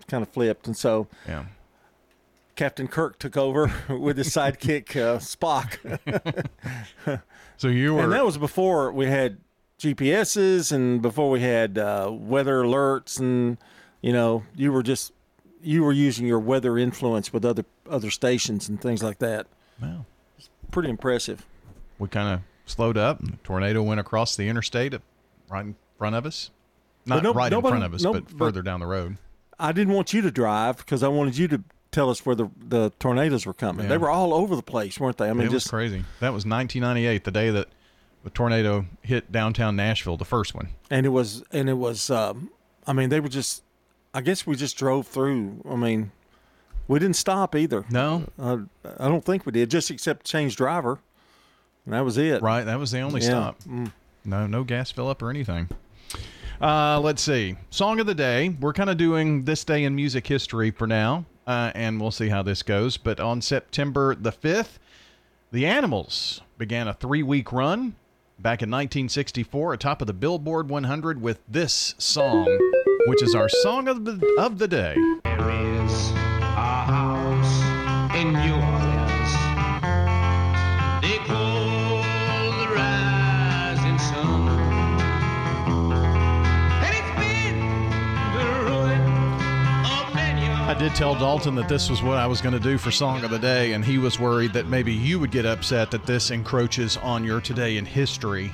kind 0.07 0.23
of 0.23 0.29
flipped, 0.29 0.65
and 0.65 0.75
so 0.75 1.07
yeah. 1.27 1.45
Captain 2.55 2.87
Kirk 2.87 3.19
took 3.19 3.35
over 3.37 3.71
with 3.89 4.17
his 4.17 4.29
sidekick 4.29 4.95
uh, 4.95 5.19
Spock. 5.19 5.77
So 7.57 7.67
you 7.69 7.93
were 7.93 8.03
and 8.03 8.11
that 8.11 8.25
was 8.25 8.37
before 8.37 8.91
we 8.91 9.05
had 9.05 9.37
GPSs 9.79 10.71
and 10.71 11.01
before 11.01 11.29
we 11.29 11.39
had 11.39 11.77
uh, 11.77 12.09
weather 12.11 12.61
alerts, 12.63 13.19
and 13.19 13.57
you 14.01 14.11
know, 14.11 14.43
you 14.55 14.71
were 14.71 14.83
just 14.83 15.13
you 15.61 15.83
were 15.83 15.91
using 15.93 16.25
your 16.25 16.39
weather 16.39 16.77
influence 16.77 17.31
with 17.31 17.45
other 17.45 17.63
other 17.89 18.09
stations 18.09 18.67
and 18.67 18.81
things 18.81 19.03
like 19.03 19.19
that. 19.19 19.47
Wow, 19.81 20.05
pretty 20.73 20.89
impressive. 20.89 21.45
we 21.99 22.07
kind 22.09 22.33
of 22.33 22.41
slowed 22.65 22.97
up. 22.97 23.19
And 23.21 23.33
the 23.33 23.37
tornado 23.43 23.81
went 23.83 23.99
across 23.99 24.35
the 24.35 24.47
interstate 24.49 24.93
right 25.49 25.65
in 25.65 25.75
front 25.97 26.15
of 26.15 26.25
us. 26.25 26.49
Not 27.05 27.23
no- 27.23 27.33
right 27.33 27.51
nobody- 27.51 27.75
in 27.75 27.79
front 27.79 27.85
of 27.85 27.93
us, 27.93 28.03
no- 28.03 28.13
but 28.13 28.25
but- 28.29 28.37
further 28.37 28.61
down 28.61 28.79
the 28.79 28.87
road. 28.87 29.17
I 29.59 29.71
didn't 29.71 29.93
want 29.93 30.13
you 30.13 30.21
to 30.21 30.31
drive 30.31 30.77
because 30.77 31.03
I 31.03 31.07
wanted 31.09 31.37
you 31.37 31.47
to 31.49 31.63
tell 31.91 32.09
us 32.09 32.25
where 32.25 32.35
the 32.35 32.49
the 32.59 32.91
tornadoes 32.99 33.45
were 33.45 33.53
coming. 33.53 33.83
Yeah. 33.83 33.89
They 33.89 33.97
were 33.97 34.09
all 34.09 34.33
over 34.33 34.55
the 34.55 34.63
place, 34.63 34.99
weren't 34.99 35.17
they? 35.17 35.29
I 35.29 35.33
mean, 35.33 35.41
it 35.47 35.51
was 35.53 35.63
just 35.63 35.69
crazy. 35.69 36.03
That 36.21 36.33
was 36.33 36.43
1998, 36.45 37.23
the 37.23 37.31
day 37.31 37.49
that 37.51 37.67
the 38.23 38.29
tornado 38.31 38.85
hit 39.03 39.31
downtown 39.31 39.75
Nashville, 39.75 40.17
the 40.17 40.25
first 40.25 40.55
one. 40.55 40.69
and 40.89 41.05
it 41.05 41.09
was 41.09 41.43
and 41.51 41.69
it 41.69 41.77
was. 41.77 42.09
Um, 42.09 42.49
I 42.87 42.93
mean, 42.93 43.09
they 43.09 43.19
were 43.19 43.29
just. 43.29 43.63
I 44.15 44.21
guess 44.21 44.45
we 44.47 44.55
just 44.55 44.75
drove 44.77 45.07
through. 45.07 45.61
I 45.69 45.75
mean, 45.75 46.11
we 46.87 46.99
didn't 46.99 47.15
stop 47.15 47.55
either. 47.55 47.85
No, 47.89 48.25
uh, 48.39 48.57
I 48.99 49.07
don't 49.07 49.23
think 49.23 49.45
we 49.45 49.51
did. 49.51 49.69
Just 49.71 49.89
except 49.91 50.25
change 50.25 50.55
driver, 50.55 50.99
and 51.85 51.93
that 51.93 52.01
was 52.05 52.17
it. 52.17 52.41
Right, 52.41 52.63
that 52.63 52.79
was 52.79 52.91
the 52.91 52.99
only 53.01 53.21
Yeah. 53.21 53.27
stop. 53.27 53.59
Mm. 53.63 53.91
No, 54.25 54.47
no 54.47 54.63
gas 54.63 54.91
fill 54.91 55.09
up 55.09 55.21
or 55.21 55.29
anything. 55.29 55.69
Uh, 56.61 56.99
let's 57.01 57.21
see. 57.21 57.55
Song 57.71 57.99
of 57.99 58.05
the 58.05 58.15
day. 58.15 58.49
We're 58.59 58.73
kind 58.73 58.89
of 58.89 58.95
doing 58.97 59.43
this 59.43 59.65
day 59.65 59.83
in 59.83 59.95
music 59.95 60.25
history 60.27 60.71
for 60.71 60.87
now, 60.87 61.25
uh, 61.45 61.71
and 61.75 61.99
we'll 61.99 62.11
see 62.11 62.29
how 62.29 62.41
this 62.41 62.63
goes. 62.63 62.95
But 62.95 63.19
on 63.19 63.41
September 63.41 64.15
the 64.15 64.31
5th, 64.31 64.77
the 65.51 65.65
Animals 65.65 66.41
began 66.57 66.87
a 66.87 66.93
three 66.93 67.21
week 67.23 67.51
run 67.51 67.95
back 68.39 68.61
in 68.61 68.69
1964 68.69 69.73
atop 69.73 70.01
of 70.01 70.07
the 70.07 70.13
Billboard 70.13 70.69
100 70.69 71.21
with 71.21 71.39
this 71.49 71.95
song, 71.97 72.45
which 73.07 73.21
is 73.21 73.35
our 73.35 73.49
song 73.49 73.87
of 73.89 74.05
the, 74.05 74.25
of 74.39 74.57
the 74.57 74.67
day. 74.67 74.95
I 90.73 90.79
did 90.79 90.95
tell 90.95 91.13
Dalton 91.13 91.53
that 91.53 91.69
this 91.69 91.87
was 91.87 92.01
what 92.01 92.17
I 92.17 92.25
was 92.25 92.41
going 92.41 92.55
to 92.55 92.59
do 92.59 92.79
for 92.79 92.89
Song 92.89 93.23
of 93.23 93.29
the 93.29 93.37
Day, 93.37 93.73
and 93.73 93.85
he 93.85 93.99
was 93.99 94.19
worried 94.19 94.53
that 94.53 94.65
maybe 94.65 94.91
you 94.91 95.19
would 95.19 95.29
get 95.29 95.45
upset 95.45 95.91
that 95.91 96.07
this 96.07 96.31
encroaches 96.31 96.97
on 96.97 97.23
your 97.23 97.41
today 97.41 97.77
in 97.77 97.85
history. 97.85 98.51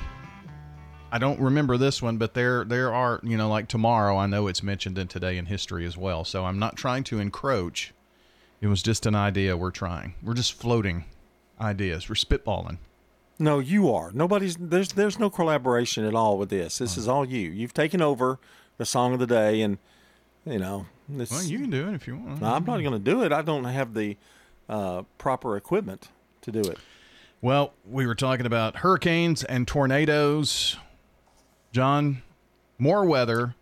I 1.10 1.16
don't 1.16 1.40
remember 1.40 1.78
this 1.78 2.02
one, 2.02 2.18
but 2.18 2.34
there 2.34 2.66
there 2.66 2.92
are, 2.92 3.20
you 3.22 3.38
know, 3.38 3.48
like 3.48 3.68
tomorrow, 3.68 4.18
I 4.18 4.26
know 4.26 4.48
it's 4.48 4.62
mentioned 4.62 4.98
in 4.98 5.08
today 5.08 5.38
in 5.38 5.46
history 5.46 5.86
as 5.86 5.96
well. 5.96 6.26
So 6.26 6.44
I'm 6.44 6.58
not 6.58 6.76
trying 6.76 7.04
to 7.04 7.20
encroach. 7.20 7.94
It 8.60 8.66
was 8.66 8.82
just 8.82 9.06
an 9.06 9.14
idea 9.14 9.56
we're 9.56 9.70
trying. 9.70 10.12
We're 10.22 10.34
just 10.34 10.52
floating 10.52 11.06
ideas. 11.58 12.10
We're 12.10 12.16
spitballing. 12.16 12.76
No, 13.38 13.60
you 13.60 13.90
are. 13.94 14.12
Nobody's 14.12 14.56
there's 14.56 14.92
there's 14.92 15.18
no 15.18 15.30
collaboration 15.30 16.04
at 16.04 16.14
all 16.14 16.36
with 16.36 16.50
this. 16.50 16.76
This 16.76 16.96
hmm. 16.96 17.00
is 17.00 17.08
all 17.08 17.24
you. 17.24 17.48
You've 17.48 17.72
taken 17.72 18.02
over 18.02 18.38
the 18.76 18.84
song 18.84 19.14
of 19.14 19.20
the 19.20 19.26
day, 19.26 19.62
and 19.62 19.78
you 20.44 20.58
know. 20.58 20.84
Well, 21.16 21.42
you 21.42 21.60
can 21.60 21.70
do 21.70 21.88
it 21.88 21.94
if 21.94 22.06
you 22.06 22.16
want. 22.16 22.40
No, 22.40 22.48
I'm 22.48 22.64
not 22.64 22.80
going 22.80 22.92
to 22.92 22.98
do 22.98 23.22
it. 23.22 23.32
I 23.32 23.42
don't 23.42 23.64
have 23.64 23.94
the 23.94 24.16
uh, 24.68 25.02
proper 25.18 25.56
equipment 25.56 26.08
to 26.42 26.52
do 26.52 26.60
it. 26.60 26.78
Well, 27.42 27.72
we 27.88 28.06
were 28.06 28.14
talking 28.14 28.46
about 28.46 28.76
hurricanes 28.76 29.44
and 29.44 29.66
tornadoes. 29.66 30.76
John, 31.72 32.22
more 32.78 33.04
weather. 33.04 33.54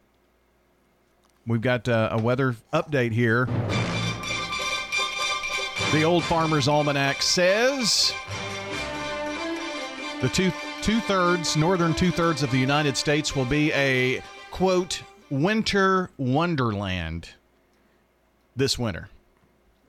We've 1.46 1.60
got 1.60 1.88
uh, 1.88 2.10
a 2.12 2.20
weather 2.20 2.56
update 2.72 3.12
here. 3.12 3.46
The 5.92 6.02
Old 6.02 6.24
Farmer's 6.24 6.68
Almanac 6.68 7.22
says 7.22 8.12
the 10.20 10.28
two 10.28 10.52
two 10.82 11.00
thirds, 11.00 11.56
northern 11.56 11.94
two 11.94 12.10
thirds 12.10 12.42
of 12.42 12.50
the 12.50 12.58
United 12.58 12.96
States 12.96 13.34
will 13.34 13.46
be 13.46 13.72
a 13.72 14.22
quote 14.50 15.02
winter 15.30 16.10
wonderland 16.18 17.30
this 18.58 18.78
winter. 18.78 19.08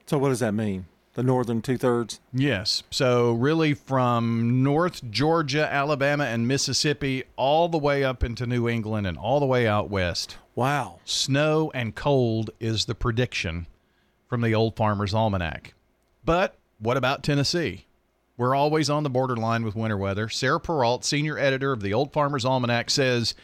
So 0.05 0.17
what 0.17 0.29
does 0.29 0.39
that 0.39 0.53
mean? 0.53 0.85
The 1.15 1.23
northern 1.23 1.61
two 1.61 1.77
thirds. 1.77 2.19
Yes. 2.31 2.83
So 2.91 3.33
really 3.33 3.73
from 3.73 4.63
North 4.63 5.09
Georgia, 5.11 5.71
Alabama, 5.71 6.25
and 6.25 6.47
Mississippi 6.47 7.23
all 7.35 7.67
the 7.67 7.77
way 7.77 8.03
up 8.03 8.23
into 8.23 8.45
New 8.45 8.69
England 8.69 9.05
and 9.05 9.17
all 9.17 9.39
the 9.39 9.45
way 9.45 9.67
out 9.67 9.89
west. 9.89 10.37
Wow. 10.55 10.99
Snow 11.03 11.71
and 11.73 11.95
cold 11.95 12.51
is 12.59 12.85
the 12.85 12.95
prediction 12.95 13.67
from 14.27 14.41
the 14.41 14.55
Old 14.55 14.75
Farmer's 14.75 15.13
Almanac. 15.13 15.73
But 16.23 16.55
what 16.77 16.95
about 16.95 17.23
Tennessee? 17.23 17.85
We're 18.37 18.55
always 18.55 18.89
on 18.89 19.03
the 19.03 19.09
borderline 19.09 19.65
with 19.65 19.75
winter 19.75 19.97
weather. 19.97 20.29
Sarah 20.29 20.61
Perreault, 20.61 21.03
senior 21.03 21.37
editor 21.37 21.73
of 21.73 21.81
the 21.81 21.93
Old 21.93 22.13
Farmer's 22.13 22.45
Almanac, 22.45 22.89
says, 22.89 23.35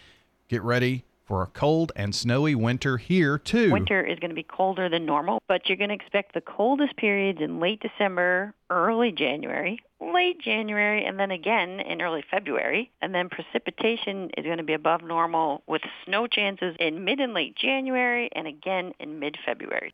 get 0.47 0.61
ready 0.61 1.03
for 1.25 1.41
a 1.41 1.47
cold 1.47 1.91
and 1.95 2.13
snowy 2.13 2.53
winter 2.53 2.97
here, 2.97 3.37
too. 3.37 3.71
Winter 3.71 4.01
is 4.01 4.19
going 4.19 4.29
to 4.29 4.35
be 4.35 4.43
colder 4.43 4.87
than 4.89 5.05
normal, 5.05 5.41
but 5.47 5.67
you're 5.67 5.77
going 5.77 5.89
to 5.89 5.95
expect 5.95 6.33
the 6.33 6.41
coldest 6.41 6.95
periods 6.97 7.41
in 7.41 7.59
late 7.59 7.81
December, 7.81 8.53
early 8.69 9.11
January, 9.11 9.79
late 9.99 10.39
January, 10.39 11.03
and 11.03 11.19
then 11.19 11.31
again 11.31 11.79
in 11.79 12.01
early 12.01 12.23
February. 12.29 12.91
And 13.01 13.13
then 13.13 13.29
precipitation 13.29 14.29
is 14.37 14.45
going 14.45 14.57
to 14.57 14.63
be 14.63 14.73
above 14.73 15.01
normal 15.03 15.63
with 15.67 15.81
snow 16.05 16.27
chances 16.27 16.75
in 16.79 17.03
mid 17.03 17.19
and 17.19 17.33
late 17.33 17.55
January 17.55 18.29
and 18.35 18.45
again 18.47 18.93
in 18.99 19.19
mid-February. 19.19 19.93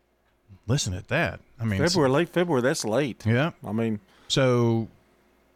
Listen 0.67 0.93
at 0.93 1.07
that. 1.07 1.39
I 1.59 1.63
mean, 1.63 1.79
February, 1.79 2.09
late 2.11 2.29
February. 2.29 2.61
That's 2.61 2.83
late. 2.83 3.25
Yeah. 3.25 3.51
I 3.65 3.71
mean, 3.71 3.99
so 4.27 4.89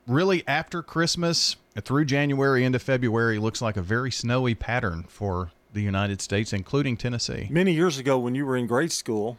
really 0.07 0.43
after 0.47 0.81
Christmas 0.81 1.57
through 1.81 2.05
January 2.05 2.63
into 2.63 2.79
February 2.79 3.37
looks 3.37 3.61
like 3.61 3.75
a 3.75 3.81
very 3.81 4.11
snowy 4.11 4.55
pattern 4.55 5.03
for 5.09 5.51
the 5.75 5.83
United 5.83 6.21
States, 6.21 6.53
including 6.53 6.97
Tennessee. 6.97 7.47
many 7.51 7.73
years 7.73 7.99
ago 7.99 8.17
when 8.17 8.33
you 8.33 8.45
were 8.45 8.57
in 8.57 8.65
grade 8.65 8.91
school, 8.91 9.37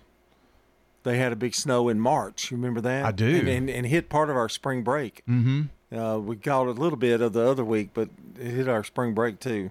they 1.03 1.19
had 1.19 1.33
a 1.33 1.37
big 1.37 1.55
snow 1.55 1.89
in 1.89 1.99
March. 1.99 2.51
You 2.51 2.57
remember 2.57 2.81
that? 2.83 3.05
I 3.05 3.13
do. 3.13 3.27
And, 3.27 3.49
and, 3.49 3.71
and 3.71 3.87
hit 3.87 4.09
part 4.09 4.31
of 4.31 4.37
our 4.37 4.49
spring 4.49 4.83
break. 4.83 5.23
Mm-hmm. 5.29 5.97
Uh, 5.97 6.19
we 6.19 6.37
got 6.37 6.67
a 6.67 6.73
little 6.73 6.99
bit 6.99 7.21
of 7.21 7.33
the 7.33 7.49
other 7.49 7.65
week, 7.65 7.91
but 7.95 8.09
it 8.39 8.47
hit 8.47 8.69
our 8.69 8.85
spring 8.85 9.15
break 9.15 9.41
too. 9.41 9.71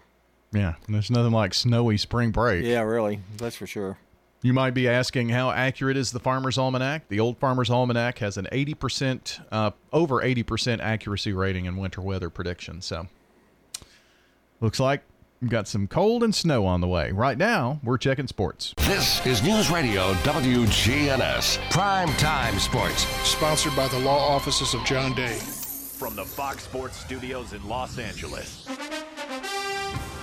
Yeah, 0.54 0.76
there's 0.88 1.12
nothing 1.12 1.34
like 1.34 1.54
snowy 1.54 1.98
spring 1.98 2.32
break. 2.32 2.64
Yeah, 2.64 2.82
really. 2.82 3.20
That's 3.38 3.58
for 3.58 3.68
sure. 3.68 3.98
You 4.42 4.54
might 4.54 4.74
be 4.74 4.88
asking 4.88 5.30
how 5.30 5.52
accurate 5.52 5.98
is 5.98 6.12
the 6.12 6.20
Farmer's 6.20 6.58
Almanac? 6.58 7.10
The 7.10 7.20
Old 7.20 7.38
Farmer's 7.40 7.70
Almanac 7.70 8.20
has 8.20 8.38
an 8.38 8.48
80%, 8.52 9.42
uh, 9.52 9.72
over 9.92 10.22
80% 10.22 10.80
accuracy 10.82 11.34
rating 11.34 11.66
in 11.66 11.78
winter 11.78 12.00
weather 12.00 12.30
predictions. 12.30 12.86
So 12.86 13.08
looks 14.62 14.80
like 14.80 15.02
we've 15.42 15.52
got 15.52 15.68
some 15.68 15.88
cold 15.88 16.24
and 16.24 16.34
snow 16.34 16.66
on 16.66 16.82
the 16.82 16.88
way. 16.88 17.12
Right 17.12 17.38
now, 17.38 17.80
we're 17.84 17.98
checking 17.98 18.28
sports. 18.28 18.74
This 18.78 19.26
is 19.26 19.44
News 19.44 19.70
Radio 19.70 20.14
WGNS 20.14 21.70
Prime 21.70 22.10
Time 22.14 22.58
Sports. 22.60 23.06
Sponsored 23.28 23.76
by 23.76 23.88
the 23.88 24.00
law 24.00 24.20
offices 24.20 24.74
of 24.74 24.84
John 24.86 25.14
Day. 25.14 25.38
From 25.38 26.16
the 26.16 26.26
Fox 26.26 26.64
Sports 26.64 26.98
Studios 26.98 27.54
in 27.54 27.66
Los 27.68 27.98
Angeles, 27.98 28.68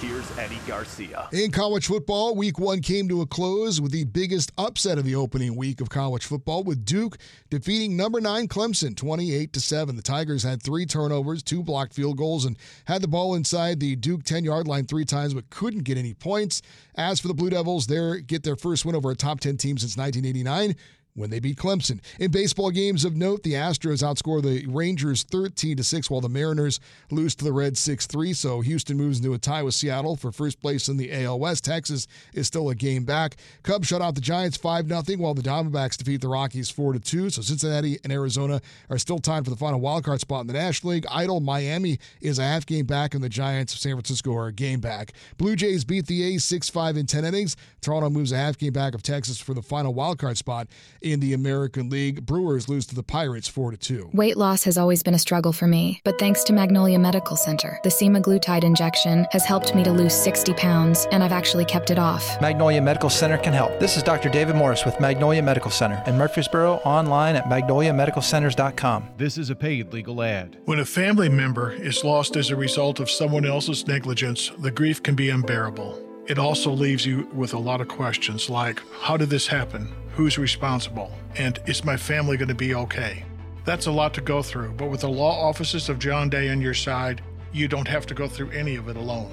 here's 0.03 0.37
Eddie 0.37 0.59
Garcia. 0.67 1.29
In 1.33 1.53
college 1.53 1.87
football, 1.87 2.35
week 2.35 2.59
one 2.59 2.81
came 2.81 3.09
to 3.09 3.21
a 3.21 3.27
close 3.27 3.81
with 3.81 3.93
the 3.93 4.03
biggest 4.05 4.51
upset 4.59 4.99
of 4.99 5.05
the 5.05 5.15
opening 5.15 5.55
week 5.55 5.81
of 5.81 5.91
college 5.91 6.27
football, 6.27 6.65
with 6.65 6.85
Duke 6.85 7.19
defeating 7.51 7.97
number 7.97 8.21
nine 8.21 8.49
Clemson 8.49 8.97
28 8.97 9.53
to 9.53 9.61
7. 9.61 9.95
The 9.95 10.03
Tigers 10.03 10.43
had 10.43 10.61
three 10.61 10.87
turnovers, 10.87 11.45
two 11.45 11.63
blocked 11.63 11.95
field 11.95 12.17
goals, 12.17 12.45
and 12.45 12.59
had 12.87 13.01
the 13.01 13.07
ball 13.09 13.37
inside 13.37 13.79
the 13.79 13.95
Duke 13.95 14.25
10 14.25 14.43
yard 14.43 14.67
line 14.67 14.87
three 14.87 15.05
times, 15.05 15.35
but 15.35 15.49
couldn't 15.51 15.85
get 15.85 15.97
any 15.97 16.15
points. 16.15 16.63
As 16.97 17.21
for 17.21 17.29
the 17.29 17.35
Blue 17.35 17.51
Devils, 17.51 17.87
they 17.87 18.23
get 18.23 18.43
their 18.43 18.57
first 18.57 18.85
win 18.85 18.97
over 18.97 19.13
a 19.13 19.15
top 19.15 19.39
10 19.39 19.57
team 19.57 19.79
since 19.79 19.97
1989 19.97 20.75
when 21.15 21.31
they 21.31 21.41
beat 21.41 21.57
Clemson. 21.57 22.01
In 22.19 22.31
baseball 22.31 22.71
games 22.71 23.05
of 23.05 23.17
note, 23.17 23.43
the 23.43 23.53
Astros 23.53 24.03
outscore 24.03 24.43
the 24.43 24.67
Rangers 24.67 25.25
13 25.25 25.77
to 25.77 25.85
6 25.85 26.11
while 26.11 26.21
the 26.21 26.29
Mariners 26.29 26.81
lose 27.11 27.35
to 27.35 27.45
the 27.45 27.53
Reds 27.53 27.81
6-3. 27.87 28.35
So 28.35 28.61
Houston 28.63 28.97
moves 28.97 29.19
into 29.19 29.35
a 29.35 29.39
tie 29.39 29.63
with 29.63 29.75
Seattle 29.75 30.17
for 30.17 30.33
first 30.33 30.61
place 30.61 30.89
in 30.89 30.97
the 30.97 31.13
AL 31.13 31.39
West. 31.39 31.65
Texas 31.65 32.07
is 32.33 32.47
still 32.47 32.71
a 32.71 32.75
game 32.75 33.05
back. 33.05 33.37
Cubs 33.63 33.89
shut 33.89 34.01
out 34.01 34.15
the 34.15 34.21
Giants 34.21 34.57
5-0 34.57 35.19
while 35.19 35.35
the 35.35 35.43
Diamondbacks 35.43 35.99
defeat 35.99 36.21
the 36.21 36.29
Rockies 36.29 36.73
4-2. 36.73 37.33
So 37.33 37.43
Cincinnati 37.43 37.99
and 38.05 38.13
Arizona 38.13 38.61
are 38.89 38.99
still 38.99 39.19
tied 39.19 39.45
for 39.45 39.51
the 39.51 39.57
final 39.57 39.81
wildcard 39.81 40.21
spot 40.21 40.43
in 40.43 40.47
the 40.47 40.55
National 40.55 40.95
League. 40.95 41.07
Idle 41.11 41.41
Miami 41.41 41.99
is 42.21 42.39
a 42.39 42.43
half 42.43 42.65
game 42.65 42.87
back 42.87 43.15
and 43.15 43.23
the 43.23 43.29
Giants 43.29 43.75
of 43.75 43.81
San 43.81 43.93
Francisco 43.93 44.35
are 44.35 44.47
a 44.47 44.53
game 44.53 44.81
back. 44.81 45.13
Blue 45.37 45.57
Jays 45.57 45.85
beat 45.85 46.07
the 46.07 46.23
A's 46.23 46.45
6-5 46.45 46.97
in 46.97 47.07
10 47.07 47.25
innings. 47.25 47.57
Toronto 47.83 48.09
moves 48.09 48.33
a 48.33 48.37
half 48.37 48.57
game 48.57 48.73
back 48.73 48.95
of 48.95 49.03
Texas 49.03 49.39
for 49.39 49.53
the 49.53 49.63
final 49.63 49.93
wildcard 49.93 50.37
spot 50.37 50.69
in 51.03 51.21
the 51.21 51.35
American 51.35 51.89
League. 51.89 52.25
Brewers 52.25 52.69
lose 52.69 52.87
to 52.87 52.95
the 52.95 53.03
Pirates 53.03 53.49
4 53.49 53.73
2. 53.77 54.11
Weight 54.13 54.37
loss 54.37 54.65
has 54.65 54.79
always 54.79 55.03
been 55.03 55.15
a 55.15 55.19
struggle 55.19 55.53
for 55.53 55.67
me, 55.67 56.01
but 56.05 56.19
thanks 56.19 56.45
to 56.45 56.53
Magnolia 56.53 56.99
Medical 56.99 57.37
Center, 57.37 57.79
the 57.83 57.89
semaglutide 57.91 58.65
injection 58.65 59.27
has 59.31 59.45
helped 59.45 59.75
me 59.75 59.83
to 59.85 59.93
lose 59.93 60.15
60 60.15 60.55
pounds, 60.55 61.07
and 61.13 61.23
I've 61.23 61.33
actually 61.33 61.65
kept 61.65 61.91
it 61.91 61.99
off. 61.99 62.41
Magnolia 62.41 62.81
Medical 62.81 63.11
Center 63.11 63.39
can 63.39 63.53
help. 63.53 63.79
This 63.81 63.97
is 63.97 64.03
Dr. 64.03 64.29
David 64.29 64.57
Morris 64.57 64.85
with 64.85 64.99
Magnolia 65.01 65.43
Medical 65.43 65.71
Center 65.71 66.03
in 66.07 66.17
Murfreesboro 66.17 66.77
online 66.85 67.37
at 67.37 67.45
magnoliamedicalcenters.com. 67.45 69.09
This 69.17 69.39
is 69.39 69.51
a 69.51 69.57
paid 69.57 69.93
legal 69.93 70.23
ad. 70.23 70.59
When 70.65 70.81
a 70.81 70.85
family 70.85 71.29
member 71.29 71.73
is 71.73 72.05
lost 72.05 72.37
as 72.37 72.51
a 72.51 72.57
result 72.57 73.01
of 73.01 73.11
someone 73.11 73.45
else's 73.45 73.87
negligence, 73.87 74.51
the 74.59 74.71
grief 74.71 75.03
can 75.03 75.15
be 75.15 75.31
unbearable. 75.31 76.12
It 76.27 76.39
also 76.39 76.71
leaves 76.71 77.05
you 77.05 77.29
with 77.33 77.53
a 77.53 77.59
lot 77.59 77.81
of 77.81 77.89
questions 77.89 78.49
like 78.49 78.81
how 79.01 79.17
did 79.17 79.29
this 79.29 79.49
happen? 79.49 79.93
Who's 80.15 80.39
responsible? 80.39 81.11
And 81.37 81.59
is 81.67 81.85
my 81.85 81.97
family 81.97 82.37
going 82.37 82.49
to 82.49 82.55
be 82.55 82.75
okay? 82.75 83.25
That's 83.65 83.87
a 83.87 83.93
lot 83.93 84.15
to 84.15 84.21
go 84.21 84.43
through, 84.43 84.73
but 84.73 84.89
with 84.91 85.01
the 85.01 85.09
law 85.09 85.49
offices 85.49 85.89
of 85.89 85.99
John 85.99 86.29
Day 86.29 86.49
on 86.51 86.61
your 86.61 86.75
side, 86.75 87.23
you 87.53 87.67
don't 87.67 87.89
have 87.89 88.07
to 88.07 88.15
go 88.15 88.29
through 88.29 88.51
any 88.51 88.77
of 88.77 88.89
it 88.89 88.97
alone. 88.97 89.33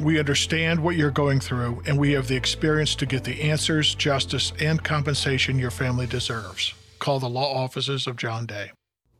We 0.00 0.18
understand 0.18 0.82
what 0.82 0.96
you're 0.96 1.10
going 1.10 1.40
through, 1.40 1.82
and 1.86 1.98
we 1.98 2.12
have 2.12 2.28
the 2.28 2.36
experience 2.36 2.94
to 2.96 3.06
get 3.06 3.24
the 3.24 3.42
answers, 3.42 3.94
justice, 3.94 4.52
and 4.60 4.82
compensation 4.82 5.58
your 5.58 5.70
family 5.70 6.06
deserves. 6.06 6.74
Call 6.98 7.18
the 7.18 7.28
law 7.28 7.54
offices 7.62 8.06
of 8.06 8.16
John 8.16 8.46
Day. 8.46 8.72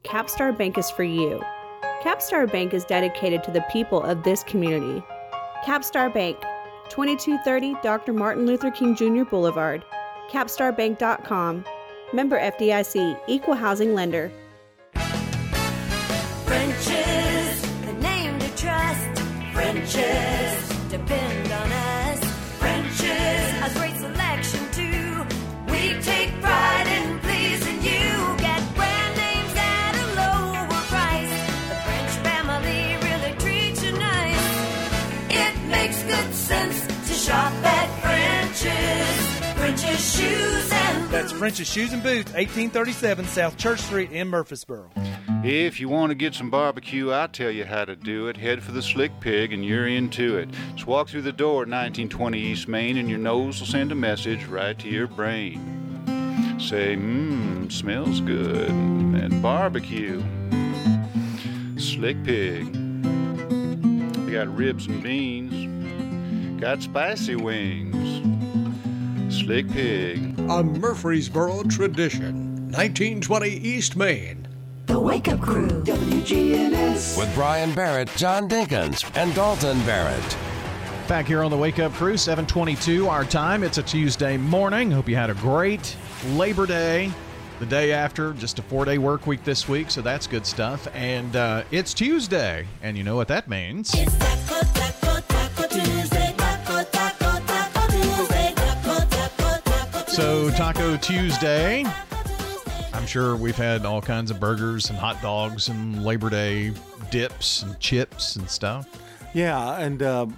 Capstar 0.05 0.56
Bank 0.56 0.77
is 0.77 0.90
for 0.90 1.05
you. 1.05 1.43
Capstar 2.02 2.51
Bank 2.51 2.74
is 2.74 2.85
dedicated 2.85 3.43
to 3.44 3.51
the 3.51 3.64
people 3.70 4.02
of 4.02 4.23
this 4.23 4.43
community. 4.44 5.02
Capstar 5.64 6.12
Bank, 6.12 6.36
2230 6.91 7.77
Dr. 7.83 8.13
Martin 8.13 8.47
Luther 8.47 8.71
King 8.71 8.95
Jr. 8.95 9.25
Boulevard, 9.25 9.85
capstarbank.com. 10.31 11.65
Member 12.13 12.39
FDIC, 12.39 13.21
Equal 13.27 13.55
Housing 13.55 13.95
Lender. 13.95 14.31
French's, 16.45 17.63
the 17.85 17.93
name 18.01 18.39
to 18.39 18.57
trust. 18.57 19.21
French's, 19.53 20.69
depend 20.89 21.45
That's 41.17 41.33
French's 41.33 41.67
Shoes 41.67 41.95
and 41.95 42.03
Boots, 42.03 42.31
1837 42.35 43.25
South 43.25 43.57
Church 43.57 43.81
Street 43.81 44.11
in 44.11 44.29
Murfreesboro. 44.29 44.91
If 45.43 45.81
you 45.81 45.89
want 45.89 46.11
to 46.11 46.15
get 46.15 46.35
some 46.35 46.51
barbecue, 46.51 47.11
I'll 47.11 47.27
tell 47.27 47.51
you 47.51 47.65
how 47.65 47.87
to 47.87 47.97
do 47.97 48.29
it. 48.29 48.37
Head 48.37 48.63
for 48.63 48.73
the 48.73 48.83
Slick 48.83 49.19
Pig 49.21 49.55
and 49.55 49.65
you're 49.65 49.89
into 49.89 50.37
it. 50.37 50.51
Just 50.75 50.87
walk 50.87 51.09
through 51.09 51.23
the 51.23 51.33
door 51.33 51.63
at 51.63 51.71
1920 51.71 52.39
East 52.39 52.69
Main 52.69 52.99
and 52.99 53.09
your 53.09 53.19
nose 53.19 53.59
will 53.59 53.67
send 53.67 53.93
a 53.93 53.95
message 53.95 54.45
right 54.45 54.79
to 54.79 54.91
your 54.91 55.07
brain. 55.07 56.05
Say, 56.61 56.97
mmm, 56.97 57.73
smells 57.73 58.21
good. 58.21 58.69
And 58.69 59.41
barbecue. 59.41 60.23
Slick 61.79 62.23
Pig. 62.25 62.71
They 64.27 64.33
got 64.33 64.55
ribs 64.55 64.87
and 64.87 65.03
beans. 65.03 66.61
Got 66.61 66.83
spicy 66.83 67.37
wings. 67.37 68.36
Slick 69.37 69.71
Pig. 69.71 70.39
A 70.49 70.63
Murfreesboro 70.63 71.65
tradition. 71.65 72.71
1920 72.71 73.49
East 73.49 73.95
Main. 73.95 74.49
The 74.87 74.99
Wake 74.99 75.29
Up 75.29 75.41
Crew, 75.43 75.69
WGNS. 75.69 77.19
With 77.19 77.33
Brian 77.35 77.75
Barrett, 77.75 78.09
John 78.17 78.49
Dinkins, 78.49 79.05
and 79.15 79.35
Dalton 79.35 79.79
Barrett. 79.81 80.37
Back 81.07 81.27
here 81.27 81.43
on 81.43 81.51
the 81.51 81.57
Wake 81.57 81.79
Up 81.79 81.93
Crew, 81.93 82.17
722 82.17 83.09
our 83.09 83.25
time. 83.25 83.63
It's 83.63 83.77
a 83.77 83.83
Tuesday 83.83 84.39
morning. 84.39 84.91
Hope 84.91 85.07
you 85.07 85.17
had 85.17 85.29
a 85.29 85.35
great 85.35 85.97
Labor 86.31 86.65
Day. 86.67 87.13
The 87.59 87.67
day 87.67 87.93
after, 87.93 88.33
just 88.33 88.59
a 88.59 88.63
four 88.63 88.87
day 88.87 88.97
work 88.97 89.27
week 89.27 89.45
this 89.45 89.69
week, 89.69 89.91
so 89.91 90.01
that's 90.01 90.27
good 90.27 90.47
stuff. 90.47 90.89
And 90.95 91.37
uh, 91.37 91.65
it's 91.71 91.93
Tuesday, 91.93 92.67
and 92.83 92.97
you 92.97 93.05
know 93.05 93.17
what 93.17 93.29
that 93.29 93.49
means. 93.49 93.95
So, 100.17 100.49
Taco 100.53 100.97
Tuesday. 100.97 101.85
I'm 102.95 103.07
sure 103.07 103.37
we've 103.37 103.55
had 103.55 103.85
all 103.85 104.01
kinds 104.01 104.31
of 104.31 104.41
burgers 104.41 104.89
and 104.89 104.99
hot 104.99 105.21
dogs 105.21 105.69
and 105.69 106.07
Labor 106.07 106.31
Day 106.31 106.73
dips 107.11 107.63
and 107.63 107.79
chips 107.81 108.37
and 108.37 108.49
stuff. 108.49 108.89
Yeah, 109.35 109.79
and 109.79 110.03
uh, 110.03 110.29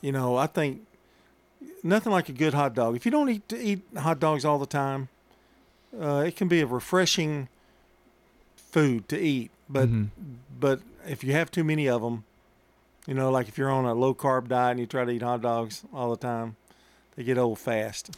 you 0.00 0.12
know, 0.12 0.36
I 0.36 0.46
think 0.46 0.86
nothing 1.82 2.10
like 2.10 2.30
a 2.30 2.32
good 2.32 2.54
hot 2.54 2.72
dog. 2.72 2.96
If 2.96 3.04
you 3.04 3.10
don't 3.10 3.28
eat 3.28 3.52
eat 3.52 3.82
hot 3.98 4.18
dogs 4.18 4.46
all 4.46 4.58
the 4.58 4.64
time, 4.64 5.10
uh, 6.00 6.24
it 6.26 6.34
can 6.34 6.48
be 6.48 6.62
a 6.62 6.66
refreshing 6.66 7.48
food 8.56 9.10
to 9.10 9.20
eat. 9.20 9.50
But 9.68 9.90
Mhm. 9.90 10.08
but 10.58 10.80
if 11.06 11.22
you 11.22 11.32
have 11.34 11.50
too 11.50 11.64
many 11.64 11.86
of 11.86 12.00
them, 12.00 12.24
you 13.06 13.12
know, 13.12 13.30
like 13.30 13.46
if 13.46 13.58
you're 13.58 13.70
on 13.70 13.84
a 13.84 13.92
low 13.92 14.14
carb 14.14 14.48
diet 14.48 14.70
and 14.70 14.80
you 14.80 14.86
try 14.86 15.04
to 15.04 15.10
eat 15.10 15.20
hot 15.20 15.42
dogs 15.42 15.82
all 15.92 16.08
the 16.10 16.16
time, 16.16 16.56
they 17.14 17.24
get 17.24 17.36
old 17.36 17.58
fast. 17.58 18.10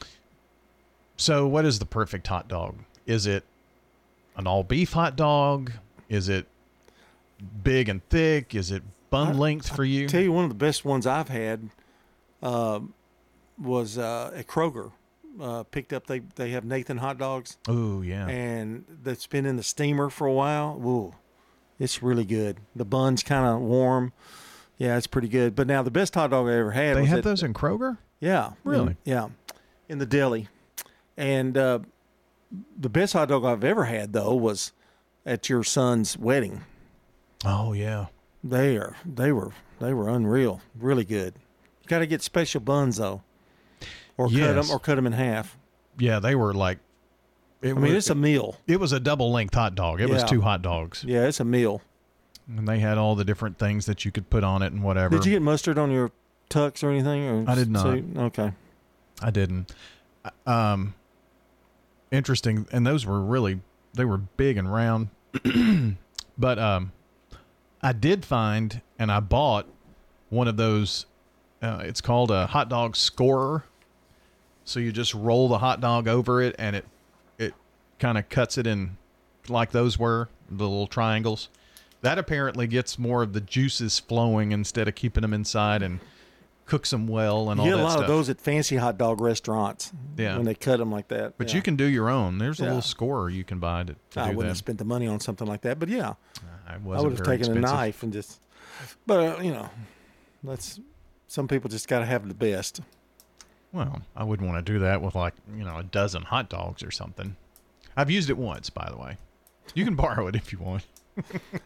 So, 1.19 1.47
what 1.47 1.65
is 1.65 1.79
the 1.81 1.85
perfect 1.85 2.27
hot 2.29 2.49
dog? 2.49 2.77
Is 3.05 3.27
it 3.27 3.45
an 4.37 4.47
all 4.47 4.63
beef 4.63 4.93
hot 4.93 5.17
dog? 5.17 5.73
Is 6.09 6.29
it 6.29 6.47
big 7.63 7.89
and 7.89 8.03
thick? 8.09 8.55
Is 8.55 8.71
it 8.71 8.83
bun 9.11 9.37
length 9.37 9.75
for 9.75 9.85
you? 9.85 10.09
Tell 10.09 10.23
you 10.23 10.33
one 10.33 10.45
of 10.45 10.51
the 10.51 10.55
best 10.57 10.85
ones 10.85 11.07
I've 11.07 11.29
had 11.29 11.69
uh, 12.43 12.81
was 13.61 13.99
uh, 13.99 14.31
at 14.35 14.47
Kroger. 14.47 14.93
Uh, 15.41 15.63
picked 15.65 15.93
up 15.93 16.07
they 16.07 16.21
they 16.37 16.51
have 16.51 16.65
Nathan 16.65 16.97
hot 16.99 17.19
dogs. 17.19 17.57
Oh 17.69 18.01
yeah, 18.03 18.27
and 18.29 18.85
that's 19.03 19.27
been 19.27 19.45
in 19.47 19.57
the 19.57 19.63
steamer 19.63 20.11
for 20.11 20.27
a 20.27 20.33
while. 20.33 20.81
Ooh, 20.85 21.15
it's 21.79 22.03
really 22.03 22.25
good. 22.25 22.59
The 22.75 22.85
bun's 22.85 23.23
kind 23.23 23.45
of 23.47 23.61
warm. 23.61 24.13
Yeah, 24.79 24.97
it's 24.97 25.07
pretty 25.09 25.29
good. 25.29 25.55
But 25.57 25.67
now 25.67 25.83
the 25.83 25.91
best 25.91 26.15
hot 26.15 26.31
dog 26.31 26.49
I 26.49 26.55
ever 26.55 26.71
had. 26.71 26.97
They 26.97 27.05
have 27.07 27.19
at- 27.19 27.25
those 27.25 27.43
in 27.43 27.55
Kroger? 27.55 27.99
Yeah, 28.21 28.53
Really? 28.65 28.93
in- 28.93 28.97
yeah, 29.05 29.29
in 29.89 29.99
the 29.99 30.07
deli. 30.07 30.49
And 31.19 31.59
uh, 31.59 31.81
the 32.79 32.89
best 32.89 33.13
hot 33.13 33.29
dog 33.29 33.45
I've 33.45 33.65
ever 33.65 33.85
had 33.87 34.13
though 34.15 34.35
was 34.35 34.73
at 35.27 35.49
your 35.51 35.65
son's 35.65 36.17
wedding. 36.17 36.63
Oh 37.45 37.73
yeah, 37.73 38.07
They 38.43 38.77
are 38.77 38.97
they 39.05 39.33
were 39.33 39.51
they 39.81 39.93
were 39.93 40.09
unreal, 40.09 40.61
really 40.79 41.05
good. 41.05 41.35
You 41.83 41.89
got 41.89 41.99
to 41.99 42.07
get 42.07 42.23
special 42.23 42.61
buns 42.61 42.97
though, 42.99 43.23
or 44.17 44.29
cut 44.29 44.35
'em 44.37 44.41
cut 44.55 44.63
them 44.63 44.71
or 44.71 44.79
cut 44.79 44.95
them 44.95 45.07
in 45.07 45.13
half. 45.13 45.59
Yeah, 45.99 46.21
they 46.21 46.35
were 46.35 46.55
like. 46.55 46.79
I 47.61 47.67
mean, 47.73 47.81
was- 47.83 47.93
it's 47.95 48.11
a 48.11 48.15
meal. 48.15 48.57
It 48.69 48.79
was 48.79 48.93
a 48.93 49.01
double 49.01 49.33
length 49.33 49.55
hot 49.55 49.75
dog. 49.75 50.01
It 50.01 50.09
was 50.09 50.23
two 50.23 50.41
hot 50.43 50.63
dogs. 50.63 51.03
Yeah, 51.05 51.27
it's 51.27 51.41
a 51.41 51.45
meal. 51.45 51.83
And 52.47 52.69
they 52.69 52.79
had 52.79 52.97
all 52.97 53.17
the 53.17 53.25
different 53.25 53.59
things 53.59 53.87
that 53.87 54.05
you 54.05 54.13
could 54.13 54.31
put 54.31 54.45
on 54.45 54.63
it 54.63 54.73
and 54.73 54.85
whatever. 54.85 55.17
Did 55.17 55.27
you 55.27 55.33
get 55.33 55.43
mustard 55.43 55.77
on 55.77 55.91
your 55.91 56.13
tux 56.49 56.85
or 56.85 56.91
anything? 56.91 57.25
Or 57.25 57.51
I 57.51 57.57
did 57.57 57.69
not. 57.69 57.83
so- 57.83 58.05
okay. 58.27 58.53
I 59.21 59.31
didn't. 59.33 59.73
Um, 60.47 60.95
interesting, 62.11 62.67
and 62.73 62.87
those 62.87 63.07
were 63.07 63.21
really 63.21 63.61
they 63.95 64.05
were 64.05 64.19
big 64.19 64.57
and 64.57 64.73
round. 64.73 65.09
but 66.39 66.59
um, 66.59 66.93
I 67.83 67.93
did 67.93 68.25
find 68.25 68.81
and 68.99 69.11
I 69.11 69.21
bought 69.21 69.67
one 70.31 70.49
of 70.49 70.57
those. 70.57 71.07
Uh, 71.61 71.83
it's 71.85 72.01
called 72.01 72.31
a 72.31 72.47
hot 72.47 72.69
dog 72.69 72.97
scorer. 72.97 73.65
So 74.65 74.81
you 74.81 74.93
just 74.93 75.15
roll 75.15 75.49
the 75.49 75.59
hot 75.59 75.81
dog 75.81 76.09
over 76.09 76.43
it, 76.43 76.55
and 76.59 76.77
it 76.77 76.85
it 77.39 77.55
kind 77.99 78.19
of 78.19 78.29
cuts 78.29 78.59
it 78.59 78.67
in 78.67 78.97
like 79.49 79.73
those 79.73 79.99
were 79.99 80.29
the 80.49 80.69
little 80.69 80.87
triangles. 80.87 81.49
That 82.01 82.19
apparently 82.19 82.67
gets 82.67 82.99
more 82.99 83.23
of 83.23 83.33
the 83.33 83.41
juices 83.41 83.99
flowing 83.99 84.53
instead 84.53 84.87
of 84.87 84.95
keeping 84.95 85.23
them 85.23 85.35
inside 85.35 85.83
and 85.83 85.99
cooks 86.69 86.91
them 86.91 87.09
well 87.09 87.51
and 87.51 87.59
You 87.61 87.65
all 87.65 87.71
get 87.71 87.77
that 87.77 87.83
a 87.83 87.85
lot 87.85 87.91
stuff. 87.93 88.03
of 88.03 88.09
those 88.09 88.29
at 88.29 88.41
fancy 88.41 88.77
hot 88.77 88.97
dog 88.99 89.21
restaurants. 89.21 89.91
Yeah. 90.17 90.37
when 90.37 90.45
they 90.45 90.55
cut 90.55 90.79
them 90.79 90.93
like 90.93 91.09
that. 91.09 91.37
But 91.39 91.49
yeah. 91.49 91.57
you 91.57 91.63
can 91.63 91.77
do 91.77 91.85
your 91.85 92.09
own. 92.11 92.39
There's 92.39 92.61
a 92.61 92.65
Yeah. 92.65 92.69
little 92.69 92.83
scorer 92.83 93.31
you 93.31 93.43
can 93.45 93.59
buy 93.59 93.85
to, 93.85 93.97
to 94.11 94.21
I 94.21 94.31
do 94.31 94.37
wouldn't 94.37 94.41
that. 94.41 94.47
have 94.49 94.57
spent 94.59 94.79
the 94.79 94.85
money 94.85 95.07
on 95.07 95.19
something 95.21 95.47
like 95.49 95.63
that, 95.63 95.79
but 95.79 95.89
yeah, 95.89 96.15
I 96.69 96.75
I 96.75 96.77
would 96.77 97.13
have 97.13 97.19
taken 97.19 97.33
expensive. 97.41 97.57
a 97.65 97.67
knife 97.67 98.03
and 98.03 98.13
just. 98.13 98.41
But 99.07 99.39
uh, 99.39 99.43
you 99.43 99.51
know, 99.51 99.69
that's 100.45 100.79
some 101.27 101.49
people 101.49 101.69
just 101.71 101.89
got 101.89 101.99
to 102.01 102.07
have 102.07 102.29
the 102.29 102.35
best. 102.35 102.81
Well, 103.73 104.03
I 104.17 104.25
wouldn't 104.25 104.49
want 104.49 104.65
to 104.65 104.73
do 104.73 104.79
that 104.81 105.03
with 105.03 105.15
like 105.15 105.35
you 105.57 105.65
know 105.65 105.79
a 105.79 105.83
dozen 105.83 106.23
hot 106.23 106.49
dogs 106.49 106.83
or 106.83 106.91
something. 106.91 107.37
I've 107.97 108.11
used 108.11 108.31
it 108.31 108.39
once, 108.39 108.71
by 108.71 108.89
the 108.91 108.97
way. 108.97 109.17
You 109.75 109.85
can 109.85 109.95
borrow 110.05 110.27
it 110.29 110.37
if 110.37 110.53
you 110.53 110.59
want. 110.59 110.85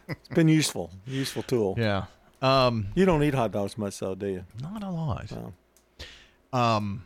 It's 0.07 0.29
been 0.33 0.47
useful, 0.47 0.89
useful 1.05 1.43
tool. 1.43 1.75
Yeah. 1.77 2.05
Um, 2.43 2.87
you 2.93 3.05
don't 3.05 3.23
eat 3.23 3.33
hot 3.33 3.51
dogs 3.51 3.77
much, 3.77 3.97
though, 3.99 4.15
do 4.15 4.27
you? 4.27 4.45
Not 4.61 4.83
a 4.83 4.89
lot. 4.89 5.31
Um, 6.51 7.05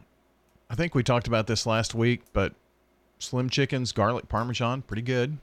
I 0.69 0.75
think 0.75 0.95
we 0.95 1.03
talked 1.03 1.27
about 1.27 1.45
this 1.47 1.65
last 1.65 1.93
week, 1.93 2.23
but 2.33 2.53
Slim 3.19 3.49
Chickens 3.49 3.91
garlic 3.91 4.27
parmesan, 4.27 4.81
pretty 4.81 5.03
good. 5.03 5.37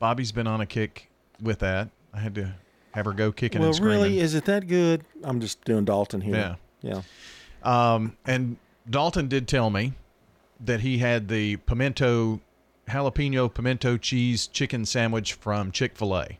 Bobby's 0.00 0.32
been 0.32 0.46
on 0.48 0.60
a 0.60 0.66
kick 0.66 1.08
with 1.40 1.60
that. 1.60 1.88
I 2.12 2.18
had 2.18 2.34
to 2.34 2.54
have 2.92 3.04
her 3.04 3.12
go 3.12 3.30
kicking 3.30 3.60
well, 3.60 3.68
and 3.68 3.76
screaming. 3.76 4.02
really, 4.02 4.18
is 4.18 4.34
it 4.34 4.44
that 4.46 4.66
good? 4.66 5.04
I'm 5.22 5.40
just 5.40 5.64
doing 5.64 5.84
Dalton 5.84 6.20
here. 6.20 6.58
Yeah. 6.82 7.02
yeah. 7.62 7.94
Um, 7.94 8.16
and 8.26 8.56
Dalton 8.90 9.28
did 9.28 9.46
tell 9.46 9.70
me 9.70 9.92
that 10.60 10.80
he 10.80 10.98
had 10.98 11.28
the 11.28 11.56
pimento, 11.58 12.40
jalapeno 12.88 13.52
pimento 13.52 13.96
cheese 13.96 14.48
chicken 14.48 14.84
sandwich 14.84 15.34
from 15.34 15.70
Chick 15.70 15.96
fil 15.96 16.16
A. 16.16 16.38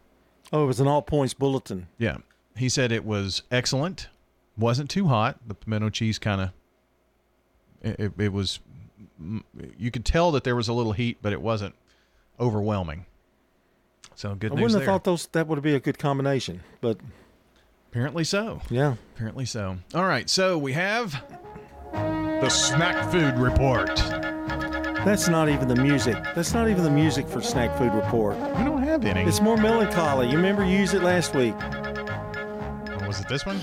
Oh, 0.52 0.64
it 0.64 0.66
was 0.66 0.80
an 0.80 0.88
all 0.88 1.02
points 1.02 1.34
bulletin. 1.34 1.86
Yeah. 1.98 2.18
He 2.58 2.68
said 2.68 2.92
it 2.92 3.04
was 3.04 3.42
excellent, 3.50 4.08
wasn't 4.56 4.90
too 4.90 5.06
hot. 5.06 5.38
The 5.46 5.54
pimento 5.54 5.90
cheese 5.90 6.18
kind 6.18 6.40
of 6.40 6.50
it, 7.82 8.12
it, 8.18 8.32
was 8.32 8.58
mm, 9.22 9.42
you 9.78 9.90
could 9.90 10.04
tell 10.04 10.32
that 10.32 10.44
there 10.44 10.56
was 10.56 10.68
a 10.68 10.72
little 10.72 10.92
heat, 10.92 11.18
but 11.22 11.32
it 11.32 11.40
wasn't 11.40 11.74
overwhelming. 12.40 13.06
So 14.16 14.34
good 14.34 14.50
I 14.50 14.54
wouldn't 14.54 14.72
there. 14.72 14.80
have 14.80 14.86
thought 14.86 15.04
those 15.04 15.26
that 15.28 15.46
would 15.46 15.62
be 15.62 15.74
a 15.74 15.80
good 15.80 15.98
combination, 15.98 16.62
but 16.80 16.98
Apparently 17.90 18.24
so. 18.24 18.60
Yeah. 18.68 18.96
Apparently 19.14 19.46
so. 19.46 19.78
All 19.94 20.04
right, 20.04 20.28
so 20.28 20.58
we 20.58 20.74
have 20.74 21.22
the 21.92 22.48
snack 22.50 23.10
food 23.10 23.38
report. 23.38 23.96
that's 25.06 25.28
not 25.28 25.48
even 25.48 25.68
the 25.68 25.76
music. 25.76 26.14
That's 26.34 26.52
not 26.52 26.68
even 26.68 26.84
the 26.84 26.90
music 26.90 27.26
for 27.26 27.40
snack 27.40 27.76
food 27.78 27.94
report. 27.94 28.36
We 28.36 28.64
don't 28.64 28.82
have 28.82 29.04
any. 29.06 29.22
It's 29.22 29.40
more 29.40 29.56
melancholy. 29.56 30.28
You 30.28 30.36
remember 30.36 30.64
you 30.64 30.76
used 30.76 30.92
it 30.92 31.02
last 31.02 31.34
week. 31.34 31.54
Was 33.08 33.20
it 33.20 33.28
this 33.28 33.44
one? 33.46 33.58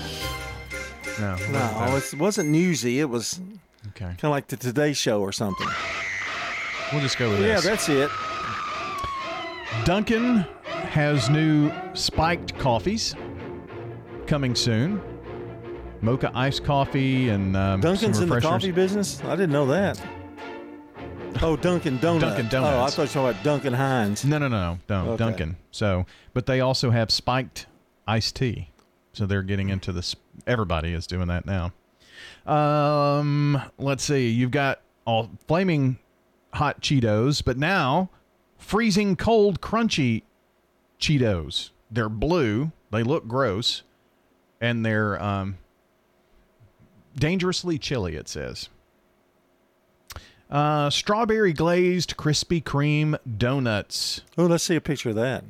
No. 1.20 1.36
No, 1.52 1.96
it 1.96 2.14
wasn't 2.18 2.50
newsy. 2.50 2.98
It 3.00 3.08
was 3.08 3.40
Okay. 3.90 4.04
kind 4.06 4.24
of 4.24 4.30
like 4.30 4.48
the 4.48 4.56
Today 4.56 4.92
Show 4.92 5.20
or 5.20 5.30
something. 5.32 5.68
We'll 6.92 7.00
just 7.00 7.16
go 7.16 7.30
with 7.30 7.40
Yeah, 7.40 7.54
this. 7.60 7.64
Yeah, 7.64 7.70
that's 7.70 7.88
it. 7.88 8.10
Dunkin' 9.84 10.44
has 10.90 11.30
new 11.30 11.70
spiked 11.94 12.58
coffees 12.58 13.14
coming 14.26 14.54
soon. 14.56 15.00
Mocha 16.00 16.30
iced 16.34 16.64
coffee 16.64 17.28
and 17.28 17.56
um, 17.56 17.80
Dunkin's 17.80 18.18
in 18.20 18.28
the 18.28 18.40
coffee 18.40 18.72
business. 18.72 19.22
I 19.24 19.30
didn't 19.36 19.52
know 19.52 19.66
that. 19.66 20.00
Oh, 21.40 21.56
Dunkin' 21.56 21.98
Donuts. 21.98 22.36
Dunkin' 22.36 22.58
Oh, 22.58 22.82
I 22.82 22.88
thought 22.90 22.96
you 22.96 23.02
were 23.02 23.06
talking 23.06 23.30
about 23.30 23.44
Duncan 23.44 23.74
Hines. 23.74 24.24
No, 24.24 24.38
no, 24.38 24.48
no, 24.48 24.78
no, 24.88 25.04
no, 25.04 25.10
Okay. 25.12 25.24
Dunkin'. 25.24 25.56
So, 25.70 26.04
but 26.34 26.46
they 26.46 26.60
also 26.60 26.90
have 26.90 27.10
spiked 27.12 27.66
iced 28.08 28.34
tea. 28.36 28.70
So 29.16 29.24
they're 29.24 29.42
getting 29.42 29.70
into 29.70 29.92
this. 29.92 30.14
Everybody 30.46 30.92
is 30.92 31.06
doing 31.06 31.28
that 31.28 31.46
now. 31.46 31.72
Um, 32.46 33.62
let's 33.78 34.04
see. 34.04 34.28
You've 34.28 34.50
got 34.50 34.82
all 35.06 35.30
flaming 35.48 35.98
hot 36.52 36.82
Cheetos, 36.82 37.42
but 37.42 37.56
now 37.56 38.10
freezing 38.58 39.16
cold 39.16 39.62
crunchy 39.62 40.24
Cheetos. 41.00 41.70
They're 41.90 42.10
blue. 42.10 42.72
They 42.92 43.02
look 43.02 43.26
gross, 43.26 43.84
and 44.60 44.84
they're 44.84 45.20
um, 45.22 45.56
dangerously 47.16 47.78
chilly. 47.78 48.16
It 48.16 48.28
says. 48.28 48.68
Uh, 50.50 50.90
strawberry 50.90 51.54
glazed 51.54 52.18
Krispy 52.18 52.62
Kreme 52.62 53.18
donuts. 53.38 54.20
Oh, 54.36 54.44
let's 54.44 54.64
see 54.64 54.76
a 54.76 54.80
picture 54.82 55.08
of 55.08 55.16
that. 55.16 55.42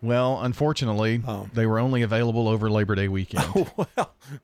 Well, 0.00 0.40
unfortunately, 0.42 1.22
Oh. 1.26 1.48
they 1.52 1.66
were 1.66 1.78
only 1.78 2.02
available 2.02 2.46
over 2.48 2.70
Labor 2.70 2.94
Day 2.94 3.08
weekend. 3.08 3.44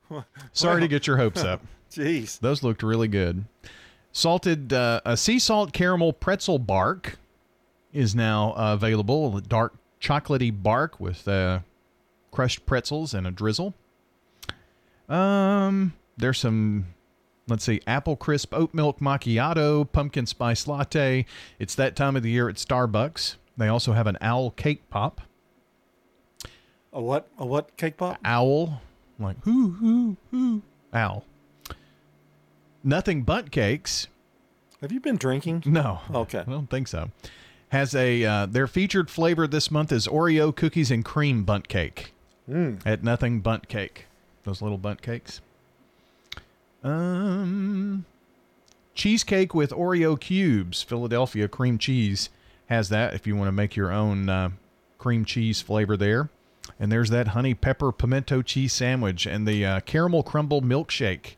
Well, 0.09 0.25
Sorry 0.51 0.81
to 0.81 0.87
get 0.87 1.07
your 1.07 1.17
hopes 1.17 1.43
up. 1.43 1.61
Jeez. 1.91 2.39
Those 2.39 2.61
looked 2.63 2.83
really 2.83 3.07
good. 3.07 3.45
Salted, 4.11 4.73
uh, 4.73 5.01
a 5.05 5.15
sea 5.15 5.39
salt 5.39 5.71
caramel 5.73 6.11
pretzel 6.13 6.59
bark 6.59 7.17
is 7.93 8.13
now 8.15 8.51
uh, 8.57 8.73
available. 8.73 9.37
A 9.37 9.41
dark 9.41 9.73
chocolatey 10.01 10.51
bark 10.61 10.99
with 10.99 11.27
uh, 11.27 11.59
crushed 12.31 12.65
pretzels 12.65 13.13
and 13.13 13.25
a 13.27 13.31
drizzle. 13.31 13.73
Um, 15.07 15.93
there's 16.17 16.39
some, 16.39 16.87
let's 17.47 17.63
see, 17.63 17.81
apple 17.87 18.15
crisp 18.15 18.53
oat 18.53 18.73
milk 18.73 18.99
macchiato, 18.99 19.89
pumpkin 19.91 20.25
spice 20.25 20.67
latte. 20.67 21.25
It's 21.59 21.75
that 21.75 21.95
time 21.95 22.15
of 22.15 22.23
the 22.23 22.31
year 22.31 22.49
at 22.49 22.55
Starbucks. 22.55 23.35
They 23.57 23.67
also 23.67 23.93
have 23.93 24.07
an 24.07 24.17
owl 24.21 24.51
cake 24.51 24.89
pop. 24.89 25.21
A 26.95 27.01
what? 27.01 27.27
A 27.37 27.45
what 27.45 27.75
cake 27.77 27.97
pop? 27.97 28.17
Owl, 28.25 28.81
like 29.19 29.45
whoo 29.45 29.75
whoo 29.81 30.17
whoo, 30.31 30.61
owl. 30.93 31.25
Nothing 32.83 33.21
but 33.23 33.51
cakes. 33.51 34.07
Have 34.81 34.91
you 34.91 34.99
been 34.99 35.17
drinking? 35.17 35.63
No. 35.65 35.99
Okay. 36.13 36.39
I 36.39 36.43
don't 36.43 36.69
think 36.69 36.87
so. 36.87 37.11
Has 37.69 37.93
a 37.93 38.23
uh, 38.23 38.45
their 38.45 38.65
featured 38.67 39.09
flavor 39.09 39.45
this 39.45 39.69
month 39.69 39.91
is 39.91 40.07
Oreo 40.07 40.55
cookies 40.55 40.89
and 40.89 41.03
cream 41.05 41.43
Bundt 41.43 41.67
cake 41.67 42.13
Mm. 42.49 42.79
at 42.85 43.03
Nothing 43.03 43.41
Bundt 43.41 43.67
Cake. 43.67 44.05
Those 44.43 44.61
little 44.61 44.77
Bundt 44.77 45.01
cakes. 45.01 45.41
Um, 46.83 48.05
cheesecake 48.93 49.55
with 49.55 49.71
Oreo 49.71 50.19
cubes. 50.19 50.83
Philadelphia 50.83 51.47
cream 51.47 51.77
cheese 51.79 52.29
has 52.67 52.89
that. 52.89 53.15
If 53.15 53.25
you 53.25 53.35
want 53.35 53.47
to 53.47 53.51
make 53.51 53.75
your 53.75 53.91
own 53.91 54.29
uh, 54.29 54.49
cream 54.99 55.25
cheese 55.25 55.61
flavor 55.61 55.97
there. 55.97 56.29
And 56.79 56.91
there's 56.91 57.09
that 57.09 57.29
honey 57.29 57.53
pepper 57.53 57.91
pimento 57.91 58.41
cheese 58.41 58.73
sandwich 58.73 59.25
and 59.25 59.47
the 59.47 59.65
uh, 59.65 59.79
caramel 59.81 60.23
crumble 60.23 60.61
milkshake 60.61 61.35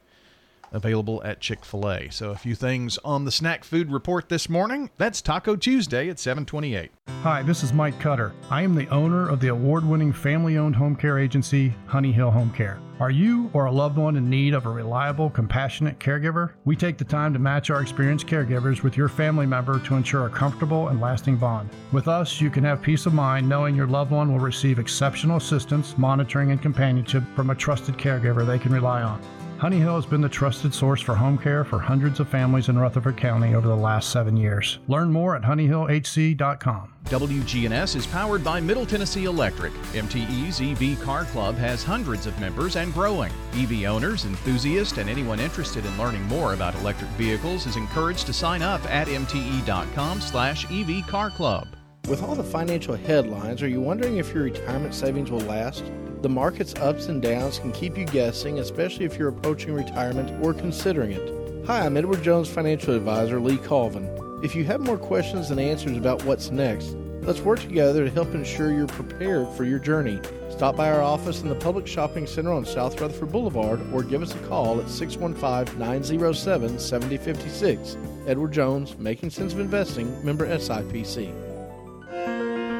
available 0.71 1.21
at 1.23 1.39
Chick 1.39 1.65
fil 1.65 1.89
A. 1.89 2.09
So 2.09 2.31
a 2.31 2.35
few 2.35 2.55
things 2.55 2.97
on 3.05 3.25
the 3.25 3.31
snack 3.31 3.63
food 3.63 3.91
report 3.91 4.29
this 4.29 4.49
morning. 4.49 4.89
That's 4.97 5.21
Taco 5.21 5.55
Tuesday 5.55 6.09
at 6.09 6.19
728. 6.19 6.91
Hi, 7.23 7.41
this 7.41 7.63
is 7.63 7.73
Mike 7.73 7.99
Cutter. 7.99 8.33
I 8.49 8.61
am 8.61 8.75
the 8.75 8.87
owner 8.89 9.27
of 9.27 9.39
the 9.39 9.47
award 9.47 9.85
winning 9.85 10.13
family 10.13 10.57
owned 10.57 10.75
home 10.75 10.95
care 10.95 11.19
agency, 11.19 11.73
Honey 11.87 12.11
Hill 12.11 12.31
Home 12.31 12.51
Care. 12.53 12.79
Are 12.99 13.11
you 13.11 13.51
or 13.53 13.65
a 13.65 13.71
loved 13.71 13.97
one 13.97 14.15
in 14.15 14.27
need 14.27 14.55
of 14.55 14.65
a 14.65 14.69
reliable, 14.69 15.29
compassionate 15.29 15.99
caregiver? 15.99 16.53
We 16.65 16.75
take 16.75 16.97
the 16.97 17.05
time 17.05 17.31
to 17.33 17.39
match 17.39 17.69
our 17.69 17.81
experienced 17.81 18.25
caregivers 18.25 18.81
with 18.81 18.97
your 18.97 19.07
family 19.07 19.45
member 19.45 19.79
to 19.79 19.95
ensure 19.95 20.25
a 20.25 20.29
comfortable 20.31 20.87
and 20.87 20.99
lasting 20.99 21.37
bond. 21.37 21.69
With 21.91 22.07
us, 22.07 22.41
you 22.41 22.49
can 22.49 22.63
have 22.63 22.81
peace 22.81 23.05
of 23.05 23.13
mind 23.13 23.47
knowing 23.47 23.75
your 23.75 23.85
loved 23.85 24.09
one 24.09 24.31
will 24.31 24.39
receive 24.39 24.79
exceptional 24.79 25.37
assistance, 25.37 25.95
monitoring, 25.97 26.49
and 26.49 26.61
companionship 26.61 27.23
from 27.35 27.51
a 27.51 27.55
trusted 27.55 27.97
caregiver 27.97 28.45
they 28.45 28.57
can 28.57 28.73
rely 28.73 29.03
on. 29.03 29.21
Honey 29.57 29.79
Hill 29.79 29.95
has 29.95 30.05
been 30.05 30.21
the 30.21 30.29
trusted 30.29 30.71
source 30.71 31.01
for 31.01 31.15
home 31.15 31.35
care 31.35 31.63
for 31.63 31.79
hundreds 31.79 32.19
of 32.19 32.29
families 32.29 32.69
in 32.69 32.77
Rutherford 32.77 33.17
County 33.17 33.55
over 33.55 33.67
the 33.67 33.75
last 33.75 34.11
seven 34.11 34.37
years. 34.37 34.77
Learn 34.87 35.11
more 35.11 35.35
at 35.35 35.41
honeyhillhc.com. 35.41 36.93
WGNS 37.05 37.95
is 37.95 38.05
powered 38.05 38.43
by 38.43 38.61
Middle 38.61 38.85
Tennessee 38.85 39.25
Electric. 39.25 39.73
MTE's 39.93 40.61
EV 40.61 41.01
Car 41.01 41.25
Club 41.25 41.55
has 41.55 41.83
hundreds 41.83 42.27
of 42.27 42.39
members 42.39 42.75
and 42.75 42.93
growing. 42.93 43.31
EV 43.55 43.85
owners, 43.85 44.25
enthusiasts, 44.25 44.99
and 44.99 45.09
anyone 45.09 45.39
interested 45.39 45.83
in 45.87 45.97
learning 45.97 46.21
more 46.23 46.53
about 46.53 46.75
electric 46.75 47.09
vehicles 47.11 47.65
is 47.65 47.77
encouraged 47.77 48.27
to 48.27 48.33
sign 48.33 48.61
up 48.61 48.85
at 48.85 49.07
mte.com 49.07 50.21
slash 50.21 50.71
EV 50.71 51.07
Car 51.07 51.31
Club. 51.31 51.67
With 52.07 52.23
all 52.23 52.35
the 52.35 52.43
financial 52.43 52.95
headlines, 52.95 53.61
are 53.61 53.67
you 53.67 53.81
wondering 53.81 54.15
if 54.15 54.33
your 54.33 54.43
retirement 54.43 54.95
savings 54.95 55.29
will 55.29 55.41
last? 55.41 55.83
The 56.21 56.29
market's 56.29 56.73
ups 56.75 57.07
and 57.07 57.21
downs 57.21 57.59
can 57.59 57.73
keep 57.73 57.97
you 57.97 58.05
guessing, 58.05 58.59
especially 58.59 59.03
if 59.03 59.17
you're 59.17 59.27
approaching 59.27 59.73
retirement 59.73 60.31
or 60.41 60.53
considering 60.53 61.11
it. 61.11 61.65
Hi, 61.65 61.85
I'm 61.85 61.97
Edward 61.97 62.23
Jones 62.23 62.47
financial 62.47 62.95
advisor 62.95 63.41
Lee 63.41 63.57
Colvin. 63.57 64.07
If 64.41 64.55
you 64.55 64.63
have 64.63 64.79
more 64.79 64.97
questions 64.97 65.49
than 65.49 65.59
answers 65.59 65.97
about 65.97 66.23
what's 66.23 66.49
next, 66.49 66.95
let's 67.23 67.41
work 67.41 67.59
together 67.59 68.05
to 68.05 68.11
help 68.11 68.33
ensure 68.33 68.71
you're 68.71 68.87
prepared 68.87 69.49
for 69.49 69.65
your 69.65 69.79
journey. 69.79 70.21
Stop 70.49 70.77
by 70.77 70.89
our 70.89 71.01
office 71.01 71.41
in 71.41 71.49
the 71.49 71.55
Publix 71.55 71.87
Shopping 71.87 72.25
Center 72.25 72.53
on 72.53 72.65
South 72.65 73.01
Rutherford 73.01 73.33
Boulevard 73.33 73.81
or 73.91 74.01
give 74.01 74.21
us 74.21 74.33
a 74.33 74.47
call 74.47 74.79
at 74.79 74.89
615 74.89 75.77
907 75.77 76.79
7056. 76.79 77.97
Edward 78.27 78.53
Jones, 78.53 78.97
Making 78.97 79.29
Sense 79.29 79.51
of 79.51 79.59
Investing, 79.59 80.25
member 80.25 80.47
SIPC. 80.47 81.46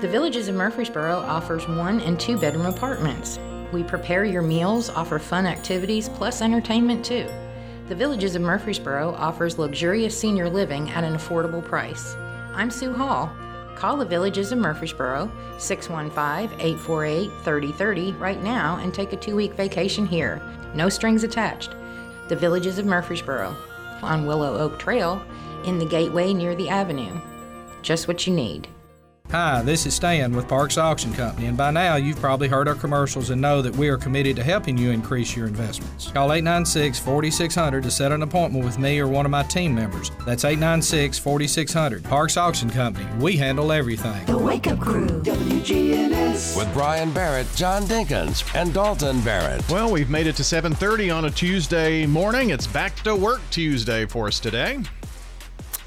The 0.02 0.07
Villages 0.07 0.48
of 0.48 0.53
Murfreesboro 0.53 1.15
offers 1.22 1.68
one 1.68 2.02
and 2.02 2.19
two 2.19 2.38
bedroom 2.38 2.68
apartments. 2.68 3.40
We 3.72 3.82
prepare 3.82 4.26
your 4.26 4.44
meals, 4.44 4.91
offer 4.91 5.18
fun 5.18 5.48
activities, 5.48 6.07
plus 6.07 6.44
entertainment 6.44 7.03
too. 7.03 7.28
The 7.88 7.95
Villages 7.95 8.36
of 8.36 8.44
Murfreesboro 8.44 9.15
offers 9.15 9.57
luxurious 9.57 10.15
senior 10.15 10.49
living 10.49 10.88
at 10.91 11.03
an 11.03 11.15
affordable 11.15 11.65
price. 11.65 12.14
I'm 12.53 12.69
Sue 12.69 12.94
Hall. 12.94 13.32
Call 13.76 13.98
the 13.98 14.06
Villages 14.06 14.52
of 14.52 14.60
Murfreesboro 14.60 15.32
615 15.57 16.60
848 16.60 17.32
3030 17.44 18.11
right 18.19 18.44
now 18.44 18.78
and 18.78 18.94
take 18.94 19.14
a 19.14 19.18
two 19.18 19.36
week 19.36 19.53
vacation 19.53 20.06
here. 20.06 20.40
No 20.76 20.90
strings 20.90 21.24
attached. 21.24 21.72
The 22.28 22.36
Villages 22.36 22.78
of 22.78 22.86
Murfreesboro 22.86 23.56
on 24.03 24.28
Willow 24.28 24.60
Oak 24.60 24.78
Trail 24.78 25.19
in 25.65 25.80
the 25.80 25.86
gateway 25.86 26.36
near 26.36 26.53
the 26.53 26.69
avenue. 26.69 27.19
Just 27.82 28.07
what 28.07 28.28
you 28.28 28.34
need. 28.36 28.68
Hi, 29.32 29.62
this 29.62 29.86
is 29.86 29.94
Stan 29.94 30.34
with 30.34 30.48
Parks 30.48 30.78
Auction 30.78 31.14
Company, 31.14 31.48
and 31.48 31.58
by 31.58 31.70
now 31.70 31.98
you've 31.98 32.20
probably 32.22 32.48
heard 32.48 32.70
our 32.70 32.76
commercials 32.76 33.30
and 33.30 33.41
know 33.41 33.62
that 33.62 33.76
we 33.76 33.90
are 33.90 33.98
committed 33.98 34.38
to 34.38 34.44
helping 34.44 34.78
you 34.78 34.91
increase 34.91 35.36
your 35.36 35.48
investments. 35.48 36.10
Call 36.12 36.32
896 36.32 36.98
4600 36.99 37.84
to 37.84 37.91
set 37.91 38.14
an 38.14 38.24
appointment 38.24 38.64
with 38.64 38.80
me 38.80 38.99
or 38.99 39.08
one 39.10 39.26
of 39.26 39.32
my 39.32 39.44
team 39.44 39.76
members. 39.76 40.12
That's 40.26 40.45
896 40.45 41.20
4600. 41.20 42.06
Parks 42.06 42.38
Auction 42.38 42.70
Company, 42.70 43.06
we 43.20 43.36
handle 43.36 43.74
everything. 43.74 44.26
The 44.28 44.38
Wake 44.38 44.68
Up 44.68 44.80
Crew, 44.80 45.08
WGNS. 45.08 46.56
With 46.56 46.74
Brian 46.74 47.12
Barrett, 47.12 47.48
John 47.54 47.84
Dinkins, 47.84 48.49
and 48.56 48.74
Dalton 48.74 49.20
Barrett. 49.22 49.68
Well, 49.70 49.91
we've 49.91 50.10
made 50.10 50.28
it 50.28 50.38
to 50.38 50.44
7:30 50.44 51.14
on 51.14 51.26
a 51.26 51.32
Tuesday 51.32 52.06
morning. 52.06 52.52
It's 52.52 52.66
back 52.66 52.95
to 53.04 53.14
work 53.14 53.41
Tuesday 53.52 54.06
for 54.06 54.28
us 54.28 54.40
today. 54.40 54.80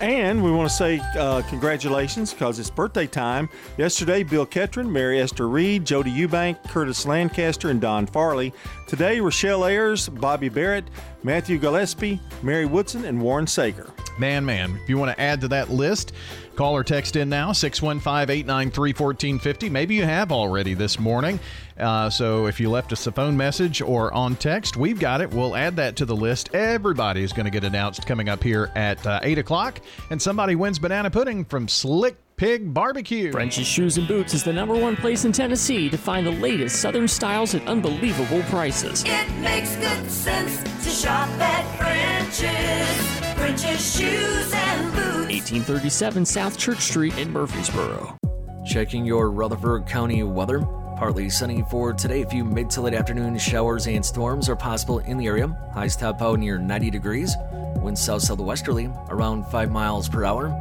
And 0.01 0.43
we 0.43 0.51
want 0.51 0.66
to 0.66 0.74
say 0.74 0.98
uh, 1.18 1.43
congratulations 1.43 2.32
because 2.32 2.59
it's 2.59 2.70
birthday 2.70 3.06
time. 3.06 3.51
Yesterday, 3.77 4.22
Bill 4.22 4.47
Ketron, 4.47 4.89
Mary 4.89 5.20
Esther 5.20 5.47
Reed, 5.47 5.85
Jody 5.85 6.10
Eubank, 6.10 6.62
Curtis 6.68 7.05
Lancaster, 7.05 7.68
and 7.68 7.82
Don 7.82 8.06
Farley. 8.06 8.55
Today, 8.86 9.20
Rochelle 9.20 9.66
Ayers, 9.66 10.09
Bobby 10.09 10.48
Barrett, 10.48 10.85
Matthew 11.22 11.59
Gillespie, 11.59 12.18
Mary 12.43 12.64
Woodson, 12.64 13.05
and 13.05 13.20
Warren 13.20 13.47
Sager. 13.47 13.90
Man, 14.19 14.45
man, 14.45 14.78
if 14.82 14.89
you 14.89 14.99
want 14.99 15.16
to 15.16 15.20
add 15.20 15.41
to 15.41 15.49
that 15.49 15.70
list, 15.70 16.12
call 16.57 16.77
or 16.77 16.85
text 16.85 17.16
in 17.16 17.28
now 17.28 17.53
615 17.53 18.31
893 18.31 18.91
1450. 18.91 19.70
Maybe 19.70 19.95
you 19.95 20.05
have 20.05 20.31
already 20.31 20.74
this 20.74 20.99
morning. 20.99 21.41
Uh, 21.78 22.11
so 22.11 22.47
if 22.47 22.61
you 22.61 22.69
left 22.69 22.93
us 22.93 23.07
a 23.07 23.12
phone 23.12 23.37
message 23.37 23.81
or 23.81 24.12
on 24.12 24.37
text, 24.37 24.77
we've 24.77 25.01
got 25.01 25.20
it. 25.20 25.31
We'll 25.31 25.57
add 25.57 25.77
that 25.77 25.97
to 25.97 26.05
the 26.05 26.15
list. 26.15 26.55
Everybody 26.55 27.23
is 27.23 27.32
going 27.32 27.47
to 27.47 27.51
get 27.51 27.65
announced 27.65 28.07
coming 28.07 28.28
up 28.28 28.43
here 28.43 28.70
at 28.74 29.05
uh, 29.07 29.20
8 29.23 29.39
o'clock. 29.39 29.81
And 30.11 30.20
somebody 30.20 30.55
wins 30.55 30.78
banana 30.78 31.11
pudding 31.11 31.45
from 31.45 31.66
Slick 31.66 32.16
Pig 32.41 32.73
Barbecue. 32.73 33.31
French's 33.33 33.67
Shoes 33.67 33.99
and 33.99 34.09
Boots 34.09 34.33
is 34.33 34.43
the 34.43 34.51
number 34.51 34.75
one 34.75 34.97
place 34.97 35.27
in 35.27 35.31
Tennessee 35.31 35.91
to 35.91 35.99
find 35.99 36.27
the 36.27 36.31
latest 36.31 36.81
Southern 36.81 37.07
styles 37.07 37.55
at 37.55 37.69
unbelievable 37.69 38.43
prices. 38.45 39.05
It 39.07 39.31
makes 39.41 39.77
good 39.77 40.11
sense 40.11 40.62
to 40.83 40.89
shop 40.89 41.29
at 41.39 41.77
French's. 41.77 43.37
French's 43.39 43.95
Shoes 43.95 44.55
and 44.55 44.91
Boots. 44.95 45.29
1837 45.29 46.25
South 46.25 46.57
Church 46.57 46.81
Street 46.81 47.19
in 47.19 47.31
Murfreesboro. 47.31 48.17
Checking 48.65 49.05
your 49.05 49.31
Rutherford 49.31 49.87
County 49.87 50.23
weather. 50.23 50.61
Partly 50.97 51.29
sunny 51.29 51.62
for 51.71 51.93
today. 51.93 52.23
A 52.23 52.27
few 52.27 52.43
mid 52.43 52.71
to 52.71 52.81
late 52.81 52.95
afternoon 52.95 53.37
showers 53.37 53.87
and 53.87 54.03
storms 54.03 54.49
are 54.49 54.57
possible 54.57 55.01
in 55.01 55.19
the 55.19 55.27
area. 55.27 55.49
Highs 55.75 55.95
top 55.95 56.23
out 56.23 56.39
near 56.39 56.57
90 56.57 56.89
degrees. 56.89 57.37
Winds 57.83 58.03
south 58.03 58.23
southwesterly 58.23 58.91
around 59.11 59.45
5 59.49 59.71
miles 59.71 60.09
per 60.09 60.25
hour. 60.25 60.59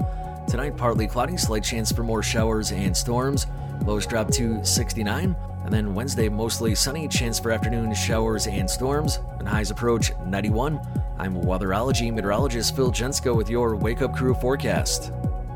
Tonight, 0.50 0.78
partly 0.78 1.06
cloudy, 1.06 1.38
slight 1.38 1.64
chance 1.64 1.92
for 1.92 2.02
more 2.02 2.24
showers 2.24 2.72
and 2.72 2.98
storms. 2.98 3.46
Lows 3.86 4.08
drop 4.08 4.32
to 4.32 4.66
69. 4.66 5.36
And 5.64 5.72
then 5.72 5.94
Wednesday, 5.94 6.28
mostly 6.28 6.74
sunny, 6.74 7.08
chance 7.08 7.40
for 7.40 7.52
afternoon 7.52 7.94
showers 7.94 8.48
and 8.48 8.68
storms. 8.68 9.20
And 9.38 9.48
highs 9.48 9.70
approach 9.70 10.12
91. 10.26 10.80
I'm 11.20 11.36
weatherology 11.36 12.12
meteorologist 12.12 12.76
Phil 12.76 12.92
Jensko 12.92 13.36
with 13.36 13.48
your 13.48 13.76
Wake 13.76 14.02
Up 14.02 14.16
Crew 14.16 14.34
forecast. 14.34 15.12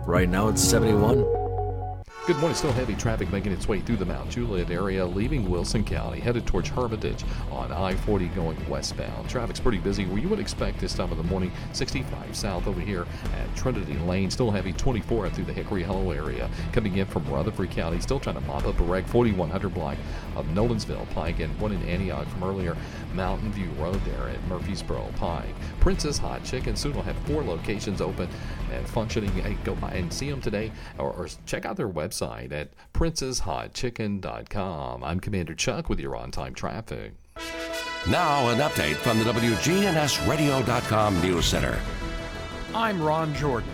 Right 0.05 0.29
now, 0.29 0.49
it's 0.49 0.61
71. 0.61 1.42
Good 2.25 2.37
morning. 2.37 2.55
Still 2.55 2.71
heavy 2.71 2.95
traffic 2.95 3.29
making 3.33 3.51
its 3.51 3.67
way 3.67 3.81
through 3.81 3.97
the 3.97 4.05
Mount 4.05 4.29
Juliet 4.29 4.71
area, 4.71 5.05
leaving 5.05 5.49
Wilson 5.49 5.83
County, 5.83 6.21
headed 6.21 6.47
towards 6.47 6.69
Hermitage 6.69 7.25
on 7.51 7.69
I 7.73 7.95
40 7.95 8.27
going 8.29 8.69
westbound. 8.69 9.29
Traffic's 9.29 9.59
pretty 9.59 9.79
busy 9.79 10.05
where 10.05 10.19
you 10.19 10.29
would 10.29 10.39
expect 10.39 10.79
this 10.79 10.93
time 10.93 11.11
of 11.11 11.17
the 11.17 11.23
morning. 11.25 11.51
65 11.73 12.33
south 12.33 12.65
over 12.65 12.79
here 12.79 13.05
at 13.37 13.53
Trinity 13.57 13.95
Lane. 13.95 14.31
Still 14.31 14.51
heavy 14.51 14.71
24 14.71 15.31
through 15.31 15.43
the 15.43 15.51
Hickory 15.51 15.83
Hollow 15.83 16.11
area. 16.11 16.49
Coming 16.71 16.95
in 16.95 17.07
from 17.07 17.25
Rutherford 17.25 17.71
County, 17.71 17.99
still 17.99 18.21
trying 18.21 18.35
to 18.35 18.41
mop 18.47 18.65
up 18.65 18.79
a 18.79 18.83
wreck 18.83 19.05
4100 19.05 19.73
block 19.73 19.97
of 20.37 20.45
Nolensville 20.45 21.09
Pike 21.13 21.41
and 21.41 21.59
one 21.59 21.73
in 21.73 21.83
Antioch 21.89 22.29
from 22.29 22.45
earlier. 22.45 22.77
Mountain 23.13 23.51
View 23.51 23.69
Road 23.79 24.01
there 24.05 24.29
at 24.29 24.43
Murfreesboro 24.47 25.11
Pike. 25.15 25.53
Prince's 25.79 26.17
Hot 26.17 26.43
Chicken 26.43 26.75
soon 26.75 26.95
will 26.95 27.03
have 27.03 27.17
four 27.19 27.43
locations 27.43 28.01
open 28.01 28.27
and 28.71 28.87
functioning. 28.87 29.29
Hey, 29.31 29.55
go 29.63 29.75
by 29.75 29.91
and 29.91 30.11
see 30.11 30.29
them 30.29 30.41
today 30.41 30.71
or, 30.97 31.11
or 31.11 31.27
check 31.45 31.65
out 31.65 31.77
their 31.77 31.89
website 31.89 32.51
at 32.51 32.69
princeshotchicken.com. 32.93 35.03
I'm 35.03 35.19
Commander 35.19 35.55
Chuck 35.55 35.89
with 35.89 35.99
your 35.99 36.15
on 36.15 36.29
time 36.31 36.53
traffic. 36.53 37.13
Now, 38.09 38.49
an 38.49 38.59
update 38.59 38.95
from 38.95 39.19
the 39.19 39.25
WGNSradio.com 39.25 41.21
News 41.21 41.45
Center. 41.45 41.79
I'm 42.75 43.01
Ron 43.01 43.33
Jordan. 43.35 43.69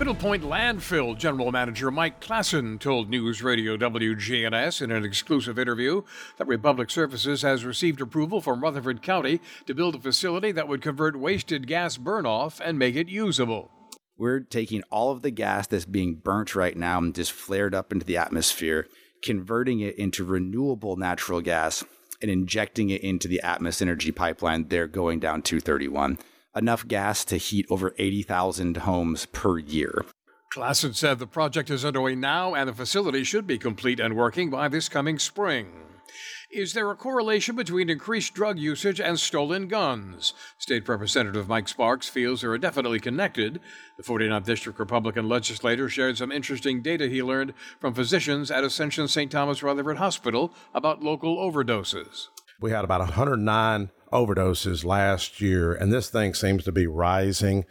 Middle 0.00 0.14
Point 0.14 0.42
Landfill 0.42 1.14
General 1.18 1.52
Manager 1.52 1.90
Mike 1.90 2.22
Klassen 2.22 2.80
told 2.80 3.10
News 3.10 3.42
Radio 3.42 3.76
WGNS 3.76 4.80
in 4.80 4.90
an 4.90 5.04
exclusive 5.04 5.58
interview 5.58 6.00
that 6.38 6.46
Republic 6.46 6.90
Services 6.90 7.42
has 7.42 7.66
received 7.66 8.00
approval 8.00 8.40
from 8.40 8.62
Rutherford 8.62 9.02
County 9.02 9.42
to 9.66 9.74
build 9.74 9.94
a 9.94 10.00
facility 10.00 10.52
that 10.52 10.68
would 10.68 10.80
convert 10.80 11.20
wasted 11.20 11.66
gas 11.66 11.98
burn-off 11.98 12.62
and 12.64 12.78
make 12.78 12.96
it 12.96 13.10
usable. 13.10 13.70
We're 14.16 14.40
taking 14.40 14.82
all 14.84 15.12
of 15.12 15.20
the 15.20 15.30
gas 15.30 15.66
that's 15.66 15.84
being 15.84 16.14
burnt 16.14 16.54
right 16.54 16.78
now 16.78 16.96
and 16.96 17.14
just 17.14 17.32
flared 17.32 17.74
up 17.74 17.92
into 17.92 18.06
the 18.06 18.16
atmosphere, 18.16 18.88
converting 19.22 19.80
it 19.80 19.96
into 19.96 20.24
renewable 20.24 20.96
natural 20.96 21.42
gas 21.42 21.84
and 22.22 22.30
injecting 22.30 22.88
it 22.88 23.02
into 23.02 23.28
the 23.28 23.42
Atmos 23.44 23.82
Energy 23.82 24.12
pipeline 24.12 24.68
there 24.68 24.86
going 24.86 25.20
down 25.20 25.42
231 25.42 26.16
enough 26.56 26.86
gas 26.86 27.24
to 27.26 27.36
heat 27.36 27.66
over 27.70 27.94
80,000 27.98 28.78
homes 28.78 29.26
per 29.26 29.58
year. 29.58 30.04
Klassen 30.52 30.94
said 30.94 31.18
the 31.18 31.26
project 31.26 31.70
is 31.70 31.84
underway 31.84 32.16
now 32.16 32.54
and 32.54 32.68
the 32.68 32.74
facility 32.74 33.22
should 33.22 33.46
be 33.46 33.58
complete 33.58 34.00
and 34.00 34.16
working 34.16 34.50
by 34.50 34.68
this 34.68 34.88
coming 34.88 35.18
spring. 35.18 35.68
Is 36.50 36.72
there 36.72 36.90
a 36.90 36.96
correlation 36.96 37.54
between 37.54 37.88
increased 37.88 38.34
drug 38.34 38.58
usage 38.58 39.00
and 39.00 39.20
stolen 39.20 39.68
guns? 39.68 40.34
State 40.58 40.88
Representative 40.88 41.46
Mike 41.48 41.68
Sparks 41.68 42.08
feels 42.08 42.40
they 42.40 42.48
are 42.48 42.58
definitely 42.58 42.98
connected. 42.98 43.60
The 43.96 44.02
49th 44.02 44.44
District 44.44 44.78
Republican 44.80 45.28
legislator 45.28 45.88
shared 45.88 46.18
some 46.18 46.32
interesting 46.32 46.82
data 46.82 47.06
he 47.06 47.22
learned 47.22 47.54
from 47.78 47.94
physicians 47.94 48.50
at 48.50 48.64
Ascension 48.64 49.06
St. 49.06 49.30
Thomas 49.30 49.62
Rutherford 49.62 49.98
Hospital 49.98 50.52
about 50.74 51.04
local 51.04 51.36
overdoses. 51.36 52.26
We 52.60 52.72
had 52.72 52.84
about 52.84 53.00
109 53.00 53.90
overdoses 54.12 54.84
last 54.84 55.40
year, 55.40 55.72
and 55.72 55.90
this 55.90 56.10
thing 56.10 56.34
seems 56.34 56.64
to 56.64 56.72
be 56.72 56.86
rising. 56.86 57.64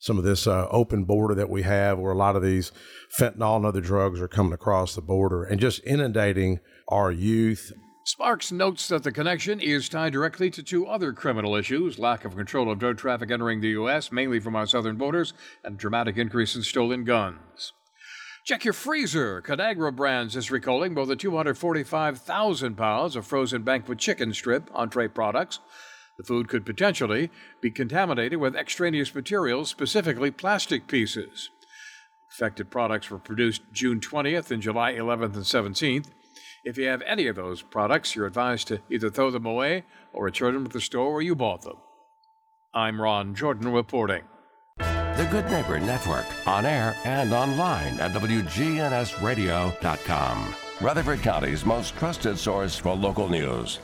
Some 0.00 0.18
of 0.18 0.24
this 0.24 0.48
uh, 0.48 0.66
open 0.68 1.04
border 1.04 1.36
that 1.36 1.48
we 1.48 1.62
have, 1.62 2.00
where 2.00 2.10
a 2.10 2.16
lot 2.16 2.34
of 2.34 2.42
these 2.42 2.72
fentanyl 3.16 3.56
and 3.56 3.64
other 3.64 3.80
drugs 3.80 4.20
are 4.20 4.26
coming 4.26 4.52
across 4.52 4.96
the 4.96 5.00
border 5.00 5.44
and 5.44 5.60
just 5.60 5.80
inundating 5.84 6.58
our 6.88 7.12
youth. 7.12 7.72
Sparks 8.04 8.50
notes 8.50 8.88
that 8.88 9.04
the 9.04 9.12
connection 9.12 9.60
is 9.60 9.88
tied 9.88 10.12
directly 10.12 10.50
to 10.50 10.62
two 10.64 10.86
other 10.86 11.12
criminal 11.12 11.54
issues 11.54 12.00
lack 12.00 12.24
of 12.24 12.34
control 12.34 12.68
of 12.68 12.80
drug 12.80 12.98
traffic 12.98 13.30
entering 13.30 13.60
the 13.60 13.68
U.S., 13.68 14.10
mainly 14.10 14.40
from 14.40 14.56
our 14.56 14.66
southern 14.66 14.96
borders, 14.96 15.34
and 15.62 15.78
dramatic 15.78 16.16
increase 16.16 16.56
in 16.56 16.64
stolen 16.64 17.04
guns. 17.04 17.72
Check 18.44 18.64
your 18.64 18.74
freezer. 18.74 19.40
Conagra 19.40 19.94
Brands 19.94 20.34
is 20.34 20.50
recalling 20.50 20.94
more 20.94 21.06
than 21.06 21.16
245,000 21.16 22.74
pounds 22.76 23.14
of 23.14 23.24
frozen 23.24 23.62
banquet 23.62 23.98
chicken 23.98 24.34
strip 24.34 24.68
entree 24.74 25.06
products. 25.06 25.60
The 26.18 26.24
food 26.24 26.48
could 26.48 26.66
potentially 26.66 27.30
be 27.60 27.70
contaminated 27.70 28.40
with 28.40 28.56
extraneous 28.56 29.14
materials, 29.14 29.70
specifically 29.70 30.32
plastic 30.32 30.88
pieces. 30.88 31.50
Affected 32.32 32.68
products 32.68 33.10
were 33.10 33.18
produced 33.18 33.62
June 33.72 34.00
20th 34.00 34.50
and 34.50 34.60
July 34.60 34.94
11th 34.94 35.34
and 35.34 35.44
17th. 35.44 36.08
If 36.64 36.76
you 36.76 36.88
have 36.88 37.02
any 37.02 37.28
of 37.28 37.36
those 37.36 37.62
products, 37.62 38.16
you're 38.16 38.26
advised 38.26 38.66
to 38.68 38.80
either 38.90 39.08
throw 39.08 39.30
them 39.30 39.46
away 39.46 39.84
or 40.12 40.24
return 40.24 40.54
them 40.54 40.66
to 40.66 40.72
the 40.72 40.80
store 40.80 41.12
where 41.12 41.22
you 41.22 41.36
bought 41.36 41.62
them. 41.62 41.76
I'm 42.74 43.00
Ron 43.00 43.36
Jordan 43.36 43.72
reporting. 43.72 44.22
The 45.16 45.26
Good 45.26 45.50
Neighbor 45.50 45.78
Network, 45.78 46.24
on 46.46 46.64
air 46.64 46.96
and 47.04 47.34
online 47.34 48.00
at 48.00 48.12
WGNSradio.com. 48.12 50.54
Rutherford 50.80 51.20
County's 51.20 51.66
most 51.66 51.94
trusted 51.96 52.38
source 52.38 52.76
for 52.76 52.96
local 52.96 53.28
news. 53.28 53.78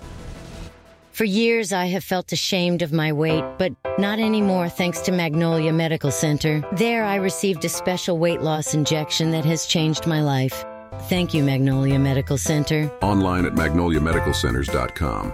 For 1.13 1.25
years, 1.25 1.73
I 1.73 1.85
have 1.87 2.03
felt 2.03 2.33
ashamed 2.33 2.81
of 2.81 2.93
my 2.93 3.13
weight, 3.13 3.45
but 3.59 3.73
not 3.99 4.19
anymore 4.19 4.71
thanks 4.71 5.03
to 5.03 5.13
Magnolia 5.13 5.73
Medical 5.73 6.11
Center. 6.11 6.67
There, 6.73 7.05
I 7.05 7.17
received 7.17 7.63
a 7.65 7.69
special 7.69 8.17
weight 8.19 8.41
loss 8.41 8.73
injection 8.73 9.31
that 9.33 9.45
has 9.45 9.67
changed 9.67 10.07
my 10.07 10.23
life. 10.23 10.65
Thank 11.11 11.35
you, 11.35 11.45
Magnolia 11.45 11.99
Medical 11.99 12.39
Center. 12.39 12.91
Online 13.03 13.45
at 13.45 13.53
magnoliamedicalcenters.com. 13.53 15.33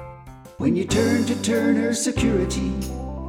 When 0.59 0.75
you 0.75 0.87
turn 0.87 1.25
to 1.27 1.41
Turner 1.43 1.95
Security, 1.95 2.73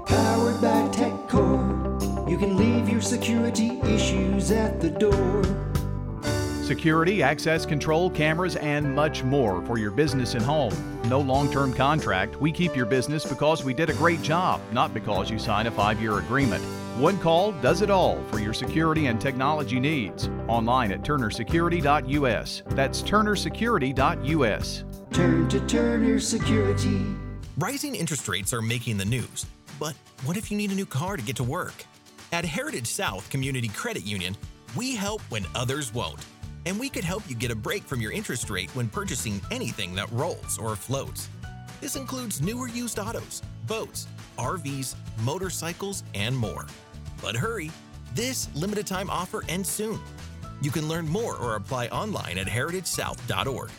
powered 0.05 0.61
by 0.61 0.87
TechCore, 0.93 1.94
you 2.27 2.37
can 2.37 2.57
leave 2.57 2.89
your 2.89 3.01
security 3.01 3.79
issues 3.81 4.51
at 4.51 4.79
the 4.81 4.89
door. 4.89 5.43
Security, 6.63 7.21
access 7.21 7.63
control, 7.63 8.09
cameras, 8.09 8.55
and 8.55 8.95
much 8.95 9.23
more 9.23 9.63
for 9.67 9.77
your 9.77 9.91
business 9.91 10.33
and 10.33 10.43
home. 10.43 10.73
No 11.07 11.19
long 11.19 11.51
term 11.51 11.71
contract. 11.71 12.41
We 12.41 12.51
keep 12.51 12.75
your 12.75 12.87
business 12.87 13.23
because 13.23 13.63
we 13.63 13.75
did 13.75 13.91
a 13.91 13.93
great 13.93 14.23
job, 14.23 14.59
not 14.71 14.91
because 14.91 15.29
you 15.29 15.37
signed 15.37 15.67
a 15.67 15.71
five 15.71 16.01
year 16.01 16.17
agreement. 16.17 16.63
One 16.97 17.19
call 17.19 17.51
does 17.51 17.81
it 17.81 17.91
all 17.91 18.23
for 18.31 18.39
your 18.39 18.53
security 18.53 19.05
and 19.07 19.21
technology 19.21 19.79
needs. 19.79 20.27
Online 20.47 20.93
at 20.93 21.03
turnersecurity.us. 21.03 22.63
That's 22.69 23.03
turnersecurity.us. 23.03 24.83
Turn 25.11 25.47
to 25.49 25.59
Turner 25.67 26.19
Security. 26.19 27.05
Rising 27.57 27.95
interest 27.95 28.27
rates 28.27 28.53
are 28.53 28.61
making 28.61 28.97
the 28.97 29.05
news. 29.05 29.45
But 29.79 29.93
what 30.23 30.35
if 30.35 30.49
you 30.49 30.57
need 30.57 30.71
a 30.71 30.75
new 30.75 30.85
car 30.85 31.15
to 31.17 31.23
get 31.23 31.35
to 31.35 31.43
work? 31.43 31.85
At 32.35 32.43
Heritage 32.43 32.87
South 32.87 33.29
Community 33.29 33.69
Credit 33.69 34.03
Union, 34.03 34.35
we 34.75 34.93
help 34.93 35.21
when 35.29 35.45
others 35.55 35.93
won't. 35.93 36.19
And 36.65 36.77
we 36.77 36.89
could 36.89 37.05
help 37.05 37.23
you 37.29 37.33
get 37.33 37.49
a 37.49 37.55
break 37.55 37.83
from 37.83 38.01
your 38.01 38.11
interest 38.11 38.49
rate 38.49 38.69
when 38.75 38.89
purchasing 38.89 39.39
anything 39.51 39.95
that 39.95 40.11
rolls 40.11 40.57
or 40.57 40.75
floats. 40.75 41.29
This 41.79 41.95
includes 41.95 42.41
newer 42.41 42.67
used 42.67 42.99
autos, 42.99 43.41
boats, 43.67 44.07
RVs, 44.37 44.95
motorcycles, 45.21 46.03
and 46.13 46.35
more. 46.35 46.65
But 47.21 47.37
hurry, 47.37 47.71
This 48.13 48.53
limited 48.53 48.85
time 48.85 49.09
offer 49.09 49.45
ends 49.47 49.69
soon. 49.69 50.01
You 50.59 50.71
can 50.71 50.89
learn 50.89 51.07
more 51.07 51.37
or 51.37 51.55
apply 51.55 51.87
online 51.87 52.37
at 52.37 52.47
heritagesouth.org. 52.47 53.69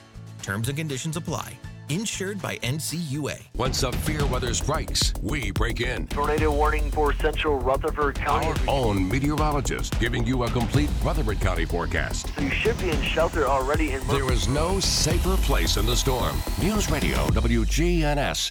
Terms 0.41 0.69
and 0.69 0.78
conditions 0.78 1.19
apply. 1.19 1.59
Insured 1.89 2.43
by 2.43 2.57
NCUA. 2.59 3.41
When 3.55 3.73
severe 3.73 4.27
weather 4.27 4.53
strikes, 4.55 5.13
we 5.23 5.53
break 5.53 5.81
in. 5.81 6.09
Tornado 6.09 6.51
warning 6.51 6.91
for 6.91 7.15
central 7.15 7.61
Rutherford 7.61 8.17
County. 8.17 8.47
Our 8.47 8.57
own 8.67 9.09
meteorologist 9.09 9.99
giving 10.01 10.27
you 10.27 10.43
a 10.43 10.51
complete 10.51 10.91
Rutherford 11.05 11.41
County 11.41 11.65
forecast. 11.65 12.35
So 12.35 12.43
you 12.43 12.51
should 12.51 12.77
be 12.79 12.91
in 12.91 13.01
shelter 13.03 13.47
already 13.47 13.93
in 13.93 14.05
There 14.09 14.33
is 14.33 14.49
no 14.49 14.81
safer 14.81 15.37
place 15.37 15.77
in 15.77 15.87
the 15.87 15.97
storm. 15.97 16.37
News 16.61 16.91
Radio 16.91 17.19
WGNS. 17.29 18.51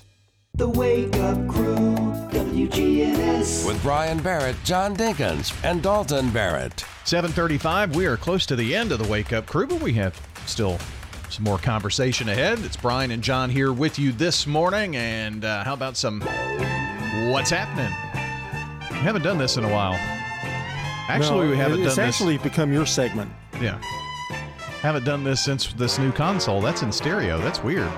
The 0.53 0.69
Wake 0.69 1.13
Up 1.17 1.47
Crew, 1.49 1.75
WGNS. 2.31 3.67
With 3.67 3.81
Brian 3.81 4.19
Barrett, 4.19 4.55
John 4.63 4.95
Dinkins, 4.95 5.53
and 5.65 5.83
Dalton 5.83 6.29
Barrett. 6.29 6.85
735, 7.03 7.97
we 7.97 8.05
are 8.05 8.15
close 8.15 8.45
to 8.45 8.55
the 8.55 8.73
end 8.73 8.93
of 8.93 8.99
the 8.99 9.11
Wake 9.11 9.33
Up 9.33 9.45
Crew, 9.45 9.67
but 9.67 9.81
we 9.81 9.91
have 9.95 10.17
still 10.45 10.79
some 11.35 11.43
more 11.43 11.57
conversation 11.57 12.29
ahead. 12.29 12.59
It's 12.59 12.77
Brian 12.77 13.11
and 13.11 13.21
John 13.21 13.49
here 13.49 13.73
with 13.73 13.99
you 13.99 14.13
this 14.13 14.47
morning, 14.47 14.95
and 14.95 15.43
uh, 15.43 15.65
how 15.65 15.73
about 15.73 15.97
some 15.97 16.21
What's 17.29 17.49
Happening? 17.49 17.91
We 18.89 18.99
haven't 18.99 19.23
done 19.23 19.37
this 19.37 19.57
in 19.57 19.65
a 19.65 19.69
while. 19.69 19.95
Actually, 21.09 21.47
No, 21.47 21.51
we 21.51 21.57
haven't 21.57 21.81
it's 21.81 21.95
done 21.95 22.05
this. 22.05 22.15
It's 22.15 22.21
actually 22.21 22.37
become 22.37 22.71
your 22.71 22.85
segment. 22.85 23.29
Yeah. 23.59 23.81
Haven't 24.79 25.03
done 25.03 25.25
this 25.25 25.43
since 25.43 25.73
this 25.73 25.99
new 25.99 26.13
console. 26.13 26.61
That's 26.61 26.83
in 26.83 26.91
stereo. 26.91 27.37
That's 27.39 27.61
weird. 27.61 27.91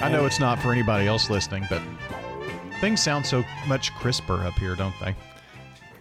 I 0.00 0.08
know 0.10 0.24
it's 0.24 0.40
not 0.40 0.58
for 0.60 0.72
anybody 0.72 1.06
else 1.06 1.28
listening, 1.28 1.66
but 1.68 1.82
things 2.80 3.02
sound 3.02 3.26
so 3.26 3.44
much 3.68 3.92
crisper 3.96 4.42
up 4.46 4.54
here, 4.54 4.74
don't 4.74 4.94
they? 5.02 5.14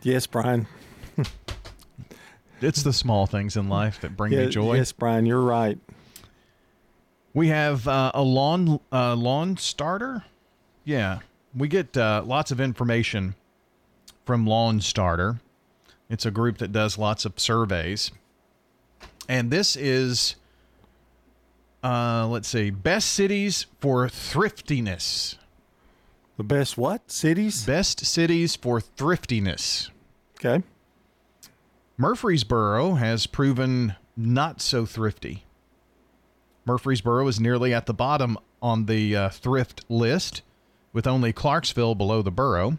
Yes, 0.02 0.28
Brian. 0.28 0.66
It's 2.64 2.84
the 2.84 2.94
small 2.94 3.26
things 3.26 3.58
in 3.58 3.70
life 3.70 4.02
that 4.02 4.16
bring 4.16 4.34
Yeah, 4.34 4.46
me 4.46 4.50
joy. 4.50 4.76
Yes, 4.76 4.92
Brian, 4.92 5.26
you're 5.26 5.42
right. 5.42 5.78
We 7.34 7.48
have 7.48 7.88
uh, 7.88 8.12
a 8.14 8.22
lawn 8.22 8.80
uh, 8.92 9.16
lawn 9.16 9.58
starter. 9.58 10.24
Yeah, 10.84 11.20
we 11.56 11.68
get 11.68 11.98
uh, 11.98 12.24
lots 12.26 12.52
of 12.52 12.60
information 12.60 13.36
from 14.26 14.46
Lawn 14.46 14.82
Starter. 14.82 15.40
It's 16.10 16.26
a 16.26 16.32
group 16.32 16.58
that 16.60 16.72
does 16.72 16.98
lots 16.98 17.26
of 17.26 17.40
surveys, 17.40 18.12
and 19.28 19.50
this 19.50 19.76
is, 19.76 20.36
uh, 21.84 22.28
let's 22.28 22.50
see, 22.50 22.70
best 22.70 23.10
cities 23.10 23.66
for 23.80 24.08
thriftiness. 24.10 25.38
The 26.38 26.44
best 26.44 26.78
what 26.78 27.10
cities? 27.10 27.66
Best 27.66 28.06
cities 28.06 28.56
for 28.56 28.80
thriftiness. 28.80 29.90
Okay. 30.40 30.64
Murfreesboro 31.98 32.96
has 32.96 33.28
proven 33.28 33.96
not 34.18 34.62
so 34.62 34.86
thrifty. 34.86 35.44
Murfreesboro 36.66 37.28
is 37.28 37.40
nearly 37.40 37.74
at 37.74 37.86
the 37.86 37.94
bottom 37.94 38.38
on 38.62 38.86
the 38.86 39.16
uh, 39.16 39.30
thrift 39.30 39.84
list, 39.90 40.42
with 40.92 41.06
only 41.06 41.34
Clarksville 41.34 41.96
below 41.96 42.22
the 42.22 42.32
borough. 42.32 42.78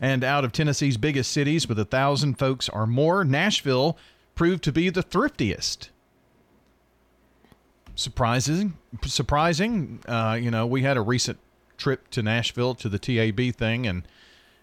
And 0.00 0.24
out 0.24 0.44
of 0.44 0.52
Tennessee's 0.52 0.96
biggest 0.96 1.30
cities, 1.30 1.68
with 1.68 1.78
a 1.78 1.84
thousand 1.84 2.38
folks 2.38 2.68
or 2.70 2.86
more, 2.86 3.24
Nashville 3.24 3.98
proved 4.34 4.64
to 4.64 4.72
be 4.72 4.88
the 4.88 5.02
thriftiest. 5.02 5.90
Surprising, 7.94 8.78
surprising. 9.04 10.00
Uh, 10.06 10.38
you 10.40 10.50
know, 10.50 10.66
we 10.66 10.82
had 10.82 10.96
a 10.96 11.02
recent 11.02 11.38
trip 11.76 12.08
to 12.10 12.22
Nashville 12.22 12.74
to 12.76 12.88
the 12.88 12.98
TAB 12.98 13.54
thing, 13.54 13.86
and 13.86 14.04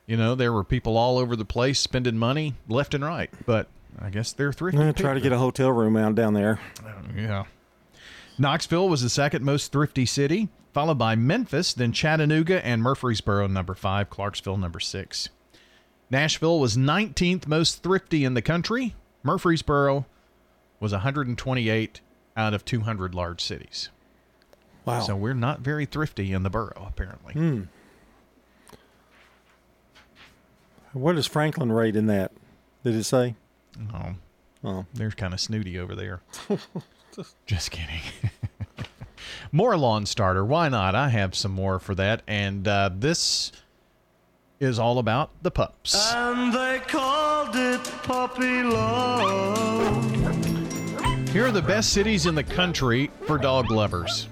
you 0.07 0.17
know 0.17 0.33
there 0.33 0.51
were 0.51 0.63
people 0.63 0.97
all 0.97 1.19
over 1.19 1.35
the 1.35 1.45
place 1.45 1.79
spending 1.79 2.17
money 2.17 2.55
left 2.67 2.93
and 2.93 3.05
right. 3.05 3.29
But 3.45 3.67
I 3.99 4.09
guess 4.09 4.31
they're 4.33 4.53
thrifty. 4.53 4.77
I'm 4.77 4.83
gonna 4.83 4.93
try 4.93 5.13
to 5.13 5.19
get 5.21 5.31
a 5.31 5.37
hotel 5.37 5.71
room 5.71 5.95
out 5.95 6.15
down 6.15 6.33
there. 6.33 6.59
Yeah. 7.15 7.45
Knoxville 8.39 8.89
was 8.89 9.01
the 9.01 9.09
second 9.09 9.43
most 9.43 9.71
thrifty 9.71 10.05
city, 10.05 10.49
followed 10.73 10.97
by 10.97 11.15
Memphis, 11.15 11.73
then 11.73 11.91
Chattanooga 11.91 12.63
and 12.65 12.83
Murfreesboro, 12.83 13.47
number 13.47 13.73
five, 13.73 14.09
Clarksville, 14.09 14.57
number 14.57 14.79
six. 14.79 15.29
Nashville 16.09 16.59
was 16.59 16.77
19th 16.77 17.47
most 17.47 17.83
thrifty 17.83 18.23
in 18.23 18.33
the 18.33 18.41
country. 18.41 18.95
Murfreesboro 19.23 20.05
was 20.79 20.91
128 20.91 22.01
out 22.37 22.53
of 22.53 22.63
200 22.63 23.15
large 23.15 23.41
cities. 23.41 23.89
Wow. 24.85 25.01
So 25.01 25.15
we're 25.15 25.33
not 25.33 25.59
very 25.61 25.85
thrifty 25.85 26.31
in 26.31 26.43
the 26.43 26.49
borough, 26.49 26.85
apparently. 26.87 27.33
Hmm. 27.33 27.61
What 30.93 31.17
is 31.17 31.27
Franklin 31.27 31.71
rate 31.71 31.95
in 31.95 32.07
that? 32.07 32.31
Did 32.83 32.95
it 32.95 33.03
say? 33.03 33.35
Oh. 33.93 34.15
Oh. 34.63 34.85
They're 34.93 35.11
kind 35.11 35.33
of 35.33 35.39
snooty 35.39 35.77
over 35.77 35.95
there. 35.95 36.21
Just 37.45 37.71
kidding. 37.71 38.01
more 39.51 39.77
lawn 39.77 40.05
starter. 40.05 40.43
Why 40.45 40.69
not? 40.69 40.95
I 40.95 41.09
have 41.09 41.35
some 41.35 41.51
more 41.51 41.79
for 41.79 41.95
that. 41.95 42.21
And 42.27 42.67
uh, 42.67 42.89
this 42.93 43.51
is 44.59 44.79
all 44.79 44.99
about 44.99 45.31
the 45.43 45.51
pups. 45.51 46.13
And 46.13 46.53
they 46.53 46.81
called 46.87 47.55
it 47.55 47.83
puppy 48.03 48.63
love. 48.63 50.05
Here 51.29 51.45
are 51.45 51.51
the 51.51 51.61
best 51.61 51.93
cities 51.93 52.25
in 52.25 52.33
the 52.35 52.43
country 52.43 53.11
for 53.25 53.37
dog 53.37 53.69
lovers. 53.69 54.27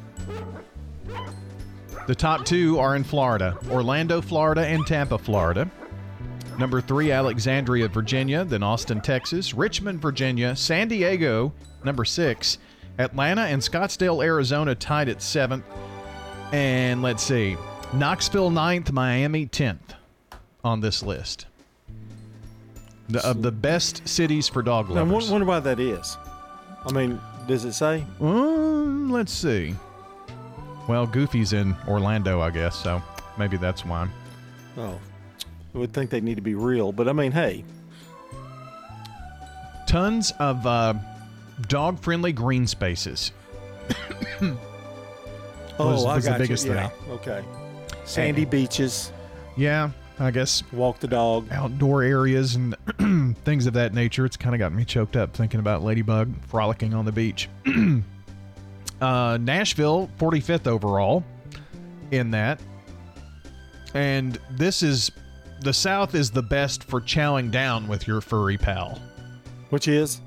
The 2.07 2.15
top 2.15 2.45
two 2.45 2.79
are 2.79 2.95
in 2.95 3.03
Florida 3.03 3.57
Orlando, 3.69 4.21
Florida, 4.21 4.65
and 4.65 4.85
Tampa, 4.85 5.17
Florida. 5.17 5.69
Number 6.57 6.79
three, 6.79 7.11
Alexandria, 7.11 7.87
Virginia, 7.89 8.45
then 8.45 8.63
Austin, 8.63 9.01
Texas, 9.01 9.53
Richmond, 9.53 10.01
Virginia, 10.01 10.55
San 10.55 10.87
Diego, 10.87 11.53
number 11.83 12.05
six, 12.05 12.57
Atlanta 12.97 13.41
and 13.41 13.61
Scottsdale, 13.61 14.23
Arizona 14.23 14.73
tied 14.73 15.09
at 15.09 15.21
seventh. 15.21 15.65
And 16.53 17.01
let's 17.01 17.23
see, 17.23 17.57
Knoxville 17.93 18.51
ninth, 18.51 18.91
Miami 18.91 19.47
10th 19.47 19.95
on 20.63 20.79
this 20.79 21.03
list. 21.03 21.45
The, 23.09 23.23
of 23.27 23.41
the 23.41 23.51
best 23.51 24.07
cities 24.07 24.47
for 24.47 24.63
dog 24.63 24.89
Now, 24.89 25.01
I 25.01 25.03
wonder 25.03 25.45
why 25.45 25.59
that 25.59 25.79
is. 25.79 26.17
I 26.85 26.91
mean, 26.91 27.19
does 27.47 27.65
it 27.65 27.73
say? 27.73 28.03
Um, 28.19 29.11
let's 29.11 29.31
see. 29.31 29.75
Well, 30.87 31.05
Goofy's 31.05 31.53
in 31.53 31.75
Orlando, 31.87 32.41
I 32.41 32.49
guess, 32.49 32.75
so 32.75 33.01
maybe 33.37 33.57
that's 33.57 33.85
why. 33.85 34.07
Oh, 34.77 34.99
I 35.75 35.77
would 35.77 35.91
think 35.93 36.09
they 36.09 36.21
need 36.21 36.35
to 36.35 36.41
be 36.41 36.55
real, 36.55 36.91
but 36.93 37.07
I 37.09 37.13
mean, 37.13 37.31
hey, 37.33 37.63
Tons 39.87 40.31
of 40.39 40.65
uh, 40.65 40.93
dog 41.67 41.99
friendly 41.99 42.31
green 42.33 42.65
spaces. 42.65 43.31
oh, 44.41 44.57
was- 45.79 46.05
I 46.05 46.15
was 46.15 46.23
the 46.23 46.29
got 46.31 46.39
biggest 46.39 46.65
you. 46.65 46.73
Yeah, 46.73 46.87
thing. 46.89 47.11
okay. 47.11 47.43
Sandy 48.05 48.41
And- 48.43 48.51
beaches, 48.51 49.11
Yeah, 49.57 49.91
I 50.19 50.31
guess 50.31 50.63
walk 50.71 50.99
the 50.99 51.07
dog. 51.07 51.47
outdoor 51.51 52.03
areas 52.03 52.55
and 52.55 52.75
things 53.45 53.67
of 53.67 53.73
that 53.73 53.93
nature. 53.93 54.25
It's 54.25 54.37
kind 54.37 54.55
of 54.55 54.59
got 54.59 54.73
me 54.73 54.85
choked 54.85 55.15
up 55.15 55.33
thinking 55.35 55.59
about 55.59 55.83
Ladybug 55.83 56.33
frolicking 56.47 56.93
on 56.93 57.05
the 57.05 57.11
beach. 57.11 57.47
uh, 59.01 59.37
Nashville, 59.39 60.09
45th 60.19 60.67
overall 60.67 61.23
in 62.11 62.31
that. 62.31 62.59
And 63.93 64.39
this 64.51 64.81
is 64.83 65.11
the 65.61 65.73
South 65.73 66.15
is 66.15 66.31
the 66.31 66.43
best 66.43 66.83
for 66.83 67.01
chowing 67.01 67.51
down 67.51 67.87
with 67.87 68.07
your 68.07 68.21
furry 68.21 68.57
pal. 68.57 68.99
Which 69.69 69.87
is 69.87 70.21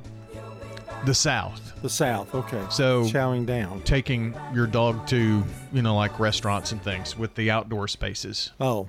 the 1.05 1.15
South. 1.15 1.73
The 1.83 1.89
South. 1.91 2.35
Okay. 2.35 2.65
So 2.71 3.05
chowing 3.05 3.47
down. 3.47 3.83
taking 3.83 4.35
your 4.53 4.67
dog 4.67 5.07
to 5.09 5.45
you 5.73 5.83
know 5.83 5.95
like 5.97 6.19
restaurants 6.19 6.73
and 6.73 6.83
things 6.83 7.17
with 7.17 7.35
the 7.37 7.51
outdoor 7.51 7.87
spaces. 7.89 8.51
Oh, 8.61 8.89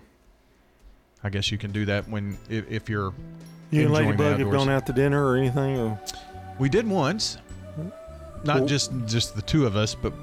I 1.24 1.30
guess 1.30 1.52
you 1.52 1.58
can 1.58 1.72
do 1.72 1.86
that 1.86 2.08
when 2.10 2.38
if, 2.50 2.70
if 2.72 2.90
you're 2.90 3.14
you 3.72 3.84
and 3.84 3.94
Ladybug 3.94 4.40
have 4.40 4.50
gone 4.50 4.70
out 4.70 4.88
to 4.88 4.94
dinner 4.94 5.24
or 5.24 5.36
anything? 5.38 5.78
Or 5.78 6.00
We 6.58 6.70
did 6.70 6.88
once. 6.88 7.38
Not 8.44 8.60
Cool. 8.60 8.68
just 8.68 8.92
just 9.06 9.36
the 9.36 9.42
two 9.44 9.68
of 9.68 9.76
us, 9.76 9.94
but 9.94 10.14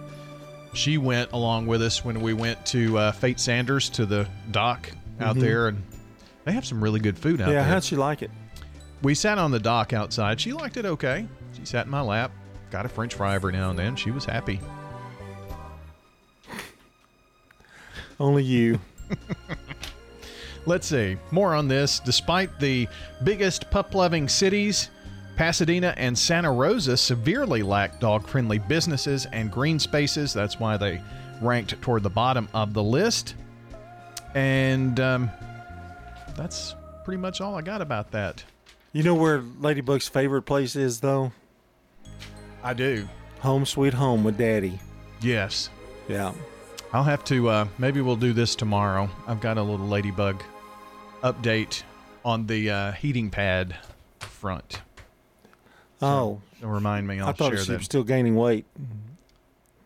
she 0.72 0.98
went 0.98 1.30
along 1.32 1.66
with 1.66 1.82
us 1.82 2.04
when 2.04 2.20
we 2.20 2.32
went 2.32 2.64
to 2.66 2.98
uh, 2.98 3.12
Fate 3.12 3.38
Sanders 3.38 3.88
to 3.90 4.06
the 4.06 4.26
dock 4.50 4.90
out 5.20 5.36
Mhm. 5.36 5.40
there, 5.40 5.68
and 5.68 5.82
they 6.46 6.52
have 6.52 6.64
some 6.64 6.82
really 6.82 7.00
good 7.00 7.18
food 7.18 7.40
out 7.40 7.48
yeah, 7.48 7.54
there. 7.54 7.62
Yeah, 7.62 7.68
how'd 7.68 7.84
she 7.84 7.96
like 7.96 8.22
it? 8.22 8.30
We 9.02 9.14
sat 9.14 9.36
on 9.36 9.50
the 9.50 9.58
dock 9.58 9.92
outside. 9.92 10.40
She 10.40 10.52
liked 10.52 10.76
it 10.76 10.86
okay. 10.86 11.26
She 11.52 11.66
sat 11.66 11.86
in 11.86 11.90
my 11.90 12.00
lap, 12.00 12.30
got 12.70 12.86
a 12.86 12.88
French 12.88 13.14
fry 13.14 13.34
every 13.34 13.52
now 13.52 13.68
and 13.70 13.78
then. 13.78 13.96
She 13.96 14.12
was 14.12 14.24
happy. 14.24 14.60
Only 18.20 18.44
you. 18.44 18.80
Let's 20.66 20.86
see. 20.86 21.16
More 21.32 21.52
on 21.52 21.66
this. 21.66 21.98
Despite 21.98 22.60
the 22.60 22.88
biggest 23.24 23.68
pup 23.70 23.92
loving 23.94 24.28
cities, 24.28 24.90
Pasadena 25.36 25.94
and 25.96 26.16
Santa 26.16 26.52
Rosa 26.52 26.96
severely 26.96 27.62
lack 27.62 27.98
dog 27.98 28.26
friendly 28.26 28.60
businesses 28.60 29.26
and 29.32 29.50
green 29.50 29.80
spaces. 29.80 30.32
That's 30.32 30.60
why 30.60 30.76
they 30.76 31.02
ranked 31.42 31.80
toward 31.82 32.04
the 32.04 32.10
bottom 32.10 32.48
of 32.54 32.72
the 32.72 32.82
list. 32.82 33.34
And 34.34 35.00
um, 35.00 35.30
that's 36.36 36.74
pretty 37.04 37.20
much 37.20 37.40
all 37.40 37.54
I 37.54 37.62
got 37.62 37.80
about 37.80 38.10
that. 38.12 38.44
You 38.92 39.02
know 39.02 39.14
where 39.14 39.42
Ladybug's 39.60 40.08
favorite 40.08 40.42
place 40.42 40.76
is, 40.76 41.00
though? 41.00 41.32
I 42.62 42.74
do. 42.74 43.08
Home 43.40 43.66
Sweet 43.66 43.94
Home 43.94 44.24
with 44.24 44.38
Daddy. 44.38 44.80
Yes. 45.20 45.70
Yeah. 46.08 46.32
I'll 46.92 47.04
have 47.04 47.24
to. 47.24 47.48
Uh, 47.48 47.68
maybe 47.78 48.00
we'll 48.00 48.16
do 48.16 48.32
this 48.32 48.54
tomorrow. 48.54 49.10
I've 49.26 49.40
got 49.40 49.58
a 49.58 49.62
little 49.62 49.86
ladybug 49.86 50.42
update 51.22 51.82
on 52.24 52.46
the 52.46 52.70
uh, 52.70 52.92
heating 52.92 53.30
pad 53.30 53.76
front. 54.20 54.80
Oh. 56.00 56.40
So 56.60 56.68
remind 56.68 57.06
me. 57.06 57.20
I'll 57.20 57.28
I 57.28 57.32
thought 57.32 57.58
she 57.58 57.72
was 57.72 57.84
still 57.84 58.04
gaining 58.04 58.34
weight. 58.34 58.64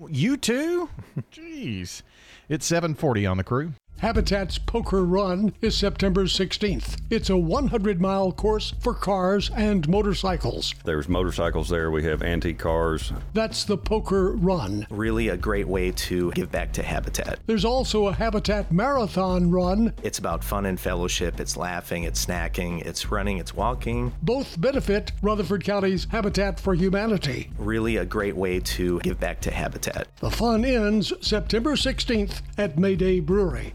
You 0.08 0.36
too? 0.36 0.88
Jeez. 1.32 2.02
It's 2.48 2.66
740 2.66 3.26
on 3.26 3.36
the 3.36 3.44
crew. 3.44 3.72
Habitat's 4.00 4.56
Poker 4.56 5.04
Run 5.04 5.52
is 5.60 5.76
September 5.76 6.24
16th. 6.24 6.96
It's 7.10 7.28
a 7.28 7.36
100 7.36 8.00
mile 8.00 8.32
course 8.32 8.72
for 8.80 8.94
cars 8.94 9.50
and 9.54 9.86
motorcycles. 9.90 10.74
There's 10.84 11.06
motorcycles 11.06 11.68
there. 11.68 11.90
We 11.90 12.02
have 12.04 12.22
antique 12.22 12.58
cars. 12.58 13.12
That's 13.34 13.64
the 13.64 13.76
Poker 13.76 14.36
Run. 14.36 14.86
Really 14.88 15.28
a 15.28 15.36
great 15.36 15.68
way 15.68 15.90
to 15.90 16.30
give 16.30 16.50
back 16.50 16.72
to 16.72 16.82
Habitat. 16.82 17.40
There's 17.44 17.66
also 17.66 18.06
a 18.06 18.14
Habitat 18.14 18.72
Marathon 18.72 19.50
Run. 19.50 19.92
It's 20.02 20.18
about 20.18 20.42
fun 20.42 20.64
and 20.64 20.80
fellowship. 20.80 21.38
It's 21.38 21.58
laughing, 21.58 22.04
it's 22.04 22.24
snacking, 22.24 22.80
it's 22.86 23.10
running, 23.10 23.36
it's 23.36 23.54
walking. 23.54 24.14
Both 24.22 24.58
benefit 24.58 25.12
Rutherford 25.20 25.62
County's 25.62 26.06
Habitat 26.10 26.58
for 26.58 26.72
Humanity. 26.72 27.50
Really 27.58 27.98
a 27.98 28.06
great 28.06 28.34
way 28.34 28.60
to 28.60 28.98
give 29.00 29.20
back 29.20 29.42
to 29.42 29.50
Habitat. 29.50 30.08
The 30.20 30.30
fun 30.30 30.64
ends 30.64 31.12
September 31.20 31.72
16th 31.72 32.40
at 32.56 32.78
Mayday 32.78 33.20
Brewery. 33.20 33.74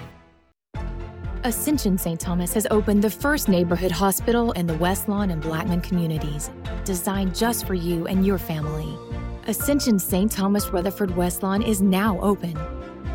Ascension 1.43 1.97
St. 1.97 2.19
Thomas 2.19 2.53
has 2.53 2.67
opened 2.69 3.03
the 3.03 3.09
first 3.09 3.49
neighborhood 3.49 3.91
hospital 3.91 4.51
in 4.51 4.67
the 4.67 4.75
Westlawn 4.75 5.31
and 5.31 5.41
Blackman 5.41 5.81
communities, 5.81 6.51
designed 6.85 7.35
just 7.35 7.65
for 7.65 7.73
you 7.73 8.05
and 8.05 8.23
your 8.23 8.37
family. 8.37 8.95
Ascension 9.47 9.97
St. 9.97 10.31
Thomas 10.31 10.67
Rutherford 10.67 11.09
Westlawn 11.15 11.67
is 11.67 11.81
now 11.81 12.19
open, 12.21 12.55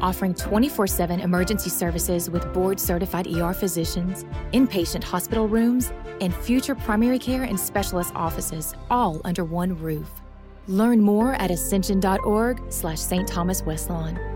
offering 0.01 0.35
24 0.35 0.89
7 0.89 1.21
emergency 1.21 1.71
services 1.71 2.29
with 2.29 2.53
board 2.53 2.81
certified 2.81 3.29
ER 3.29 3.53
physicians, 3.53 4.25
inpatient 4.53 5.05
hospital 5.05 5.47
rooms, 5.47 5.93
and 6.21 6.35
future 6.35 6.75
primary 6.75 7.21
care 7.21 7.45
and 7.45 7.59
specialist 7.59 8.13
offices, 8.17 8.75
all 8.91 9.21
under 9.25 9.45
one 9.45 9.79
roof. 9.79 10.11
Learn 10.67 11.01
more 11.01 11.35
at 11.35 11.53
ascension.org 11.53 12.61
slash 12.71 12.99
St. 12.99 13.29
Thomas 13.29 13.63
West 13.63 13.89
Lawn. 13.89 14.36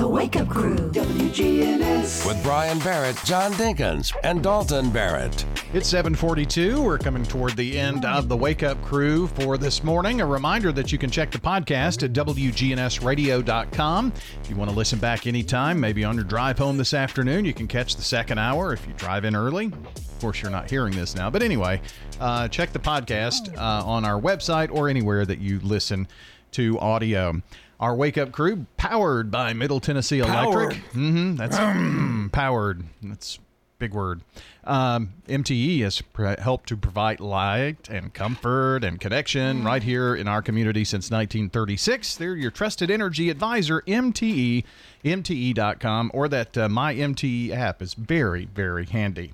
The 0.00 0.08
Wake 0.08 0.36
Up 0.36 0.48
Crew, 0.48 0.76
WGNS. 0.92 2.26
With 2.26 2.42
Brian 2.42 2.78
Barrett, 2.78 3.18
John 3.22 3.52
Dinkins, 3.52 4.16
and 4.24 4.42
Dalton 4.42 4.88
Barrett. 4.88 5.44
It's 5.74 5.90
742. 5.90 6.80
We're 6.80 6.96
coming 6.96 7.22
toward 7.22 7.54
the 7.54 7.78
end 7.78 8.06
of 8.06 8.26
the 8.26 8.36
Wake 8.38 8.62
Up 8.62 8.80
Crew 8.80 9.26
for 9.26 9.58
this 9.58 9.84
morning. 9.84 10.22
A 10.22 10.26
reminder 10.26 10.72
that 10.72 10.90
you 10.90 10.96
can 10.96 11.10
check 11.10 11.30
the 11.30 11.36
podcast 11.38 12.02
at 12.02 12.14
WGNSradio.com. 12.14 14.12
If 14.42 14.48
you 14.48 14.56
want 14.56 14.70
to 14.70 14.76
listen 14.76 14.98
back 14.98 15.26
anytime, 15.26 15.78
maybe 15.78 16.02
on 16.02 16.14
your 16.14 16.24
drive 16.24 16.56
home 16.56 16.78
this 16.78 16.94
afternoon, 16.94 17.44
you 17.44 17.52
can 17.52 17.68
catch 17.68 17.96
the 17.96 18.02
second 18.02 18.38
hour 18.38 18.72
if 18.72 18.86
you 18.86 18.94
drive 18.94 19.26
in 19.26 19.36
early. 19.36 19.66
Of 19.66 20.18
course, 20.18 20.40
you're 20.40 20.50
not 20.50 20.70
hearing 20.70 20.96
this 20.96 21.14
now. 21.14 21.28
But 21.28 21.42
anyway, 21.42 21.82
uh, 22.18 22.48
check 22.48 22.72
the 22.72 22.78
podcast 22.78 23.54
uh, 23.54 23.84
on 23.84 24.06
our 24.06 24.18
website 24.18 24.72
or 24.72 24.88
anywhere 24.88 25.26
that 25.26 25.40
you 25.40 25.60
listen 25.60 26.08
to 26.52 26.78
audio. 26.78 27.42
Our 27.80 27.94
wake 27.94 28.18
up 28.18 28.30
crew 28.30 28.66
powered 28.76 29.30
by 29.30 29.54
Middle 29.54 29.80
Tennessee 29.80 30.18
Electric. 30.18 30.76
Mm-hmm, 30.92 31.36
that's 31.36 31.56
mm, 31.56 32.30
powered. 32.30 32.84
That's 33.02 33.36
a 33.36 33.40
big 33.78 33.94
word. 33.94 34.20
Um, 34.64 35.14
MTE 35.26 35.80
has 35.80 36.02
pr- 36.02 36.38
helped 36.38 36.68
to 36.68 36.76
provide 36.76 37.20
light 37.20 37.88
and 37.88 38.12
comfort 38.12 38.84
and 38.84 39.00
connection 39.00 39.64
right 39.64 39.82
here 39.82 40.14
in 40.14 40.28
our 40.28 40.42
community 40.42 40.84
since 40.84 41.10
1936. 41.10 42.16
They're 42.16 42.36
your 42.36 42.50
trusted 42.50 42.90
energy 42.90 43.30
advisor, 43.30 43.80
MTE, 43.86 44.62
MTE.com, 45.02 46.10
or 46.12 46.28
that 46.28 46.58
uh, 46.58 46.68
My 46.68 46.94
MTE 46.94 47.50
app 47.52 47.80
is 47.80 47.94
very, 47.94 48.44
very 48.44 48.84
handy. 48.84 49.32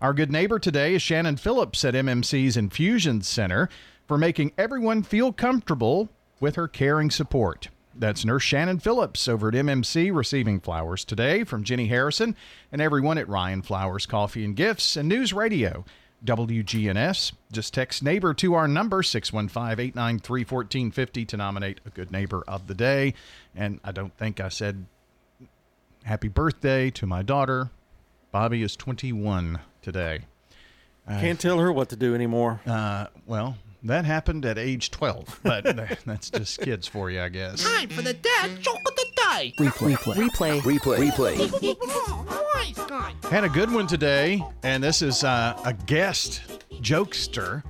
Our 0.00 0.14
good 0.14 0.30
neighbor 0.30 0.60
today 0.60 0.94
is 0.94 1.02
Shannon 1.02 1.36
Phillips 1.36 1.84
at 1.84 1.94
MMC's 1.94 2.56
Infusion 2.56 3.22
Center 3.22 3.68
for 4.06 4.16
making 4.16 4.52
everyone 4.56 5.02
feel 5.02 5.32
comfortable 5.32 6.08
with 6.38 6.54
her 6.54 6.68
caring 6.68 7.10
support. 7.10 7.70
That's 7.98 8.24
Nurse 8.24 8.44
Shannon 8.44 8.78
Phillips 8.78 9.26
over 9.26 9.48
at 9.48 9.54
MMC 9.54 10.14
receiving 10.14 10.60
flowers 10.60 11.04
today 11.04 11.42
from 11.42 11.64
Jenny 11.64 11.88
Harrison 11.88 12.36
and 12.70 12.80
everyone 12.80 13.18
at 13.18 13.28
Ryan 13.28 13.60
Flowers 13.60 14.06
Coffee 14.06 14.44
and 14.44 14.54
Gifts 14.54 14.96
and 14.96 15.08
News 15.08 15.32
Radio. 15.32 15.84
WGNS. 16.24 17.32
Just 17.52 17.74
text 17.74 18.02
neighbor 18.02 18.34
to 18.34 18.54
our 18.54 18.66
number 18.66 19.02
615-893-1450 19.02 21.28
to 21.28 21.36
nominate 21.36 21.80
a 21.86 21.90
good 21.90 22.10
neighbor 22.10 22.42
of 22.48 22.66
the 22.66 22.74
day. 22.74 23.14
And 23.54 23.78
I 23.84 23.92
don't 23.92 24.16
think 24.16 24.40
I 24.40 24.48
said 24.48 24.86
happy 26.04 26.28
birthday 26.28 26.90
to 26.90 27.06
my 27.06 27.22
daughter. 27.22 27.70
Bobby 28.32 28.62
is 28.62 28.76
21 28.76 29.60
today. 29.82 30.20
Uh, 31.06 31.20
Can't 31.20 31.40
tell 31.40 31.58
her 31.58 31.72
what 31.72 31.88
to 31.90 31.96
do 31.96 32.14
anymore. 32.14 32.60
Uh, 32.66 33.06
well, 33.26 33.56
that 33.84 34.04
happened 34.04 34.44
at 34.44 34.58
age 34.58 34.90
12, 34.90 35.40
but 35.42 35.64
that's 36.06 36.30
just 36.30 36.60
kids 36.60 36.86
for 36.86 37.10
you, 37.10 37.20
I 37.20 37.28
guess. 37.28 37.62
Time 37.62 37.88
for 37.88 38.02
the 38.02 38.14
dad 38.14 38.60
joke 38.60 38.80
of 38.86 38.96
the 38.96 39.06
day. 39.16 39.54
Replay. 39.58 39.94
Replay. 39.96 40.60
Replay. 40.60 40.98
Replay. 40.98 41.48
Replay. 42.48 43.30
Had 43.30 43.44
a 43.44 43.48
good 43.48 43.72
one 43.72 43.86
today, 43.86 44.42
and 44.62 44.82
this 44.82 45.02
is 45.02 45.22
uh, 45.24 45.60
a 45.64 45.72
guest 45.72 46.42
jokester, 46.80 47.62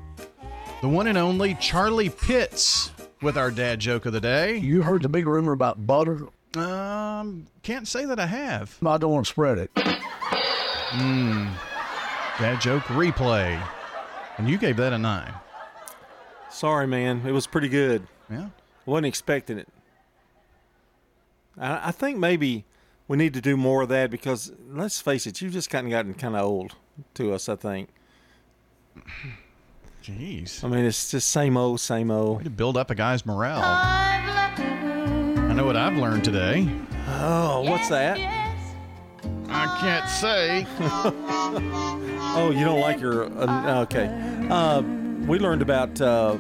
the 0.81 0.89
one 0.89 1.07
and 1.09 1.19
only 1.19 1.55
Charlie 1.55 2.11
Pitts, 2.11 2.91
with 3.23 3.37
our 3.37 3.51
dad 3.51 3.81
joke 3.81 4.07
of 4.07 4.13
the 4.13 4.21
day. 4.21 4.57
You 4.57 4.83
heard 4.83 5.03
the 5.03 5.09
big 5.09 5.27
rumor 5.27 5.53
about 5.53 5.87
butter? 5.87 6.29
Um, 6.57 7.47
can't 7.63 7.87
say 7.87 8.05
that 8.05 8.19
I 8.19 8.27
have. 8.27 8.77
I 8.85 8.97
don't 8.97 9.13
want 9.13 9.27
to 9.27 9.31
spread 9.31 9.59
it. 9.59 9.71
Hmm. 9.75 11.49
Dad 12.39 12.61
joke 12.61 12.85
replay, 12.85 13.61
and 14.39 14.49
you 14.49 14.57
gave 14.57 14.77
that 14.77 14.93
a 14.93 14.99
nine. 14.99 15.35
Sorry, 16.51 16.87
man. 16.87 17.23
It 17.27 17.33
was 17.33 17.47
pretty 17.47 17.69
good. 17.69 18.07
Yeah. 18.31 18.49
Wasn't 18.87 19.07
expecting 19.07 19.59
it. 19.59 19.69
I, 21.59 21.89
I 21.89 21.91
think 21.91 22.19
maybe 22.19 22.65
we 23.07 23.17
need 23.17 23.35
to 23.35 23.41
do 23.41 23.57
more 23.57 23.83
of 23.83 23.89
that 23.91 24.11
because 24.11 24.53
let's 24.71 25.01
face 25.01 25.27
it, 25.27 25.41
you've 25.41 25.53
just 25.53 25.71
kind 25.71 25.87
of 25.87 25.91
gotten 25.91 26.15
kind 26.15 26.37
of 26.37 26.43
old 26.45 26.75
to 27.15 27.33
us. 27.33 27.49
I 27.49 27.57
think. 27.57 27.89
Jeez. 30.03 30.65
I 30.65 30.69
mean, 30.69 30.85
it's 30.85 31.11
just 31.11 31.29
same 31.29 31.57
old, 31.57 31.81
same 31.81 32.11
old. 32.11 32.39
Way 32.39 32.45
to 32.45 32.51
build 32.51 32.77
up 32.77 32.91
a 32.91 32.95
guy's 32.95 33.27
morale. 33.27 33.61
I 33.63 35.53
know 35.55 35.67
what 35.67 35.77
I've 35.77 35.97
learned 35.97 36.25
today. 36.25 36.69
Oh, 37.09 37.63
what's 37.63 37.89
that? 37.89 38.19
I 39.51 39.79
can't 39.81 40.09
say. 40.09 40.67
oh, 40.81 42.53
you 42.55 42.65
don't 42.65 42.81
like 42.81 43.01
your. 43.01 43.25
Uh, 43.25 43.83
okay. 43.83 44.07
Uh, 44.51 44.83
we 45.29 45.39
learned 45.39 45.63
about 45.63 46.01
uh, 46.01 46.37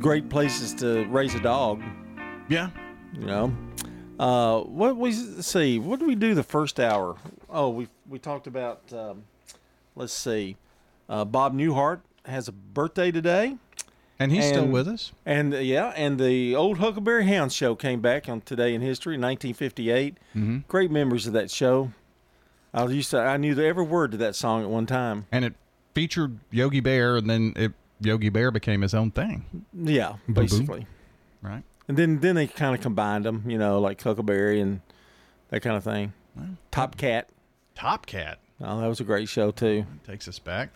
great 0.00 0.28
places 0.28 0.72
to 0.74 1.04
raise 1.06 1.34
a 1.34 1.40
dog. 1.40 1.82
Yeah. 2.48 2.70
You 3.12 3.26
know. 3.26 3.56
Uh, 4.18 4.60
what 4.60 4.96
we 4.96 5.12
see? 5.12 5.78
What 5.78 5.98
did 5.98 6.06
we 6.06 6.14
do 6.14 6.34
the 6.34 6.44
first 6.44 6.78
hour 6.78 7.16
Oh, 7.52 7.68
we 7.68 7.88
we 8.08 8.18
talked 8.18 8.46
about. 8.46 8.80
Um, 8.92 9.24
let's 9.94 10.12
see, 10.12 10.56
uh, 11.08 11.24
Bob 11.24 11.54
Newhart 11.54 12.00
has 12.24 12.48
a 12.48 12.52
birthday 12.52 13.10
today. 13.10 13.56
And 14.18 14.30
he's 14.30 14.46
still 14.46 14.66
with 14.66 14.86
us. 14.86 15.10
And 15.26 15.52
uh, 15.52 15.58
yeah, 15.58 15.92
and 15.96 16.18
the 16.18 16.54
old 16.54 16.78
Huckleberry 16.78 17.26
Hound 17.26 17.52
show 17.52 17.74
came 17.74 18.00
back 18.00 18.28
on 18.28 18.40
Today 18.42 18.72
in 18.72 18.80
History, 18.80 19.14
1958. 19.14 20.16
Mm-hmm. 20.36 20.58
Great 20.68 20.92
memories 20.92 21.26
of 21.26 21.32
that 21.32 21.50
show. 21.50 21.90
I 22.72 22.84
used 22.86 23.10
to, 23.10 23.18
I 23.18 23.36
knew 23.36 23.58
every 23.58 23.84
word 23.84 24.12
to 24.12 24.16
that 24.18 24.36
song 24.36 24.62
at 24.62 24.70
one 24.70 24.86
time. 24.86 25.26
And 25.32 25.44
it 25.44 25.54
featured 25.94 26.38
Yogi 26.50 26.80
Bear, 26.80 27.16
and 27.16 27.28
then 27.28 27.52
it, 27.56 27.72
Yogi 28.00 28.28
Bear 28.28 28.50
became 28.50 28.82
his 28.82 28.94
own 28.94 29.10
thing. 29.10 29.66
Yeah, 29.72 30.16
basically. 30.32 30.86
Right. 31.40 31.62
And 31.88 31.96
then 31.96 32.20
then 32.20 32.34
they 32.36 32.46
kind 32.46 32.74
of 32.74 32.80
combined 32.80 33.24
them, 33.24 33.44
you 33.46 33.58
know, 33.58 33.80
like 33.80 34.00
Huckleberry 34.02 34.60
and 34.60 34.80
that 35.50 35.60
kind 35.60 35.76
of 35.76 35.84
thing. 35.84 36.12
Top 36.70 36.96
Cat. 36.96 37.28
Top 37.74 38.06
Cat. 38.06 38.38
Oh, 38.60 38.80
that 38.80 38.86
was 38.86 39.00
a 39.00 39.04
great 39.04 39.28
show 39.28 39.50
too. 39.50 39.84
Takes 40.06 40.28
us 40.28 40.38
back. 40.38 40.70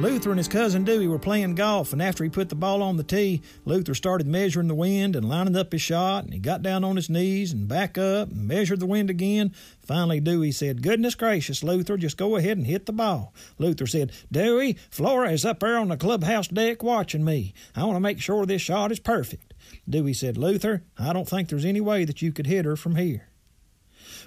Luther 0.00 0.30
and 0.30 0.38
his 0.38 0.48
cousin 0.48 0.82
Dewey 0.82 1.06
were 1.06 1.20
playing 1.20 1.54
golf, 1.54 1.92
and 1.92 2.02
after 2.02 2.24
he 2.24 2.30
put 2.30 2.48
the 2.48 2.56
ball 2.56 2.82
on 2.82 2.96
the 2.96 3.04
tee, 3.04 3.42
Luther 3.64 3.94
started 3.94 4.26
measuring 4.26 4.66
the 4.66 4.74
wind 4.74 5.14
and 5.14 5.26
lining 5.26 5.54
up 5.56 5.70
his 5.70 5.82
shot, 5.82 6.24
and 6.24 6.34
he 6.34 6.40
got 6.40 6.62
down 6.62 6.82
on 6.82 6.96
his 6.96 7.08
knees 7.08 7.52
and 7.52 7.68
back 7.68 7.96
up 7.96 8.28
and 8.28 8.46
measured 8.46 8.80
the 8.80 8.86
wind 8.86 9.08
again. 9.08 9.54
Finally, 9.80 10.18
Dewey 10.18 10.50
said, 10.50 10.82
Goodness 10.82 11.14
gracious, 11.14 11.62
Luther, 11.62 11.96
just 11.96 12.16
go 12.16 12.34
ahead 12.34 12.58
and 12.58 12.66
hit 12.66 12.86
the 12.86 12.92
ball. 12.92 13.32
Luther 13.56 13.86
said, 13.86 14.10
Dewey, 14.32 14.76
Flora 14.90 15.30
is 15.30 15.44
up 15.44 15.60
there 15.60 15.78
on 15.78 15.88
the 15.88 15.96
clubhouse 15.96 16.48
deck 16.48 16.82
watching 16.82 17.24
me. 17.24 17.54
I 17.76 17.84
want 17.84 17.96
to 17.96 18.00
make 18.00 18.20
sure 18.20 18.44
this 18.44 18.62
shot 18.62 18.90
is 18.90 18.98
perfect. 18.98 19.54
Dewey 19.88 20.12
said, 20.12 20.36
Luther, 20.36 20.82
I 20.98 21.12
don't 21.12 21.28
think 21.28 21.48
there's 21.48 21.64
any 21.64 21.80
way 21.80 22.04
that 22.04 22.20
you 22.20 22.32
could 22.32 22.46
hit 22.46 22.64
her 22.64 22.76
from 22.76 22.96
here. 22.96 23.28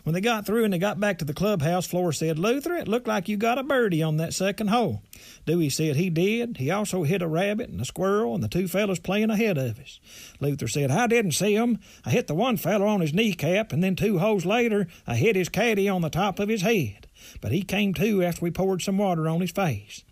When 0.07 0.13
they 0.13 0.21
got 0.21 0.45
through 0.45 0.63
and 0.63 0.71
they 0.71 0.77
got 0.77 1.01
back 1.01 1.17
to 1.17 1.25
the 1.25 1.33
clubhouse, 1.33 1.85
Flora 1.85 2.13
said, 2.13 2.39
Luther, 2.39 2.73
it 2.73 2.87
looked 2.87 3.09
like 3.09 3.27
you 3.27 3.35
got 3.35 3.57
a 3.57 3.63
birdie 3.63 4.01
on 4.01 4.15
that 4.15 4.33
second 4.33 4.69
hole. 4.69 5.01
Dewey 5.45 5.69
said 5.69 5.97
he 5.97 6.09
did. 6.09 6.55
He 6.55 6.71
also 6.71 7.03
hit 7.03 7.21
a 7.21 7.27
rabbit 7.27 7.69
and 7.69 7.81
a 7.81 7.83
squirrel 7.83 8.33
and 8.33 8.41
the 8.41 8.47
two 8.47 8.69
fellows 8.69 8.99
playing 8.99 9.31
ahead 9.31 9.57
of 9.57 9.77
us. 9.77 9.99
Luther 10.39 10.69
said, 10.69 10.91
I 10.91 11.07
didn't 11.07 11.33
see 11.33 11.57
'em. 11.57 11.79
I 12.05 12.11
hit 12.11 12.27
the 12.27 12.35
one 12.35 12.55
fellow 12.55 12.87
on 12.87 13.01
his 13.01 13.13
kneecap, 13.13 13.73
and 13.73 13.83
then 13.83 13.97
two 13.97 14.19
holes 14.19 14.45
later, 14.45 14.87
I 15.05 15.17
hit 15.17 15.35
his 15.35 15.49
caddy 15.49 15.89
on 15.89 16.03
the 16.03 16.09
top 16.09 16.39
of 16.39 16.47
his 16.47 16.61
head. 16.61 17.07
But 17.41 17.51
he 17.51 17.61
came 17.63 17.93
to 17.95 18.23
after 18.23 18.45
we 18.45 18.51
poured 18.51 18.81
some 18.81 18.97
water 18.97 19.27
on 19.27 19.41
his 19.41 19.51
face. 19.51 20.05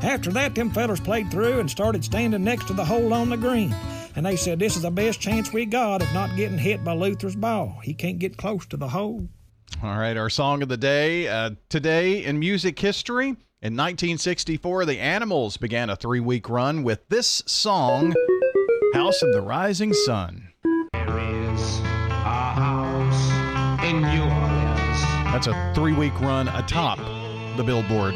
After 0.00 0.30
that, 0.30 0.54
them 0.54 0.70
fellers 0.70 1.00
played 1.00 1.28
through 1.32 1.58
and 1.58 1.68
started 1.68 2.04
standing 2.04 2.44
next 2.44 2.68
to 2.68 2.72
the 2.72 2.84
hole 2.84 3.12
on 3.12 3.30
the 3.30 3.36
green. 3.36 3.74
And 4.14 4.24
they 4.24 4.36
said, 4.36 4.60
This 4.60 4.76
is 4.76 4.82
the 4.82 4.92
best 4.92 5.20
chance 5.20 5.52
we 5.52 5.66
got 5.66 6.02
of 6.02 6.14
not 6.14 6.36
getting 6.36 6.58
hit 6.58 6.84
by 6.84 6.92
Luther's 6.92 7.34
ball. 7.34 7.80
He 7.82 7.94
can't 7.94 8.20
get 8.20 8.36
close 8.36 8.64
to 8.66 8.76
the 8.76 8.90
hole. 8.90 9.28
All 9.82 9.96
right, 9.96 10.14
our 10.14 10.28
song 10.28 10.62
of 10.62 10.68
the 10.68 10.76
day. 10.76 11.26
Uh, 11.26 11.52
today 11.70 12.22
in 12.22 12.38
music 12.38 12.78
history, 12.78 13.28
in 13.28 13.76
1964, 13.76 14.84
the 14.84 14.98
Animals 14.98 15.56
began 15.56 15.88
a 15.88 15.96
three 15.96 16.20
week 16.20 16.50
run 16.50 16.82
with 16.82 17.08
this 17.08 17.42
song, 17.46 18.14
House 18.92 19.22
of 19.22 19.32
the 19.32 19.40
Rising 19.40 19.94
Sun. 19.94 20.52
in 23.82 24.02
New 24.02 24.22
Orleans. 24.22 25.00
That's 25.32 25.46
a 25.46 25.72
three 25.74 25.94
week 25.94 26.20
run 26.20 26.48
atop 26.48 26.98
the 27.56 27.64
Billboard 27.64 28.14